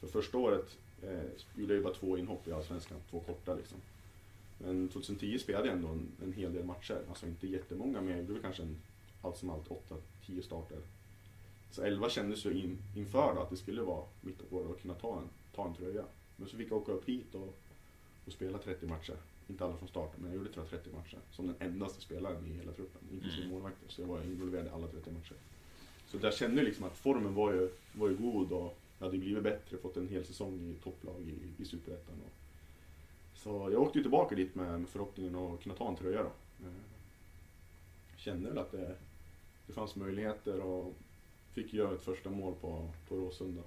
För 0.00 0.06
första 0.06 0.38
året 0.38 0.78
eh, 1.02 1.22
gjorde 1.54 1.72
jag 1.72 1.78
ju 1.78 1.82
bara 1.82 1.94
två 1.94 2.18
inhopp 2.18 2.48
i 2.48 2.52
Allsvenskan, 2.52 2.98
två 3.10 3.20
korta 3.20 3.54
liksom. 3.54 3.78
Men 4.58 4.88
2010 4.88 5.38
spelade 5.38 5.66
jag 5.66 5.76
ändå 5.76 5.88
en, 5.88 6.08
en 6.22 6.32
hel 6.32 6.52
del 6.52 6.64
matcher, 6.64 6.98
alltså 7.08 7.26
inte 7.26 7.46
jättemånga 7.46 8.00
men 8.00 8.10
jag 8.10 8.20
gjorde 8.20 8.32
väl 8.32 8.42
kanske 8.42 8.62
en, 8.62 8.76
allt 9.22 9.36
som 9.36 9.50
allt 9.50 9.68
8-10 10.26 10.42
starter. 10.42 10.78
Så 11.70 11.82
11 11.82 12.10
kändes 12.10 12.46
ju 12.46 12.62
in, 12.62 12.78
inför 12.96 13.34
då 13.34 13.40
att 13.40 13.50
det 13.50 13.56
skulle 13.56 13.82
vara 13.82 14.04
mitt 14.20 14.52
år 14.52 14.72
att 14.72 14.82
kunna 14.82 14.94
ta 14.94 15.18
en, 15.18 15.28
ta 15.54 15.68
en 15.68 15.74
tröja. 15.74 16.04
Men 16.36 16.48
så 16.48 16.56
fick 16.56 16.70
jag 16.70 16.78
åka 16.78 16.92
upp 16.92 17.08
hit 17.08 17.34
och, 17.34 17.54
och 18.26 18.32
spela 18.32 18.58
30 18.58 18.86
matcher. 18.86 19.16
Inte 19.48 19.64
alla 19.64 19.76
från 19.76 19.88
starten, 19.88 20.20
men 20.20 20.30
jag 20.30 20.36
gjorde 20.38 20.52
tror 20.52 20.66
jag 20.70 20.82
30 20.82 20.96
matcher. 20.96 21.18
Som 21.32 21.46
den 21.46 21.56
endaste 21.58 22.00
spelaren 22.00 22.46
i 22.46 22.54
hela 22.54 22.72
truppen, 22.72 23.00
inklusive 23.12 23.42
Mm. 23.42 23.54
målvakter. 23.54 23.88
Så 23.88 24.00
jag 24.00 24.08
var 24.08 24.22
involverad 24.22 24.66
i 24.66 24.68
alla 24.68 24.86
30 24.86 25.10
matcher. 25.10 25.36
Så 26.06 26.16
där 26.18 26.30
kände 26.30 26.56
jag 26.56 26.64
liksom 26.64 26.84
att 26.84 26.96
formen 26.96 27.34
var 27.34 27.52
ju, 27.52 27.70
var 27.92 28.08
ju 28.08 28.16
god 28.16 28.52
och 28.52 28.78
jag 28.98 29.06
hade 29.06 29.18
blivit 29.18 29.42
bättre, 29.42 29.76
fått 29.78 29.96
en 29.96 30.08
hel 30.08 30.24
säsong 30.24 30.60
i 30.60 30.74
topplag 30.82 31.20
i, 31.22 31.62
i 31.62 31.64
Superettan. 31.64 32.14
Så 33.34 33.68
jag 33.72 33.82
åkte 33.82 33.98
ju 33.98 34.02
tillbaka 34.04 34.34
dit 34.34 34.54
med, 34.54 34.80
med 34.80 34.88
förhoppningen 34.88 35.34
att 35.34 35.62
kunna 35.62 35.74
ta 35.74 35.88
en 35.88 35.96
tröja 35.96 36.22
då. 36.22 36.28
Eh, 36.66 36.72
Kände 38.16 38.48
väl 38.48 38.58
att 38.58 38.72
det, 38.72 38.94
det 39.66 39.72
fanns 39.72 39.96
möjligheter 39.96 40.60
och 40.60 40.94
fick 41.52 41.72
göra 41.74 41.94
ett 41.94 42.02
första 42.04 42.30
mål 42.30 42.54
på, 42.60 42.88
på 43.08 43.16
Råsunda. 43.16 43.62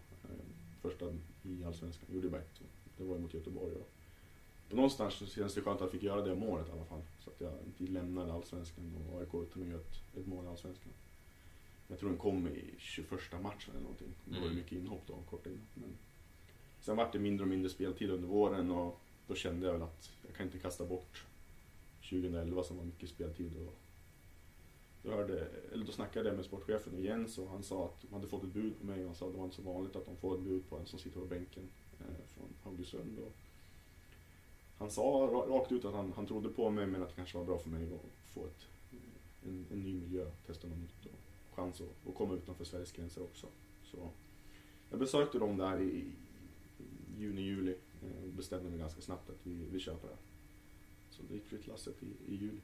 Första 0.89 1.13
i 1.43 1.63
Allsvenskan, 1.63 2.09
gjorde 2.13 2.29
bara 2.29 2.41
ett. 2.41 2.61
Det 2.97 3.03
var 3.03 3.17
mot 3.17 3.33
Göteborg. 3.33 3.73
Och 3.75 3.89
på 4.69 4.75
någonstans 4.75 5.13
så 5.13 5.25
känns 5.25 5.53
det 5.55 5.61
skönt 5.61 5.75
att 5.75 5.81
jag 5.81 5.91
fick 5.91 6.03
göra 6.03 6.21
det 6.21 6.35
målet 6.35 6.67
i 6.69 6.71
alla 6.71 6.85
fall. 6.85 7.01
Så 7.19 7.29
att 7.29 7.41
jag 7.41 7.53
inte 7.65 7.91
lämnade 7.93 8.33
Allsvenskan 8.33 8.95
och 9.11 9.19
AIK 9.21 9.33
utan 9.33 9.61
att 9.63 9.67
göra 9.69 9.79
ett, 9.79 10.17
ett 10.17 10.27
mål 10.27 10.45
i 10.45 10.47
Allsvenskan. 10.47 10.91
Jag 11.87 11.99
tror 11.99 12.09
den 12.09 12.17
kom 12.19 12.47
i 12.47 12.75
21 12.77 13.09
matchen 13.41 13.69
eller 13.71 13.81
någonting. 13.81 14.07
Det 14.25 14.31
var 14.31 14.39
ju 14.39 14.45
Mm. 14.45 14.55
mycket 14.57 14.71
inhopp 14.71 15.01
då, 15.07 15.13
korta 15.29 15.49
inhopp. 15.49 15.67
Men 15.73 15.97
sen 16.81 16.97
var 16.97 17.09
det 17.11 17.19
mindre 17.19 17.43
och 17.43 17.49
mindre 17.49 17.69
speltid 17.69 18.09
under 18.11 18.27
våren 18.27 18.71
och 18.71 18.99
då 19.27 19.35
kände 19.35 19.65
jag 19.65 19.73
väl 19.73 19.81
att 19.81 20.11
jag 20.27 20.35
kan 20.35 20.45
inte 20.45 20.59
kasta 20.59 20.85
bort 20.85 21.25
2011 22.09 22.63
som 22.63 22.77
var 22.77 22.83
mycket 22.85 23.09
speltid. 23.09 23.57
Och 23.57 23.73
då, 25.07 25.13
hörde, 25.13 25.47
eller 25.73 25.85
då 25.85 25.91
snackade 25.91 26.29
jag 26.29 26.35
med 26.35 26.45
sportchefen 26.45 26.93
och 26.93 27.01
Jens 27.01 27.37
och 27.37 27.49
han 27.49 27.63
sa 27.63 27.85
att 27.85 28.01
de 28.01 28.13
hade 28.13 28.27
fått 28.27 28.43
ett 28.43 28.53
bud 28.53 28.79
på 28.79 28.85
mig 28.85 28.99
och 28.99 29.05
han 29.05 29.15
sa 29.15 29.25
att 29.25 29.31
det 29.31 29.37
var 29.37 29.45
inte 29.45 29.55
så 29.55 29.61
vanligt 29.61 29.95
att 29.95 30.05
de 30.05 30.17
får 30.17 30.35
ett 30.35 30.41
bud 30.41 30.69
på 30.69 30.77
en 30.77 30.85
som 30.85 30.99
sitter 30.99 31.19
på 31.19 31.25
bänken 31.25 31.69
eh, 31.99 32.25
från 32.27 32.45
Haugesund. 32.63 33.19
Och 33.19 33.33
han 34.77 34.91
sa 34.91 35.01
rakt 35.49 35.71
ut 35.71 35.85
att 35.85 35.93
han, 35.93 36.13
han 36.15 36.25
trodde 36.25 36.49
på 36.49 36.69
mig 36.69 36.87
men 36.87 37.03
att 37.03 37.09
det 37.09 37.15
kanske 37.15 37.37
var 37.37 37.45
bra 37.45 37.57
för 37.59 37.69
mig 37.69 37.83
att 37.93 38.33
få 38.33 38.45
ett, 38.45 38.67
eh, 38.91 39.49
en, 39.49 39.65
en 39.71 39.83
ny 39.83 39.93
miljö, 39.93 40.31
testa 40.45 40.67
något 40.67 40.77
nytt 40.77 41.05
och 41.05 41.55
chans 41.55 41.81
att, 41.81 42.09
att 42.09 42.15
komma 42.15 42.33
utanför 42.33 42.65
Sveriges 42.65 42.91
gränser 42.91 43.23
också. 43.23 43.47
Så 43.83 44.09
jag 44.89 44.99
besökte 44.99 45.39
dem 45.39 45.57
där 45.57 45.81
i, 45.81 46.11
juni, 47.17 47.41
juli. 47.41 47.75
Eh, 48.03 48.23
och 48.23 48.29
bestämde 48.29 48.69
mig 48.69 48.79
ganska 48.79 49.01
snabbt 49.01 49.29
att 49.29 49.39
vi, 49.43 49.67
vi 49.71 49.85
på 49.85 50.07
det. 50.07 50.17
Så 51.09 51.23
det 51.27 51.33
gick 51.33 51.45
flyttlasset 51.45 52.03
i, 52.03 52.33
i 52.33 52.35
juli. 52.35 52.61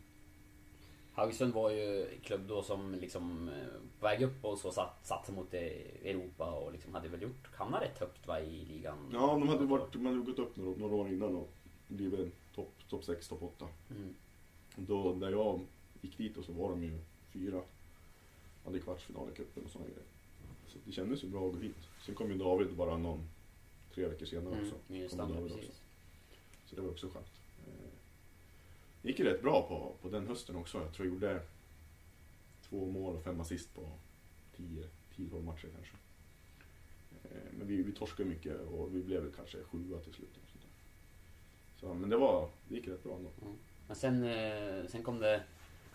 Haugesund 1.14 1.54
var 1.54 1.70
ju 1.72 2.08
klubb 2.24 2.42
då 2.48 2.64
som 2.64 2.94
liksom 2.96 3.50
eh, 3.50 3.68
på 4.00 4.06
väg 4.06 4.22
upp 4.22 4.46
och 4.46 4.58
så 4.58 4.72
satt, 4.72 5.06
satt 5.08 5.30
mot 5.30 5.54
Europa 5.54 6.52
och 6.52 6.72
liksom 6.72 6.94
hade 6.94 7.08
väl 7.10 7.22
gjort, 7.22 7.50
hamnat 7.56 7.82
rätt 7.82 8.00
högt 8.00 8.28
va, 8.28 8.40
i 8.42 8.66
ligan? 8.66 8.98
Ja, 9.14 9.20
de 9.28 9.48
hade, 9.48 9.66
varit, 9.66 9.94
de 9.94 10.06
hade 10.06 10.18
gått 10.18 10.40
upp 10.40 10.56
några, 10.56 10.78
några 10.80 10.96
år 10.96 11.08
innan 11.10 11.36
och 11.36 11.50
blivit 11.88 12.34
topp 12.56 12.74
top 12.90 13.04
6, 13.04 13.28
topp 13.28 13.44
8. 13.44 13.68
Mm. 13.90 14.14
Då, 14.76 15.14
där 15.14 15.32
jag 15.32 15.60
gick 16.02 16.18
dit 16.18 16.38
och 16.38 16.46
så 16.46 16.52
var 16.52 16.70
de 16.70 16.84
ju 16.84 16.98
fyra. 17.32 17.62
Hade 18.66 18.80
kvartsfinal 18.80 19.30
i 19.30 19.36
cupen 19.36 19.64
och 19.66 19.70
sådana 19.72 19.90
grejer. 19.90 20.04
Så 20.68 20.78
det 20.86 20.92
kändes 20.92 21.24
ju 21.24 21.28
bra 21.30 21.48
att 21.48 21.54
gå 21.54 21.60
hit. 21.60 21.76
Sen 22.06 22.16
kom 22.16 22.32
ju 22.32 22.38
David 22.38 22.76
bara 22.76 22.98
någon, 22.98 23.30
tre 23.94 24.08
veckor 24.08 24.26
senare 24.26 24.54
Mm, 24.56 24.66
också. 24.68 24.76
med 24.88 25.10
Kom 25.10 25.18
standard, 25.18 25.38
David 25.38 25.54
precis. 25.54 25.70
också. 25.70 25.82
Så 26.66 26.76
det 26.76 26.82
var 26.82 26.90
också 26.90 27.08
skönt. 27.10 27.32
Det 29.04 29.10
gick 29.10 29.20
ju 29.20 29.26
rätt 29.26 29.42
bra 29.42 29.68
på, 29.68 29.96
på 30.02 30.10
den 30.10 30.28
hösten 30.28 30.56
också. 30.56 30.78
Jag 30.82 30.94
tror 30.94 31.08
jag 31.08 31.14
gjorde 31.14 31.42
två 32.70 32.86
mål 32.86 33.16
och 33.16 33.24
fem 33.24 33.42
assist 33.42 33.76
på 33.76 33.90
10-12 34.58 35.44
matcher 35.44 35.68
kanske. 35.76 35.96
Eh, 37.24 37.54
Men 37.58 37.68
vi, 37.68 37.84
vi 37.84 37.92
torskade 37.92 38.30
mycket 38.30 38.62
och 38.62 38.96
vi 38.96 39.04
blev 39.04 39.34
kanske 39.36 39.64
sjua 39.64 40.00
till 40.00 40.14
slut. 40.14 40.30
och 40.44 40.50
sånt 40.50 40.64
där. 40.64 40.70
Så, 41.80 41.94
men 41.94 42.10
det, 42.10 42.18
var, 42.18 42.50
det 42.68 42.76
gick 42.76 42.88
rätt 42.88 43.04
bra 43.04 43.16
ändå. 43.16 43.30
Men 43.88 43.96
sen, 43.96 44.24
eh, 44.24 44.86
sen 44.88 45.04
kom 45.04 45.20
det 45.20 45.44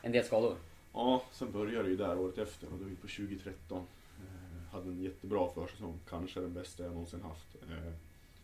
en 0.02 0.12
del 0.12 0.24
skador. 0.24 0.56
Ja, 0.92 1.22
sen 1.32 1.52
började 1.52 1.82
det 1.84 1.90
ju 1.90 1.96
där 1.96 2.18
året 2.18 2.38
efter 2.38 2.72
och 2.72 2.78
då 2.78 2.84
är 2.84 2.88
vi 2.88 2.96
på 2.96 3.06
2013. 3.08 3.78
Eh, 3.78 4.72
hade 4.72 4.88
en 4.88 5.02
jättebra 5.02 5.48
försäsong, 5.54 6.00
kanske 6.08 6.40
den 6.40 6.54
bästa 6.54 6.82
jag 6.82 6.92
någonsin 6.92 7.22
haft. 7.22 7.56
Eh, 7.70 7.92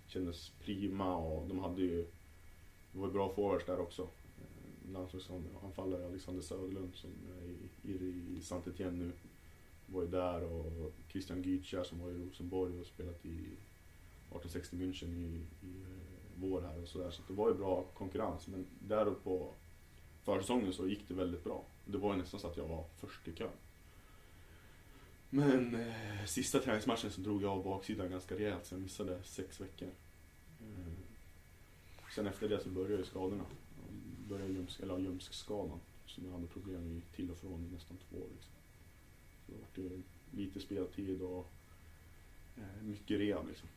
kändes 0.07 0.51
prima 0.65 1.17
och 1.17 1.49
de 1.49 1.59
hade 1.59 1.81
ju, 1.83 2.03
det 2.93 2.99
var 2.99 3.07
ju 3.07 3.13
bra 3.13 3.33
forwards 3.35 3.67
där 3.67 3.81
också. 3.81 4.09
Landslagsanfallare 4.93 6.07
Alexander 6.07 6.43
Söderlund 6.43 6.95
som 6.95 7.11
är 7.11 7.49
i, 7.49 7.93
i, 7.93 8.37
i 8.39 8.41
saint 8.43 8.67
Etienne 8.67 9.05
nu. 9.05 9.13
Var 9.87 10.03
ju 10.03 10.09
där 10.09 10.45
och 10.45 10.93
Christian 11.09 11.43
Gytja 11.43 11.85
som 11.85 12.01
var 12.01 12.11
i 12.11 12.15
Rosenborg 12.15 12.81
och 12.81 12.87
spelat 12.87 13.27
i 13.27 13.39
1860 14.35 14.77
München 14.77 15.15
i, 15.15 15.41
i 15.67 15.83
eh, 15.83 16.41
vår 16.41 16.61
här 16.61 16.83
och 16.83 16.89
sådär. 16.89 17.11
Så 17.11 17.23
det 17.29 17.35
var 17.35 17.49
ju 17.49 17.55
bra 17.55 17.85
konkurrens 17.95 18.47
men 18.49 18.67
där 18.79 19.07
uppe 19.07 19.25
på 19.25 19.53
försäsongen 20.25 20.73
så 20.73 20.89
gick 20.89 21.09
det 21.09 21.15
väldigt 21.15 21.45
bra. 21.45 21.65
Det 21.85 21.99
var 21.99 22.13
ju 22.15 22.19
nästan 22.19 22.41
så 22.41 22.47
att 22.47 22.57
jag 22.57 22.69
var 22.69 22.85
först 23.01 23.29
i 23.29 23.33
kön. 23.33 23.49
Men 25.31 25.75
eh, 25.75 26.25
sista 26.27 26.59
träningsmatchen 26.59 27.11
så 27.11 27.21
drog 27.21 27.43
jag 27.43 27.53
av 27.53 27.65
baksidan 27.65 28.11
ganska 28.11 28.35
rejält 28.35 28.67
så 28.67 28.75
jag 28.75 28.83
missade 28.83 29.23
sex 29.23 29.61
veckor. 29.61 29.89
Mm. 30.61 30.97
sen 32.15 32.27
efter 32.27 32.49
det 32.49 32.61
så 32.61 32.69
började 32.69 32.97
ju 32.97 33.05
skadorna. 33.05 33.45
Började 34.35 34.53
ljumsk, 34.53 34.81
eller 34.81 34.99
ljumskskadan 34.99 35.81
som 36.07 36.25
jag 36.25 36.33
hade 36.33 36.47
problem 36.47 36.93
i 36.93 37.17
till 37.17 37.31
och 37.31 37.39
från 37.39 37.65
i 37.65 37.75
nästan 37.75 37.97
två 37.97 38.17
år. 38.17 38.29
Liksom. 38.35 38.53
Så 39.47 39.53
det 39.53 39.83
var 39.83 39.95
eh, 39.95 40.01
lite 40.31 40.61
speltid 40.61 41.23
och 41.23 41.47
eh, 42.57 42.83
mycket 42.83 43.21
rehab 43.21 43.49
liksom. 43.49 43.69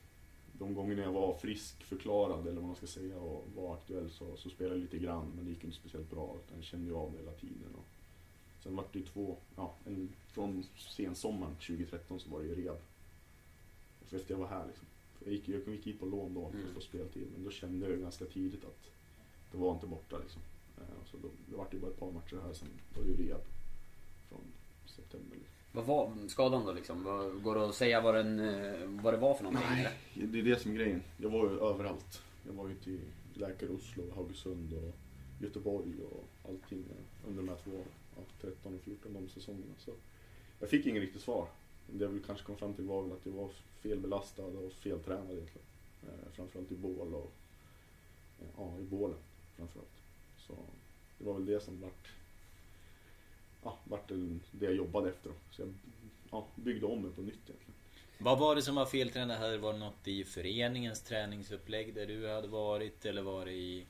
De 0.53 0.73
gångerna 0.73 1.01
jag 1.01 1.11
var 1.11 1.37
frisk 1.37 1.83
förklarad 1.83 2.47
eller 2.47 2.61
vad 2.61 2.63
man 2.63 2.75
ska 2.75 2.87
säga 2.87 3.19
och 3.19 3.47
var 3.55 3.73
aktuell 3.73 4.09
så, 4.09 4.37
så 4.37 4.49
spelade 4.49 4.75
jag 4.75 4.81
lite 4.81 4.97
grann 4.97 5.31
men 5.35 5.45
det 5.45 5.51
gick 5.51 5.63
inte 5.63 5.75
speciellt 5.75 6.09
bra 6.09 6.37
utan 6.45 6.57
jag 6.57 6.65
kände 6.65 6.87
ju 6.87 6.95
av 6.95 7.11
det 7.11 7.17
hela 7.17 7.31
tiden. 7.31 7.75
Och 7.75 7.85
sen 8.63 8.75
var 8.75 8.85
det 8.91 8.99
ju 8.99 9.05
två, 9.05 9.37
ja, 9.55 9.75
en, 9.85 10.09
från 10.27 10.63
sensommaren 10.77 11.55
2013 11.55 12.19
så 12.19 12.29
var 12.29 12.39
det 12.39 12.45
ju 12.45 12.63
rehab. 12.63 12.79
Efter 14.11 14.33
jag 14.33 14.39
var 14.39 14.47
här 14.47 14.67
liksom. 14.67 14.85
Jag, 15.25 15.33
gick, 15.33 15.49
jag 15.49 15.75
gick 15.75 15.87
hit 15.87 15.99
på 15.99 16.05
lån 16.05 16.33
då 16.33 16.49
för 16.49 16.67
att 16.67 16.73
få 16.73 16.81
speltid 16.81 17.27
men 17.33 17.43
då 17.43 17.51
kände 17.51 17.89
jag 17.89 17.99
ganska 17.99 18.25
tidigt 18.25 18.65
att 18.65 18.91
det 19.51 19.57
var 19.57 19.73
inte 19.73 19.87
borta 19.87 20.17
liksom. 20.17 20.41
Eh, 20.77 21.05
Så 21.11 21.17
då, 21.17 21.29
det 21.49 21.55
var 21.55 21.67
det 21.71 21.75
ju 21.77 21.81
bara 21.81 21.91
ett 21.91 21.99
par 21.99 22.11
matcher 22.11 22.37
här 22.47 22.53
sen 22.53 22.67
var 22.95 23.03
det 23.03 23.09
ju 23.09 23.27
rehab 23.27 23.41
från 24.29 24.41
september. 24.85 25.35
Liksom. 25.35 25.53
Vad 25.71 25.85
var 25.85 26.27
skadan 26.27 26.65
då 26.65 26.71
liksom? 26.73 27.03
Vad, 27.03 27.43
går 27.43 27.55
det 27.55 27.69
att 27.69 27.75
säga 27.75 28.01
vad, 28.01 28.15
den, 28.15 28.39
eh, 28.39 29.01
vad 29.03 29.13
det 29.13 29.17
var 29.17 29.33
för 29.33 29.43
någonting? 29.43 29.67
Nej, 29.69 29.79
eller? 30.13 30.27
det 30.27 30.39
är 30.39 30.43
det 30.43 30.59
som 30.61 30.71
är 30.71 30.75
grejen. 30.75 31.03
Jag 31.17 31.29
var 31.29 31.49
ju 31.49 31.59
överallt. 31.59 32.21
Jag 32.45 32.53
var 32.53 32.67
ju 32.67 32.75
till 32.75 32.99
Läkare 33.33 33.69
Oslo, 33.69 34.03
Haugesund 34.15 34.73
och 34.73 34.93
Göteborg 35.41 35.93
och 36.11 36.49
allting 36.49 36.83
under 37.27 37.43
de 37.43 37.49
här 37.49 37.57
två, 37.63 37.71
ja, 38.15 38.21
13 38.41 38.75
och 38.75 38.81
14 38.81 39.13
de 39.13 39.29
säsongerna. 39.29 39.73
Så 39.77 39.91
jag 40.59 40.69
fick 40.69 40.85
ingen 40.85 41.01
riktigt 41.01 41.21
svar. 41.21 41.47
Det 41.91 42.03
jag 42.03 42.11
väl 42.11 42.23
kanske 42.23 42.45
kom 42.45 42.55
fram 42.57 42.73
till 42.73 42.83
var 42.85 43.01
väl 43.01 43.11
att 43.11 43.25
jag 43.25 43.33
var 43.33 43.49
felbelastad 43.81 44.43
och 44.43 44.73
feltränad 44.73 45.31
egentligen. 45.31 45.67
Eh, 46.03 46.31
framförallt 46.31 46.71
i 46.71 46.75
bål 46.75 47.13
och 47.13 47.31
ja, 48.57 48.73
i 48.79 48.83
bålen 48.83 49.17
framförallt. 49.57 50.01
Så 50.37 50.53
det 51.17 51.25
var 51.25 51.33
väl 51.33 51.45
det 51.45 51.59
som 51.59 51.81
vart, 51.81 52.07
ja, 53.63 53.77
vart 53.83 54.11
det 54.51 54.65
jag 54.65 54.75
jobbade 54.75 55.09
efter. 55.09 55.29
Då. 55.29 55.35
Så 55.51 55.61
jag 55.61 55.73
ja, 56.31 56.47
byggde 56.55 56.85
om 56.85 57.03
det 57.03 57.09
på 57.09 57.21
nytt 57.21 57.33
egentligen. 57.33 57.73
Vad 58.19 58.39
var 58.39 58.55
det 58.55 58.61
som 58.61 58.75
var 58.75 58.85
feltränat? 58.85 59.39
Hade 59.39 59.51
det 59.51 59.57
varit 59.57 59.79
något 59.79 60.07
i 60.07 60.23
föreningens 60.23 61.01
träningsupplägg 61.01 61.93
där 61.93 62.05
du 62.05 62.29
hade 62.29 62.47
varit? 62.47 63.05
Eller 63.05 63.21
var 63.21 63.45
det 63.45 63.51
i 63.51 63.85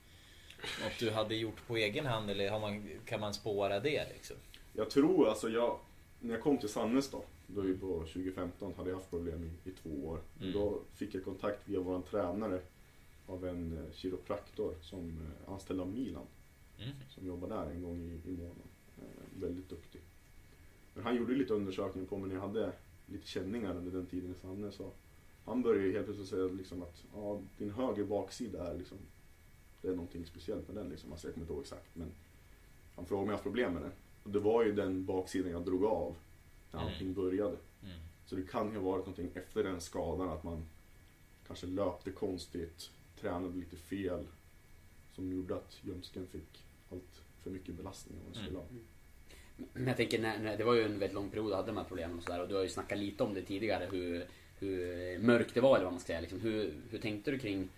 något 0.84 1.00
du 1.00 1.12
hade 1.12 1.36
gjort 1.36 1.68
på 1.68 1.78
egen 1.78 2.06
hand? 2.06 2.30
Eller 2.30 2.60
man, 2.60 2.90
kan 3.06 3.20
man 3.20 3.34
spåra 3.34 3.80
det 3.80 4.08
liksom? 4.14 4.36
Jag 4.74 4.90
tror 4.90 5.30
alltså 5.30 5.50
jag, 5.50 5.80
när 6.20 6.34
jag 6.34 6.44
kom 6.44 6.58
till 6.58 6.70
Sandnes 6.70 7.12
då, 7.12 7.24
då 7.48 7.62
vi 7.62 7.74
på 7.74 7.88
2015 7.88 8.74
hade 8.78 8.90
jag 8.90 8.98
haft 8.98 9.10
problem 9.10 9.44
i, 9.44 9.70
i 9.70 9.74
två 9.74 10.08
år. 10.08 10.20
Mm. 10.42 10.54
Då 10.54 10.82
fick 10.96 11.16
jag 11.16 11.24
kontakt 11.24 11.60
via 11.66 11.80
vår 11.80 12.02
tränare 12.02 12.62
av 13.28 13.46
en 13.48 13.78
eh, 13.78 13.92
kiropraktor 13.94 14.76
som 14.82 15.10
eh, 15.10 15.54
anställd 15.54 15.82
av 15.82 15.88
Milan. 15.88 16.26
Mm. 16.80 16.96
Som 17.10 17.28
jobbar 17.28 17.48
där 17.50 17.66
en 17.72 17.82
gång 17.82 17.98
i, 18.02 18.30
i 18.30 18.32
månaden. 18.32 18.68
Eh, 18.98 19.42
väldigt 19.42 19.70
duktig. 19.70 20.02
Men 20.94 21.04
han 21.04 21.16
gjorde 21.16 21.34
lite 21.34 21.54
undersökningar 21.54 22.08
på 22.08 22.18
mig 22.18 22.28
när 22.28 22.36
jag 22.36 22.42
hade 22.42 22.72
lite 23.06 23.28
känningar 23.28 23.76
under 23.76 23.92
den 23.92 24.06
tiden 24.06 24.32
i 24.32 24.36
Sandnes. 24.42 24.76
Så 24.76 24.92
han 25.46 25.62
började 25.62 25.92
helt 25.92 26.06
plötsligt 26.06 26.30
säga 26.30 26.44
liksom 26.48 26.82
att 26.84 27.04
ja, 27.14 27.42
din 27.58 27.72
höger 27.72 28.04
baksida 28.04 28.72
är 28.74 28.78
liksom, 28.78 28.98
det 29.82 29.88
är 29.88 29.92
någonting 29.96 30.26
speciellt 30.26 30.68
med 30.68 30.76
den. 30.76 30.90
Liksom. 30.90 31.12
Alltså, 31.12 31.28
jag 31.28 31.34
kommer 31.34 31.44
inte 31.44 31.54
ihåg 31.54 31.62
exakt 31.64 31.96
men 31.96 32.12
han 32.96 33.06
frågade 33.06 33.24
om 33.24 33.28
jag 33.30 33.34
haft 33.34 33.44
problem 33.44 33.74
med 33.74 33.82
den. 33.82 33.92
Och 34.24 34.30
det 34.30 34.40
var 34.40 34.64
ju 34.66 34.72
den 34.74 35.06
baksidan 35.06 35.52
jag 35.52 35.66
drog 35.66 35.84
av 35.86 36.16
när 36.72 36.80
Mm. 36.80 36.94
allting 36.94 37.14
började. 37.14 37.58
Mm. 37.84 37.96
Så 38.26 38.36
det 38.36 38.44
kan 38.44 38.72
ju 38.72 38.78
ha 38.78 38.84
varit 38.92 39.06
någonting 39.06 39.30
efter 39.34 39.64
den 39.64 39.82
skadan 39.82 40.30
att 40.30 40.44
man 40.44 40.66
kanske 41.48 41.68
löpte 41.68 42.12
konstigt, 42.12 42.92
tränade 43.22 43.58
lite 43.58 43.76
fel 43.76 44.28
som 45.16 45.32
gjorde 45.32 45.56
att 45.56 45.78
ljumsken 45.82 46.28
fick 46.28 46.64
allt 46.92 47.22
för 47.44 47.50
mycket 47.50 47.76
belastning. 47.76 48.18
Vad 48.26 48.34
den 48.34 48.44
skulle 48.44 48.58
ha. 48.58 48.66
Men 49.74 49.88
jag 49.88 49.98
tänker, 49.98 50.22
när, 50.22 50.40
när, 50.40 50.58
det 50.58 50.64
var 50.64 50.74
ju 50.74 50.84
en 50.84 51.00
väldigt 51.00 51.14
lång 51.14 51.30
period 51.30 51.52
du 51.52 51.56
hade 51.56 51.68
de 51.68 51.78
här 51.78 51.84
problemen 51.84 52.18
och 52.18 52.24
sådär 52.24 52.42
och 52.42 52.48
du 52.48 52.56
har 52.56 52.64
ju 52.64 52.70
snackat 52.70 52.98
lite 52.98 53.24
om 53.24 53.34
det 53.34 53.42
tidigare 53.42 53.88
hur, 53.92 54.26
hur 54.60 55.20
mörkt 55.20 55.54
det 55.54 55.62
var 55.62 55.76
eller 55.76 55.84
vad 55.84 55.94
man 55.94 56.00
ska 56.00 56.08
säga. 56.08 56.22
Liksom, 56.22 56.40
hur, 56.40 56.74
hur 56.90 57.00
tänkte 57.00 57.32
du 57.32 57.40
kring, 57.40 57.70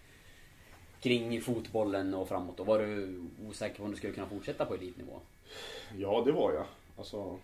kring 1.02 1.42
fotbollen 1.42 2.14
och 2.14 2.28
framåt? 2.28 2.60
Och 2.60 2.66
var 2.66 2.80
du 2.80 3.24
osäker 3.48 3.78
på 3.78 3.84
om 3.84 3.92
du 3.92 3.98
skulle 3.98 4.14
kunna 4.14 4.30
fortsätta 4.30 4.66
på 4.66 4.74
elitnivå? 4.74 5.20
Ja, 5.98 6.24
det 6.26 6.32
var 6.32 6.54
jag. 6.54 6.66
Alltså, 6.98 7.40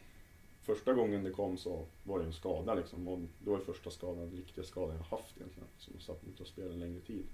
första 0.61 0.93
gången 0.93 1.23
det 1.23 1.31
kom 1.31 1.57
så 1.57 1.85
var 2.03 2.19
det 2.19 2.25
en 2.25 2.33
skada 2.33 2.73
liksom. 2.73 3.07
Och 3.07 3.19
det 3.39 3.49
var 3.49 3.59
första 3.59 3.89
skadan, 3.89 4.29
den 4.29 4.37
riktiga 4.37 4.63
skadan 4.63 4.95
jag 4.95 5.17
haft 5.17 5.37
egentligen. 5.37 5.67
Som 5.77 5.99
satt 5.99 6.21
mig 6.21 6.31
inte 6.31 6.43
att 6.43 6.49
spela 6.49 6.73
en 6.73 6.79
längre 6.79 7.01
tid. 7.01 7.25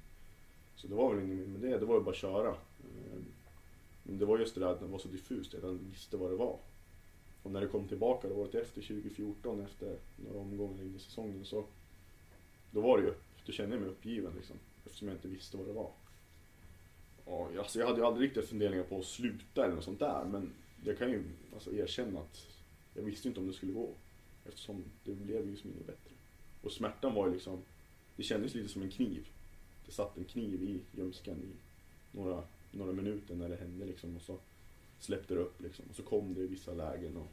Så 0.76 0.88
det 0.88 0.96
var 0.96 1.14
väl 1.14 1.24
inget 1.24 1.38
mer 1.38 1.46
med 1.46 1.62
det, 1.62 1.78
det 1.78 1.86
var 1.86 1.96
ju 1.96 2.02
bara 2.02 2.12
att 2.12 2.18
köra. 2.18 2.50
Eh, 2.50 3.20
men 4.04 4.18
det 4.18 4.26
var 4.26 4.40
just 4.40 4.56
det 4.56 4.62
där 4.62 4.68
att 4.68 4.80
det 4.80 4.86
var 4.86 5.00
så 5.00 5.08
diffust, 5.08 5.54
jag 5.54 5.78
visste 5.92 6.18
vad 6.18 6.32
det 6.32 6.36
var. 6.36 6.60
Och 7.44 7.52
när 7.52 7.62
det 7.62 7.68
kom 7.68 7.88
tillbaka 7.88 8.30
då 8.30 8.36
året 8.36 8.56
efter, 8.56 8.82
2014, 8.82 9.62
efter 9.62 9.98
några 10.16 10.40
omgångar 10.40 10.84
in 10.84 10.96
i 10.96 11.00
säsongen 11.00 11.46
så 11.46 11.66
då 12.72 12.82
var 12.82 12.98
det 12.98 13.04
ju, 13.04 13.14
då 13.46 13.52
kände 13.52 13.76
jag 13.76 13.82
mig 13.82 13.90
uppgiven 13.90 14.34
liksom. 14.36 14.56
Eftersom 14.86 15.08
jag 15.08 15.18
inte 15.18 15.28
visste 15.28 15.58
vad 15.58 15.68
det 15.68 15.74
var. 15.74 15.92
Och, 17.26 17.56
alltså, 17.56 17.80
jag 17.80 17.88
hade 17.88 18.00
ju 18.00 18.06
aldrig 18.06 18.28
riktigt 18.28 18.50
funderingar 18.50 18.84
på 18.84 19.00
att 19.00 19.06
sluta 19.06 19.66
eller 19.66 19.76
något 19.76 19.84
sånt 19.84 20.00
där. 20.00 20.26
Men 20.26 20.52
jag 20.86 20.98
kan 20.98 21.10
ju 21.10 21.24
alltså, 21.54 21.74
erkänna 21.74 22.20
att 22.20 22.48
jag 22.94 23.04
visste 23.04 23.28
inte 23.28 23.40
om 23.40 23.48
det 23.48 23.54
skulle 23.54 23.72
gå. 23.72 23.90
Eftersom 24.46 24.84
det 25.04 25.12
blev 25.12 25.50
ju 25.50 25.58
som 25.58 25.70
inget 25.70 25.88
bättre. 25.88 26.12
Och 26.62 26.72
smärtan 26.72 27.14
var 27.14 27.28
ju 27.28 27.34
liksom, 27.34 27.62
det 28.16 28.24
kändes 28.24 28.54
lite 28.54 28.70
som 28.70 28.82
en 28.82 28.92
kniv. 28.92 29.28
Det 29.92 29.96
satt 29.96 30.18
en 30.18 30.24
kniv 30.24 30.64
i 30.64 30.80
ljumsken 30.98 31.38
i 31.44 31.56
några, 32.18 32.44
några 32.72 32.92
minuter 32.92 33.36
när 33.36 33.50
det 33.50 33.56
hände 33.56 33.86
liksom. 33.86 34.16
Och 34.16 34.22
så 34.22 34.38
släppte 35.00 35.34
det 35.34 35.39
upp 35.39 35.62
liksom. 35.62 35.86
Och 35.89 35.96
så 35.96 36.04
kom 36.04 36.34
det 36.34 36.42
i 36.42 36.48
vissa 36.48 36.74
lägen. 36.74 37.18
Och 37.18 37.28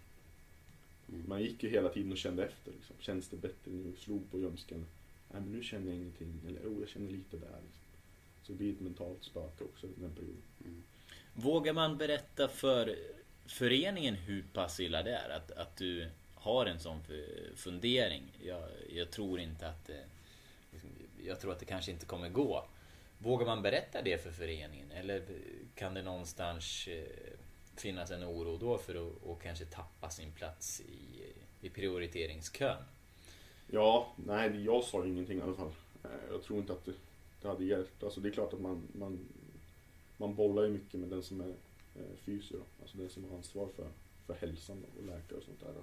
man 1.26 1.42
gick 1.42 1.62
ju 1.62 1.68
hela 1.68 1.88
tiden 1.88 2.12
och 2.12 2.18
kände 2.18 2.44
efter. 2.44 2.72
Liksom. 2.72 2.96
Känns 2.98 3.28
det 3.28 3.36
bättre 3.36 3.70
nu? 3.70 3.92
Slog 3.98 4.30
på 4.30 4.38
ljumsken. 4.38 4.86
Nej 5.32 5.40
men 5.40 5.52
nu 5.52 5.62
känner 5.62 5.86
jag 5.86 5.96
ingenting. 5.96 6.40
Eller 6.48 6.61
oh, 6.61 6.80
jag 6.80 6.88
känner 6.88 7.11
lite 7.11 7.36
där. 7.36 7.61
Liksom. 7.66 7.84
Så 8.42 8.52
det 8.52 8.59
blir 8.59 8.72
ett 8.72 8.80
mentalt 8.80 9.24
spöke 9.24 9.64
också 9.64 9.86
under 9.86 10.00
den 10.00 10.14
perioden. 10.14 10.42
Mm. 10.64 10.82
Vågar 11.34 11.72
man 11.72 11.98
berätta 11.98 12.48
för 12.48 12.96
föreningen 13.46 14.14
hur 14.14 14.44
pass 14.52 14.80
illa 14.80 15.02
det 15.02 15.14
är? 15.14 15.30
Att, 15.30 15.50
att 15.50 15.76
du 15.76 16.09
har 16.34 16.66
en 16.66 16.80
sån 16.80 17.00
fundering? 17.54 18.22
Jag, 18.44 18.68
jag 18.90 19.11
tror 19.11 19.40
inte 19.40 19.68
att 19.68 19.86
det, 19.86 20.04
jag 21.28 21.40
tror 21.40 21.52
att 21.52 21.58
det 21.58 21.64
kanske 21.64 21.90
inte 21.90 22.06
kommer 22.06 22.28
gå. 22.28 22.64
Vågar 23.18 23.46
man 23.46 23.62
berätta 23.62 24.02
det 24.02 24.22
för 24.22 24.30
föreningen? 24.30 24.90
Eller 24.90 25.22
kan 25.74 25.94
det 25.94 26.02
någonstans 26.02 26.88
eh, 26.88 27.38
finnas 27.76 28.10
en 28.10 28.24
oro 28.24 28.56
då 28.56 28.78
för 28.78 28.94
att 28.94 29.22
och 29.22 29.42
kanske 29.42 29.64
tappa 29.64 30.10
sin 30.10 30.32
plats 30.32 30.80
i, 30.80 31.32
i 31.60 31.70
prioriteringskön? 31.70 32.82
Ja, 33.66 34.12
nej 34.16 34.64
jag 34.64 34.84
sa 34.84 35.06
ingenting 35.06 35.38
i 35.38 35.42
alla 35.42 35.54
fall. 35.54 35.72
Eh, 36.04 36.10
jag 36.30 36.42
tror 36.42 36.58
inte 36.58 36.72
att 36.72 36.84
det, 36.84 36.92
det 37.42 37.48
hade 37.48 37.64
hjälpt. 37.64 38.02
Alltså 38.02 38.20
det 38.20 38.28
är 38.28 38.32
klart 38.32 38.52
att 38.52 38.60
man, 38.60 38.88
man, 38.92 39.28
man 40.16 40.34
bollar 40.34 40.62
ju 40.62 40.70
mycket 40.70 41.00
med 41.00 41.08
den 41.08 41.22
som 41.22 41.40
är 41.40 41.54
eh, 41.94 42.16
fysio. 42.24 42.60
Alltså 42.80 42.98
den 42.98 43.08
som 43.08 43.24
har 43.24 43.36
ansvar 43.36 43.68
för, 43.76 43.88
för 44.26 44.34
hälsan 44.34 44.84
och 44.98 45.04
läkare 45.04 45.38
och 45.38 45.44
sånt 45.44 45.60
där. 45.60 45.74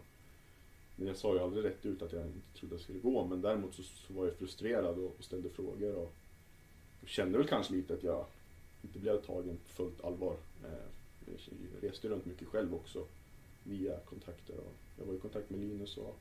Men 0.96 1.08
jag 1.08 1.18
sa 1.18 1.34
ju 1.34 1.40
aldrig 1.40 1.66
rätt 1.66 1.86
ut 1.86 2.02
att 2.02 2.14
jag 2.14 2.26
inte 2.26 2.60
trodde 2.60 2.76
att 2.76 2.80
det 2.80 2.84
skulle 2.84 3.00
gå. 3.00 3.26
Men 3.26 3.42
däremot 3.42 3.76
så, 3.76 3.84
så 3.84 4.14
var 4.14 4.26
jag 4.26 4.36
frustrerad 4.36 4.98
och, 5.00 5.16
och 5.18 5.24
ställde 5.24 5.50
frågor. 5.50 5.96
Och, 5.96 6.14
och 7.02 7.08
kände 7.08 7.38
väl 7.38 7.48
kanske 7.48 7.74
lite 7.74 7.94
att 7.94 8.04
jag 8.04 8.26
inte 8.84 9.00
blev 9.00 9.22
tagen 9.22 9.58
på 9.58 9.70
fullt 9.70 10.04
allvar. 10.04 10.36
Eh, 10.64 10.70
Jag 11.82 11.90
reste 11.90 12.08
runt 12.10 12.26
mycket 12.26 12.48
själv 12.48 12.76
också 12.76 13.06
via 13.64 14.00
kontakter. 14.00 14.58
Och 14.58 14.74
jag 15.00 15.06
var 15.06 15.14
i 15.14 15.18
kontakt 15.20 15.50
med 15.50 15.60
Linus 15.60 15.98
och 15.98 16.18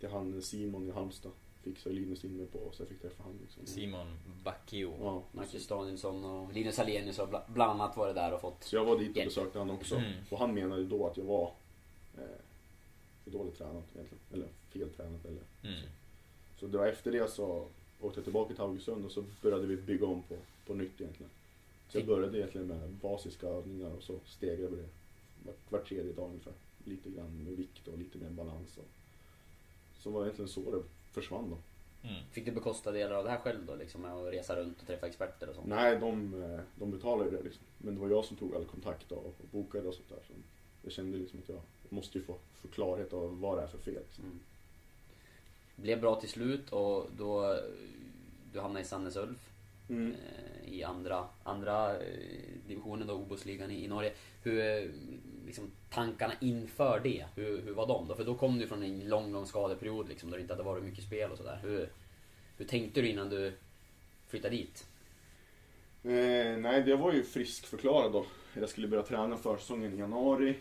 till 0.00 0.08
han 0.08 0.42
Simon 0.42 0.88
i 0.88 0.90
Halmstad 0.90 1.32
fixade 1.62 1.94
Linus 1.94 2.24
in 2.24 2.36
mig 2.36 2.46
på 2.46 2.58
så 2.72 2.82
jag 2.82 2.88
fick 2.88 3.00
träffa 3.02 3.22
han. 3.22 3.38
Liksom. 3.42 3.66
Simon 3.66 4.06
Backio. 4.44 4.94
Ja, 5.00 5.22
Marcus 5.32 5.66
Danielsson 5.66 6.24
och 6.24 6.52
Linus 6.52 6.78
Hallenius 6.78 7.18
har 7.18 7.26
bla- 7.26 7.52
bland 7.52 7.70
annat 7.80 7.96
varit 7.96 8.14
där 8.14 8.32
och 8.34 8.40
fått... 8.40 8.64
Så 8.64 8.76
jag 8.76 8.84
var 8.84 8.98
dit 8.98 9.16
och 9.16 9.24
besökte 9.24 9.58
han 9.58 9.70
också. 9.70 9.94
Mm. 9.96 10.12
Och 10.30 10.38
han 10.38 10.54
menade 10.54 10.84
då 10.84 11.06
att 11.06 11.16
jag 11.16 11.24
var 11.24 11.52
eh, 12.18 12.22
för 13.24 13.30
dåligt 13.30 13.58
tränad 13.58 13.82
egentligen. 13.94 14.24
Eller 14.32 14.48
feltränad. 14.70 15.26
Eller. 15.26 15.74
Mm. 15.74 15.88
Så 16.58 16.66
det 16.66 16.78
var 16.78 16.86
efter 16.86 17.12
det 17.12 17.30
så 17.30 17.66
åkte 18.00 18.18
jag 18.18 18.24
tillbaka 18.24 18.54
till 18.54 18.62
Haugesund 18.62 19.04
och 19.04 19.12
så 19.12 19.24
började 19.42 19.66
vi 19.66 19.76
bygga 19.76 20.06
om 20.06 20.22
på, 20.22 20.36
på 20.66 20.74
nytt 20.74 21.00
egentligen. 21.00 21.30
Så 21.88 21.98
jag 21.98 22.06
började 22.06 22.38
egentligen 22.38 22.66
med 22.66 22.90
basiska 22.90 23.46
övningar 23.46 23.90
och 23.90 24.02
så 24.02 24.18
stegrade 24.26 24.76
vi 24.76 24.82
det 24.82 24.88
var, 25.46 25.54
var 25.68 25.84
tredje 25.84 26.12
dag 26.12 26.28
ungefär. 26.28 26.52
Lite 26.84 27.10
grann 27.10 27.44
med 27.44 27.56
vikt 27.56 27.88
och 27.88 27.98
lite 27.98 28.18
mer 28.18 28.30
balans. 28.30 28.78
Och, 28.78 28.88
så 30.02 30.10
var 30.10 30.20
det 30.20 30.26
egentligen 30.26 30.48
så 30.48 30.70
det 30.70 30.82
försvann 31.12 31.50
då. 31.50 31.56
Mm. 32.08 32.22
Fick 32.30 32.44
du 32.44 32.52
bekosta 32.52 32.92
delar 32.92 33.16
av 33.16 33.24
det 33.24 33.30
här 33.30 33.38
själv 33.38 33.66
då 33.66 33.74
liksom 33.74 34.02
med 34.02 34.12
att 34.12 34.32
resa 34.32 34.56
runt 34.56 34.80
och 34.80 34.86
träffa 34.86 35.06
experter 35.06 35.48
och 35.48 35.54
sånt? 35.54 35.66
Nej, 35.66 35.98
de, 35.98 36.42
eh, 36.42 36.60
de 36.74 36.90
betalade 36.90 37.30
ju 37.30 37.36
det 37.36 37.42
liksom. 37.42 37.62
Men 37.78 37.94
det 37.94 38.00
var 38.00 38.08
jag 38.08 38.24
som 38.24 38.36
tog 38.36 38.54
all 38.54 38.64
kontakt 38.64 39.12
och, 39.12 39.26
och 39.26 39.34
bokade 39.50 39.88
och 39.88 39.94
sånt 39.94 40.08
där. 40.08 40.20
Så 40.26 40.32
jag 40.82 40.92
kände 40.92 41.18
liksom 41.18 41.38
att 41.38 41.48
jag 41.48 41.60
måste 41.90 42.18
ju 42.18 42.24
få, 42.24 42.36
få 42.62 42.68
klarhet 42.68 43.12
av 43.12 43.40
vad 43.40 43.58
det 43.58 43.62
är 43.62 43.66
för 43.66 43.78
fel. 43.78 44.02
Liksom. 44.06 44.24
Mm. 44.24 44.40
Blev 45.76 46.00
bra 46.00 46.20
till 46.20 46.28
slut 46.28 46.72
och 46.72 47.06
då 47.16 47.60
du 48.52 48.60
hamnade 48.60 48.80
i 48.80 48.88
Sandnes 48.88 49.16
Ulf 49.16 49.50
Mm. 49.90 50.12
eh, 50.12 50.72
i 50.72 50.84
andra, 50.84 51.24
andra 51.42 51.96
eh, 51.96 52.18
divisionen 52.68 53.06
då, 53.06 53.14
Obosligan 53.14 53.70
i, 53.70 53.84
i 53.84 53.88
Norge. 53.88 54.12
Hur, 54.42 54.60
eh, 54.60 54.90
liksom, 55.46 55.70
tankarna 55.90 56.34
inför 56.40 57.00
det, 57.00 57.26
hur, 57.34 57.62
hur 57.62 57.72
var 57.72 57.86
de 57.86 58.08
då? 58.08 58.14
För 58.14 58.24
då 58.24 58.34
kom 58.34 58.58
du 58.58 58.66
från 58.66 58.82
en 58.82 59.08
lång, 59.08 59.32
lång 59.32 59.46
skadeperiod 59.46 60.08
liksom, 60.08 60.30
där 60.30 60.38
det 60.38 60.42
inte 60.42 60.54
hade 60.54 60.64
varit 60.64 60.84
mycket 60.84 61.04
spel 61.04 61.30
och 61.30 61.36
sådär. 61.38 61.58
Hur, 61.62 61.88
hur 62.56 62.64
tänkte 62.64 63.00
du 63.00 63.08
innan 63.08 63.28
du 63.28 63.52
flyttade 64.28 64.56
dit? 64.56 64.86
Eh, 66.02 66.58
nej, 66.58 66.82
det 66.82 66.96
var 66.96 67.12
ju 67.12 67.22
friskförklarad 67.22 68.12
då. 68.12 68.26
Jag 68.54 68.68
skulle 68.68 68.88
börja 68.88 69.02
träna 69.02 69.36
försäsongen 69.36 69.94
i 69.94 69.98
januari. 69.98 70.56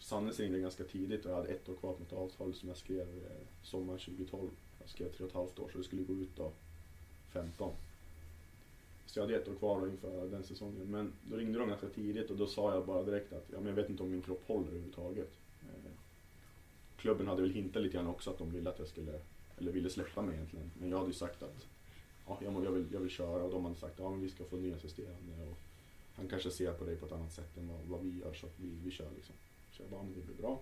Sannes 0.00 0.40
ringde 0.40 0.58
ganska 0.58 0.84
tidigt 0.84 1.24
och 1.24 1.30
jag 1.30 1.36
hade 1.36 1.48
ett 1.48 1.68
år 1.68 1.74
kvar 1.74 1.92
på 1.92 2.00
mitt 2.00 2.12
avtal 2.12 2.54
som 2.54 2.68
jag 2.68 2.78
skrev 2.78 3.00
eh, 3.00 3.46
sommaren 3.62 3.98
2012. 3.98 4.50
Jag 4.80 4.88
skrev 4.88 5.12
tre 5.12 5.24
och 5.24 5.30
ett 5.30 5.36
halvt 5.36 5.58
år 5.58 5.68
så 5.72 5.78
det 5.78 5.84
skulle 5.84 6.02
gå 6.02 6.12
ut 6.12 6.36
då 6.36 6.52
15. 7.32 7.72
Så 9.06 9.18
jag 9.18 9.24
hade 9.24 9.36
ett 9.36 9.48
år 9.48 9.54
kvar 9.54 9.80
då 9.80 9.88
inför 9.88 10.28
den 10.28 10.44
säsongen. 10.44 10.90
Men 10.90 11.12
då 11.22 11.36
ringde 11.36 11.58
de 11.58 11.68
ganska 11.68 11.88
tidigt 11.88 12.30
och 12.30 12.36
då 12.36 12.46
sa 12.46 12.74
jag 12.74 12.86
bara 12.86 13.02
direkt 13.02 13.32
att 13.32 13.46
ja, 13.52 13.58
men 13.58 13.66
jag 13.66 13.74
vet 13.74 13.90
inte 13.90 14.02
om 14.02 14.10
min 14.10 14.22
kropp 14.22 14.42
håller 14.46 14.68
överhuvudtaget. 14.68 15.32
Eh, 15.62 15.90
klubben 16.96 17.26
hade 17.26 17.42
väl 17.42 17.50
hintat 17.50 17.82
lite 17.82 17.94
grann 17.94 18.06
också 18.06 18.30
att 18.30 18.38
de 18.38 18.52
ville 18.52 18.70
att 18.70 18.78
jag 18.78 18.88
skulle, 18.88 19.20
eller 19.58 19.72
ville 19.72 19.90
släppa 19.90 20.22
mig 20.22 20.34
egentligen. 20.34 20.70
Men 20.80 20.90
jag 20.90 20.96
hade 20.96 21.10
ju 21.10 21.14
sagt 21.14 21.42
att 21.42 21.66
ja, 22.26 22.38
jag, 22.42 22.64
jag, 22.64 22.72
vill, 22.72 22.86
jag 22.92 23.00
vill 23.00 23.10
köra 23.10 23.42
och 23.42 23.50
de 23.50 23.64
hade 23.64 23.76
sagt 23.76 23.98
ja, 23.98 24.10
men 24.10 24.20
vi 24.20 24.28
ska 24.28 24.44
få 24.44 24.56
ny 24.56 24.72
assisterande 24.72 25.32
och 25.50 25.56
han 26.14 26.28
kanske 26.28 26.50
ser 26.50 26.72
på 26.72 26.84
dig 26.84 26.96
på 26.96 27.06
ett 27.06 27.12
annat 27.12 27.32
sätt 27.32 27.56
än 27.56 27.68
vad, 27.68 27.80
vad 27.84 28.00
vi 28.00 28.18
gör 28.18 28.32
så 28.32 28.46
att 28.46 28.60
vi, 28.60 28.68
vi 28.84 28.90
kör 28.90 29.10
liksom. 29.16 29.34
Så 29.80 29.84
jag 29.84 29.90
bara, 29.90 30.02
men 30.02 30.14
det 30.14 30.26
blir 30.26 30.36
bra. 30.36 30.60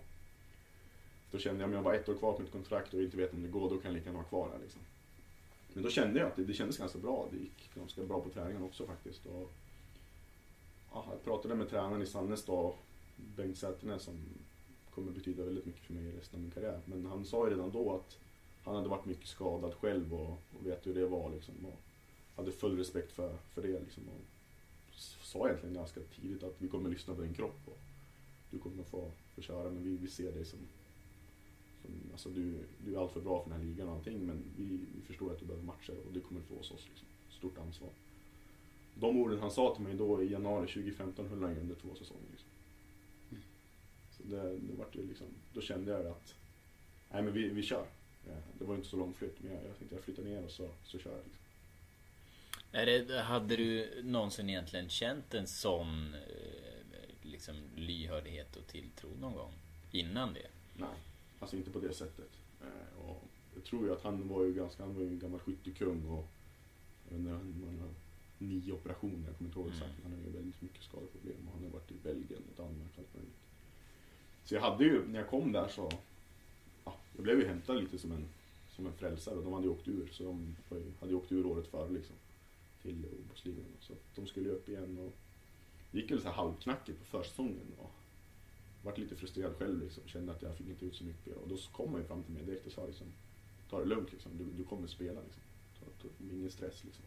Då 1.31 1.39
kände 1.39 1.61
jag, 1.61 1.69
om 1.69 1.75
jag 1.75 1.85
bara 1.85 1.95
ett 1.95 2.09
år 2.09 2.15
kvar 2.15 2.33
på 2.33 2.43
mitt 2.43 2.53
kontrakt 2.53 2.95
och 2.95 3.03
inte 3.03 3.17
vet 3.17 3.33
om 3.33 3.43
det 3.43 3.49
går, 3.49 3.71
då 3.71 3.79
kan 3.79 3.91
jag 3.91 3.95
lika 3.95 4.07
gärna 4.07 4.19
vara 4.19 4.29
kvar 4.29 4.49
här 4.53 4.59
liksom. 4.59 4.81
Men 5.73 5.83
då 5.83 5.91
kände 5.91 6.19
jag 6.19 6.29
att 6.29 6.37
det, 6.37 6.45
det 6.45 6.55
kändes 6.55 6.79
ganska 6.79 6.99
bra. 6.99 7.29
Det 7.31 7.37
gick 7.37 7.75
ganska 7.75 8.03
bra 8.03 8.21
på 8.21 8.31
träningen 8.31 8.63
också 8.63 8.87
faktiskt. 8.87 9.27
Och, 9.27 9.51
ja, 10.93 11.07
jag 11.11 11.25
pratade 11.25 11.55
med 11.55 11.71
tränaren 11.71 12.03
i 12.03 12.07
Sannestad, 12.07 12.53
då, 12.53 12.75
Bengt 13.37 13.59
Säternäs 13.59 14.03
som 14.03 14.15
kommer 14.95 15.13
betyda 15.13 15.45
väldigt 15.45 15.67
mycket 15.67 15.83
för 15.83 15.95
mig 15.95 16.05
i 16.05 16.13
resten 16.13 16.39
av 16.39 16.43
min 16.43 16.51
karriär. 16.51 16.81
Men 16.85 17.07
han 17.07 17.25
sa 17.25 17.45
ju 17.45 17.55
redan 17.55 17.71
då 17.71 17.95
att 17.95 18.19
han 18.65 18.77
hade 18.77 18.89
varit 18.89 19.05
mycket 19.05 19.29
skadad 19.29 19.75
själv 19.75 20.15
och, 20.15 20.31
och 20.31 20.67
vet 20.67 20.87
hur 20.87 20.95
det 20.95 21.07
var 21.07 21.31
liksom. 21.31 21.55
Och 21.67 21.79
hade 22.37 22.53
full 22.53 22.79
respekt 22.79 23.13
för, 23.13 23.37
för 23.55 23.63
det 23.63 23.81
liksom. 23.81 24.09
Och 24.09 24.21
sa 25.23 25.47
egentligen 25.47 25.75
ganska 25.75 26.01
tidigt 26.01 26.43
att 26.43 26.55
vi 26.59 26.69
kommer 26.69 26.91
lyssna 26.91 27.15
på 27.15 27.23
din 27.23 27.35
kropp 27.35 27.61
och 27.65 27.79
du 28.51 28.59
kommer 28.59 28.85
få, 28.85 29.11
få 29.35 29.43
köra 29.43 29.71
men 29.71 29.85
vi, 29.85 29.97
vi 29.97 30.09
ser 30.09 30.33
dig 30.33 30.45
som, 30.45 30.59
som 31.83 31.91
alltså 32.13 32.29
du, 32.29 32.55
du 32.85 32.95
är 32.95 33.01
allt 33.01 33.13
för 33.13 33.21
bra 33.21 33.43
för 33.43 33.51
den 33.51 33.61
här 33.61 33.67
ligan 33.67 33.89
och 33.89 33.95
allting 33.95 34.27
men 34.27 34.45
vi, 34.57 34.65
vi 34.95 35.03
förstår 35.07 35.33
att 35.33 35.39
du 35.39 35.45
behöver 35.45 35.67
matcher 35.67 35.97
och 36.07 36.13
det 36.13 36.21
kommer 36.21 36.41
du 36.41 36.47
få 36.47 36.55
hos 36.55 36.71
oss. 36.71 36.87
Liksom. 36.89 37.09
Stort 37.31 37.59
ansvar. 37.59 37.91
De 38.95 39.17
orden 39.17 39.41
han 39.41 39.51
sa 39.51 39.75
till 39.75 39.85
mig 39.85 39.95
då 39.95 40.23
i 40.23 40.33
januari 40.33 40.67
2015 40.67 41.29
höll 41.29 41.43
han 41.43 41.55
ju 41.55 41.61
under 41.61 41.75
två 41.75 41.95
säsonger. 41.95 42.27
Liksom. 42.31 42.49
Så 44.11 44.23
det, 44.23 44.59
det 44.59 44.75
vart 44.79 44.97
ju 44.97 45.09
liksom, 45.09 45.27
då 45.55 45.61
kände 45.61 45.91
jag 45.91 46.07
att 46.07 46.35
nej 47.11 47.23
men 47.23 47.33
vi, 47.33 47.49
vi 47.49 47.63
kör. 47.63 47.87
Det 48.59 48.65
var 48.65 48.75
inte 48.75 48.89
så 48.89 48.97
lång 48.97 49.15
flytt 49.15 49.43
men 49.43 49.53
jag, 49.53 49.65
jag 49.65 49.79
tänkte 49.79 49.97
jag 49.97 50.05
flyttar 50.05 50.23
ner 50.23 50.45
och 50.45 50.51
så, 50.51 50.69
så 50.85 50.99
kör 50.99 51.11
jag. 51.11 51.25
Liksom. 51.25 51.45
Är 52.73 52.87
det, 52.87 53.21
hade 53.23 53.57
du 53.57 54.01
någonsin 54.03 54.49
egentligen 54.49 54.89
känt 54.89 55.35
en 55.35 55.47
sån 55.47 56.15
eh, 56.15 56.68
liksom, 57.39 57.57
lyhördhet 57.77 58.57
och 58.57 58.67
tilltro 58.67 59.09
någon 59.21 59.35
gång? 59.35 59.53
Innan 59.93 60.35
det? 60.35 60.47
Nej, 60.77 60.89
alltså 61.41 61.57
inte 61.57 61.71
på 61.71 61.79
det 61.81 61.95
sättet. 61.95 62.31
Eh, 62.61 63.05
och 63.05 63.23
jag 63.55 63.65
tror 63.65 63.87
ju 63.87 63.93
att 63.93 64.03
han 64.03 64.29
var 64.29 64.45
ju 64.45 64.55
ganska, 64.55 64.83
han 64.83 64.95
var 64.95 65.03
ju 65.03 65.09
en 65.09 65.19
gammal 65.19 65.41
skyttekung 65.41 66.07
och 66.07 66.27
jag 67.11 67.19
vet 67.19 67.19
inte, 67.19 67.31
han 67.67 67.79
har 67.81 67.89
nio 68.39 68.73
operationer, 68.73 69.27
jag 69.29 69.37
kommer 69.37 69.49
inte 69.51 69.59
ihåg 69.61 69.69
exakt, 69.69 69.91
Mm. 69.91 70.01
men 70.03 70.13
han 70.13 70.21
har 70.21 70.27
ju 70.29 70.37
väldigt 70.37 70.63
mycket 70.63 70.83
skadeproblem 70.83 71.37
och 71.47 71.53
han 71.55 71.63
har 71.65 71.71
varit 71.71 71.91
i 71.91 71.95
Belgien 72.03 72.43
och 72.51 72.57
Danmark 72.65 72.91
och 72.95 72.99
allt 72.99 73.15
möjligt. 73.15 73.39
Så 74.45 74.55
jag 74.55 74.61
hade 74.61 74.85
ju, 74.85 75.07
när 75.09 75.19
jag 75.19 75.29
kom 75.29 75.53
där 75.53 75.69
så, 75.69 75.91
ja, 76.85 76.97
jag 77.15 77.23
blev 77.23 77.41
ju 77.41 77.47
hämtad 77.47 77.77
lite 77.81 77.99
som 77.99 78.13
en, 78.13 78.29
som 78.77 78.87
en 78.87 78.93
frälsare 78.93 79.35
och 79.35 79.45
de 79.45 79.53
hade 79.53 79.65
ju 79.67 79.73
åkt 79.73 79.89
ur, 79.89 80.09
så 80.13 80.23
de 80.25 80.57
hade 81.01 81.13
ju 81.13 81.19
åkt 81.19 81.33
ur 81.33 81.47
året 81.47 81.67
före 81.67 81.91
liksom. 81.91 82.17
Till 82.83 83.07
Obosligan. 83.25 83.65
Så 83.81 83.93
de 84.15 84.27
skulle 84.27 84.49
ju 84.49 84.55
upp 84.55 84.69
igen 84.69 84.99
och 84.99 85.13
gick 85.91 86.11
väl 86.11 86.21
så 86.21 86.29
här 86.29 86.35
halvknackigt 86.35 86.99
på 86.99 87.05
försäsongen. 87.05 87.75
Och, 87.79 87.91
vart 88.83 88.99
lite 88.99 89.17
frustrerad 89.17 89.57
själv 89.57 89.83
liksom. 89.83 90.03
Kände 90.07 90.33
att 90.33 90.43
jag 90.43 90.57
fick 90.57 90.69
inte 90.69 90.85
ut 90.85 90.95
så 90.95 91.05
mycket. 91.05 91.37
Och 91.37 91.49
då 91.49 91.57
kom 91.73 91.93
han 91.93 92.01
ju 92.01 92.07
fram 92.07 92.23
till 92.23 92.35
mig 92.35 92.45
direkt 92.45 92.67
och 92.67 92.73
sa 92.73 92.87
liksom, 92.87 93.07
ta 93.71 93.79
det 93.79 93.85
lugnt 93.85 94.13
liksom. 94.13 94.39
Du, 94.39 94.45
du 94.45 94.65
kommer 94.65 94.87
spela 94.87 95.21
liksom. 95.21 95.43
Ta, 95.79 95.85
ta, 96.03 96.09
ingen 96.35 96.51
stress 96.51 96.85
liksom. 96.85 97.05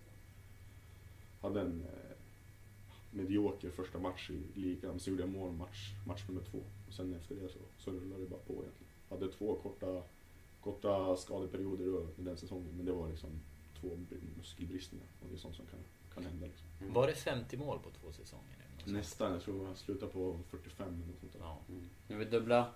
Hade 1.41 1.61
en 1.61 1.81
eh, 1.81 2.17
medioker 3.11 3.69
första 3.69 3.99
match 3.99 4.29
i 4.29 4.59
ligan. 4.59 4.99
Så 4.99 5.09
gjorde 5.09 5.23
jag 5.23 5.29
mål 5.29 5.51
match, 5.51 5.93
match 6.07 6.23
nummer 6.27 6.41
två. 6.41 6.59
Och 6.87 6.93
sen 6.93 7.13
efter 7.13 7.35
det 7.35 7.49
så, 7.49 7.59
så 7.77 7.91
rullade 7.91 8.23
det 8.23 8.29
bara 8.29 8.39
på 8.39 8.53
egentligen. 8.53 8.91
Hade 9.09 9.31
två 9.31 9.55
korta, 9.55 10.03
korta 10.61 11.15
skadeperioder 11.15 11.85
under 11.85 12.31
den 12.31 12.37
säsongen. 12.37 12.77
Men 12.77 12.85
det 12.85 12.91
var 12.91 13.09
liksom 13.09 13.29
två 13.79 13.87
muskelbristningar. 14.37 15.07
Och 15.21 15.27
det 15.29 15.35
är 15.35 15.39
sånt 15.39 15.55
som 15.55 15.65
kan, 15.65 15.79
kan 16.13 16.23
hända 16.23 16.47
liksom. 16.47 16.93
Var 16.93 17.07
det 17.07 17.15
50 17.15 17.57
mål 17.57 17.79
på 17.79 17.89
två 17.89 18.11
säsonger? 18.11 18.60
Nästan, 18.85 19.31
jag 19.31 19.41
tror 19.41 19.67
jag 19.67 19.77
slutade 19.77 20.11
på 20.11 20.39
45 20.49 20.87
eller 20.87 20.97
något 20.97 21.19
sånt 21.19 21.33
där. 21.33 21.39
Ja. 21.39 21.59
Mm. 21.69 21.89
Nu 22.07 22.15
är 22.15 22.19
vi 22.19 22.25
dubbla, 22.25 22.71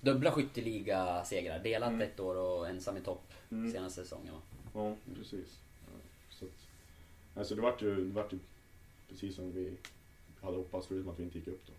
dubbla 0.00 0.32
skytteliga-segrar. 0.32 1.58
Delat 1.62 1.88
Mm. 1.88 2.00
ett 2.00 2.20
år 2.20 2.34
och 2.36 2.68
ensam 2.68 2.96
i 2.96 3.00
topp 3.00 3.32
Mm. 3.50 3.72
senaste 3.72 4.02
säsongen 4.02 4.34
va? 4.34 4.40
Ja, 4.74 4.96
precis. 5.14 5.58
Ja, 5.86 5.92
Så 6.30 6.44
att, 6.44 6.68
alltså 7.34 7.54
det 7.54 7.60
vart 7.62 7.82
ju, 7.82 8.04
det 8.04 8.12
vart 8.14 8.32
ju 8.32 8.38
precis 9.08 9.34
som 9.36 9.52
vi 9.52 9.76
hade 10.40 10.56
hoppats 10.56 10.86
förutom 10.86 11.12
att 11.12 11.18
vi 11.18 11.22
inte 11.24 11.38
gick 11.38 11.48
upp 11.48 11.66
då. 11.66 11.72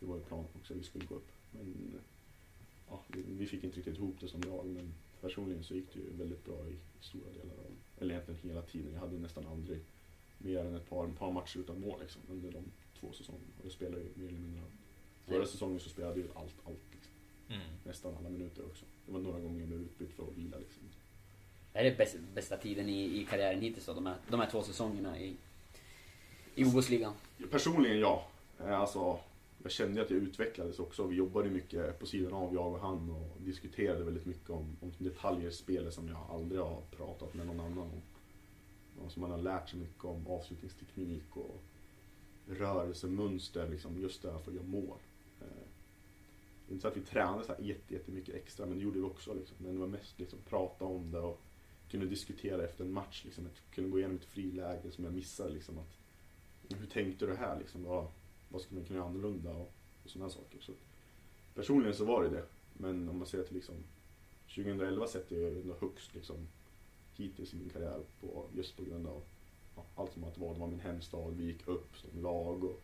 Det 0.00 0.06
var 0.06 0.16
ju 0.16 0.22
planen 0.22 0.46
också 0.60 0.74
vi 0.74 0.82
skulle 0.82 1.04
gå 1.04 1.14
upp. 1.14 1.28
Men 1.50 1.94
ja, 2.90 3.00
vi, 3.08 3.22
vi 3.28 3.46
fick 3.46 3.64
inte 3.64 3.76
riktigt 3.76 3.96
ihop 3.96 4.16
det 4.20 4.28
som 4.28 4.40
lag 4.40 4.66
men 4.66 4.92
personligen 5.20 5.64
så 5.64 5.74
gick 5.74 5.92
det 5.94 6.00
ju 6.00 6.10
väldigt 6.18 6.44
bra 6.44 6.54
i, 6.68 6.76
stora 7.00 7.30
delar 7.32 7.54
av, 7.54 7.72
eller 8.00 8.14
egentligen 8.14 8.40
hela 8.50 8.62
tiden. 8.62 8.92
Jag 8.92 9.00
hade 9.00 9.18
nästan 9.18 9.46
aldrig 9.46 9.80
mer 10.38 10.58
än 10.58 10.74
ett 10.74 10.90
par, 10.90 11.06
ett 11.06 11.18
par 11.18 11.32
matcher 11.32 11.58
utan 11.58 11.80
mål 11.80 12.00
liksom, 12.00 12.22
under 12.30 12.52
de 12.52 12.64
två 13.00 13.12
säsongerna. 13.12 13.46
Och 13.58 13.64
jag 13.64 13.72
spelade 13.72 14.02
ju 14.02 14.08
mer 14.14 14.28
eller 14.28 14.38
mindre 14.38 14.62
Förra 15.28 15.46
säsongen 15.46 15.80
så 15.80 15.88
spelade 15.88 16.14
jag 16.14 16.26
ju 16.26 16.32
allt, 16.34 16.54
allt 16.64 16.80
liksom. 16.92 17.12
Mm. 17.48 17.62
Nästan 17.84 18.16
alla 18.16 18.28
minuter 18.28 18.64
också. 18.64 18.84
Det 19.06 19.12
var 19.12 19.20
några 19.20 19.40
gånger 19.40 19.60
jag 19.60 19.68
blev 19.68 19.80
utbytt 19.80 20.12
för 20.12 20.22
att 20.22 20.36
vila 20.36 20.58
liksom. 20.58 20.82
är 21.72 21.84
det 21.84 21.98
bäst, 21.98 22.16
bästa 22.34 22.56
tiden 22.56 22.88
i, 22.88 23.20
i 23.20 23.26
karriären 23.30 23.60
hittills 23.60 23.86
då? 23.86 23.94
De 23.94 24.06
här, 24.06 24.16
de 24.28 24.40
här 24.40 24.50
två 24.50 24.62
säsongerna 24.62 25.20
i, 25.20 25.36
i 26.54 26.64
OS-ligan? 26.64 27.12
Personligen 27.50 27.98
ja. 27.98 28.26
Eh, 28.60 28.80
Alltså, 28.80 29.18
jag 29.62 29.72
kände 29.72 30.02
att 30.02 30.10
jag 30.10 30.18
utvecklades 30.18 30.78
också. 30.78 31.06
Vi 31.06 31.16
jobbade 31.16 31.50
mycket 31.50 31.98
på 31.98 32.06
sidan 32.06 32.32
av, 32.32 32.54
jag 32.54 32.72
och 32.72 32.80
han, 32.80 33.10
och 33.10 33.42
diskuterade 33.42 34.04
väldigt 34.04 34.26
mycket 34.26 34.50
om, 34.50 34.76
om 34.80 34.92
detaljer 34.98 35.48
i 35.48 35.52
spelet 35.52 35.94
som 35.94 36.08
jag 36.08 36.26
aldrig 36.30 36.60
har 36.60 36.80
pratat 36.96 37.34
med 37.34 37.46
någon 37.46 37.60
annan 37.60 37.78
om. 37.78 38.02
Och 39.04 39.12
som 39.12 39.20
man 39.22 39.30
har 39.30 39.38
lärt 39.38 39.68
sig 39.68 39.78
mycket 39.78 40.04
om 40.04 40.26
avslutningsteknik 40.26 41.36
och 41.36 41.62
rörelsemönster, 42.46 43.68
liksom, 43.68 44.00
just 44.00 44.22
därför 44.22 44.50
att 44.50 44.56
göra 44.56 44.66
mål. 44.66 44.98
Eh, 45.40 45.68
inte 46.70 46.82
så 46.82 46.88
att 46.88 46.96
vi 46.96 47.00
tränade 47.00 47.44
så 47.44 47.52
här 47.52 47.60
jätte- 47.62 47.94
jättemycket 47.94 48.34
extra, 48.34 48.66
men 48.66 48.78
det 48.78 48.84
gjorde 48.84 48.98
vi 48.98 49.04
också. 49.04 49.34
Liksom. 49.34 49.56
Men 49.60 49.74
det 49.74 49.80
var 49.80 49.86
mest 49.86 50.18
liksom, 50.18 50.38
prata 50.48 50.84
om 50.84 51.10
det 51.10 51.18
och 51.18 51.40
kunde 51.90 52.06
diskutera 52.06 52.64
efter 52.64 52.84
en 52.84 52.92
match. 52.92 53.22
Liksom. 53.24 53.44
Jag 53.44 53.74
kunde 53.74 53.90
gå 53.90 53.98
igenom 53.98 54.16
ett 54.16 54.24
friläge 54.24 54.90
som 54.90 55.04
jag 55.04 55.14
missade. 55.14 55.50
Liksom, 55.50 55.78
att, 55.78 55.98
hur 56.78 56.86
tänkte 56.86 57.26
du 57.26 57.34
här? 57.36 57.58
Liksom, 57.58 57.84
vad, 57.84 58.06
vad 58.48 58.60
skulle 58.60 58.80
man 58.80 58.86
kunna 58.86 58.98
göra 58.98 59.08
annorlunda? 59.08 59.50
Och, 59.50 59.72
och 60.04 60.10
sådana 60.10 60.30
saker. 60.30 60.60
Så, 60.60 60.72
personligen 61.54 61.94
så 61.94 62.04
var 62.04 62.22
det 62.22 62.30
det. 62.30 62.44
Men 62.72 63.08
om 63.08 63.18
man 63.18 63.26
ser 63.26 63.42
till 63.42 63.54
liksom, 63.54 63.74
2011 64.54 65.06
sätter 65.06 65.36
jag 65.36 65.52
ändå 65.52 65.76
högst 65.80 66.14
liksom, 66.14 66.36
hittills 67.18 67.54
i 67.54 67.56
min 67.56 67.70
karriär 67.70 68.00
på, 68.20 68.46
just 68.56 68.76
på 68.76 68.84
grund 68.84 69.06
av 69.06 69.22
ja, 69.76 69.84
allt 69.94 70.12
som 70.12 70.24
att 70.24 70.38
vara, 70.38 70.52
det 70.52 70.60
var 70.60 70.66
min 70.66 70.80
hemstad, 70.80 71.34
vi 71.36 71.44
gick 71.44 71.68
upp 71.68 71.96
som 71.96 72.22
lag 72.22 72.64
och 72.64 72.80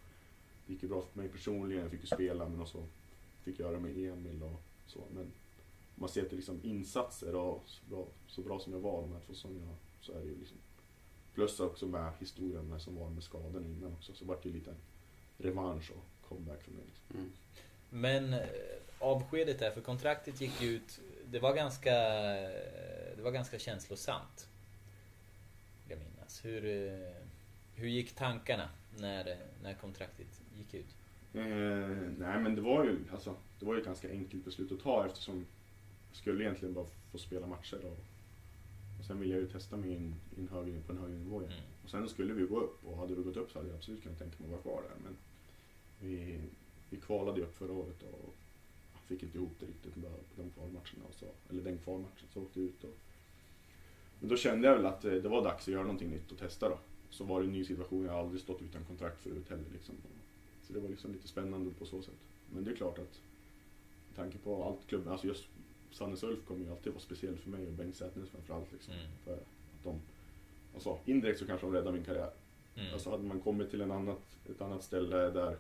det 0.67 0.73
gick 0.73 0.83
ju 0.83 0.89
bra 0.89 1.03
för 1.03 1.21
mig 1.21 1.29
personligen, 1.29 1.83
jag 1.83 1.91
fick 1.91 2.01
ju 2.01 2.07
spela 2.07 2.49
men 2.49 2.61
också 2.61 2.87
fick 3.43 3.59
göra 3.59 3.79
med 3.79 3.91
Emil 3.91 4.43
och 4.43 4.63
så. 4.87 5.01
Men 5.15 5.23
om 5.25 6.01
man 6.01 6.09
ser 6.09 6.25
till 6.25 6.37
liksom 6.37 6.61
insatser 6.63 7.35
och 7.35 7.63
så 7.67 7.81
bra, 7.91 8.07
så 8.27 8.43
bra 8.43 8.61
som 8.61 8.73
jag 8.73 8.81
var 8.81 9.03
de 9.03 9.13
här 9.13 9.21
två 9.27 9.35
säsongerna 9.35 9.75
så 10.01 10.13
är 10.13 10.21
det 10.21 10.27
ju 10.27 10.39
liksom 10.39 10.59
Plus 11.35 11.61
också 11.61 11.87
med 11.87 12.13
historien 12.21 12.69
med 12.69 12.83
som 12.83 12.97
var 12.97 13.11
med 13.11 13.23
skadan 13.23 13.65
innan 13.65 13.93
också 13.93 14.15
så 14.15 14.25
vart 14.25 14.43
det 14.43 14.49
ju 14.49 14.55
lite 14.55 14.71
en 14.71 14.77
revansch 15.39 15.91
och 15.91 16.29
comeback 16.29 16.63
för 16.63 16.71
mig. 16.71 16.83
Liksom. 16.87 17.17
Mm. 17.17 17.33
Men 17.91 18.33
eh, 18.33 18.49
avskedet 18.99 19.59
där, 19.59 19.71
för 19.71 19.81
kontraktet 19.81 20.41
gick 20.41 20.63
ut. 20.63 21.01
Det 21.31 21.39
var 21.39 21.55
ganska, 21.55 21.97
eh, 22.37 22.94
var 23.25 23.33
ganska 23.33 23.59
känslosamt. 23.59 24.49
Vill 25.89 25.99
jag 25.99 26.11
minnas. 26.11 26.45
Hur, 26.45 26.65
eh, 26.65 27.27
hur 27.75 27.89
gick 27.89 28.15
tankarna 28.15 28.69
när, 28.99 29.37
när 29.63 29.75
kontraktet 29.75 30.43
gick 30.59 30.75
ut? 30.75 30.97
Eh, 31.35 31.43
nej 32.19 32.41
men 32.41 32.55
det 32.55 32.61
var 32.61 32.85
ju 32.85 32.99
alltså, 33.13 33.37
det 33.59 33.67
var 33.67 33.75
ju 33.75 33.81
ett 33.81 33.87
ganska 33.87 34.11
enkelt 34.11 34.45
beslut 34.45 34.73
att 34.73 34.81
ta 34.81 35.07
eftersom 35.07 35.47
jag 36.09 36.17
skulle 36.17 36.45
egentligen 36.45 36.75
bara 36.75 36.87
få 37.13 37.19
spela 37.19 37.47
matcher 37.47 37.85
och, 37.85 37.99
och 38.99 39.05
sen 39.07 39.21
ville 39.21 39.35
jag 39.35 39.43
ju 39.43 39.49
testa 39.49 39.77
mig 39.77 39.91
in, 39.91 40.15
in 40.39 40.49
högre, 40.49 40.81
på 40.81 40.93
en 40.93 40.99
högre 40.99 41.17
nivå 41.17 41.43
igen. 41.43 41.53
Mm. 41.53 41.65
Och 41.85 41.91
sen 41.91 42.09
skulle 42.09 42.35
vi 42.35 42.47
gå 42.47 42.61
upp 42.61 42.85
och 42.85 42.99
hade 42.99 43.15
vi 43.15 43.23
gått 43.23 43.37
upp 43.37 43.51
så 43.51 43.59
hade 43.59 43.69
jag 43.69 43.77
absolut 43.77 44.03
kunnat 44.03 44.19
tänka 44.19 44.37
mig 44.39 44.47
att 44.47 44.53
vara 44.53 44.63
kvar 44.63 44.83
där. 44.89 44.97
Men 45.05 45.17
vi, 46.01 46.41
vi 46.91 46.97
kvalade 46.97 47.39
ju 47.39 47.47
upp 47.47 47.57
förra 47.57 47.73
året 47.73 48.03
och 48.03 48.35
fick 49.07 49.23
inte 49.23 49.39
ihop 49.39 49.53
det 49.61 49.67
riktigt 49.67 49.95
på 49.95 50.01
de 50.37 50.51
kvalmatcherna. 50.51 51.05
Och 51.09 51.15
så, 51.15 51.27
eller 51.51 51.63
den 51.63 51.79
kvalmatchen, 51.79 52.29
så 52.33 52.43
åkte 52.43 52.61
vi 52.61 52.67
ut. 52.67 52.85
Och, 52.85 52.97
men 54.25 54.29
då 54.31 54.37
kände 54.37 54.69
jag 54.69 54.75
väl 54.77 54.87
att 54.87 55.05
eh, 55.05 55.13
det 55.13 55.29
var 55.29 55.45
dags 55.45 55.63
att 55.69 55.73
göra 55.75 55.83
någonting 55.83 56.11
nytt 56.11 56.33
och 56.33 56.39
testa 56.39 56.69
då. 56.69 56.79
Så 57.11 57.25
var 57.25 57.41
det 57.41 57.47
en 57.47 57.53
ny 57.53 57.65
situation, 57.65 58.05
jag 58.05 58.13
har 58.13 58.21
aldrig 58.21 58.41
stått 58.41 58.63
utan 58.63 58.85
kontrakt 58.85 59.21
förut 59.21 59.49
heller. 59.51 59.65
Liksom. 59.73 59.95
Så 60.67 60.73
det 60.73 60.81
var 60.81 60.89
liksom 60.89 61.13
lite 61.13 61.29
spännande 61.29 61.71
på 61.79 61.87
så 61.87 62.03
sätt. 62.03 62.15
Men 62.55 62.65
det 62.65 62.71
är 62.71 62.77
klart 62.77 62.99
att 62.99 63.21
med 64.09 64.17
tanke 64.17 64.39
på 64.39 64.65
allt 64.65 64.87
klubben, 64.89 65.13
alltså 65.13 65.27
just 65.27 65.45
Sannes 65.93 66.23
Ulf 66.23 66.39
kommer 66.49 66.65
ju 66.65 66.71
alltid 66.71 66.93
vara 66.93 67.01
speciell 67.03 67.37
för 67.37 67.51
mig 67.51 67.67
och 67.67 67.73
Bengt 67.73 67.97
Sätnes 67.97 68.29
framförallt. 68.29 68.73
Liksom, 68.73 68.95
Mm. 68.95 69.07
för 69.25 69.33
att 69.33 69.47
de, 69.85 70.01
alltså, 70.75 70.99
indirekt 71.05 71.39
så 71.39 71.47
kanske 71.47 71.67
de 71.67 71.73
räddade 71.73 71.93
min 71.93 72.05
karriär. 72.05 72.31
Mm. 72.77 72.93
Alltså 72.93 73.11
hade 73.11 73.23
man 73.23 73.41
kommit 73.41 73.71
till 73.71 73.81
en 73.81 73.91
annat, 73.91 74.21
ett 74.51 74.61
annat 74.61 74.83
ställe 74.85 75.17
där 75.17 75.57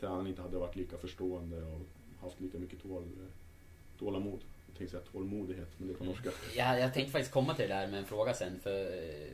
tränaren 0.00 0.26
inte 0.26 0.42
hade 0.42 0.58
varit 0.58 0.76
lika 0.76 0.98
förstående 0.98 1.62
och 1.62 1.80
haft 2.20 2.40
lika 2.40 2.58
mycket 2.58 2.82
tål, 2.82 3.02
tålamod. 3.98 4.40
Jag 4.78 4.90
tänkte 4.90 4.96
säga 4.96 5.12
tålmodighet, 5.12 5.68
men 5.78 5.88
det 5.88 5.94
är 5.94 5.98
på 5.98 6.04
norska. 6.04 6.30
Ja, 6.56 6.78
jag 6.78 6.94
tänkte 6.94 7.12
faktiskt 7.12 7.32
komma 7.32 7.54
till 7.54 7.68
det 7.68 7.74
där 7.74 7.86
med 7.86 7.98
en 7.98 8.06
fråga 8.06 8.34
sen 8.34 8.60
för 8.62 8.80
eh, 8.80 9.28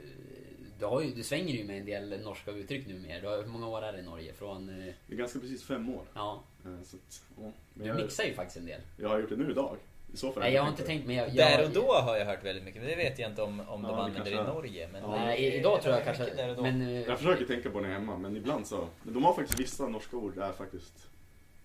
du, 0.79 0.85
har 0.87 1.01
ju, 1.03 1.11
du 1.15 1.23
svänger 1.23 1.55
ju 1.55 1.65
med 1.65 1.79
en 1.79 1.87
del 1.87 2.21
norska 2.25 2.51
uttryck 2.51 2.87
nu 2.87 2.99
mer. 2.99 3.21
Du 3.21 3.27
har, 3.29 3.37
hur 3.37 3.47
många 3.47 3.69
år 3.69 3.83
är 3.83 3.93
det 3.93 3.99
i 3.99 4.03
Norge? 4.03 4.33
Från... 4.33 4.69
eh, 4.69 4.95
Det 5.07 5.15
är 5.15 5.17
ganska 5.17 5.39
precis 5.39 5.65
fem 5.65 5.89
år. 5.89 6.03
Ja, 6.15 6.43
Eh, 6.65 6.83
Så 6.85 6.97
att, 6.97 7.23
ja. 7.37 7.53
Men 7.75 7.83
du 7.83 7.89
jag, 7.89 7.97
mixar 7.97 8.25
ju 8.25 8.35
faktiskt 8.35 8.57
en 8.57 8.67
del. 8.67 8.81
jag 8.97 9.09
har 9.09 9.19
gjort 9.19 9.29
det 9.31 9.37
nu 9.37 9.51
idag. 9.51 9.77
I 10.15 10.17
så 10.17 10.33
fall 10.33 10.43
Nej, 10.43 10.53
jag 10.53 10.63
har 10.63 10.69
inte 10.69 10.83
tänkt 10.83 11.07
men 11.07 11.17
jag... 11.17 11.29
jag 11.29 11.37
Där 11.37 11.65
och 11.65 11.71
då 11.71 11.93
har 11.93 12.17
jag 12.17 12.27
hört 12.27 12.45
väldigt 12.45 12.65
mycket, 12.65 12.83
men 12.83 12.91
det 12.91 12.97
vet 12.97 13.19
jag 13.19 13.31
inte 13.31 13.43
om, 13.43 13.61
om 13.61 13.83
Ja, 13.85 13.89
de 13.89 13.99
använder 13.99 14.31
kanske 14.31 14.51
i. 14.51 14.55
Norge. 14.55 14.89
Men 14.93 15.03
Ja. 15.03 15.17
Nej, 15.25 15.55
idag 15.57 15.83
tror 15.83 15.95
jag 15.95 16.05
kanske... 16.05 16.55
Men... 16.63 16.93
Jag 17.03 17.19
försöker 17.19 17.45
tänka 17.47 17.71
på 17.71 17.81
det 17.81 17.87
hemma, 17.89 18.19
men 18.19 18.37
ibland 18.37 18.67
så... 18.67 18.89
Men 19.03 19.15
de 19.15 19.25
har 19.25 19.35
faktiskt 19.35 19.61
vissa 19.61 19.89
norska 19.89 20.17
ord 20.17 20.35
där 20.35 20.53
faktiskt 20.53 21.09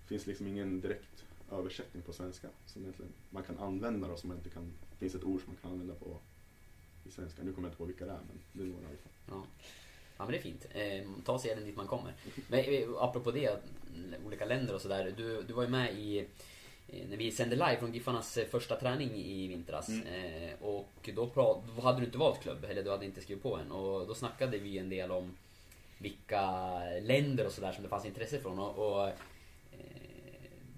finns 0.08 0.28
liksom 0.28 0.48
ingen 0.48 0.82
direkt 0.82 1.17
översättning 1.52 2.04
på 2.04 2.14
svenska. 2.14 2.48
Som 2.66 2.82
egentligen 2.82 3.14
man 3.30 3.44
kan 3.44 3.58
använda 3.58 4.08
då, 4.08 4.18
som 4.18 4.28
man 4.28 4.38
inte 4.38 4.50
kan... 4.50 4.74
Det 4.92 4.98
finns 4.98 5.16
ett 5.16 5.24
ord 5.24 5.42
som 5.42 5.54
man 5.54 5.62
kan 5.62 5.72
använda 5.72 5.96
på 5.96 6.20
i 7.08 7.12
svenska. 7.12 7.44
Nu 7.44 7.54
kommer 7.54 7.68
jag 7.68 7.72
inte 7.72 7.78
på 7.78 7.86
vilka 7.86 8.06
det 8.06 8.12
är, 8.12 8.20
men 8.28 8.40
det 8.54 8.64
är 8.64 8.68
några 8.68 8.84
i 8.84 8.86
alla 8.86 8.98
fall. 8.98 9.12
Ja. 9.28 9.44
ja 10.18 10.24
men 10.26 10.32
det 10.32 10.38
är 10.38 10.42
fint. 10.42 10.66
Eh, 10.72 11.24
ta 11.26 11.40
seden 11.40 11.66
dit 11.66 11.76
man 11.76 11.88
kommer. 11.88 12.14
Men 12.48 12.60
eh, 12.60 12.90
apropå 12.98 13.32
det, 13.32 13.60
olika 14.26 14.46
länder 14.46 14.76
och 14.76 14.82
sådär. 14.82 15.14
Du, 15.18 15.42
du 15.42 15.54
var 15.54 15.64
ju 15.64 15.70
med 15.70 15.94
i 15.94 16.20
eh, 16.88 17.08
när 17.10 17.18
vi 17.18 17.32
sände 17.32 17.56
live 17.56 17.78
från 17.80 17.94
Giffarnas 17.94 18.38
eh, 18.38 18.48
första 18.48 18.76
träning 18.76 19.12
i 19.16 19.48
vintras. 19.48 19.90
Mm. 19.90 20.08
Eh, 20.08 20.54
och 20.62 21.10
då, 21.16 21.32
då 21.76 21.82
hade 21.82 22.00
du 22.00 22.06
inte 22.06 22.18
valt 22.18 22.42
klubb, 22.42 22.66
eller 22.70 22.84
du 22.84 22.92
hade 22.92 23.06
inte 23.06 23.22
skrivit 23.22 23.44
på 23.44 23.58
än. 23.58 23.72
Och 23.72 24.08
då 24.08 24.16
snackade 24.16 24.58
vi 24.58 24.78
en 24.78 24.90
del 24.90 25.12
om 25.12 25.38
vilka 25.98 26.80
länder 27.02 27.46
och 27.46 27.52
sådär 27.52 27.72
som 27.72 27.84
det 27.84 27.90
fanns 27.90 28.06
intresse 28.06 28.40
från. 28.40 28.60
Och, 28.60 29.04
och, 29.04 29.12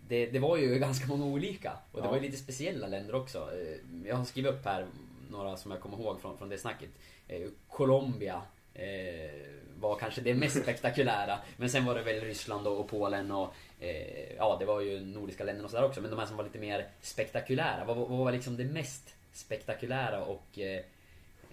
det, 0.10 0.26
det 0.26 0.40
var 0.40 0.58
ju 0.58 0.80
ganska 0.80 1.08
många 1.08 1.26
olika. 1.26 1.72
Och 1.92 2.02
det 2.02 2.06
Ja. 2.08 2.12
var 2.12 2.18
ju 2.18 2.24
lite 2.24 2.38
speciella 2.38 2.88
länder 2.88 3.16
också. 3.16 3.38
Eh, 3.38 4.08
Jag 4.08 4.16
har 4.16 4.26
skrivit 4.26 4.52
upp 4.52 4.66
här 4.66 4.86
några 5.32 5.58
som 5.58 5.72
jag 5.72 5.80
kommer 5.80 5.98
ihåg 6.00 6.22
från, 6.22 6.38
från 6.38 6.50
det 6.50 6.58
snacket. 6.58 6.90
Eh, 7.28 7.42
Colombia 7.68 8.42
eh, 8.74 9.32
var 9.80 9.96
kanske 9.96 10.22
det 10.22 10.34
mest 10.34 10.58
spektakulära. 10.64 11.40
Men 11.58 11.70
sen 11.70 11.86
var 11.86 11.96
det 11.96 12.02
väl 12.04 12.22
Ryssland 12.22 12.68
och, 12.68 12.88
Polen 12.88 13.32
och 13.32 13.54
eh, 13.80 14.36
ja, 14.38 14.56
det 14.60 14.66
var 14.66 14.82
ju 14.82 15.00
nordiska 15.06 15.44
länderna 15.44 15.66
och 15.66 15.72
sådär 15.72 15.86
också. 15.86 16.02
Men 16.02 16.10
de 16.12 16.20
här 16.20 16.26
som 16.26 16.38
var 16.38 16.44
lite 16.44 16.60
mer 16.60 16.88
spektakulära. 17.02 17.86
Vad, 17.86 17.98
vad 17.98 18.10
var 18.10 18.32
liksom 18.32 18.58
det 18.58 18.66
mest 18.66 19.16
spektakulära 19.34 20.24
och 20.26 20.60
eh, 20.60 20.82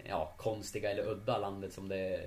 ja, 0.09 0.33
konstiga 0.37 0.91
eller 0.91 1.09
udda 1.09 1.39
landet 1.39 1.73
som 1.73 1.89
det 1.89 2.21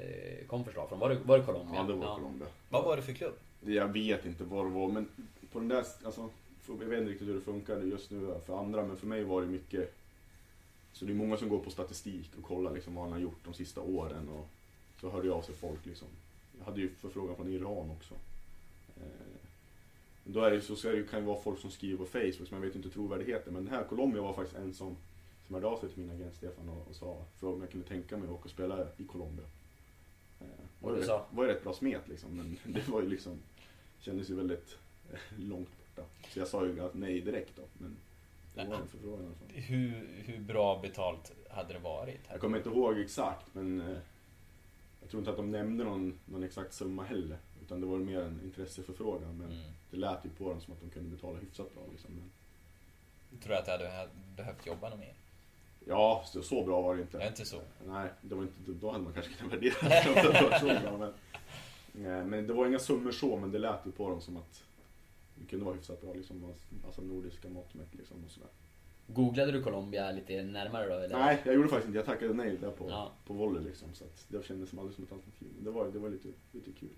kom 0.48 0.66
förslag 0.66 0.90
från? 0.90 1.00
Var 1.00 1.10
det, 1.10 1.16
var 1.24 1.38
det 1.38 1.44
Colombia? 1.44 1.76
Ja, 1.76 1.84
det 1.84 1.94
var 1.94 2.16
Colombia. 2.16 2.48
Vad 2.70 2.84
var 2.84 2.96
det 2.96 3.02
för 3.02 3.14
klubb? 3.14 3.34
Jag 3.66 3.88
vet 3.88 4.26
inte 4.26 4.44
vad 4.44 4.66
det 4.66 4.70
var, 4.70 4.88
men 4.88 5.10
på 5.52 5.60
den 5.60 5.68
där, 5.68 5.86
alltså, 6.04 6.30
jag 6.68 6.76
vet 6.76 7.00
inte 7.00 7.12
riktigt 7.12 7.28
hur 7.28 7.36
det 7.36 7.42
funkade 7.42 7.86
just 7.86 8.12
nu 8.12 8.36
för 8.46 8.60
andra, 8.60 8.86
men 8.86 8.98
för 8.98 9.08
mig 9.08 9.24
var 9.24 9.42
det 9.42 9.48
mycket, 9.48 9.96
så 10.94 11.06
det 11.06 11.12
är 11.12 11.16
många 11.16 11.38
som 11.38 11.50
går 11.50 11.60
på 11.60 11.70
statistik 11.70 12.32
och 12.38 12.44
kollar 12.44 12.74
liksom 12.74 12.96
vad 12.96 13.04
han 13.04 13.14
har 13.14 13.20
gjort 13.20 13.46
de 13.46 13.54
sista 13.54 13.82
åren 13.82 14.30
och 14.30 14.48
så 15.02 15.10
hörde 15.10 15.28
jag 15.28 15.38
av 15.38 15.42
sig 15.42 15.56
folk 15.56 15.86
liksom. 15.86 16.08
Jag 16.58 16.66
hade 16.66 16.82
ju 16.82 16.90
förfrågan 16.90 17.36
från 17.36 17.54
Iran 17.54 17.90
också. 17.90 18.14
Eh, 18.98 19.40
då 20.24 20.42
är 20.42 20.52
det 20.52 20.62
så, 20.62 20.76
så 20.76 20.92
det, 20.92 21.04
kan 21.04 21.20
det 21.20 21.28
vara 21.28 21.42
folk 21.42 21.60
som 21.60 21.72
skriver 21.72 21.98
på 21.98 22.06
Facebook, 22.06 22.48
så 22.48 22.54
man 22.56 22.62
vet 22.62 22.76
inte 22.76 22.90
trovärdigheten. 22.90 23.54
Men 23.54 23.66
den 23.66 23.74
här 23.74 23.84
Colombia 23.84 24.22
var 24.22 24.34
faktiskt 24.34 24.60
en 24.60 24.74
som, 24.74 24.96
som 25.48 25.54
hörde 25.56 25.68
av 25.68 25.80
sig 25.80 25.90
till 25.90 26.04
min 26.04 26.16
agent 26.16 26.36
Stefan 26.36 26.70
och, 26.70 26.88
och 26.90 26.96
sa, 26.96 27.26
frågade 27.40 27.56
om 27.56 27.62
jag 27.62 27.72
kunde 27.72 27.88
tänka 27.88 28.18
mig 28.18 28.28
att 28.28 28.34
åka 28.34 28.44
och 28.44 28.50
spela 28.50 28.88
i 28.98 29.04
Colombia. 29.04 29.46
Eh, 30.40 30.48
var 30.80 30.92
rätt, 30.92 31.10
var 31.32 31.44
ju 31.44 31.50
rätt 31.50 31.64
bra 31.64 31.74
smet 31.74 32.08
liksom, 32.08 32.38
men 32.38 32.58
det 32.74 32.88
var 32.88 33.02
ju 33.02 33.10
liksom 33.10 33.40
kändes 34.00 34.30
ju 34.30 34.36
väldigt 34.36 34.78
långt 35.38 35.70
borta. 35.96 36.08
Så 36.30 36.40
jag 36.40 36.48
sa 36.48 36.66
ju 36.66 36.80
att 36.86 36.94
nej 36.94 37.22
direkt 37.22 37.56
då. 37.56 37.62
Men 37.78 37.98
det 38.56 38.66
var 38.66 38.76
en 38.76 38.88
förfrågan 38.88 39.36
fall. 39.40 39.58
Hur, 39.62 40.08
hur 40.26 40.40
bra 40.40 40.80
betalt 40.82 41.32
hade 41.50 41.74
det 41.74 41.80
varit? 41.80 42.20
Jag 42.30 42.40
kommer 42.40 42.58
inte 42.58 42.70
ihåg 42.70 43.00
exakt 43.00 43.46
men 43.54 43.82
eh, 43.82 43.98
jag 45.02 45.10
tror 45.10 45.22
inte 45.22 45.32
att 45.32 45.38
de 45.38 45.52
nämnde 45.52 45.84
någon, 45.84 46.20
någon 46.26 46.44
exakt 46.44 46.74
summa 46.74 47.04
heller. 47.04 47.38
Utan 47.62 47.82
det 47.82 47.88
var 47.88 47.98
mer 47.98 48.20
en 48.22 48.42
intresseförfrågan. 48.44 49.38
Men 49.38 49.52
Mm. 49.52 49.72
det 49.92 49.98
lät 49.98 50.26
ju 50.26 50.30
på 50.30 50.50
dem 50.50 50.62
som 50.62 50.74
att 50.74 50.82
de 50.82 50.90
kunde 50.90 51.16
betala 51.16 51.40
hyfsat 51.40 51.74
bra. 51.74 51.84
Liksom. 51.92 52.12
Men, 52.14 52.32
Tror 53.40 53.50
du 53.54 53.58
att 53.58 53.66
du 53.66 53.72
hade 53.72 54.10
behövt 54.36 54.66
jobba 54.66 54.90
något 54.90 55.00
mer? 55.00 55.14
ja, 55.88 56.24
så, 56.26 56.42
så 56.44 56.64
bra 56.64 56.82
var 56.82 56.96
det 56.96 57.02
inte. 57.02 57.18
Det 57.18 57.28
inte 57.28 57.46
så. 57.46 57.62
Nej, 57.88 58.10
det 58.22 58.36
var 58.36 58.42
inte, 58.44 58.54
då 58.72 58.92
hade 58.92 59.04
man 59.04 59.14
kanske 59.14 59.34
kunnat 59.34 59.54
värdera 59.54 59.74
det. 59.82 60.22
det 60.34 60.42
var 60.50 60.60
så 60.60 60.66
bra, 60.66 60.98
men, 60.98 61.14
nej, 61.92 62.24
men 62.26 62.48
det 62.48 62.54
var 62.54 62.68
inga 62.68 62.80
summor 62.80 63.12
så, 63.12 63.38
men 63.38 63.52
det 63.52 63.60
lät 63.60 63.88
ju 63.88 63.92
på 63.92 64.10
dem 64.10 64.22
som 64.22 64.38
att 64.38 64.64
det 65.40 65.46
kunde 65.50 65.66
vara 65.66 65.76
hyfsat 65.76 66.02
bra. 66.02 66.14
Liksom, 66.14 66.54
alltså 66.86 67.02
nordiska 67.02 67.50
mått 67.50 67.74
mätt 67.74 67.96
liksom, 67.96 68.24
och 68.26 68.32
sådär. 68.32 68.50
Googlade 69.08 69.52
du 69.52 69.64
Colombia 69.64 70.12
lite 70.12 70.44
närmare 70.44 70.88
då? 70.88 70.94
Eller? 70.94 71.20
Nej, 71.20 71.42
jag 71.46 71.56
gjorde 71.56 71.68
faktiskt 71.70 71.88
inte. 71.88 71.98
Jag 71.98 72.06
tackade 72.06 72.34
nej 72.34 72.58
där 72.58 72.72
på, 72.72 72.90
Ja. 72.90 73.12
på 73.26 73.34
volley 73.34 73.64
liksom. 73.64 73.88
Så 73.94 74.04
att 74.04 74.26
det 74.28 74.46
kändes 74.46 74.70
som 74.70 74.80
aldrig 74.80 74.96
som 74.96 75.04
ett 75.04 75.12
alternativ. 75.12 75.48
Men 75.56 75.64
det 75.64 75.72
var, 75.72 75.88
det 75.88 76.00
var 76.00 76.10
lite, 76.10 76.28
lite 76.52 76.72
kul. 76.80 76.90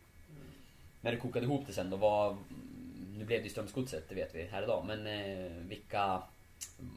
När 1.02 1.12
du 1.12 1.18
kokade 1.18 1.46
ihop 1.46 1.64
det 1.68 1.74
sen 1.74 1.90
då, 1.90 1.98
vad... 1.98 2.38
Nu 3.18 3.26
blev 3.26 3.40
det 3.40 3.44
ju 3.44 3.50
Strömsgodset, 3.50 4.10
det 4.10 4.16
vet 4.16 4.36
vi 4.36 4.44
här 4.44 4.64
idag. 4.64 4.86
Men 4.88 5.08
eh, 5.08 5.52
vilka... 5.68 6.24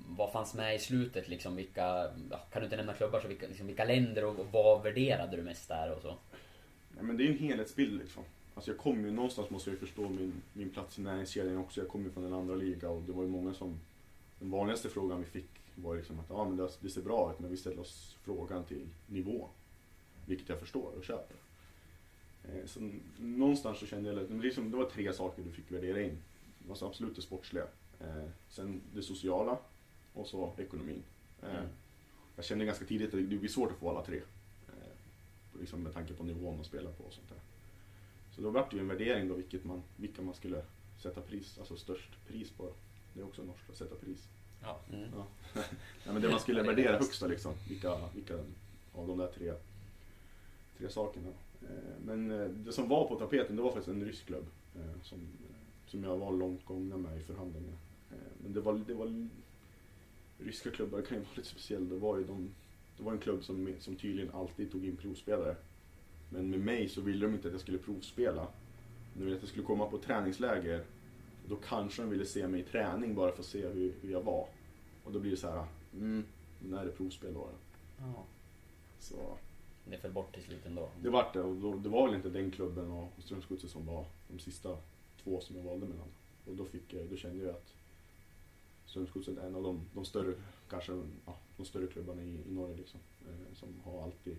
vad 0.08 0.32
fanns 0.32 0.54
med 0.54 0.74
i 0.74 0.78
slutet 0.78 1.28
liksom? 1.28 1.56
Vilka, 1.56 2.10
kan 2.52 2.60
du 2.60 2.64
inte 2.64 2.76
nämna 2.76 2.92
klubbar, 2.94 3.20
så 3.20 3.28
vilka, 3.28 3.46
liksom, 3.46 3.66
vilka 3.66 3.84
länder 3.84 4.24
och, 4.24 4.38
och 4.38 4.46
vad 4.52 4.82
värderade 4.82 5.36
du 5.36 5.42
mest 5.42 5.68
där 5.68 5.92
och 5.96 6.02
så? 6.02 6.14
Nej, 6.94 7.04
men 7.04 7.16
det 7.16 7.22
är 7.22 7.26
ju 7.26 7.32
en 7.32 7.38
helhetsbild 7.38 8.00
liksom. 8.00 8.22
Alltså 8.55 8.70
jag 8.70 8.78
kommer 8.78 9.09
ju 9.09 9.10
någonstans 9.10 9.51
måste 9.51 9.70
jag 9.70 9.78
förstå 9.78 10.09
min, 10.09 10.32
min 10.52 10.70
plats 10.70 10.98
i 10.98 11.02
näringskedjan 11.02 11.59
också. 11.59 11.81
Jag 11.81 11.89
kommer 11.89 12.05
ju 12.05 12.10
från 12.10 12.24
en 12.24 12.32
andra 12.32 12.55
liga 12.55 12.90
och 12.90 13.02
det 13.02 13.12
var 13.12 13.22
ju 13.22 13.28
många 13.28 13.55
som... 13.55 13.81
Den 14.39 14.51
vanligaste 14.51 14.89
frågan 14.89 15.18
vi 15.18 15.24
fick 15.24 15.51
var 15.74 15.97
liksom 15.97 16.20
att 16.20 16.26
ja, 16.28 16.44
men 16.44 16.56
det, 16.56 16.68
det 16.81 16.90
ser 16.90 17.02
bra 17.02 17.32
ut 17.32 17.40
men 17.40 17.51
vi 17.51 17.56
ställer 17.56 17.81
oss 17.81 18.16
frågan 18.22 18.64
till 18.64 18.86
nivå. 19.06 19.48
Vilket 20.26 20.48
jag 20.48 20.60
förstår 20.60 20.93
och 20.98 21.05
köper. 21.05 21.36
Eh, 22.44 22.66
så 22.66 22.90
någonstans 23.18 23.78
så 23.78 23.86
kände 23.86 24.10
jag 24.10 24.18
att 24.18 24.28
det, 24.28 24.35
liksom, 24.35 24.70
det 24.70 24.76
var 24.76 24.90
tre 24.90 25.12
saker 25.12 25.43
du 25.43 25.52
fick 25.52 25.72
värdera 25.72 26.02
in. 26.02 26.18
Alltså 26.68 26.86
absolut 26.86 27.16
det 27.16 27.22
sportsliga. 27.22 27.64
Eh, 28.01 28.28
sen 28.48 28.81
det 28.94 29.02
sociala 29.02 29.59
och 30.14 30.26
så 30.26 30.52
ekonomin. 30.59 31.02
Eh, 31.43 31.48
Mm. 31.55 31.68
Jag 32.36 32.44
kände 32.44 32.64
ganska 32.64 32.85
tidigt 32.85 33.14
att 33.14 33.31
det 33.31 33.36
blir 33.36 33.48
svårt 33.48 33.72
att 33.72 33.78
få 33.78 33.90
alla 33.90 34.05
tre. 34.05 34.16
Eh, 34.68 35.60
liksom 35.60 35.82
med 35.82 35.93
tanke 35.93 36.14
på 36.14 36.24
nivån 36.24 36.56
man 36.56 36.64
spelar 36.64 36.93
på 36.93 37.05
och 37.05 37.12
sånt 37.12 37.28
där. 37.28 37.39
Så 38.35 38.40
då 38.40 38.51
vart 38.51 38.70
det 38.70 38.77
ju 38.77 38.81
en 38.81 38.89
värdering 38.89 39.28
då 39.28 39.35
vilket 39.35 39.65
man, 39.65 39.82
vilka 39.97 40.23
man 40.23 40.35
skulle 40.35 40.62
sätta 40.98 41.20
pris, 41.20 41.59
alltså 41.59 41.77
störst 41.77 42.11
pris 42.28 42.51
på. 42.51 42.73
Det 43.15 43.20
är 43.20 43.24
också 43.24 43.43
norskt 43.43 43.70
att 43.70 43.77
sätta 43.77 43.94
pris. 43.94 44.28
Ja. 44.62 44.81
Mm. 44.93 45.09
Ja. 45.16 45.27
ja, 46.06 46.12
men 46.12 46.23
det 46.23 46.28
man 46.31 46.40
skulle 46.40 46.62
värdera 46.62 46.98
högst 46.98 47.20
då 47.20 47.27
liksom. 47.27 47.52
Vilka, 47.69 48.09
vilka 48.15 48.35
av 48.94 49.09
de 49.09 49.19
där 49.19 49.27
tre, 49.28 49.52
tre 50.78 50.89
sakerna. 50.90 51.28
Eh, 51.62 51.69
Men 52.05 52.31
eh, 52.31 52.48
det 52.48 52.73
som 52.73 52.89
var 52.89 53.09
på 53.09 53.15
tapeten 53.19 53.56
det 53.56 53.62
var 53.62 53.70
faktiskt 53.73 53.89
en 53.97 54.05
rysk 54.05 54.27
klubb. 54.27 54.47
eh, 54.77 55.02
Som, 55.02 55.19
som 55.86 56.05
jag 56.05 56.16
var 56.16 56.32
långt 56.32 56.65
gångna 56.65 56.97
med 56.97 57.20
i 57.20 57.23
förhandlingarna. 57.23 57.77
Men 58.43 58.52
det 58.52 58.61
var, 58.61 58.74
det 58.86 58.94
var 58.94 59.28
ryska 60.39 60.70
klubbar 60.70 61.01
kan 61.02 61.16
ju 61.19 61.23
vara 61.24 61.35
lite 61.36 61.48
speciellt. 61.48 61.90
Det 61.90 61.97
var 61.97 62.19
ju 62.19 62.24
de, 62.24 62.51
det 62.97 63.02
var 63.02 63.12
en 63.12 63.19
klubb 63.19 63.44
som, 63.44 63.74
som 63.81 63.97
tydligen 63.97 64.31
alltid 64.35 64.73
tog 64.73 64.86
in 64.86 64.97
provspelare. 64.97 65.56
Men 66.28 66.51
med 66.51 66.60
mig 66.60 66.88
så 66.88 67.01
ville 67.01 67.26
de 67.26 67.34
inte 67.34 67.48
att 67.48 67.55
jag 67.55 67.60
skulle 67.60 67.78
provspela. 67.78 68.46
De 69.14 69.24
ville 69.24 69.36
att 69.36 69.42
jag 69.42 69.48
skulle 69.48 69.64
komma 69.66 69.86
på 69.86 69.98
träningsläger. 69.98 70.84
Då 71.48 71.56
kanske 71.56 72.02
de 72.02 72.10
ville 72.10 72.26
se 72.26 72.48
mig 72.48 72.60
i 72.60 72.64
träning 72.64 73.14
bara 73.14 73.32
för 73.32 73.40
att 73.40 73.46
se 73.46 73.68
hur, 73.68 73.94
hur 74.01 74.12
jag 74.12 74.22
var. 74.22 74.48
Och 75.05 75.12
då 75.12 75.20
blir 75.20 75.30
det 75.30 75.36
så 75.36 75.51
här, 75.51 75.66
mm, 75.92 76.24
när 76.59 76.78
är 76.80 76.84
det 76.84 76.92
provspel 76.92 77.34
då? 77.34 77.48
Ja. 77.98 78.24
Så 79.01 79.38
Det 79.90 79.98
föll 79.98 80.12
bort 80.12 80.34
till 80.34 80.42
slut 80.42 80.66
ändå. 80.66 80.88
det 81.02 81.10
vart 81.10 81.32
det 81.32 81.40
och 81.40 81.56
då, 81.56 81.76
det 81.76 81.88
var 81.88 82.06
väl 82.06 82.16
inte 82.16 82.28
den 82.30 82.51
klubben 82.51 82.90
och 82.90 83.09
Strömsgodset 83.18 83.70
som 83.70 83.86
var 83.86 84.06
de 84.28 84.38
sista 84.38 84.76
två 85.22 85.40
som 85.40 85.56
jag 85.56 85.62
valde 85.64 85.86
mellan. 85.86 86.09
Och 86.46 86.56
då, 86.56 86.64
fick 86.64 86.94
då 87.10 87.16
kände 87.16 87.44
jag 87.44 87.55
att 87.55 87.74
Strömsgodset 88.86 89.38
är 89.38 89.46
en 89.46 89.55
av 89.55 89.62
de, 89.62 89.80
de 89.94 90.05
större, 90.05 90.34
kanske 90.70 90.92
ja, 91.26 91.36
de 91.56 91.66
större 91.66 91.86
klubbarna 91.86 92.22
i, 92.22 92.38
i 92.48 92.52
Norge 92.52 92.76
liksom. 92.76 93.01
Eh, 93.28 93.55
som 93.55 93.68
har 93.84 94.02
alltid 94.02 94.36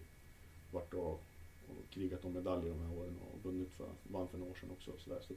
varit 0.72 0.94
och, 0.94 1.24
och 1.70 1.90
krigat 1.90 2.26
om 2.26 2.34
medaljer 2.34 2.70
de 2.70 2.80
här 2.80 2.98
åren 2.98 3.18
och 3.20 3.44
vunnit 3.44 3.72
för, 3.72 3.90
vann 4.04 4.28
för 4.28 4.38
några 4.38 4.52
år 4.52 4.56
sedan 4.56 4.72
också. 4.72 4.92
Och 4.92 5.00
så 5.00 5.10
där. 5.10 5.22
Så, 5.22 5.34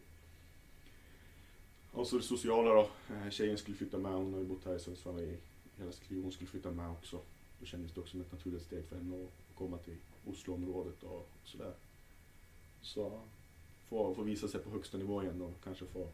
och 1.93 2.07
så 2.07 2.17
det 2.17 2.23
sociala 2.23 2.75
då. 2.75 2.91
Eh, 3.15 3.31
tjejen 3.31 3.59
skulle 3.59 3.77
flytta 3.77 3.99
med, 3.99 4.13
hon 4.13 4.33
har 4.33 4.41
ju 4.41 4.47
bott 4.47 4.65
här 4.65 4.77
i 4.77 4.79
Sundsvall 4.79 5.21
i 5.21 5.39
hela 5.77 5.93
sitt 5.93 6.11
liv. 6.11 6.23
Hon 6.23 6.33
skulle 6.33 6.51
flytta 6.51 6.71
med 6.71 6.91
också. 6.91 7.21
Då 7.61 7.67
kändes 7.67 7.93
det 7.93 8.01
också 8.01 8.11
som 8.11 8.21
ett 8.21 8.33
naturligt 8.33 8.63
steg 8.63 8.85
för 8.85 8.97
henne 8.97 9.25
att 9.25 9.57
komma 9.57 9.79
till 9.79 9.97
Osloområdet 10.27 11.03
och 11.03 11.29
sådär. 11.45 11.75
Så 12.83 13.21
få, 13.89 14.15
få 14.15 14.23
visa 14.23 14.49
sig 14.49 14.61
på 14.61 14.71
högsta 14.71 14.99
nivå 14.99 15.23
igen 15.23 15.43
och 15.43 15.65
kanske 15.65 15.87
få, 15.87 16.09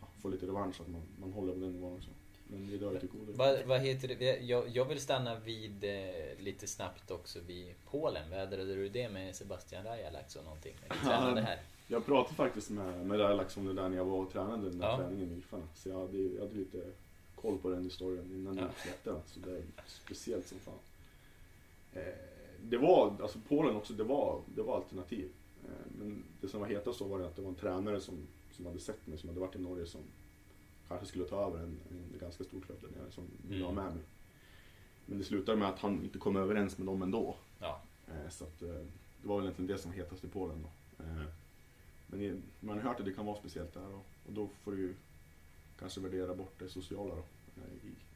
ja, 0.00 0.06
få 0.22 0.28
lite 0.28 0.46
revansch 0.46 0.80
att 0.80 0.88
man, 0.88 1.02
man 1.20 1.32
håller 1.32 1.52
på 1.52 1.60
den 1.60 1.72
nivån 1.72 1.96
också. 1.96 2.10
Men 2.50 2.70
det 2.70 2.78
drar 2.78 2.92
ju 2.92 2.98
till 2.98 3.08
godo. 3.08 3.32
Vad, 3.32 3.62
vad 3.66 3.80
heter 3.80 4.08
det? 4.08 4.38
Jag, 4.40 4.68
jag 4.68 4.84
vill 4.84 5.00
stanna 5.00 5.38
vid 5.38 5.84
eh, 5.84 6.38
lite 6.38 6.66
snabbt 6.66 7.10
också 7.10 7.38
vid 7.46 7.74
Polen. 7.90 8.30
Vädrade 8.30 8.74
du 8.74 8.88
det 8.88 9.08
med 9.08 9.36
Sebastian 9.36 9.84
Rajalax 9.84 10.36
och 10.36 10.44
någonting? 10.44 10.74
Tränade 11.04 11.40
här? 11.40 11.60
Jag 11.88 12.06
pratade 12.06 12.34
faktiskt 12.34 12.70
med, 12.70 13.06
med 13.06 13.20
Rajalax 13.20 13.56
om 13.56 13.66
det 13.66 13.72
där 13.74 13.88
när 13.88 13.96
jag 13.96 14.04
var 14.04 14.18
och 14.18 14.32
tränade 14.32 14.70
den 14.70 14.78
där 14.78 14.86
Ja. 14.88 14.96
träningen 14.96 15.28
med 15.28 15.36
Ilfarna. 15.38 15.68
Så 15.74 15.88
jag 15.88 16.00
hade, 16.00 16.18
jag 16.18 16.40
hade 16.40 16.54
lite 16.54 16.82
koll 17.34 17.58
på 17.58 17.70
den 17.70 17.84
historien 17.84 18.24
innan 18.32 18.56
Ja. 18.56 18.62
jag 18.62 18.70
släppte 18.82 19.10
den. 19.10 19.20
Så 19.26 19.40
det 19.40 19.56
är 19.56 19.62
speciellt 19.86 20.48
som 20.48 20.58
fan. 20.58 20.74
Eh, 21.94 22.14
det 22.62 22.76
var, 22.76 23.16
alltså 23.22 23.38
Polen 23.48 23.76
också, 23.76 23.92
det 23.92 24.04
var, 24.04 24.40
det 24.54 24.62
var 24.62 24.76
alternativ. 24.76 25.28
Eh, 25.64 25.70
men 25.98 26.24
det 26.40 26.48
som 26.48 26.60
var 26.60 26.68
hetast 26.68 26.98
då 26.98 27.04
var 27.04 27.18
det 27.18 27.26
att 27.26 27.36
det 27.36 27.42
var 27.42 27.48
en 27.48 27.54
tränare 27.54 28.00
som, 28.00 28.26
som 28.52 28.66
hade 28.66 28.80
sett 28.80 29.06
mig, 29.06 29.18
som 29.18 29.28
hade 29.28 29.40
varit 29.40 29.56
i 29.56 29.58
Norge 29.58 29.86
som 29.86 30.00
kanske 30.88 31.06
skulle 31.06 31.24
ta 31.24 31.46
över 31.46 31.58
en, 31.58 31.80
en 31.90 32.18
ganska 32.20 32.44
stor 32.44 32.60
klubb 32.60 32.78
där 32.80 33.00
nere 33.00 33.10
som 33.10 33.24
ville 33.48 33.64
ha 33.64 33.72
Mm. 33.72 33.84
med 33.84 33.94
mig. 33.94 34.04
Men 35.06 35.18
det 35.18 35.24
slutade 35.24 35.58
med 35.58 35.68
att 35.68 35.78
han 35.78 36.02
inte 36.04 36.18
kom 36.18 36.36
överens 36.36 36.78
med 36.78 36.86
dem 36.86 37.02
ändå. 37.02 37.36
Ja. 37.60 37.82
Eh, 38.08 38.30
Så 38.30 38.44
att, 38.44 38.62
eh, 38.62 38.68
det 39.22 39.28
var 39.28 39.36
väl 39.36 39.44
egentligen 39.44 39.66
det 39.66 39.78
som 39.78 39.90
var 39.90 39.96
hetast 39.98 40.24
i 40.24 40.28
Polen 40.28 40.62
då. 40.62 41.04
Eh, 41.04 41.22
Men 42.06 42.42
man 42.60 42.76
har 42.78 42.84
hört 42.84 42.98
att 43.00 43.06
det 43.06 43.12
kan 43.12 43.26
vara 43.26 43.36
speciellt 43.36 43.74
där 43.74 43.94
och, 43.94 44.04
då 44.28 44.48
får 44.62 44.72
du 44.72 44.78
ju 44.78 44.94
kanske 45.78 46.00
värdera 46.00 46.34
bort 46.34 46.58
det 46.58 46.68
sociala 46.68 47.14
då. 47.14 47.22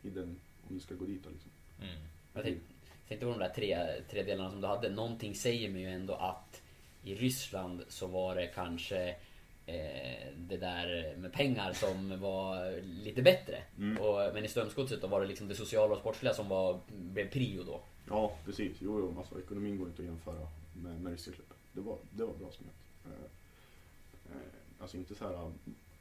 I, 0.03 0.07
i 0.09 0.11
den, 0.11 0.41
om 0.69 0.75
du 0.75 0.81
ska 0.81 0.95
gå 0.95 1.05
dit 1.05 1.25
då 1.25 1.31
liksom. 1.31 1.51
Mm. 1.83 1.95
Jag 2.35 2.45
tänkte, 2.45 2.65
tänkte 3.09 3.27
på 3.27 3.33
de 3.33 3.39
där 3.39 3.49
tre, 3.55 3.87
tre 4.11 4.23
delarna 4.23 4.51
som 4.51 4.61
du 4.61 4.67
hade. 4.67 4.91
Någonting 4.91 5.35
säger 5.35 5.71
mig 5.71 5.83
ju 5.83 5.89
ändå 5.89 6.15
att 6.15 6.63
i 7.03 7.15
Ryssland 7.15 7.85
så 7.89 8.07
var 8.07 8.35
det 8.35 8.47
kanske 8.47 9.17
det 10.37 10.57
där 10.57 11.17
med 11.17 11.33
pengar 11.33 11.73
som 11.73 12.21
var 12.21 12.81
lite 12.83 13.23
bättre. 13.23 13.63
Mm. 13.79 13.99
Och, 14.03 14.35
men 14.35 14.45
i 14.45 14.49
Strömsgodset 14.49 15.01
då 15.01 15.07
var 15.07 15.21
det 15.21 15.27
liksom 15.27 15.49
det 15.49 15.55
sociala 15.55 15.93
och 15.93 15.99
sportsliga 15.99 16.35
som 16.35 16.49
var, 16.49 16.81
blev 16.89 17.31
prio 17.31 17.63
då. 17.63 17.81
Ja, 18.09 18.37
precis. 18.45 18.77
Jo, 18.81 18.99
jo, 19.01 19.15
alltså 19.19 19.39
ekonomin 19.39 19.79
går 19.79 19.89
inte 19.89 20.03
att 20.03 20.09
jämföra 20.09 20.49
med, 20.83 21.01
med. 21.01 21.19
Det 21.73 21.81
var, 21.81 21.99
det 22.11 22.25
var 22.25 22.35
bra 22.35 22.51
smet. 22.51 22.75
Eh, 23.05 23.11
eh, 24.37 24.43
alltså 24.81 24.97
inte 24.97 25.15
så 25.15 25.25
här 25.25 25.35
eh, 25.35 25.51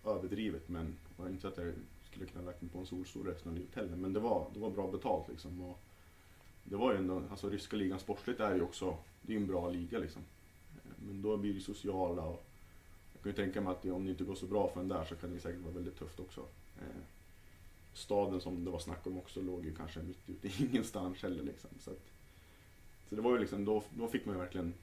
överdrivet, 0.05 0.69
men 0.69 0.97
och 1.17 1.29
inte 1.29 1.47
att 1.47 1.57
jag 1.57 1.73
skulle 2.11 2.25
kunna 2.25 2.45
lagt 2.45 2.61
mig 2.61 2.71
på 2.71 2.79
en 2.79 2.85
solstol 2.85 3.27
resten 3.27 3.51
av 3.51 3.57
livet 3.57 3.75
heller. 3.75 3.95
Men 3.95 4.13
det 4.13 4.19
var, 4.19 4.47
det 4.53 4.59
var 4.59 4.69
bra 4.69 4.91
betalt 4.91 5.29
liksom. 5.29 5.61
Och 5.61 5.79
det 6.63 6.75
var 6.75 6.91
ju 6.91 6.97
ändå, 6.97 7.23
alltså 7.31 7.49
ryska 7.49 7.75
ligan 7.75 7.99
sportsligt 7.99 8.39
är 8.39 8.55
ju 8.55 8.61
också, 8.61 8.97
det 9.21 9.33
är 9.33 9.37
ju 9.37 9.41
en 9.41 9.47
bra 9.47 9.69
liga 9.69 9.99
liksom. 9.99 10.21
Eh, 10.75 10.91
Men 11.07 11.21
då 11.21 11.37
blir 11.37 11.53
det 11.53 11.61
sociala 11.61 12.21
och 12.21 12.45
kan 13.23 13.31
ju 13.31 13.35
tänka 13.35 13.61
mig 13.61 13.71
att 13.71 13.85
om 13.85 14.05
det 14.05 14.11
inte 14.11 14.23
går 14.23 14.35
så 14.35 14.45
bra 14.45 14.69
för 14.73 14.81
en 14.81 14.87
där 14.87 15.05
så 15.05 15.15
kan 15.15 15.33
det 15.33 15.39
säkert 15.39 15.61
vara 15.61 15.73
väldigt 15.73 15.99
tufft 15.99 16.19
också. 16.19 16.41
Eh, 16.77 17.01
staden 17.93 18.41
som 18.41 18.65
det 18.65 18.71
var 18.71 18.79
snack 18.79 19.07
om 19.07 19.17
också 19.17 19.41
låg 19.41 19.65
ju 19.65 19.75
kanske 19.75 19.99
mitt 19.99 20.29
ute 20.29 20.47
i 20.47 20.53
ingenstans 20.71 21.23
heller 21.23 21.43
liksom. 21.43 21.69
Så, 21.79 21.91
att, 21.91 22.11
så 23.09 23.15
det 23.15 23.21
var 23.21 23.31
ju 23.31 23.39
liksom, 23.39 23.65
då, 23.65 23.83
då 23.89 24.07
fick 24.07 24.25
man 24.25 24.35
ju 24.35 24.41
verkligen 24.41 24.73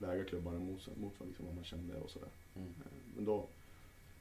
väga 0.00 0.24
klubbarna 0.24 0.58
mot, 0.58 0.96
mot 0.96 1.12
liksom, 1.26 1.46
vad 1.46 1.54
man 1.54 1.64
kände 1.64 1.96
och 1.96 2.10
sådär. 2.10 2.28
Mm. 2.56 2.68
Eh, 2.68 2.92
Men 3.16 3.24
då, 3.24 3.46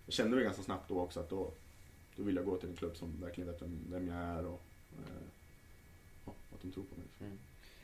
jag 0.06 0.14
kände 0.14 0.36
väl 0.36 0.46
ganska 0.46 0.64
snabbt 0.64 0.90
då 0.90 1.02
också 1.02 1.20
att 1.20 1.30
då, 1.30 1.52
då 2.16 2.24
vill 2.24 2.36
jag 2.36 2.46
gå 2.46 2.58
till 2.58 2.70
en 2.70 2.76
klubb 2.76 2.98
som 2.98 3.22
verkligen 3.22 3.52
vet 3.52 3.62
vem, 3.62 3.80
vem 3.90 4.08
jag 4.08 4.18
är 4.18 4.46
och 4.46 4.62
eh, 4.98 5.24
ja, 6.26 6.34
att 6.54 6.62
de 6.62 6.72
tror 6.72 6.84
på 6.84 6.96
mig. 6.96 7.08
Mm. 7.20 7.38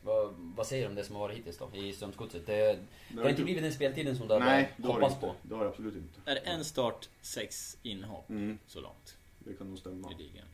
Vad, 0.03 0.33
vad 0.37 0.67
säger 0.67 0.83
du 0.83 0.89
om 0.89 0.95
det 0.95 1.03
som 1.03 1.15
har 1.15 1.21
varit 1.21 1.37
hittills 1.37 1.57
då 1.57 1.69
i 1.73 1.93
Strömsgodset? 1.93 2.45
Det, 2.45 2.53
det 2.53 2.79
Det 3.15 3.21
har 3.21 3.29
inte 3.29 3.43
blivit 3.43 3.63
den 3.63 3.73
speltiden 3.73 4.17
som 4.17 4.27
du 4.27 4.33
hade 4.33 4.45
Nej, 4.45 4.71
har 4.83 4.93
hoppats 4.93 5.13
inte. 5.15 5.27
på. 5.27 5.35
Det 5.41 5.55
har 5.55 5.63
det 5.63 5.69
absolut 5.69 5.95
inte. 5.95 6.19
Är 6.31 6.35
det 6.35 6.41
en 6.41 6.65
start, 6.65 7.09
sex 7.21 7.77
inhopp 7.83 8.29
Mm, 8.29 8.57
så 8.67 8.81
långt 8.81 9.17
det 9.39 9.53
kan 9.53 9.67
nog 9.69 9.77
stämma. 9.79 10.11
i 10.11 10.15
ligan? 10.23 10.45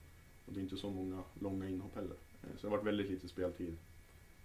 Och 0.46 0.54
det 0.54 0.60
är 0.60 0.62
inte 0.62 0.78
så 0.78 0.90
många 0.90 1.24
långa 1.40 1.70
inhopp 1.70 1.96
heller. 1.96 2.16
Eh, 2.44 2.50
Så 2.58 2.62
det 2.62 2.68
har 2.68 2.78
varit 2.78 2.88
väldigt 2.88 3.10
lite 3.10 3.28
speltid. 3.28 3.76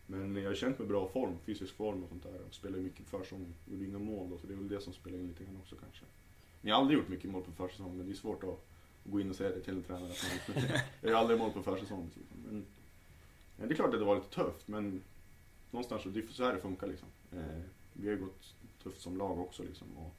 Men 0.06 0.36
jag 0.36 0.50
har 0.50 0.54
känt 0.54 0.78
mig 0.78 0.88
bra 0.88 1.08
form, 1.08 1.38
fysisk 1.46 1.74
form 1.74 2.02
och 2.02 2.08
sånt 2.08 2.22
där. 2.22 2.32
Jag 2.32 2.54
spelar 2.54 2.78
ju 2.78 2.84
mycket 2.84 3.06
försäsong, 3.06 3.54
gjorde 3.70 3.84
inga 3.84 3.98
mål 3.98 4.30
då, 4.30 4.38
så 4.38 4.46
det 4.46 4.52
är 4.52 4.56
väl 4.56 4.68
det 4.68 4.80
som 4.80 4.92
spelar 4.92 5.18
in 5.18 5.28
lite 5.28 5.44
grann 5.44 5.56
också 5.62 5.76
kanske. 5.76 6.04
Men 6.60 6.68
jag 6.68 6.76
har 6.76 6.80
aldrig 6.80 6.98
gjort 6.98 7.08
mycket 7.08 7.30
mål 7.30 7.42
på 7.42 7.52
försäsong, 7.52 7.96
men 7.96 8.06
det 8.06 8.12
är 8.12 8.16
svårt 8.16 8.44
att 8.44 8.64
gå 9.04 9.20
in 9.20 9.30
och 9.30 9.36
säga 9.36 9.50
det 9.50 9.60
till 9.60 9.74
en 9.74 9.82
tränare. 9.82 10.12
Har 10.54 10.62
jag 11.00 11.10
gör 11.10 11.18
aldrig 11.18 11.38
mål 11.38 11.50
på 11.52 11.62
försäsong. 11.62 12.10
Liksom. 12.16 12.38
Men, 12.46 12.66
ja, 13.56 13.66
det 13.66 13.72
är 13.72 13.76
klart 13.76 13.94
att 13.94 14.00
det 14.00 14.06
var 14.06 14.16
lite 14.16 14.34
tufft, 14.34 14.68
men 14.68 15.02
någonstans 15.70 16.02
så, 16.02 16.08
det 16.08 16.20
är 16.20 16.26
så 16.26 16.44
här 16.44 16.54
det 16.54 16.60
funkar 16.60 16.86
liksom. 16.86 17.08
Eh, 17.32 17.60
vi 17.92 18.08
har 18.08 18.14
ju 18.14 18.20
gått 18.20 18.54
tufft 18.82 19.00
som 19.00 19.16
lag 19.16 19.38
också 19.38 19.62
liksom. 19.62 19.96
Och 19.96 20.14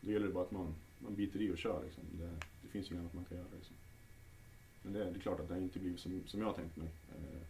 då 0.00 0.12
gäller 0.12 0.26
det 0.26 0.32
bara 0.32 0.44
att 0.44 0.50
man, 0.50 0.74
man 0.98 1.14
biter 1.14 1.42
i 1.42 1.52
och 1.52 1.58
kör 1.58 1.84
liksom. 1.84 2.04
Det, 2.12 2.30
det 2.62 2.68
finns 2.68 2.90
ju 2.90 2.94
inget 2.94 3.00
annat 3.00 3.14
man 3.14 3.24
kan 3.24 3.36
göra 3.36 3.48
liksom. 3.56 3.76
Men 4.82 4.92
det, 4.92 5.04
det 5.04 5.18
är 5.18 5.20
klart 5.20 5.40
att 5.40 5.48
det 5.48 5.54
har 5.54 5.60
inte 5.60 5.78
blivit 5.78 6.00
som, 6.00 6.22
som 6.26 6.40
jag 6.40 6.46
har 6.46 6.54
tänkt 6.54 6.76
mig. 6.76 6.88
Eh, 7.08 7.40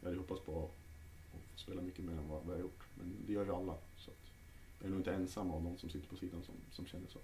jag 0.00 0.08
hade 0.08 0.18
hoppats 0.18 0.40
på 0.40 0.64
att, 0.64 0.70
få 1.32 1.58
spela 1.58 1.82
mycket 1.82 2.04
mer 2.04 2.12
än 2.12 2.28
vad, 2.28 2.42
vad 2.42 2.54
jag 2.54 2.58
har 2.58 2.62
gjort. 2.62 2.84
Men 2.94 3.16
det 3.26 3.32
gör 3.32 3.44
ju 3.44 3.54
alla. 3.54 3.74
Så 3.96 4.10
att 4.10 4.32
jag 4.78 4.86
är 4.86 4.90
nog 4.90 5.00
inte 5.00 5.14
ensam 5.14 5.50
av 5.50 5.62
de 5.62 5.78
som 5.78 5.90
sitter 5.90 6.08
på 6.08 6.16
sidan 6.16 6.42
som, 6.42 6.54
som 6.70 6.86
känner 6.86 7.08
så. 7.08 7.18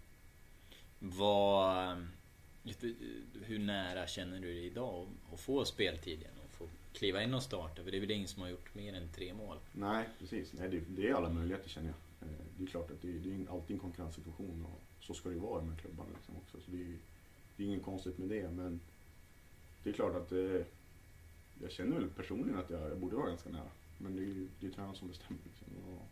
Vad... 0.98 1.92
Eh, 1.92 2.04
lite, 2.62 2.94
hur 3.42 3.58
nära 3.58 4.06
känner 4.06 4.40
du 4.40 4.54
dig 4.54 4.66
idag 4.66 5.08
att 5.32 5.40
få 5.40 5.64
speltid 5.64 6.20
igen 6.20 6.32
kliva 6.94 7.22
in 7.22 7.34
och 7.34 7.42
starta? 7.42 7.84
För 7.84 7.90
det 7.90 7.96
är 7.96 8.00
väl 8.00 8.10
ingen 8.10 8.28
som 8.28 8.42
har 8.42 8.48
gjort 8.48 8.74
mer 8.74 8.94
än 8.94 9.08
tre 9.08 9.34
mål? 9.34 9.58
Nej, 9.72 10.08
precis. 10.18 10.52
Nej, 10.52 10.68
det, 10.68 10.80
det 10.88 11.08
är 11.08 11.14
alla 11.14 11.28
möjligheter 11.28 11.68
känner 11.68 11.88
jag. 11.88 12.28
Eh, 12.28 12.36
det 12.58 12.64
är 12.64 12.66
klart 12.66 12.90
att 12.90 13.02
det, 13.02 13.12
det 13.12 13.34
är 13.34 13.50
alltid 13.50 13.74
en 13.74 13.80
konkurrenssituation 13.80 14.66
och 14.72 14.80
så 15.00 15.14
ska 15.14 15.28
det 15.28 15.34
ju 15.34 15.40
vara 15.40 15.62
med 15.62 15.80
klubbarna 15.80 16.10
liksom 16.14 16.36
också. 16.36 16.60
Så 16.60 16.70
det 16.70 16.82
är, 16.82 16.96
det 17.56 17.62
är 17.62 17.66
inget 17.66 17.82
konstigt 17.82 18.18
med 18.18 18.28
det. 18.28 18.50
Men 18.50 18.80
det 19.82 19.90
är 19.90 19.94
klart 19.94 20.14
att 20.14 20.28
det, 20.28 20.64
jag 21.62 21.70
känner 21.70 21.96
väl 21.96 22.08
personligen 22.08 22.58
att 22.58 22.70
jag, 22.70 22.90
jag 22.90 22.98
borde 22.98 23.16
vara 23.16 23.28
ganska 23.28 23.50
nära. 23.50 23.70
Men 23.98 24.16
det 24.16 24.22
är 24.22 24.26
ju 24.26 24.48
det 24.60 24.66
är 24.66 24.70
tränaren 24.70 24.96
som 24.96 25.08
bestämmer. 25.08 25.40
Liksom. 25.44 25.66
Och 25.92 26.08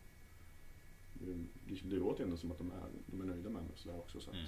det, 1.13 1.33
det, 1.67 1.89
det 1.89 1.95
låter 1.95 2.23
ändå 2.23 2.37
som 2.37 2.51
att 2.51 2.57
de 2.57 2.71
är, 2.71 2.87
de 3.05 3.21
är 3.21 3.25
nöjda 3.25 3.49
med 3.49 3.63
mig 3.63 3.71
sådär 3.75 3.97
också. 3.97 4.19
Så 4.19 4.29
att 4.29 4.35
Mm. 4.35 4.47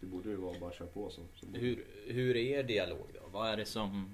Det 0.00 0.06
borde 0.06 0.28
ju 0.28 0.36
vara 0.36 0.58
bara 0.60 0.70
att 0.70 0.76
köra 0.76 0.88
på 0.88 1.10
så. 1.10 1.22
så 1.34 1.46
Hur, 1.46 1.86
hur 2.06 2.36
är 2.36 2.58
er 2.58 2.62
dialog 2.62 3.06
då? 3.14 3.20
Vad 3.32 3.48
är 3.48 3.56
det 3.56 3.64
som, 3.64 4.10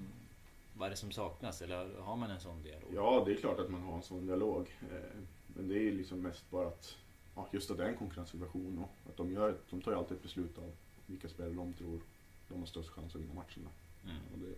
vad 0.74 0.86
är 0.86 0.90
det 0.90 0.96
som 0.96 1.10
saknas? 1.10 1.62
Eller 1.62 2.00
har 2.00 2.16
man 2.16 2.30
en 2.30 2.40
sån 2.40 2.62
dialog? 2.62 2.90
Ja, 2.94 3.22
det 3.26 3.32
är 3.32 3.36
klart 3.36 3.58
att 3.58 3.70
man 3.70 3.82
har 3.82 3.96
en 3.96 4.02
sån 4.02 4.26
dialog. 4.26 4.78
Eh, 4.92 5.18
Men 5.46 5.68
det 5.68 5.88
är 5.88 5.92
liksom 5.92 6.22
mest 6.22 6.50
bara 6.50 6.66
att, 6.68 6.96
ja, 7.34 7.48
just 7.52 7.70
att 7.70 7.76
det 7.76 7.84
är 7.84 7.88
en 7.88 7.96
konkurrenssituation 7.96 8.78
och 8.78 9.10
att 9.10 9.16
de, 9.16 9.32
gör, 9.32 9.56
de 9.70 9.82
tar 9.82 9.92
ju 9.92 9.98
alltid 9.98 10.16
ett 10.16 10.22
beslut 10.22 10.58
av 10.58 10.72
vilka 11.06 11.28
spelare 11.28 11.54
de 11.54 11.72
tror 11.72 12.00
de 12.48 12.58
har 12.58 12.66
störst 12.66 12.88
chans 12.88 13.14
att 13.14 13.20
vinna 13.20 13.34
matcherna. 13.34 13.70
Mm. 14.04 14.16
Och 14.32 14.38
det, 14.38 14.54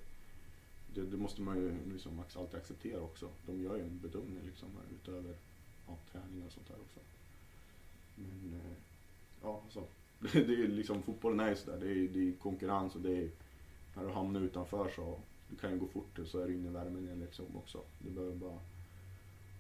det, 0.95 1.07
det 1.07 1.17
måste 1.17 1.43
man 1.43 1.57
ju 1.57 1.93
liksom 1.93 2.23
alltid 2.37 2.61
acceptera 2.61 3.01
också. 3.01 3.29
De 3.47 3.63
gör 3.63 3.77
ju 3.77 3.83
en 3.83 3.99
bedömning 3.99 4.45
liksom 4.47 4.69
utöver 4.95 5.37
ja, 5.87 5.97
träningar 6.13 6.47
och 6.47 6.53
sånt 6.53 6.69
där 6.69 6.77
också. 6.81 7.01
Men 8.15 8.61
eh, 8.61 8.77
ja, 9.43 9.61
alltså. 9.65 9.85
Det, 10.19 10.29
det 10.47 10.63
är 10.63 10.69
liksom, 10.69 11.03
fotbollen 11.03 11.41
är 11.41 11.49
ju 11.49 11.57
sådär. 11.57 11.79
Det 11.81 11.91
är, 11.91 12.09
det 12.09 12.29
är 12.29 12.33
konkurrens 12.33 12.95
och 12.95 13.01
det 13.01 13.17
är, 13.17 13.31
när 13.95 14.05
du 14.05 14.11
hamnar 14.11 14.41
utanför 14.41 14.89
så 14.89 15.19
du 15.51 15.57
kan 15.57 15.71
ju 15.73 15.79
gå 15.79 15.87
fort 15.87 16.19
så 16.27 16.39
är 16.39 16.47
du 16.47 16.55
inne 16.55 16.69
i 16.69 16.73
värmen 16.73 17.05
igen 17.05 17.21
liksom 17.21 17.57
också. 17.57 17.83
Du 17.99 18.11
behöver 18.11 18.35
bara 18.35 18.59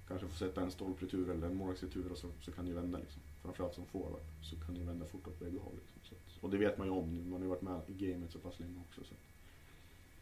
kanske 0.08 0.28
få 0.28 0.36
sätta 0.36 0.60
en 0.60 0.70
stolpretur 0.70 1.30
eller 1.30 1.46
en 1.46 1.56
målvaktsretur 1.56 2.12
och 2.12 2.18
så, 2.18 2.28
så 2.40 2.52
kan 2.52 2.64
det 2.64 2.68
ju 2.68 2.74
vända 2.74 2.98
liksom. 2.98 3.22
Framförallt 3.42 3.74
som 3.74 3.86
forward 3.86 4.20
så 4.42 4.56
kan 4.56 4.74
det 4.74 4.80
ju 4.80 4.86
vända 4.86 5.06
fort 5.06 5.28
åt 5.28 5.38
bägge 5.38 5.58
håll. 5.58 5.74
Liksom. 5.74 6.00
Så 6.04 6.14
att, 6.14 6.44
och 6.44 6.50
det 6.50 6.58
vet 6.58 6.78
man 6.78 6.86
ju 6.86 6.92
om, 6.92 7.30
man 7.30 7.32
har 7.32 7.46
ju 7.46 7.48
varit 7.48 7.62
med 7.62 7.80
i 7.86 7.92
gamet 7.92 8.32
så 8.32 8.38
pass 8.38 8.60
länge 8.60 8.80
också. 8.88 9.04
Så 9.04 9.14
att, 9.14 9.20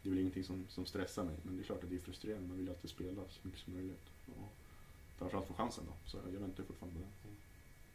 det 0.01 0.09
är 0.09 0.11
väl 0.11 0.19
ingenting 0.19 0.43
som, 0.43 0.65
som 0.69 0.85
stressar 0.85 1.23
mig, 1.23 1.35
men 1.43 1.57
det 1.57 1.61
är 1.61 1.65
klart 1.65 1.83
att 1.83 1.89
det 1.89 1.95
är 1.95 1.99
frustrerande. 1.99 2.47
Man 2.47 2.57
vill 2.57 2.65
ju 2.65 2.71
alltid 2.71 2.89
spela 2.89 3.21
så 3.29 3.39
mycket 3.41 3.59
som 3.59 3.73
möjligt. 3.73 4.09
Och 4.25 4.51
framförallt 5.17 5.47
få 5.47 5.53
chansen 5.53 5.83
då, 5.87 5.93
så 6.05 6.17
jag 6.33 6.39
väntar 6.39 6.63
ju 6.63 6.67
fortfarande 6.67 6.99
på 6.99 7.05
det. 7.05 7.35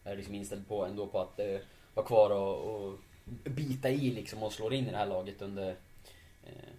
Jag 0.05 0.13
är 0.13 0.17
liksom 0.17 0.35
inställd 0.35 0.69
på 0.69 0.85
ändå 0.85 1.07
på 1.07 1.19
att 1.19 1.39
eh, 1.39 1.61
vara 1.95 2.07
kvar 2.07 2.31
och, 2.31 2.75
och 2.75 2.99
bita 3.45 3.91
i 3.91 4.11
liksom 4.11 4.43
och 4.43 4.53
slå 4.53 4.73
in 4.73 4.87
i 4.87 4.91
det 4.91 4.97
här 4.97 5.07
laget 5.07 5.43
under 5.43 5.77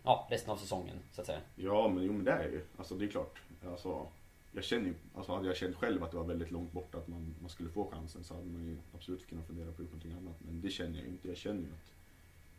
ja, 0.04 0.28
resten 0.30 0.52
av 0.52 0.58
säsongen 0.58 0.98
så 1.12 1.22
att 1.22 1.28
säga. 1.28 1.42
Ja, 1.56 1.88
men 1.88 2.04
jo 2.04 2.14
men 2.14 2.26
det 2.26 2.32
är 2.32 2.44
ju. 2.44 2.66
Alltså 2.78 2.96
det 2.96 3.06
är 3.06 3.10
klart. 3.10 3.42
Alltså, 3.66 4.08
jag 4.52 4.64
känner 4.64 4.86
ju, 4.86 4.96
alltså 5.16 5.34
hade 5.34 5.48
jag 5.48 5.58
känt 5.58 5.76
själv 5.76 6.04
att 6.04 6.12
det 6.12 6.18
var 6.18 6.24
väldigt 6.24 6.52
långt 6.52 6.72
bort 6.72 6.96
att 6.96 7.08
man, 7.08 7.36
man 7.40 7.50
skulle 7.50 7.70
få 7.70 7.92
chansen 7.92 8.24
så 8.24 8.34
hade 8.34 8.50
man 8.50 8.66
ju 8.66 8.78
absolut 8.96 9.28
kunnat 9.28 9.48
fundera 9.48 9.72
på 9.72 9.82
någonting 9.82 10.12
annat. 10.12 10.36
Men 10.40 10.62
det 10.62 10.70
känner 10.70 10.96
jag 10.96 11.06
ju 11.06 11.12
inte. 11.12 11.28
Jag 11.28 11.38
känner 11.38 11.62
ju 11.62 11.74
att 11.74 11.92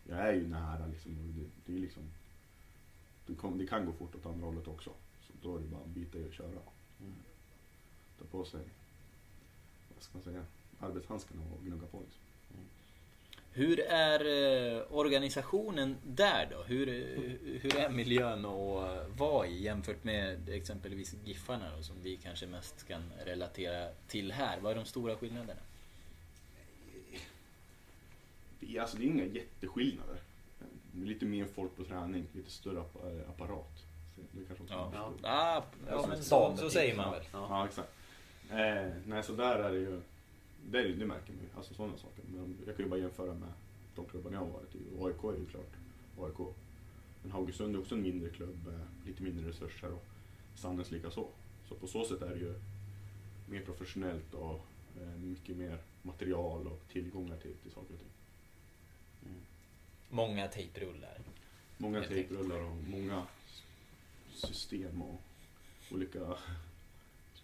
jag 0.05 0.19
är 0.19 0.33
ju 0.33 0.49
nära 0.49 0.87
liksom. 0.87 1.19
Och 1.19 1.25
det, 1.25 1.51
det 1.67 1.77
är 1.77 1.81
liksom, 1.81 2.03
det, 3.27 3.35
kom, 3.35 3.59
det 3.59 3.67
kan 3.67 3.87
gå 3.87 3.93
fort 3.93 4.15
åt 4.15 4.27
andra 4.27 4.47
hållet 4.47 4.69
också. 4.69 4.91
Så 5.21 5.33
då 5.43 5.57
är 5.57 5.61
det 5.61 5.67
bara 5.67 5.81
att 5.81 5.89
bita 5.89 6.19
i 6.19 6.29
och 6.29 6.33
köra. 6.33 6.49
Mm. 7.01 7.15
Ta 8.19 8.25
på 8.25 8.45
sig, 8.45 8.61
vad 9.95 10.03
ska 10.03 10.13
man 10.15 10.23
säga, 10.23 10.45
arbetshandskarna 10.79 11.43
och 11.53 11.65
gnugga 11.65 11.87
på 11.87 12.01
liksom. 12.01 12.23
Hur 13.55 13.81
är 13.81 14.21
eh, 14.77 14.83
organisationen 14.91 15.97
där 16.07 16.49
då? 16.51 16.63
Hur, 16.63 16.89
eh, 16.89 17.31
hur 17.61 17.77
är 17.77 17.89
miljön 17.89 18.45
att 18.45 19.19
vara 19.19 19.47
i 19.47 19.63
jämfört 19.63 20.05
med 20.05 20.49
exempelvis 20.49 21.15
Giffarna 21.25 21.77
då, 21.77 21.83
som 21.83 21.97
vi 22.03 22.17
kanske 22.17 22.47
mest 22.47 22.89
kan 22.89 23.03
relatera 23.25 23.89
till 24.09 24.33
här? 24.33 24.59
Vad 24.61 24.73
är 24.73 24.77
de 24.77 24.85
stora 24.85 25.17
skillnaderna? 25.17 25.61
Det 28.61 28.77
är, 28.77 28.81
alltså, 28.81 28.97
det 28.97 29.05
är 29.05 29.07
inga 29.07 29.25
jätteskillnader. 29.25 30.17
Det 30.93 31.03
är 31.03 31.07
lite 31.07 31.25
mer 31.25 31.45
folk 31.45 31.77
på 31.77 31.85
träning, 31.85 32.27
lite 32.33 32.51
större 32.51 32.81
app- 32.81 33.29
apparat. 33.29 33.83
Det 34.33 34.45
kanske 34.47 34.63
också 34.65 34.75
Ja, 34.75 34.91
förstår. 35.13 35.31
ja, 35.31 35.65
ja 35.89 36.03
men 36.09 36.17
en 36.19 36.25
så, 36.25 36.57
så 36.57 36.63
typ. 36.63 36.73
säger 36.73 36.97
man 36.97 37.13
väl. 37.13 37.23
Ja. 37.33 37.47
Ja, 37.51 37.67
exakt. 37.67 37.89
Eh, 38.51 38.93
nej, 39.07 39.23
så 39.23 39.33
där 39.33 39.59
är 39.59 39.71
det 39.73 39.79
ju, 39.79 40.01
det, 40.71 40.83
det 40.83 41.07
märker 41.07 41.33
man 41.33 41.43
ju, 41.43 41.49
alltså 41.57 41.75
sådana 41.75 41.97
saker. 41.97 42.25
Men 42.35 42.57
jag 42.67 42.77
kan 42.77 42.85
ju 42.85 42.91
bara 42.91 43.01
jämföra 43.01 43.35
med 43.35 43.53
de 43.95 44.05
klubbarna 44.05 44.37
jag 44.37 44.41
har 44.41 44.53
varit 44.53 44.75
i. 44.75 44.79
Och 44.99 45.07
AIK 45.07 45.25
är 45.25 45.41
ju 45.41 45.47
klart 45.47 45.73
AIK. 46.19 46.55
Men 47.23 47.33
Haugesund 47.33 47.75
är 47.75 47.81
också 47.81 47.95
en 47.95 48.03
mindre 48.03 48.31
klubb, 48.31 48.69
eh, 48.69 49.07
lite 49.07 49.23
mindre 49.23 49.49
resurser 49.49 49.93
och 49.93 50.05
Sandnes 50.55 50.91
lika 50.91 51.11
så. 51.11 51.29
Så 51.69 51.75
på 51.75 51.87
så 51.87 52.05
sätt 52.05 52.23
är 52.23 52.31
det 52.31 52.41
ju 52.41 52.55
mer 53.47 53.61
professionellt 53.61 54.35
och 54.35 54.67
eh, 55.01 55.19
mycket 55.21 55.57
mer 55.57 55.79
material 56.03 56.67
och 56.67 56.81
tillgångar 56.93 57.37
till, 57.37 57.55
till 57.55 57.71
saker 57.71 57.95
och 57.95 58.01
ting. 58.01 58.13
Många 60.09 60.49
tejprullar. 60.49 61.19
Många 61.79 62.03
tejprullar 62.03 62.61
och 62.61 62.77
många 62.91 63.27
system 64.35 65.03
och 65.03 65.21
olika 65.91 66.37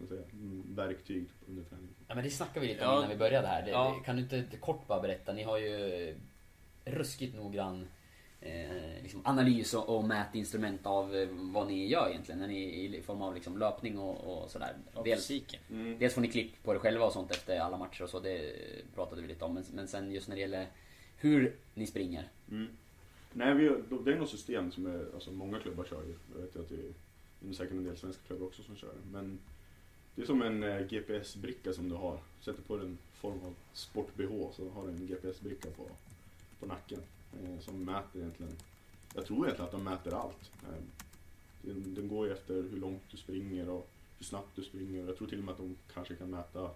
ska 0.06 0.14
man 0.14 0.24
säga, 0.24 0.30
mm, 0.32 0.74
verktyg 0.74 1.24
under 1.48 1.62
träning. 1.64 1.88
Ja 2.08 2.14
men 2.14 2.24
det 2.24 2.30
snackade 2.30 2.66
vi 2.66 2.72
lite 2.72 2.86
om 2.86 2.90
Ja. 2.92 2.98
innan 2.98 3.10
vi 3.10 3.16
började 3.16 3.46
här. 3.46 3.62
Det, 3.64 3.70
Ja. 3.70 3.96
det, 3.98 4.04
kan 4.04 4.16
du 4.16 4.22
inte 4.22 4.56
kort 4.60 4.86
bara 4.86 5.00
berätta? 5.00 5.32
Ni 5.32 5.42
har 5.42 5.58
ju 5.58 6.14
ruskigt 6.84 7.36
noggrann 7.36 7.86
eh, 8.40 9.02
liksom 9.02 9.20
analys 9.24 9.74
och, 9.74 9.96
och 9.96 10.04
mätinstrument 10.04 10.86
av 10.86 11.16
eh, 11.16 11.28
vad 11.30 11.66
ni 11.66 11.86
gör 11.86 12.08
egentligen. 12.08 12.40
När 12.40 12.48
ni, 12.48 12.96
I 12.96 13.02
form 13.02 13.22
av 13.22 13.34
liksom 13.34 13.58
löpning 13.58 13.98
och, 13.98 14.42
och 14.42 14.50
sådär. 14.50 14.76
Av 14.94 15.04
Dels. 15.04 15.30
Mm. 15.70 15.98
dels 15.98 16.14
får 16.14 16.20
ni 16.20 16.28
klipp 16.28 16.62
på 16.62 16.72
det 16.72 16.78
själva 16.78 17.06
och 17.06 17.12
sånt 17.12 17.30
efter 17.30 17.60
alla 17.60 17.76
matcher 17.78 18.02
och 18.02 18.10
så. 18.10 18.20
Det 18.20 18.54
pratade 18.94 19.22
vi 19.22 19.28
lite 19.28 19.44
om. 19.44 19.54
Men, 19.54 19.64
men 19.72 19.88
sen 19.88 20.12
just 20.12 20.28
när 20.28 20.34
det 20.36 20.40
gäller 20.40 20.66
hur 21.16 21.56
ni 21.74 21.86
springer. 21.86 22.28
Mm. 22.50 22.68
Nej, 23.32 23.54
vi, 23.54 23.64
det 24.04 24.12
är 24.12 24.18
något 24.18 24.30
system 24.30 24.72
som 24.72 24.86
är, 24.86 25.06
alltså 25.14 25.30
många 25.32 25.58
klubbar 25.60 25.84
kör 25.84 26.02
ju. 26.04 26.14
Jag 26.34 26.40
vet 26.42 26.56
att 26.56 26.68
det 26.68 26.74
är, 26.74 26.92
det 27.40 27.48
är 27.48 27.52
säkert 27.52 27.72
en 27.74 27.84
del 27.84 27.96
svenska 27.96 28.22
klubbar 28.26 28.46
också 28.46 28.62
som 28.62 28.76
kör 28.76 28.88
det. 28.88 29.10
Men 29.12 29.38
det 30.18 30.24
är 30.24 30.26
som 30.26 30.42
en 30.42 30.62
eh, 30.62 30.86
GPS-bricka 30.86 31.72
som 31.72 31.88
du 31.88 31.94
har. 31.94 32.18
Sätter 32.40 32.62
på 32.62 32.74
en 32.74 32.98
form 33.14 33.40
av 33.42 33.54
sport-bh 33.72 34.52
så 34.52 34.70
har 34.70 34.86
du 34.86 34.88
en 34.88 35.06
GPS-bricka 35.06 35.70
på, 35.70 35.86
på 36.60 36.66
nacken. 36.66 37.00
Eh, 37.32 37.60
som 37.60 37.84
mäter 37.84 38.20
egentligen, 38.20 38.52
jag 39.14 39.26
tror 39.26 39.46
egentligen 39.46 39.64
att 39.66 39.72
de 39.72 39.84
mäter 39.84 40.14
allt. 40.14 40.50
Eh, 40.62 40.82
den, 41.62 41.94
den 41.94 42.08
går 42.08 42.26
ju 42.26 42.32
efter 42.32 42.54
hur 42.54 42.76
långt 42.76 43.02
du 43.10 43.16
springer 43.16 43.68
och 43.68 43.88
hur 44.18 44.24
snabbt 44.24 44.56
du 44.56 44.62
springer. 44.62 45.06
Jag 45.06 45.16
tror 45.16 45.28
till 45.28 45.38
och 45.38 45.44
med 45.44 45.52
att 45.52 45.58
de 45.58 45.76
kanske 45.94 46.14
kan 46.14 46.30
mäta 46.30 46.70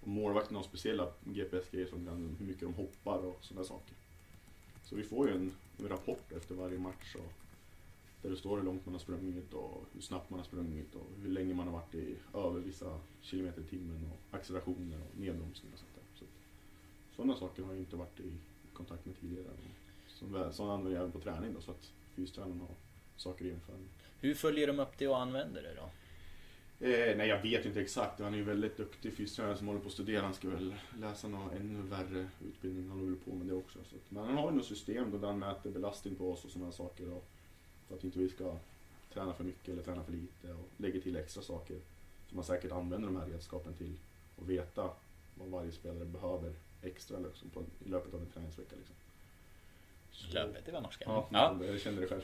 om 0.00 0.10
målvakten 0.10 0.56
har 0.56 0.62
speciella 0.62 1.08
GPS-grejer 1.24 1.86
som 1.86 2.06
kan, 2.06 2.36
hur 2.38 2.46
mycket 2.46 2.62
de 2.62 2.74
hoppar 2.74 3.18
och 3.18 3.38
sådana 3.40 3.66
saker. 3.66 3.94
Så 4.84 4.96
vi 4.96 5.02
får 5.02 5.28
ju 5.28 5.34
en, 5.34 5.52
en 5.78 5.88
rapport 5.88 6.32
efter 6.32 6.54
varje 6.54 6.78
match 6.78 7.14
och 7.14 7.32
där 8.22 8.30
det 8.30 8.36
står 8.36 8.56
hur 8.56 8.64
långt 8.64 8.86
man 8.86 8.94
har 8.94 9.00
sprungit 9.00 9.54
och 9.54 9.84
hur 9.92 10.00
snabbt 10.00 10.30
man 10.30 10.38
har 10.38 10.44
sprungit 10.44 10.94
och 10.94 11.06
hur 11.22 11.30
länge 11.30 11.54
man 11.54 11.66
har 11.66 11.72
varit 11.72 11.94
i 11.94 12.16
över 12.34 12.60
vissa 12.60 13.00
kilometer 13.20 13.62
i 13.62 13.64
timmen 13.64 14.10
och 14.12 14.36
accelerationer 14.36 14.98
och 15.00 15.20
nedbromsningar 15.20 15.74
och 15.74 15.78
sånt 15.78 15.94
där. 15.94 16.02
Så 16.18 16.24
sådana 17.16 17.36
saker 17.36 17.62
har 17.62 17.72
jag 17.72 17.78
inte 17.78 17.96
varit 17.96 18.20
i 18.20 18.32
kontakt 18.72 19.06
med 19.06 19.20
tidigare. 19.20 19.46
Sådana 20.08 20.72
använder 20.72 20.90
jag 20.90 21.00
även 21.00 21.12
på 21.12 21.20
träning 21.20 21.54
då 21.54 21.60
så 21.60 21.70
att 21.70 21.92
fystränaren 22.14 22.60
har 22.60 22.74
saker 23.16 23.44
i 23.44 23.48
jämförelse. 23.48 23.84
Hur 24.20 24.34
följer 24.34 24.66
de 24.66 24.80
upp 24.80 24.98
det 24.98 25.08
och 25.08 25.20
använder 25.20 25.62
det 25.62 25.74
då? 25.74 25.90
Eh, 26.80 27.16
nej, 27.16 27.28
jag 27.28 27.42
vet 27.42 27.66
inte 27.66 27.80
exakt. 27.80 28.20
Han 28.20 28.34
är 28.34 28.38
ju 28.38 28.44
väldigt 28.44 28.76
duktig 28.76 29.12
fystränare 29.12 29.56
som 29.56 29.66
håller 29.66 29.80
på 29.80 29.86
att 29.86 29.92
studera. 29.92 30.22
Han 30.22 30.34
ska 30.34 30.48
väl 30.48 30.74
läsa 30.98 31.28
någon 31.28 31.50
ännu 31.50 31.82
värre 31.82 32.28
utbildning. 32.48 32.88
Han 32.88 32.98
håller 33.00 33.16
på 33.16 33.34
med 33.34 33.46
det 33.46 33.54
också. 33.54 33.78
Så 33.84 33.96
men 34.08 34.24
han 34.24 34.36
har 34.36 34.50
ju 34.50 34.56
något 34.56 34.66
system 34.66 35.20
då 35.20 35.26
han 35.26 35.38
mäter 35.38 35.70
belastning 35.70 36.14
på 36.14 36.32
oss 36.32 36.44
och 36.44 36.50
sådana 36.50 36.72
saker. 36.72 37.12
Och, 37.12 37.28
för 37.88 37.94
att 37.96 38.04
inte 38.04 38.18
vi 38.18 38.28
ska 38.28 38.54
träna 39.14 39.32
för 39.34 39.44
mycket 39.44 39.68
eller 39.68 39.82
träna 39.82 40.02
för 40.04 40.12
lite. 40.12 40.48
Och 40.52 40.68
lägger 40.76 41.00
till 41.00 41.16
extra 41.16 41.42
saker 41.42 41.76
som 42.28 42.36
man 42.36 42.44
säkert 42.44 42.72
använder 42.72 43.08
de 43.08 43.16
här 43.16 43.26
redskapen 43.26 43.74
till. 43.74 43.94
Och 44.36 44.50
veta 44.50 44.90
vad 45.34 45.48
varje 45.48 45.72
spelare 45.72 46.04
behöver 46.04 46.52
extra 46.82 47.18
liksom, 47.18 47.50
på, 47.50 47.62
i 47.86 47.88
löpet 47.88 48.14
av 48.14 48.20
en 48.20 48.26
träningsvecka. 48.26 48.76
Liksom. 48.76 48.94
Så- 50.12 50.34
Löpet, 50.34 50.66
det 50.66 50.72
var 50.72 50.80
norska. 50.80 51.04
Ja, 51.08 51.28
ja. 51.32 51.56
jag 51.66 51.80
kände 51.80 52.00
det 52.00 52.06
själv. 52.06 52.22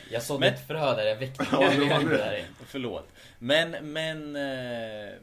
Jag 0.10 0.22
sådde 0.22 0.40
Men- 0.40 0.54
ett 0.54 0.66
frö 0.66 0.96
där, 0.96 1.06
jag 1.06 1.16
väckte 1.16 1.46
Ja, 1.52 1.70
det 1.70 1.78
var 1.80 2.10
det. 2.10 2.16
där. 2.16 2.46
Förlåt. 2.66 3.08
Men, 3.38 3.92
men... 3.92 4.36
Eh, 4.36 5.14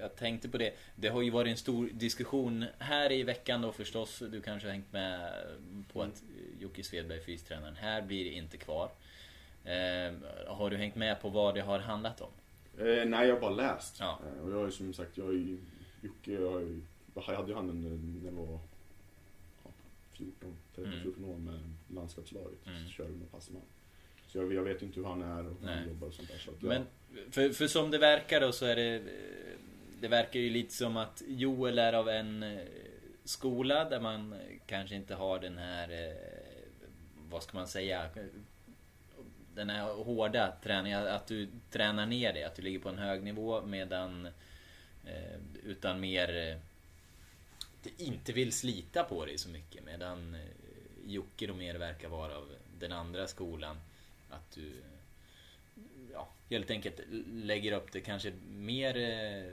jag 0.00 0.16
tänkte 0.16 0.48
på 0.48 0.58
det. 0.58 0.74
Det 0.96 1.08
har 1.08 1.22
ju 1.22 1.30
varit 1.30 1.50
en 1.50 1.56
stor 1.56 1.88
diskussion 1.92 2.64
här 2.78 3.12
i 3.12 3.22
veckan 3.22 3.62
då 3.62 3.72
förstås. 3.72 4.22
Du 4.32 4.40
kanske 4.40 4.68
har 4.68 4.72
hängt 4.72 4.92
med 4.92 5.32
på 5.92 6.02
att 6.02 6.22
Jocke 6.60 6.82
Svedberg, 6.82 7.20
fystränaren, 7.20 7.76
här 7.76 8.02
blir 8.02 8.30
inte 8.32 8.56
kvar. 8.56 8.90
Eh, 9.64 10.12
har 10.46 10.70
du 10.70 10.76
hängt 10.76 10.94
med 10.94 11.20
på 11.20 11.28
vad 11.28 11.54
det 11.54 11.60
har 11.60 11.78
handlat 11.78 12.20
om? 12.20 12.30
Eh, 12.78 13.04
nej, 13.04 13.28
jag 13.28 13.34
har 13.34 13.40
bara 13.40 13.50
läst. 13.54 13.96
Ja. 14.00 14.20
Eh, 14.26 14.42
och 14.44 14.50
jag 14.52 14.56
har 14.56 14.64
ju 14.64 14.72
som 14.72 14.92
sagt, 14.94 15.18
jag 15.18 15.24
har 15.24 15.32
ju, 15.32 15.58
Jocke, 16.02 16.32
jag, 16.32 16.52
har 16.52 16.60
ju, 16.60 16.80
jag 17.14 17.22
hade 17.22 17.48
ju 17.48 17.54
han 17.54 17.82
när 17.82 18.30
jag 18.30 18.32
var 18.32 18.58
ja, 19.64 19.70
14, 20.12 20.56
13, 20.74 20.92
Mm. 20.92 21.02
14 21.02 21.24
år 21.24 21.36
med 21.36 21.60
landskapslaget. 21.94 22.66
Mm. 22.66 22.84
Så 22.86 22.90
körde 22.90 23.10
vi 23.10 23.16
med 23.16 23.30
Passeman. 23.30 23.62
Så 24.28 24.38
jag, 24.38 24.52
jag 24.52 24.62
vet 24.62 24.82
inte 24.82 25.00
hur 25.00 25.06
han 25.06 25.22
är 25.22 25.46
och 25.46 25.56
hur 25.60 25.68
han 25.68 25.88
jobbar 25.88 26.08
och 26.08 26.14
sånt 26.14 26.28
där. 26.28 26.38
Så 26.38 26.50
att 26.50 26.62
jag, 26.62 26.68
Men 26.68 26.86
för, 27.30 27.50
för 27.50 27.66
som 27.66 27.90
det 27.90 27.98
verkar 27.98 28.40
då 28.40 28.52
så 28.52 28.66
är 28.66 28.76
det... 28.76 29.02
Det 30.00 30.08
verkar 30.08 30.40
ju 30.40 30.50
lite 30.50 30.74
som 30.74 30.96
att 30.96 31.22
Joel 31.26 31.78
är 31.78 31.92
av 31.92 32.08
en 32.08 32.42
eh, 32.42 32.58
skola 33.24 33.84
där 33.84 34.00
man 34.00 34.34
kanske 34.66 34.96
inte 34.96 35.14
har 35.14 35.38
den 35.38 35.58
här... 35.58 36.08
Eh, 36.08 36.16
vad 37.30 37.42
ska 37.42 37.58
man 37.58 37.68
säga? 37.68 38.10
Den 39.54 39.70
här 39.70 39.94
hårda 39.94 40.52
träningen, 40.62 41.06
att 41.06 41.26
du 41.26 41.48
tränar 41.70 42.06
ner 42.06 42.32
dig, 42.32 42.44
att 42.44 42.56
du 42.56 42.62
ligger 42.62 42.78
på 42.78 42.88
en 42.88 42.98
hög 42.98 43.22
nivå 43.22 43.62
medan 43.62 44.26
eh, 45.06 45.40
utan 45.64 46.00
mer 46.00 46.58
du 47.82 48.04
inte 48.04 48.32
vill 48.32 48.52
slita 48.52 49.04
på 49.04 49.24
dig 49.24 49.38
så 49.38 49.48
mycket 49.48 49.84
medan 49.84 50.36
Jocke 51.06 51.46
då 51.46 51.54
mer 51.54 51.74
verkar 51.74 52.08
vara 52.08 52.36
av 52.36 52.48
den 52.78 52.92
andra 52.92 53.26
skolan. 53.26 53.76
Att 54.30 54.50
du 54.54 54.72
ja, 56.12 56.28
helt 56.50 56.70
enkelt 56.70 57.00
lägger 57.32 57.72
upp 57.72 57.92
det 57.92 58.00
kanske 58.00 58.32
mer 58.48 58.96
eh, 58.96 59.52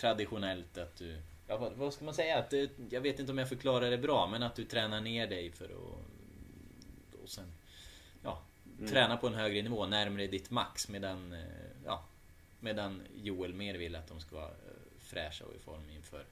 traditionellt 0.00 0.78
att 0.78 0.96
du 0.96 1.16
Ja, 1.50 1.72
vad, 1.76 1.92
ska 1.94 2.04
man 2.04 2.14
säga? 2.14 2.38
Att, 2.38 2.50
det- 2.50 2.70
jag 2.90 3.00
vet 3.00 3.18
inte 3.18 3.32
om 3.32 3.38
jag 3.38 3.48
förklarar 3.48 3.90
det 3.90 3.98
bra 3.98 4.26
men 4.26 4.42
att 4.42 4.54
du 4.56 4.64
tränar 4.64 5.00
ner 5.00 5.26
dig 5.26 5.50
för 5.50 5.64
att 5.64 7.20
och 7.22 7.28
sen 7.28 7.52
ja, 8.22 8.42
träna 8.88 9.16
på 9.16 9.26
en 9.26 9.34
högre 9.34 9.62
nivå 9.62 9.86
närmare 9.86 10.26
ditt 10.26 10.50
max 10.50 10.88
medan 10.88 11.32
eh, 11.32 11.40
ja, 11.84 12.04
medan 12.60 13.02
Joel 13.14 13.54
mer 13.54 13.74
vill 13.74 13.96
att 13.96 14.08
de 14.08 14.20
ska 14.20 14.36
vara 14.36 14.48
eh, 14.48 14.52
fräscha 14.98 15.44
och 15.44 15.54
i 15.54 15.58
form 15.58 15.90
inför 15.90 16.24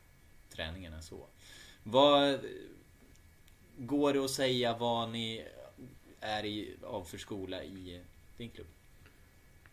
träningarna 0.50 1.02
så. 1.02 1.26
Vad 1.82 2.40
Går 3.78 4.12
det 4.12 4.24
att 4.24 4.30
säga 4.30 4.76
vad 4.76 5.08
ni 5.10 5.44
är 6.20 6.44
i, 6.44 6.74
av 6.82 7.04
för 7.04 7.18
skola 7.18 7.64
i 7.64 8.00
din 8.36 8.50
klubb? 8.50 8.66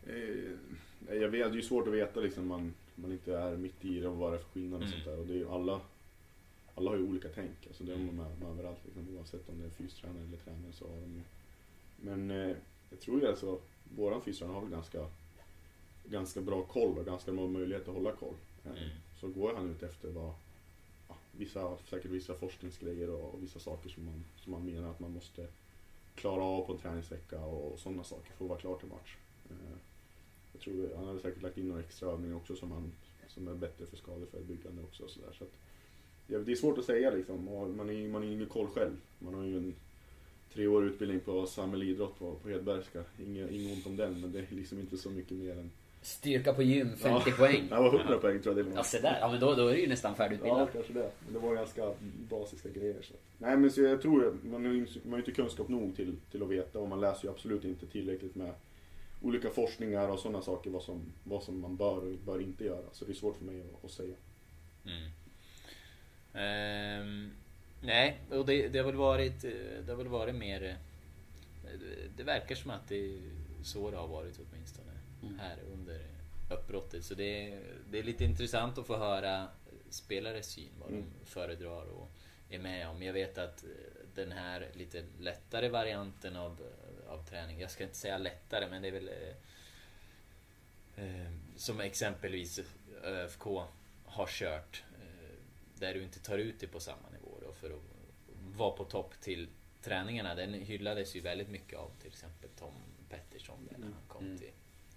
Eh, 0.06 1.16
jag 1.20 1.28
vet, 1.28 1.30
det 1.30 1.52
är 1.52 1.56
ju 1.56 1.62
svårt 1.62 1.86
att 1.88 1.94
veta 1.94 2.20
liksom 2.20 2.46
man, 2.46 2.74
man 2.94 3.12
inte 3.12 3.36
är 3.38 3.56
mitt 3.56 3.84
i 3.84 4.00
det 4.00 4.08
och 4.08 4.16
vad 4.16 4.32
det 4.32 4.36
är 4.36 4.42
för 4.42 4.48
skillnad 4.48 4.80
och 4.82 4.86
Mm. 4.86 4.92
sånt 4.92 5.04
där. 5.04 5.18
Och 5.18 5.26
det 5.26 5.32
är 5.32 5.36
ju 5.36 5.48
alla, 5.50 5.80
alla 6.74 6.90
har 6.90 6.96
ju 6.96 7.02
olika 7.08 7.28
tänk. 7.34 7.66
Alltså 7.66 7.84
det 7.84 7.92
har 7.92 7.98
man 7.98 8.14
med, 8.16 8.38
med 8.40 8.48
överallt 8.48 8.78
liksom, 8.84 9.16
oavsett 9.16 9.48
om 9.48 9.58
det 9.60 9.66
är 9.66 9.70
fystränare 9.70 10.22
eller 10.24 10.36
tränare 10.38 10.72
så 10.72 10.84
har 10.88 11.00
de 11.00 11.14
ju. 11.14 11.22
Men 11.96 12.30
eh, 12.30 12.56
jag 12.90 13.00
tror 13.00 13.20
ju 13.20 13.28
alltså, 13.28 13.58
våran 13.96 14.22
fystränare 14.22 14.54
har 14.54 14.60
väl 14.60 14.70
ganska, 14.70 15.06
ganska 16.04 16.40
bra 16.40 16.62
koll 16.62 16.98
och 16.98 17.04
ganska 17.06 17.32
bra 17.32 17.46
möjlighet 17.46 17.88
att 17.88 17.94
hålla 17.94 18.12
koll. 18.12 18.34
Eh, 18.64 18.70
Mm. 18.72 18.88
Så 19.20 19.28
går 19.28 19.54
han 19.54 19.70
ut 19.70 19.82
efter 19.82 20.10
vad, 20.10 20.32
ja, 21.08 21.16
vissa, 21.32 21.76
säkert 21.90 22.10
vissa 22.10 22.34
forskningsgrejer 22.34 23.10
och, 23.10 23.34
och 23.34 23.42
vissa 23.42 23.58
saker 23.60 23.88
som 23.88 24.04
man, 24.04 24.24
som 24.36 24.52
man 24.52 24.64
menar 24.66 24.90
att 24.90 25.00
man 25.00 25.10
måste 25.10 25.46
klara 26.14 26.42
av 26.42 26.66
på 26.66 26.72
en 26.72 26.78
träningsvecka 26.78 27.40
och, 27.40 27.78
sådana 27.78 28.04
saker 28.04 28.32
för 28.32 28.44
att 28.44 28.48
vara 28.48 28.58
klar 28.60 28.76
till 28.78 28.88
match. 28.88 29.16
Eh, 29.50 29.76
jag 30.54 30.62
tror 30.62 30.88
han 30.96 31.06
hade 31.06 31.20
säkert 31.20 31.42
lagt 31.42 31.58
in 31.58 31.68
några 31.68 31.80
extra 31.80 32.08
övningar 32.08 32.36
också 32.36 32.56
som, 32.56 32.70
han, 32.70 32.92
som 33.28 33.48
är 33.48 33.54
bättre 33.54 33.86
för 33.86 33.96
skadeförebyggande 33.96 34.82
också. 34.82 35.02
Och 35.02 35.10
så 35.10 35.20
där. 35.20 35.32
Så 35.38 35.44
att, 35.44 35.52
ja, 36.26 36.38
det 36.38 36.52
är 36.52 36.56
svårt 36.56 36.78
att 36.78 36.84
säga 36.84 37.10
liksom. 37.10 37.48
Och 37.48 37.70
man 37.70 37.90
är 37.90 38.08
man 38.08 38.22
har 38.22 38.30
ingen 38.30 38.46
koll 38.46 38.66
själv. 38.66 38.96
Man 39.18 39.34
har 39.34 39.44
ju 39.44 39.56
en 39.56 39.74
treårig 40.54 40.86
utbildning 40.86 41.20
på 41.20 41.46
samhällidrott 41.46 42.18
på, 42.18 42.34
på 42.34 42.48
Hedbergska. 42.48 43.02
Inget, 43.26 43.50
inget 43.50 43.76
ont 43.76 43.86
om 43.86 43.96
den, 43.96 44.20
men 44.20 44.32
det 44.32 44.38
är 44.38 44.46
liksom 44.50 44.78
inte 44.78 44.96
så 44.96 45.10
mycket 45.10 45.36
mer 45.36 45.52
än... 45.52 45.70
Styrka 46.02 46.54
på 46.54 46.62
gym, 46.62 46.96
50 46.96 47.30
ja, 47.30 47.36
poäng. 47.36 47.66
Det 47.68 47.74
var 47.74 47.94
100 47.98 48.18
poäng 48.18 48.42
tror 48.42 48.56
jag 48.56 48.66
det 48.66 48.70
var. 48.70 48.76
Ja, 48.76 48.84
se 48.84 49.00
där. 49.00 49.18
Ja, 49.20 49.30
men 49.30 49.40
då, 49.40 49.54
då 49.54 49.68
är 49.68 49.74
det 49.74 49.80
ju 49.80 49.88
nästan 49.88 50.10
Ja, 50.10 50.16
färdigutbildad. 50.16 50.68
kanske 50.72 50.92
det. 50.92 51.10
Men 51.24 51.34
det 51.34 51.38
var 51.48 51.54
ganska 51.54 51.92
basiska 52.30 52.68
grejer. 52.68 53.02
Så. 53.02 53.14
Nej, 53.38 53.56
men 53.56 53.70
så 53.70 53.80
jag 53.80 54.02
tror 54.02 54.24
har 54.24 54.50
man 54.50 54.64
har 54.64 54.72
ju 54.72 55.16
inte 55.16 55.32
kunskap 55.32 55.68
nog 55.68 55.96
till, 55.96 56.16
till 56.30 56.42
att 56.42 56.48
veta 56.48 56.78
och 56.78 56.88
man 56.88 57.00
läser 57.00 57.24
ju 57.24 57.30
absolut 57.30 57.64
inte 57.64 57.86
tillräckligt 57.86 58.34
med 58.34 58.52
olika 59.24 59.50
forskningar 59.50 60.08
och 60.08 60.18
sådana 60.18 60.42
saker 60.42 60.70
vad 60.70 60.82
som, 60.82 61.12
vad 61.24 61.42
som 61.42 61.60
man 61.60 61.76
bör 61.76 61.96
och 61.96 62.18
bör 62.18 62.40
inte 62.42 62.64
göra. 62.64 62.86
Så 62.92 63.04
det 63.04 63.12
är 63.12 63.14
svårt 63.14 63.36
för 63.36 63.44
mig 63.44 63.60
att, 63.60 63.84
att 63.84 63.90
säga. 63.90 64.14
Mm. 64.86 65.10
Ehm, 66.34 67.30
nej, 67.82 68.18
och 68.30 68.46
det, 68.46 68.68
det 68.68 68.78
har 68.78 68.86
väl 68.86 68.94
varit, 68.94 69.44
eh, 69.44 69.50
det 69.86 69.92
har 69.92 69.96
väl 69.96 70.08
varit 70.08 70.34
mer... 70.34 70.62
eh, 70.64 70.74
det- 71.78 72.08
Det 72.16 72.22
verkar 72.22 72.54
som 72.54 72.70
att 72.70 72.88
det 72.88 72.96
är 73.16 73.20
så 73.62 73.90
det 73.90 73.96
har 73.96 74.08
varit 74.08 74.38
åtminstone 74.50 74.90
Mm. 75.22 75.38
här 75.38 75.56
under 75.72 76.00
uppbrottet. 76.50 77.04
Så 77.04 77.14
det 77.14 77.52
är, 77.52 77.62
det 77.90 77.98
är 77.98 78.02
lite 78.02 78.24
intressant 78.24 78.78
att 78.78 78.86
få 78.86 78.96
höra 78.96 79.48
spelares 79.90 80.46
syn, 80.46 80.68
vad 80.80 80.88
Mm. 80.90 81.04
de 81.20 81.26
föredrar 81.26 81.86
och 81.86 82.10
är 82.50 82.58
med 82.58 82.88
om. 82.88 83.02
Jag 83.02 83.12
vet 83.12 83.38
att 83.38 83.64
eh, 83.64 83.70
den 84.14 84.32
här 84.32 84.68
lite 84.74 85.04
lättare 85.20 85.68
varianten 85.68 86.36
av, 86.36 86.60
av 87.14 87.24
träning, 87.24 87.60
jag 87.60 87.70
ska 87.70 87.84
inte 87.84 87.96
säga 87.96 88.18
lättare 88.18 88.66
men 88.70 88.82
det 88.82 88.88
är 88.88 88.92
väl 88.92 89.08
eh, 90.96 91.04
eh, 91.04 91.30
som 91.56 91.80
exempelvis 91.80 92.60
ÖFK 93.02 93.42
har 94.04 94.26
kört 94.26 94.84
eh, 95.02 95.34
där 95.78 95.94
du 95.94 96.02
inte 96.02 96.20
tar 96.20 96.38
ut 96.38 96.60
det 96.60 96.66
på 96.66 96.80
samma 96.80 97.10
nivå 97.12 97.38
då 97.46 97.52
för 97.52 97.70
att 97.70 97.82
vara 98.56 98.70
på 98.70 98.84
topp 98.84 99.14
till 99.20 99.48
träningarna. 99.82 100.34
Den 100.34 100.54
hyllades 100.54 101.16
ju 101.16 101.20
väldigt 101.20 101.48
mycket 101.48 101.78
av 101.78 101.90
till 102.00 102.08
exempel 102.08 102.50
Tom 102.58 102.72
Pettersson 103.08 103.68
där 103.70 103.78
när 103.78 103.86
han 103.86 104.02
kom 104.08 104.24
Mm. 104.24 104.38
till, 104.38 104.50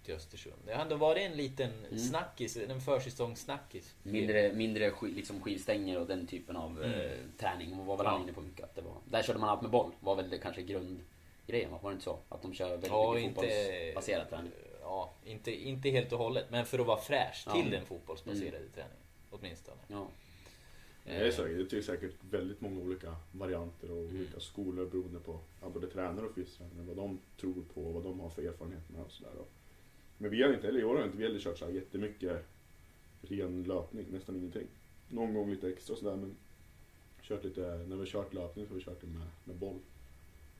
till 0.04 0.14
Östersund. 0.14 0.56
Det 0.66 0.74
har 0.74 0.82
ändå 0.82 0.96
varit 0.96 1.22
en 1.30 1.36
liten 1.36 1.72
Mm. 1.84 1.98
snackis, 1.98 2.56
en 2.56 2.80
försäsongssnackis. 2.80 3.94
Mindre, 4.02 4.52
mindre 4.52 4.90
sk- 4.90 5.14
liksom 5.14 5.40
skivstänger 5.42 5.98
och 5.98 6.06
den 6.06 6.26
typen 6.26 6.56
av 6.56 6.82
Mm. 6.84 7.00
eh, 7.00 7.10
träning. 7.38 7.86
var 7.86 7.96
väl 7.96 8.06
Ja. 8.06 8.20
inne 8.22 8.32
på 8.32 8.40
mycket. 8.40 8.64
Att 8.64 8.74
det 8.74 8.82
var, 8.82 8.96
där 9.04 9.22
körde 9.22 9.38
man 9.38 9.48
allt 9.48 9.62
med 9.62 9.70
boll. 9.70 9.92
Var 10.00 10.16
väl 10.16 10.30
det 10.30 10.38
kanske 10.38 10.62
grundgrejen? 10.62 11.04
Va? 11.52 11.78
Var 11.82 11.90
det 11.90 11.94
inte 11.94 12.04
så? 12.04 12.18
Att 12.28 12.42
de 12.42 12.54
kör 12.54 12.70
väldigt 12.70 12.90
Ja, 12.90 13.12
mycket 13.14 13.28
inte, 13.28 13.40
fotbollsbaserad 13.40 14.28
träning. 14.30 14.52
ja, 14.80 15.14
inte, 15.24 15.52
inte 15.52 15.90
helt 15.90 16.12
och 16.12 16.18
hållet, 16.18 16.46
men 16.50 16.66
för 16.66 16.78
att 16.78 16.86
vara 16.86 17.00
fräsch 17.00 17.42
Ja. 17.46 17.52
till 17.52 17.70
den 17.70 17.84
fotbollsbaserade 17.86 18.68
träningen. 18.74 18.96
Åtminstone. 19.30 19.78
Ja. 19.88 20.08
Det 21.04 21.14
är 21.14 21.30
säkert, 21.30 21.70
det 21.70 21.76
är 21.78 21.82
säkert 21.82 22.14
väldigt 22.30 22.60
många 22.60 22.80
olika 22.80 23.16
varianter 23.32 23.90
och 23.90 23.96
olika 23.98 24.40
skolor 24.40 24.86
beroende 24.86 25.18
på 25.20 25.40
ja, 25.62 25.68
både 25.68 25.86
tränare 25.86 26.26
och 26.26 26.34
fystränare. 26.34 26.86
Vad 26.86 26.96
de 26.96 27.18
tror 27.40 27.64
på 27.74 27.82
och 27.84 27.94
vad 27.94 28.02
de 28.02 28.20
har 28.20 28.30
för 28.30 28.42
erfarenhet 28.42 28.88
med 28.90 29.02
och 29.02 29.10
sådär. 29.12 29.32
Men 30.18 30.30
vi 30.30 30.42
har 30.42 30.52
inte, 30.54 30.68
eller 30.68 30.80
i 30.80 30.84
år 30.84 30.96
har 30.96 31.04
inte 31.04 31.16
vi 31.16 31.24
heller 31.24 31.40
kört 31.40 31.58
så 31.58 31.64
här 31.64 31.72
jättemycket 31.72 32.44
ren 33.22 33.64
löpning, 33.64 34.06
nästan 34.10 34.36
ingenting. 34.36 34.66
Någon 35.08 35.34
gång 35.34 35.50
lite 35.50 35.68
extra 35.68 35.96
sådär 35.96 36.16
men 36.16 36.36
kört 37.22 37.44
lite, 37.44 37.60
när 37.60 37.96
vi 37.96 37.98
har 37.98 38.06
kört 38.06 38.34
löpning 38.34 38.66
så 38.66 38.72
har 38.72 38.78
vi 38.78 38.84
kört 38.84 39.00
det 39.00 39.06
med, 39.06 39.26
med 39.44 39.56
boll. 39.56 39.78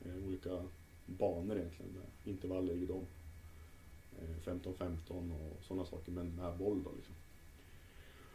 Eh, 0.05 0.27
olika 0.29 0.65
banor 1.07 1.57
egentligen 1.57 1.93
med 1.93 2.35
intervaller 2.35 2.75
i 2.75 2.87
dem. 2.87 3.07
Eh, 4.21 4.37
15-15 4.45 5.33
och 5.33 5.65
sådana 5.65 5.85
saker 5.87 6.13
men 6.13 6.35
med 6.37 6.57
boll 6.59 6.83
då 6.83 6.91
liksom. 6.97 7.15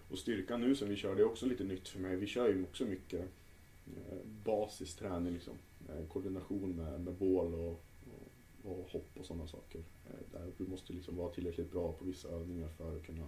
Och 0.10 0.20
styrkan 0.20 0.62
nu 0.62 0.76
som 0.76 0.90
vi 0.90 0.96
kör, 0.96 1.16
det 1.16 1.22
är 1.22 1.26
också 1.26 1.46
lite 1.46 1.64
nytt 1.64 1.88
för 1.88 2.00
mig. 2.00 2.16
Vi 2.16 2.28
kör 2.28 2.48
ju 2.50 2.64
också 2.64 2.86
mycket 2.86 3.22
eh, 3.88 4.18
basisträning 4.46 5.34
liksom. 5.34 5.54
Eh, 5.90 6.06
koordination 6.08 6.76
med, 6.76 7.02
med 7.02 7.14
bål 7.14 7.54
och, 7.54 7.82
och, 8.64 8.72
och 8.72 8.90
hopp 8.92 9.10
och 9.20 9.26
sådana 9.26 9.48
saker. 9.48 9.80
Eh, 9.80 10.32
där 10.32 10.52
du 10.58 10.68
måste 10.68 10.94
liksom 10.94 11.18
vara 11.18 11.34
tillräckligt 11.34 11.72
bra 11.72 11.92
på 11.92 12.06
vissa 12.06 12.28
övningar 12.30 12.68
för 12.70 12.98
att 12.98 13.06
kunna 13.06 13.28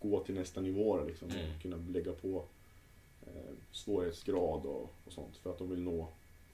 gå 0.00 0.24
till 0.24 0.34
nästa 0.34 0.60
nivå 0.60 1.04
liksom, 1.04 1.28
Mm. 1.30 1.54
och 1.56 1.62
kunna 1.62 1.76
lägga 1.76 2.12
på 2.12 2.44
eh, 3.26 3.52
svårighetsgrad 3.72 4.66
och, 4.66 4.90
och 5.06 5.12
sånt 5.12 5.36
för 5.36 5.50
att 5.50 5.58
de 5.58 5.70
vill 5.70 5.82
nå 5.82 6.08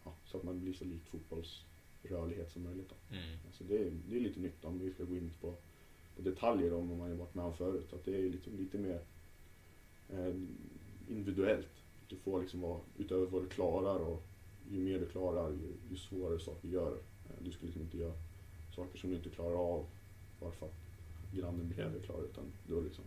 ja, 0.08 0.30
så 0.30 0.36
att 0.36 0.44
man 0.44 0.60
blir 0.60 0.72
så 0.72 0.84
lik 0.84 1.02
fotbollsrörlighet 1.04 2.52
som 2.52 2.62
möjligt. 2.62 2.88
Då. 2.88 3.16
Mm. 3.16 3.38
Alltså 3.46 3.64
det, 3.64 3.78
är, 3.78 3.92
det 4.08 4.16
är 4.16 4.20
lite 4.20 4.40
nytt 4.40 4.64
om 4.64 4.78
vi 4.78 4.90
ska 4.90 5.04
gå 5.04 5.16
in 5.16 5.30
på, 5.40 5.54
på 6.16 6.22
detaljer 6.22 6.72
om 6.72 6.88
vad 6.88 6.98
man 6.98 7.10
har 7.10 7.16
varit 7.16 7.34
med 7.34 7.44
om 7.44 7.54
förut. 7.54 7.92
Att 7.92 8.04
det 8.04 8.16
är 8.16 8.30
liksom 8.30 8.56
lite 8.56 8.78
mer 8.78 9.00
eh, 10.08 10.34
individuellt. 11.08 11.68
Du 12.08 12.16
får 12.16 12.40
liksom 12.40 12.60
vara 12.60 12.80
utöver 12.98 13.26
vad 13.26 13.42
du 13.42 13.48
klarar 13.48 13.98
och 13.98 14.22
ju 14.70 14.80
mer 14.80 14.98
du 14.98 15.06
klarar 15.06 15.50
ju, 15.50 15.72
ju 15.90 15.96
svårare 15.96 16.40
saker 16.40 16.68
gör. 16.68 16.92
Eh, 17.28 17.44
du 17.44 17.52
ska 17.52 17.66
liksom 17.66 17.82
inte 17.82 17.98
göra 17.98 18.14
saker 18.76 18.98
som 18.98 19.10
du 19.10 19.16
inte 19.16 19.30
klarar 19.30 19.74
av 19.74 19.86
bara 20.40 20.52
för 20.52 20.66
att 20.66 20.78
grannen 21.34 21.68
bredvid 21.68 22.04
klarar 22.04 22.24
utan 22.24 22.44
du 22.66 22.74
har 22.74 22.82
liksom 22.82 23.04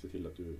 se 0.00 0.08
till 0.08 0.26
att 0.26 0.36
du, 0.36 0.56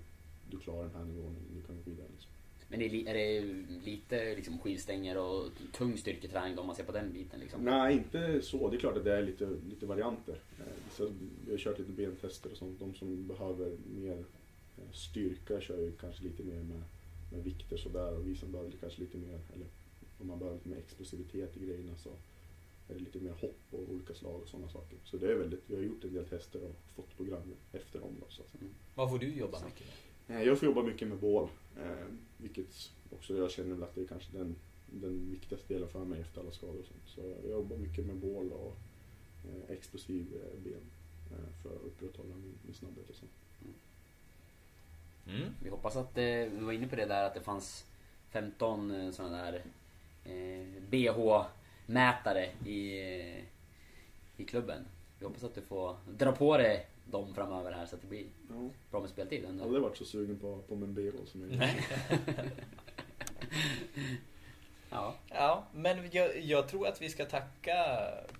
du 0.51 0.59
klarar 0.59 0.83
den 0.83 0.95
här 0.95 1.05
nivån 1.05 1.37
och 1.37 1.57
du 1.57 1.63
kan 1.63 1.77
gå 1.77 1.83
vidare. 1.91 2.09
Liksom. 2.13 2.33
Men 2.73 2.83
är, 2.83 2.89
li- 2.91 3.07
är 3.07 3.15
det 3.15 3.41
lite 3.85 4.35
liksom 4.35 4.59
skivstänger 4.59 5.19
och 5.19 5.49
tung 5.73 5.97
styrketräning 5.99 6.55
då, 6.57 6.61
om 6.61 6.67
man 6.67 6.77
ser 6.77 6.85
på 6.85 6.93
den 6.93 7.13
biten 7.13 7.41
liksom? 7.41 7.65
Nej, 7.65 7.95
inte 7.97 8.43
så. 8.43 8.71
Det 8.71 8.77
är 8.77 8.81
klart 8.81 8.97
att 8.97 9.05
det 9.05 9.13
är 9.17 9.23
lite, 9.23 9.49
lite 9.71 9.87
varianter. 9.87 10.39
Eh, 10.59 10.65
vissa- 10.89 11.13
vi 11.47 11.51
har 11.51 11.59
kört 11.59 11.79
lite 11.79 11.93
bentester 11.93 12.51
och 12.51 12.57
sånt. 12.57 12.79
De 12.81 12.95
som 12.95 13.27
behöver 13.27 13.77
mer 13.95 14.19
eh, 14.79 14.93
styrka 14.93 15.61
kör 15.61 15.79
ju 15.79 15.93
kanske 16.01 16.23
lite 16.25 16.43
mer 16.43 16.63
med, 16.63 16.83
med 17.33 17.45
vikter 17.45 17.77
sådär. 17.77 18.19
Och 18.19 18.29
vi 18.29 18.37
som 18.37 18.53
behöver 18.53 18.73
kanske 18.81 19.01
lite 19.01 19.19
mer, 19.19 19.41
eller 19.55 19.67
om 20.21 20.27
man 20.27 20.39
behöver 20.39 20.59
lite 20.59 20.69
mer 20.69 20.79
explosivitet 20.79 21.57
i 21.57 21.67
grejerna 21.67 21.97
så 21.97 22.09
är 22.89 22.95
det 22.95 23.01
lite 23.01 23.19
mer 23.19 23.33
hopp 23.33 23.61
och 23.71 23.81
olika 23.95 24.15
slag 24.15 24.41
och 24.43 24.49
sådana 24.49 24.69
saker. 24.69 24.99
Så 25.05 25.17
det 25.17 25.33
är 25.33 25.35
väldigt, 25.35 25.63
vi 25.67 25.75
har 25.77 25.83
gjort 25.83 26.05
en 26.05 26.13
del 26.15 26.25
tester 26.25 26.61
och 26.63 26.75
fått 26.97 27.17
program 27.17 27.53
efter 27.73 28.01
dem. 28.01 28.17
Då, 28.21 28.27
så 28.29 28.43
att 28.43 28.49
säga. 28.49 28.71
Vad 28.95 29.11
får 29.11 29.19
du 29.19 29.35
jobba 29.35 29.59
mycket 29.65 29.81
med? 29.87 29.97
Eh, 30.29 30.43
Jag 30.43 30.59
får 30.59 30.67
jobba 30.69 30.83
mycket 30.83 31.09
med 31.09 31.19
bål. 31.19 31.49
Eh, 31.77 32.07
vilket 32.37 32.91
också 33.11 33.37
jag 33.37 33.51
känner 33.51 33.85
att 33.85 33.95
det 33.95 34.01
är 34.01 34.07
kanske 34.07 34.39
den, 34.39 34.57
den 34.87 35.31
viktigaste 35.31 35.75
delen 35.75 35.89
för 35.89 36.05
mig 36.05 36.21
efter 36.21 36.41
alla 36.41 36.51
skador 36.51 36.79
och 36.81 36.87
sånt. 36.87 37.03
Så 37.07 37.21
jag 37.43 37.51
jobbar 37.51 37.77
mycket 37.77 38.07
med 38.07 38.17
bål 38.17 38.53
och 38.53 38.77
eh, 39.45 39.77
explosiv 39.77 40.27
ben 40.65 40.81
för 41.63 41.71
att 41.77 41.83
upprätthålla 41.83 42.35
min, 42.35 42.55
min 42.67 42.75
snabbhet 42.75 43.11
och 43.11 43.17
sånt. 43.17 43.33
Mm. 45.27 45.49
Vi 45.63 45.71
hoppas 45.71 45.97
att, 45.97 46.19
eh, 46.19 46.25
vi 46.25 46.59
var 46.61 46.73
inne 46.73 46.89
på 46.89 46.97
det 46.97 47.07
där 47.07 47.25
att 47.25 47.35
det 47.35 47.41
fanns 47.41 47.87
15 48.31 49.13
sådana 49.13 49.37
där 49.37 49.63
eh, 50.25 50.83
BH 50.91 51.45
mätare 51.87 52.45
i, 52.67 53.01
i 54.37 54.45
klubben. 54.47 54.85
Vi 55.19 55.25
hoppas 55.27 55.45
att 55.45 55.55
du 55.55 55.61
får 55.61 55.97
dra 56.19 56.33
på 56.33 56.57
dig 56.57 56.87
dem 57.13 57.35
framöver 57.35 57.73
här 57.73 57.87
så 57.87 57.95
att 57.97 58.03
det 58.03 58.09
blir 58.09 58.25
Ja. 58.49 58.71
bra 58.91 59.01
med 59.01 59.11
speltid. 59.11 59.39
Jag 59.41 59.47
har 59.47 59.51
Ändå. 59.53 59.65
aldrig 59.65 59.83
varit 59.83 59.97
så 59.97 60.05
sugen 60.05 60.39
på, 60.39 60.59
på 60.69 60.77
Membero 60.77 61.27
som 61.27 61.51
jag. 61.51 61.71
Ja, 64.91 65.15
Ja, 65.29 65.67
men 65.75 66.09
jag, 66.13 66.41
jag 66.41 66.69
tror 66.69 66.87
att 66.87 67.03
vi 67.03 67.09
ska 67.11 67.25
tacka 67.25 67.77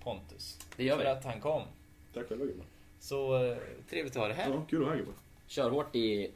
Pontus. 0.03 0.59
Det 0.77 0.83
gör 0.83 0.95
för 0.97 1.03
vi. 1.03 1.09
att 1.09 1.23
han 1.25 1.41
kom. 1.41 1.61
Tack 2.13 2.27
själva 2.29 2.45
gubbar. 2.45 2.65
Så 2.99 3.45
eh, 3.45 3.57
trevligt 3.89 4.15
att 4.15 4.21
ha 4.21 4.27
det 4.27 4.33
här. 4.33 4.49
Ja, 4.49 4.65
kul 4.69 4.81
att 4.83 4.89
ha 4.89 4.95
gubbar. 4.95 5.13
kör 5.47 5.69
hårt 5.69 5.95
i, 5.95 6.31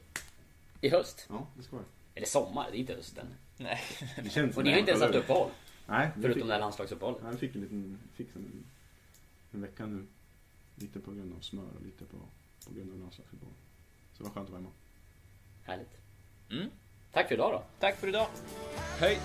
i 0.81 0.89
höst. 0.89 1.25
Ja, 1.29 1.47
det 1.57 1.63
ska 1.63 1.75
vara. 1.75 1.85
Eller 2.15 2.27
sommar, 2.27 2.67
det 2.71 2.77
är 2.77 2.79
inte 2.79 2.93
hösten. 2.93 3.27
Nej. 3.57 3.79
Det 4.23 4.29
känns 4.29 4.57
Och 4.57 4.63
ni 4.63 4.71
har 4.71 4.77
inte 4.79 4.91
ens 4.91 5.03
haft 5.03 5.15
uppehåll. 5.15 5.49
Nej, 5.87 6.09
vi 6.15 6.21
Förutom 6.21 6.39
fick, 6.41 6.47
det 6.47 6.53
här 6.53 6.59
landslagsuppehållet. 6.59 7.21
ja, 7.23 7.29
vi 7.31 7.37
fick 7.37 7.55
en 7.55 7.61
liten, 7.61 7.99
fick 8.15 8.27
en, 8.35 8.65
en 9.51 9.61
vecka 9.61 9.85
nu. 9.85 10.05
Lite 10.79 10.99
på 10.99 11.11
grund 11.11 11.33
av 11.33 11.39
smör 11.39 11.75
och 11.75 11.81
lite 11.81 12.05
på, 12.05 12.17
på 12.67 12.73
grund 12.73 12.91
av 12.91 12.99
landslagsfotboll. 12.99 13.53
Så 14.13 14.23
det 14.23 14.23
var 14.23 14.31
skönt 14.31 14.45
att 14.45 14.51
vara 14.51 14.61
hemma. 14.61 14.73
Härligt. 15.63 15.97
Mm. 16.51 16.69
Tack 17.11 17.27
för 17.27 17.35
idag 17.35 17.51
då. 17.51 17.63
Tack 17.79 17.95
för 17.95 18.07
idag. 18.07 18.27
Hej! 18.99 19.19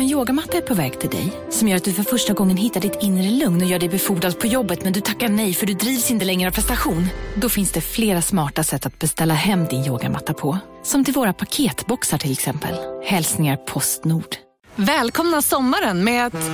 Om 0.00 0.04
en 0.04 0.10
yogamatta 0.10 0.56
är 0.56 0.60
på 0.60 0.74
väg 0.74 1.00
till 1.00 1.10
dig, 1.10 1.32
som 1.50 1.68
gör 1.68 1.76
att 1.76 1.84
du 1.84 1.92
för 1.92 2.02
första 2.02 2.32
gången 2.32 2.56
hittar 2.56 2.80
ditt 2.80 3.02
inre 3.02 3.30
lugn 3.30 3.62
och 3.62 3.68
gör 3.68 3.78
dig 3.78 3.88
befordrad 3.88 4.38
på 4.38 4.46
jobbet 4.46 4.84
men 4.84 4.92
du 4.92 5.00
tackar 5.00 5.28
nej 5.28 5.54
för 5.54 5.66
du 5.66 5.74
drivs 5.74 6.10
inte 6.10 6.24
längre 6.24 6.48
av 6.48 6.52
prestation. 6.52 7.06
Då 7.34 7.48
finns 7.48 7.72
det 7.72 7.80
flera 7.80 8.22
smarta 8.22 8.64
sätt 8.64 8.86
att 8.86 8.98
beställa 8.98 9.34
hem 9.34 9.64
din 9.64 9.84
yogamatta 9.84 10.34
på. 10.34 10.58
Som 10.82 11.04
till 11.04 11.14
våra 11.14 11.32
paketboxar 11.32 12.18
till 12.18 12.32
exempel. 12.32 12.74
Hälsningar 13.04 13.56
Postnord. 13.56 14.36
Välkomna 14.76 15.42
sommaren 15.42 16.04
med 16.04 16.26
att... 16.26 16.50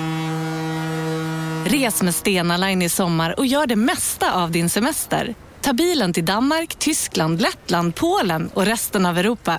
Res 1.72 2.02
med 2.02 2.14
Stena 2.14 2.56
Line 2.56 2.82
i 2.82 2.88
sommar 2.88 3.38
och 3.38 3.46
gör 3.46 3.66
det 3.66 3.76
mesta 3.76 4.32
av 4.32 4.50
din 4.50 4.70
semester. 4.70 5.34
Ta 5.60 5.72
bilen 5.72 6.12
till 6.12 6.24
Danmark, 6.24 6.74
Tyskland, 6.78 7.40
Lettland, 7.40 7.94
Polen 7.94 8.50
och 8.54 8.66
resten 8.66 9.06
av 9.06 9.18
Europa. 9.18 9.58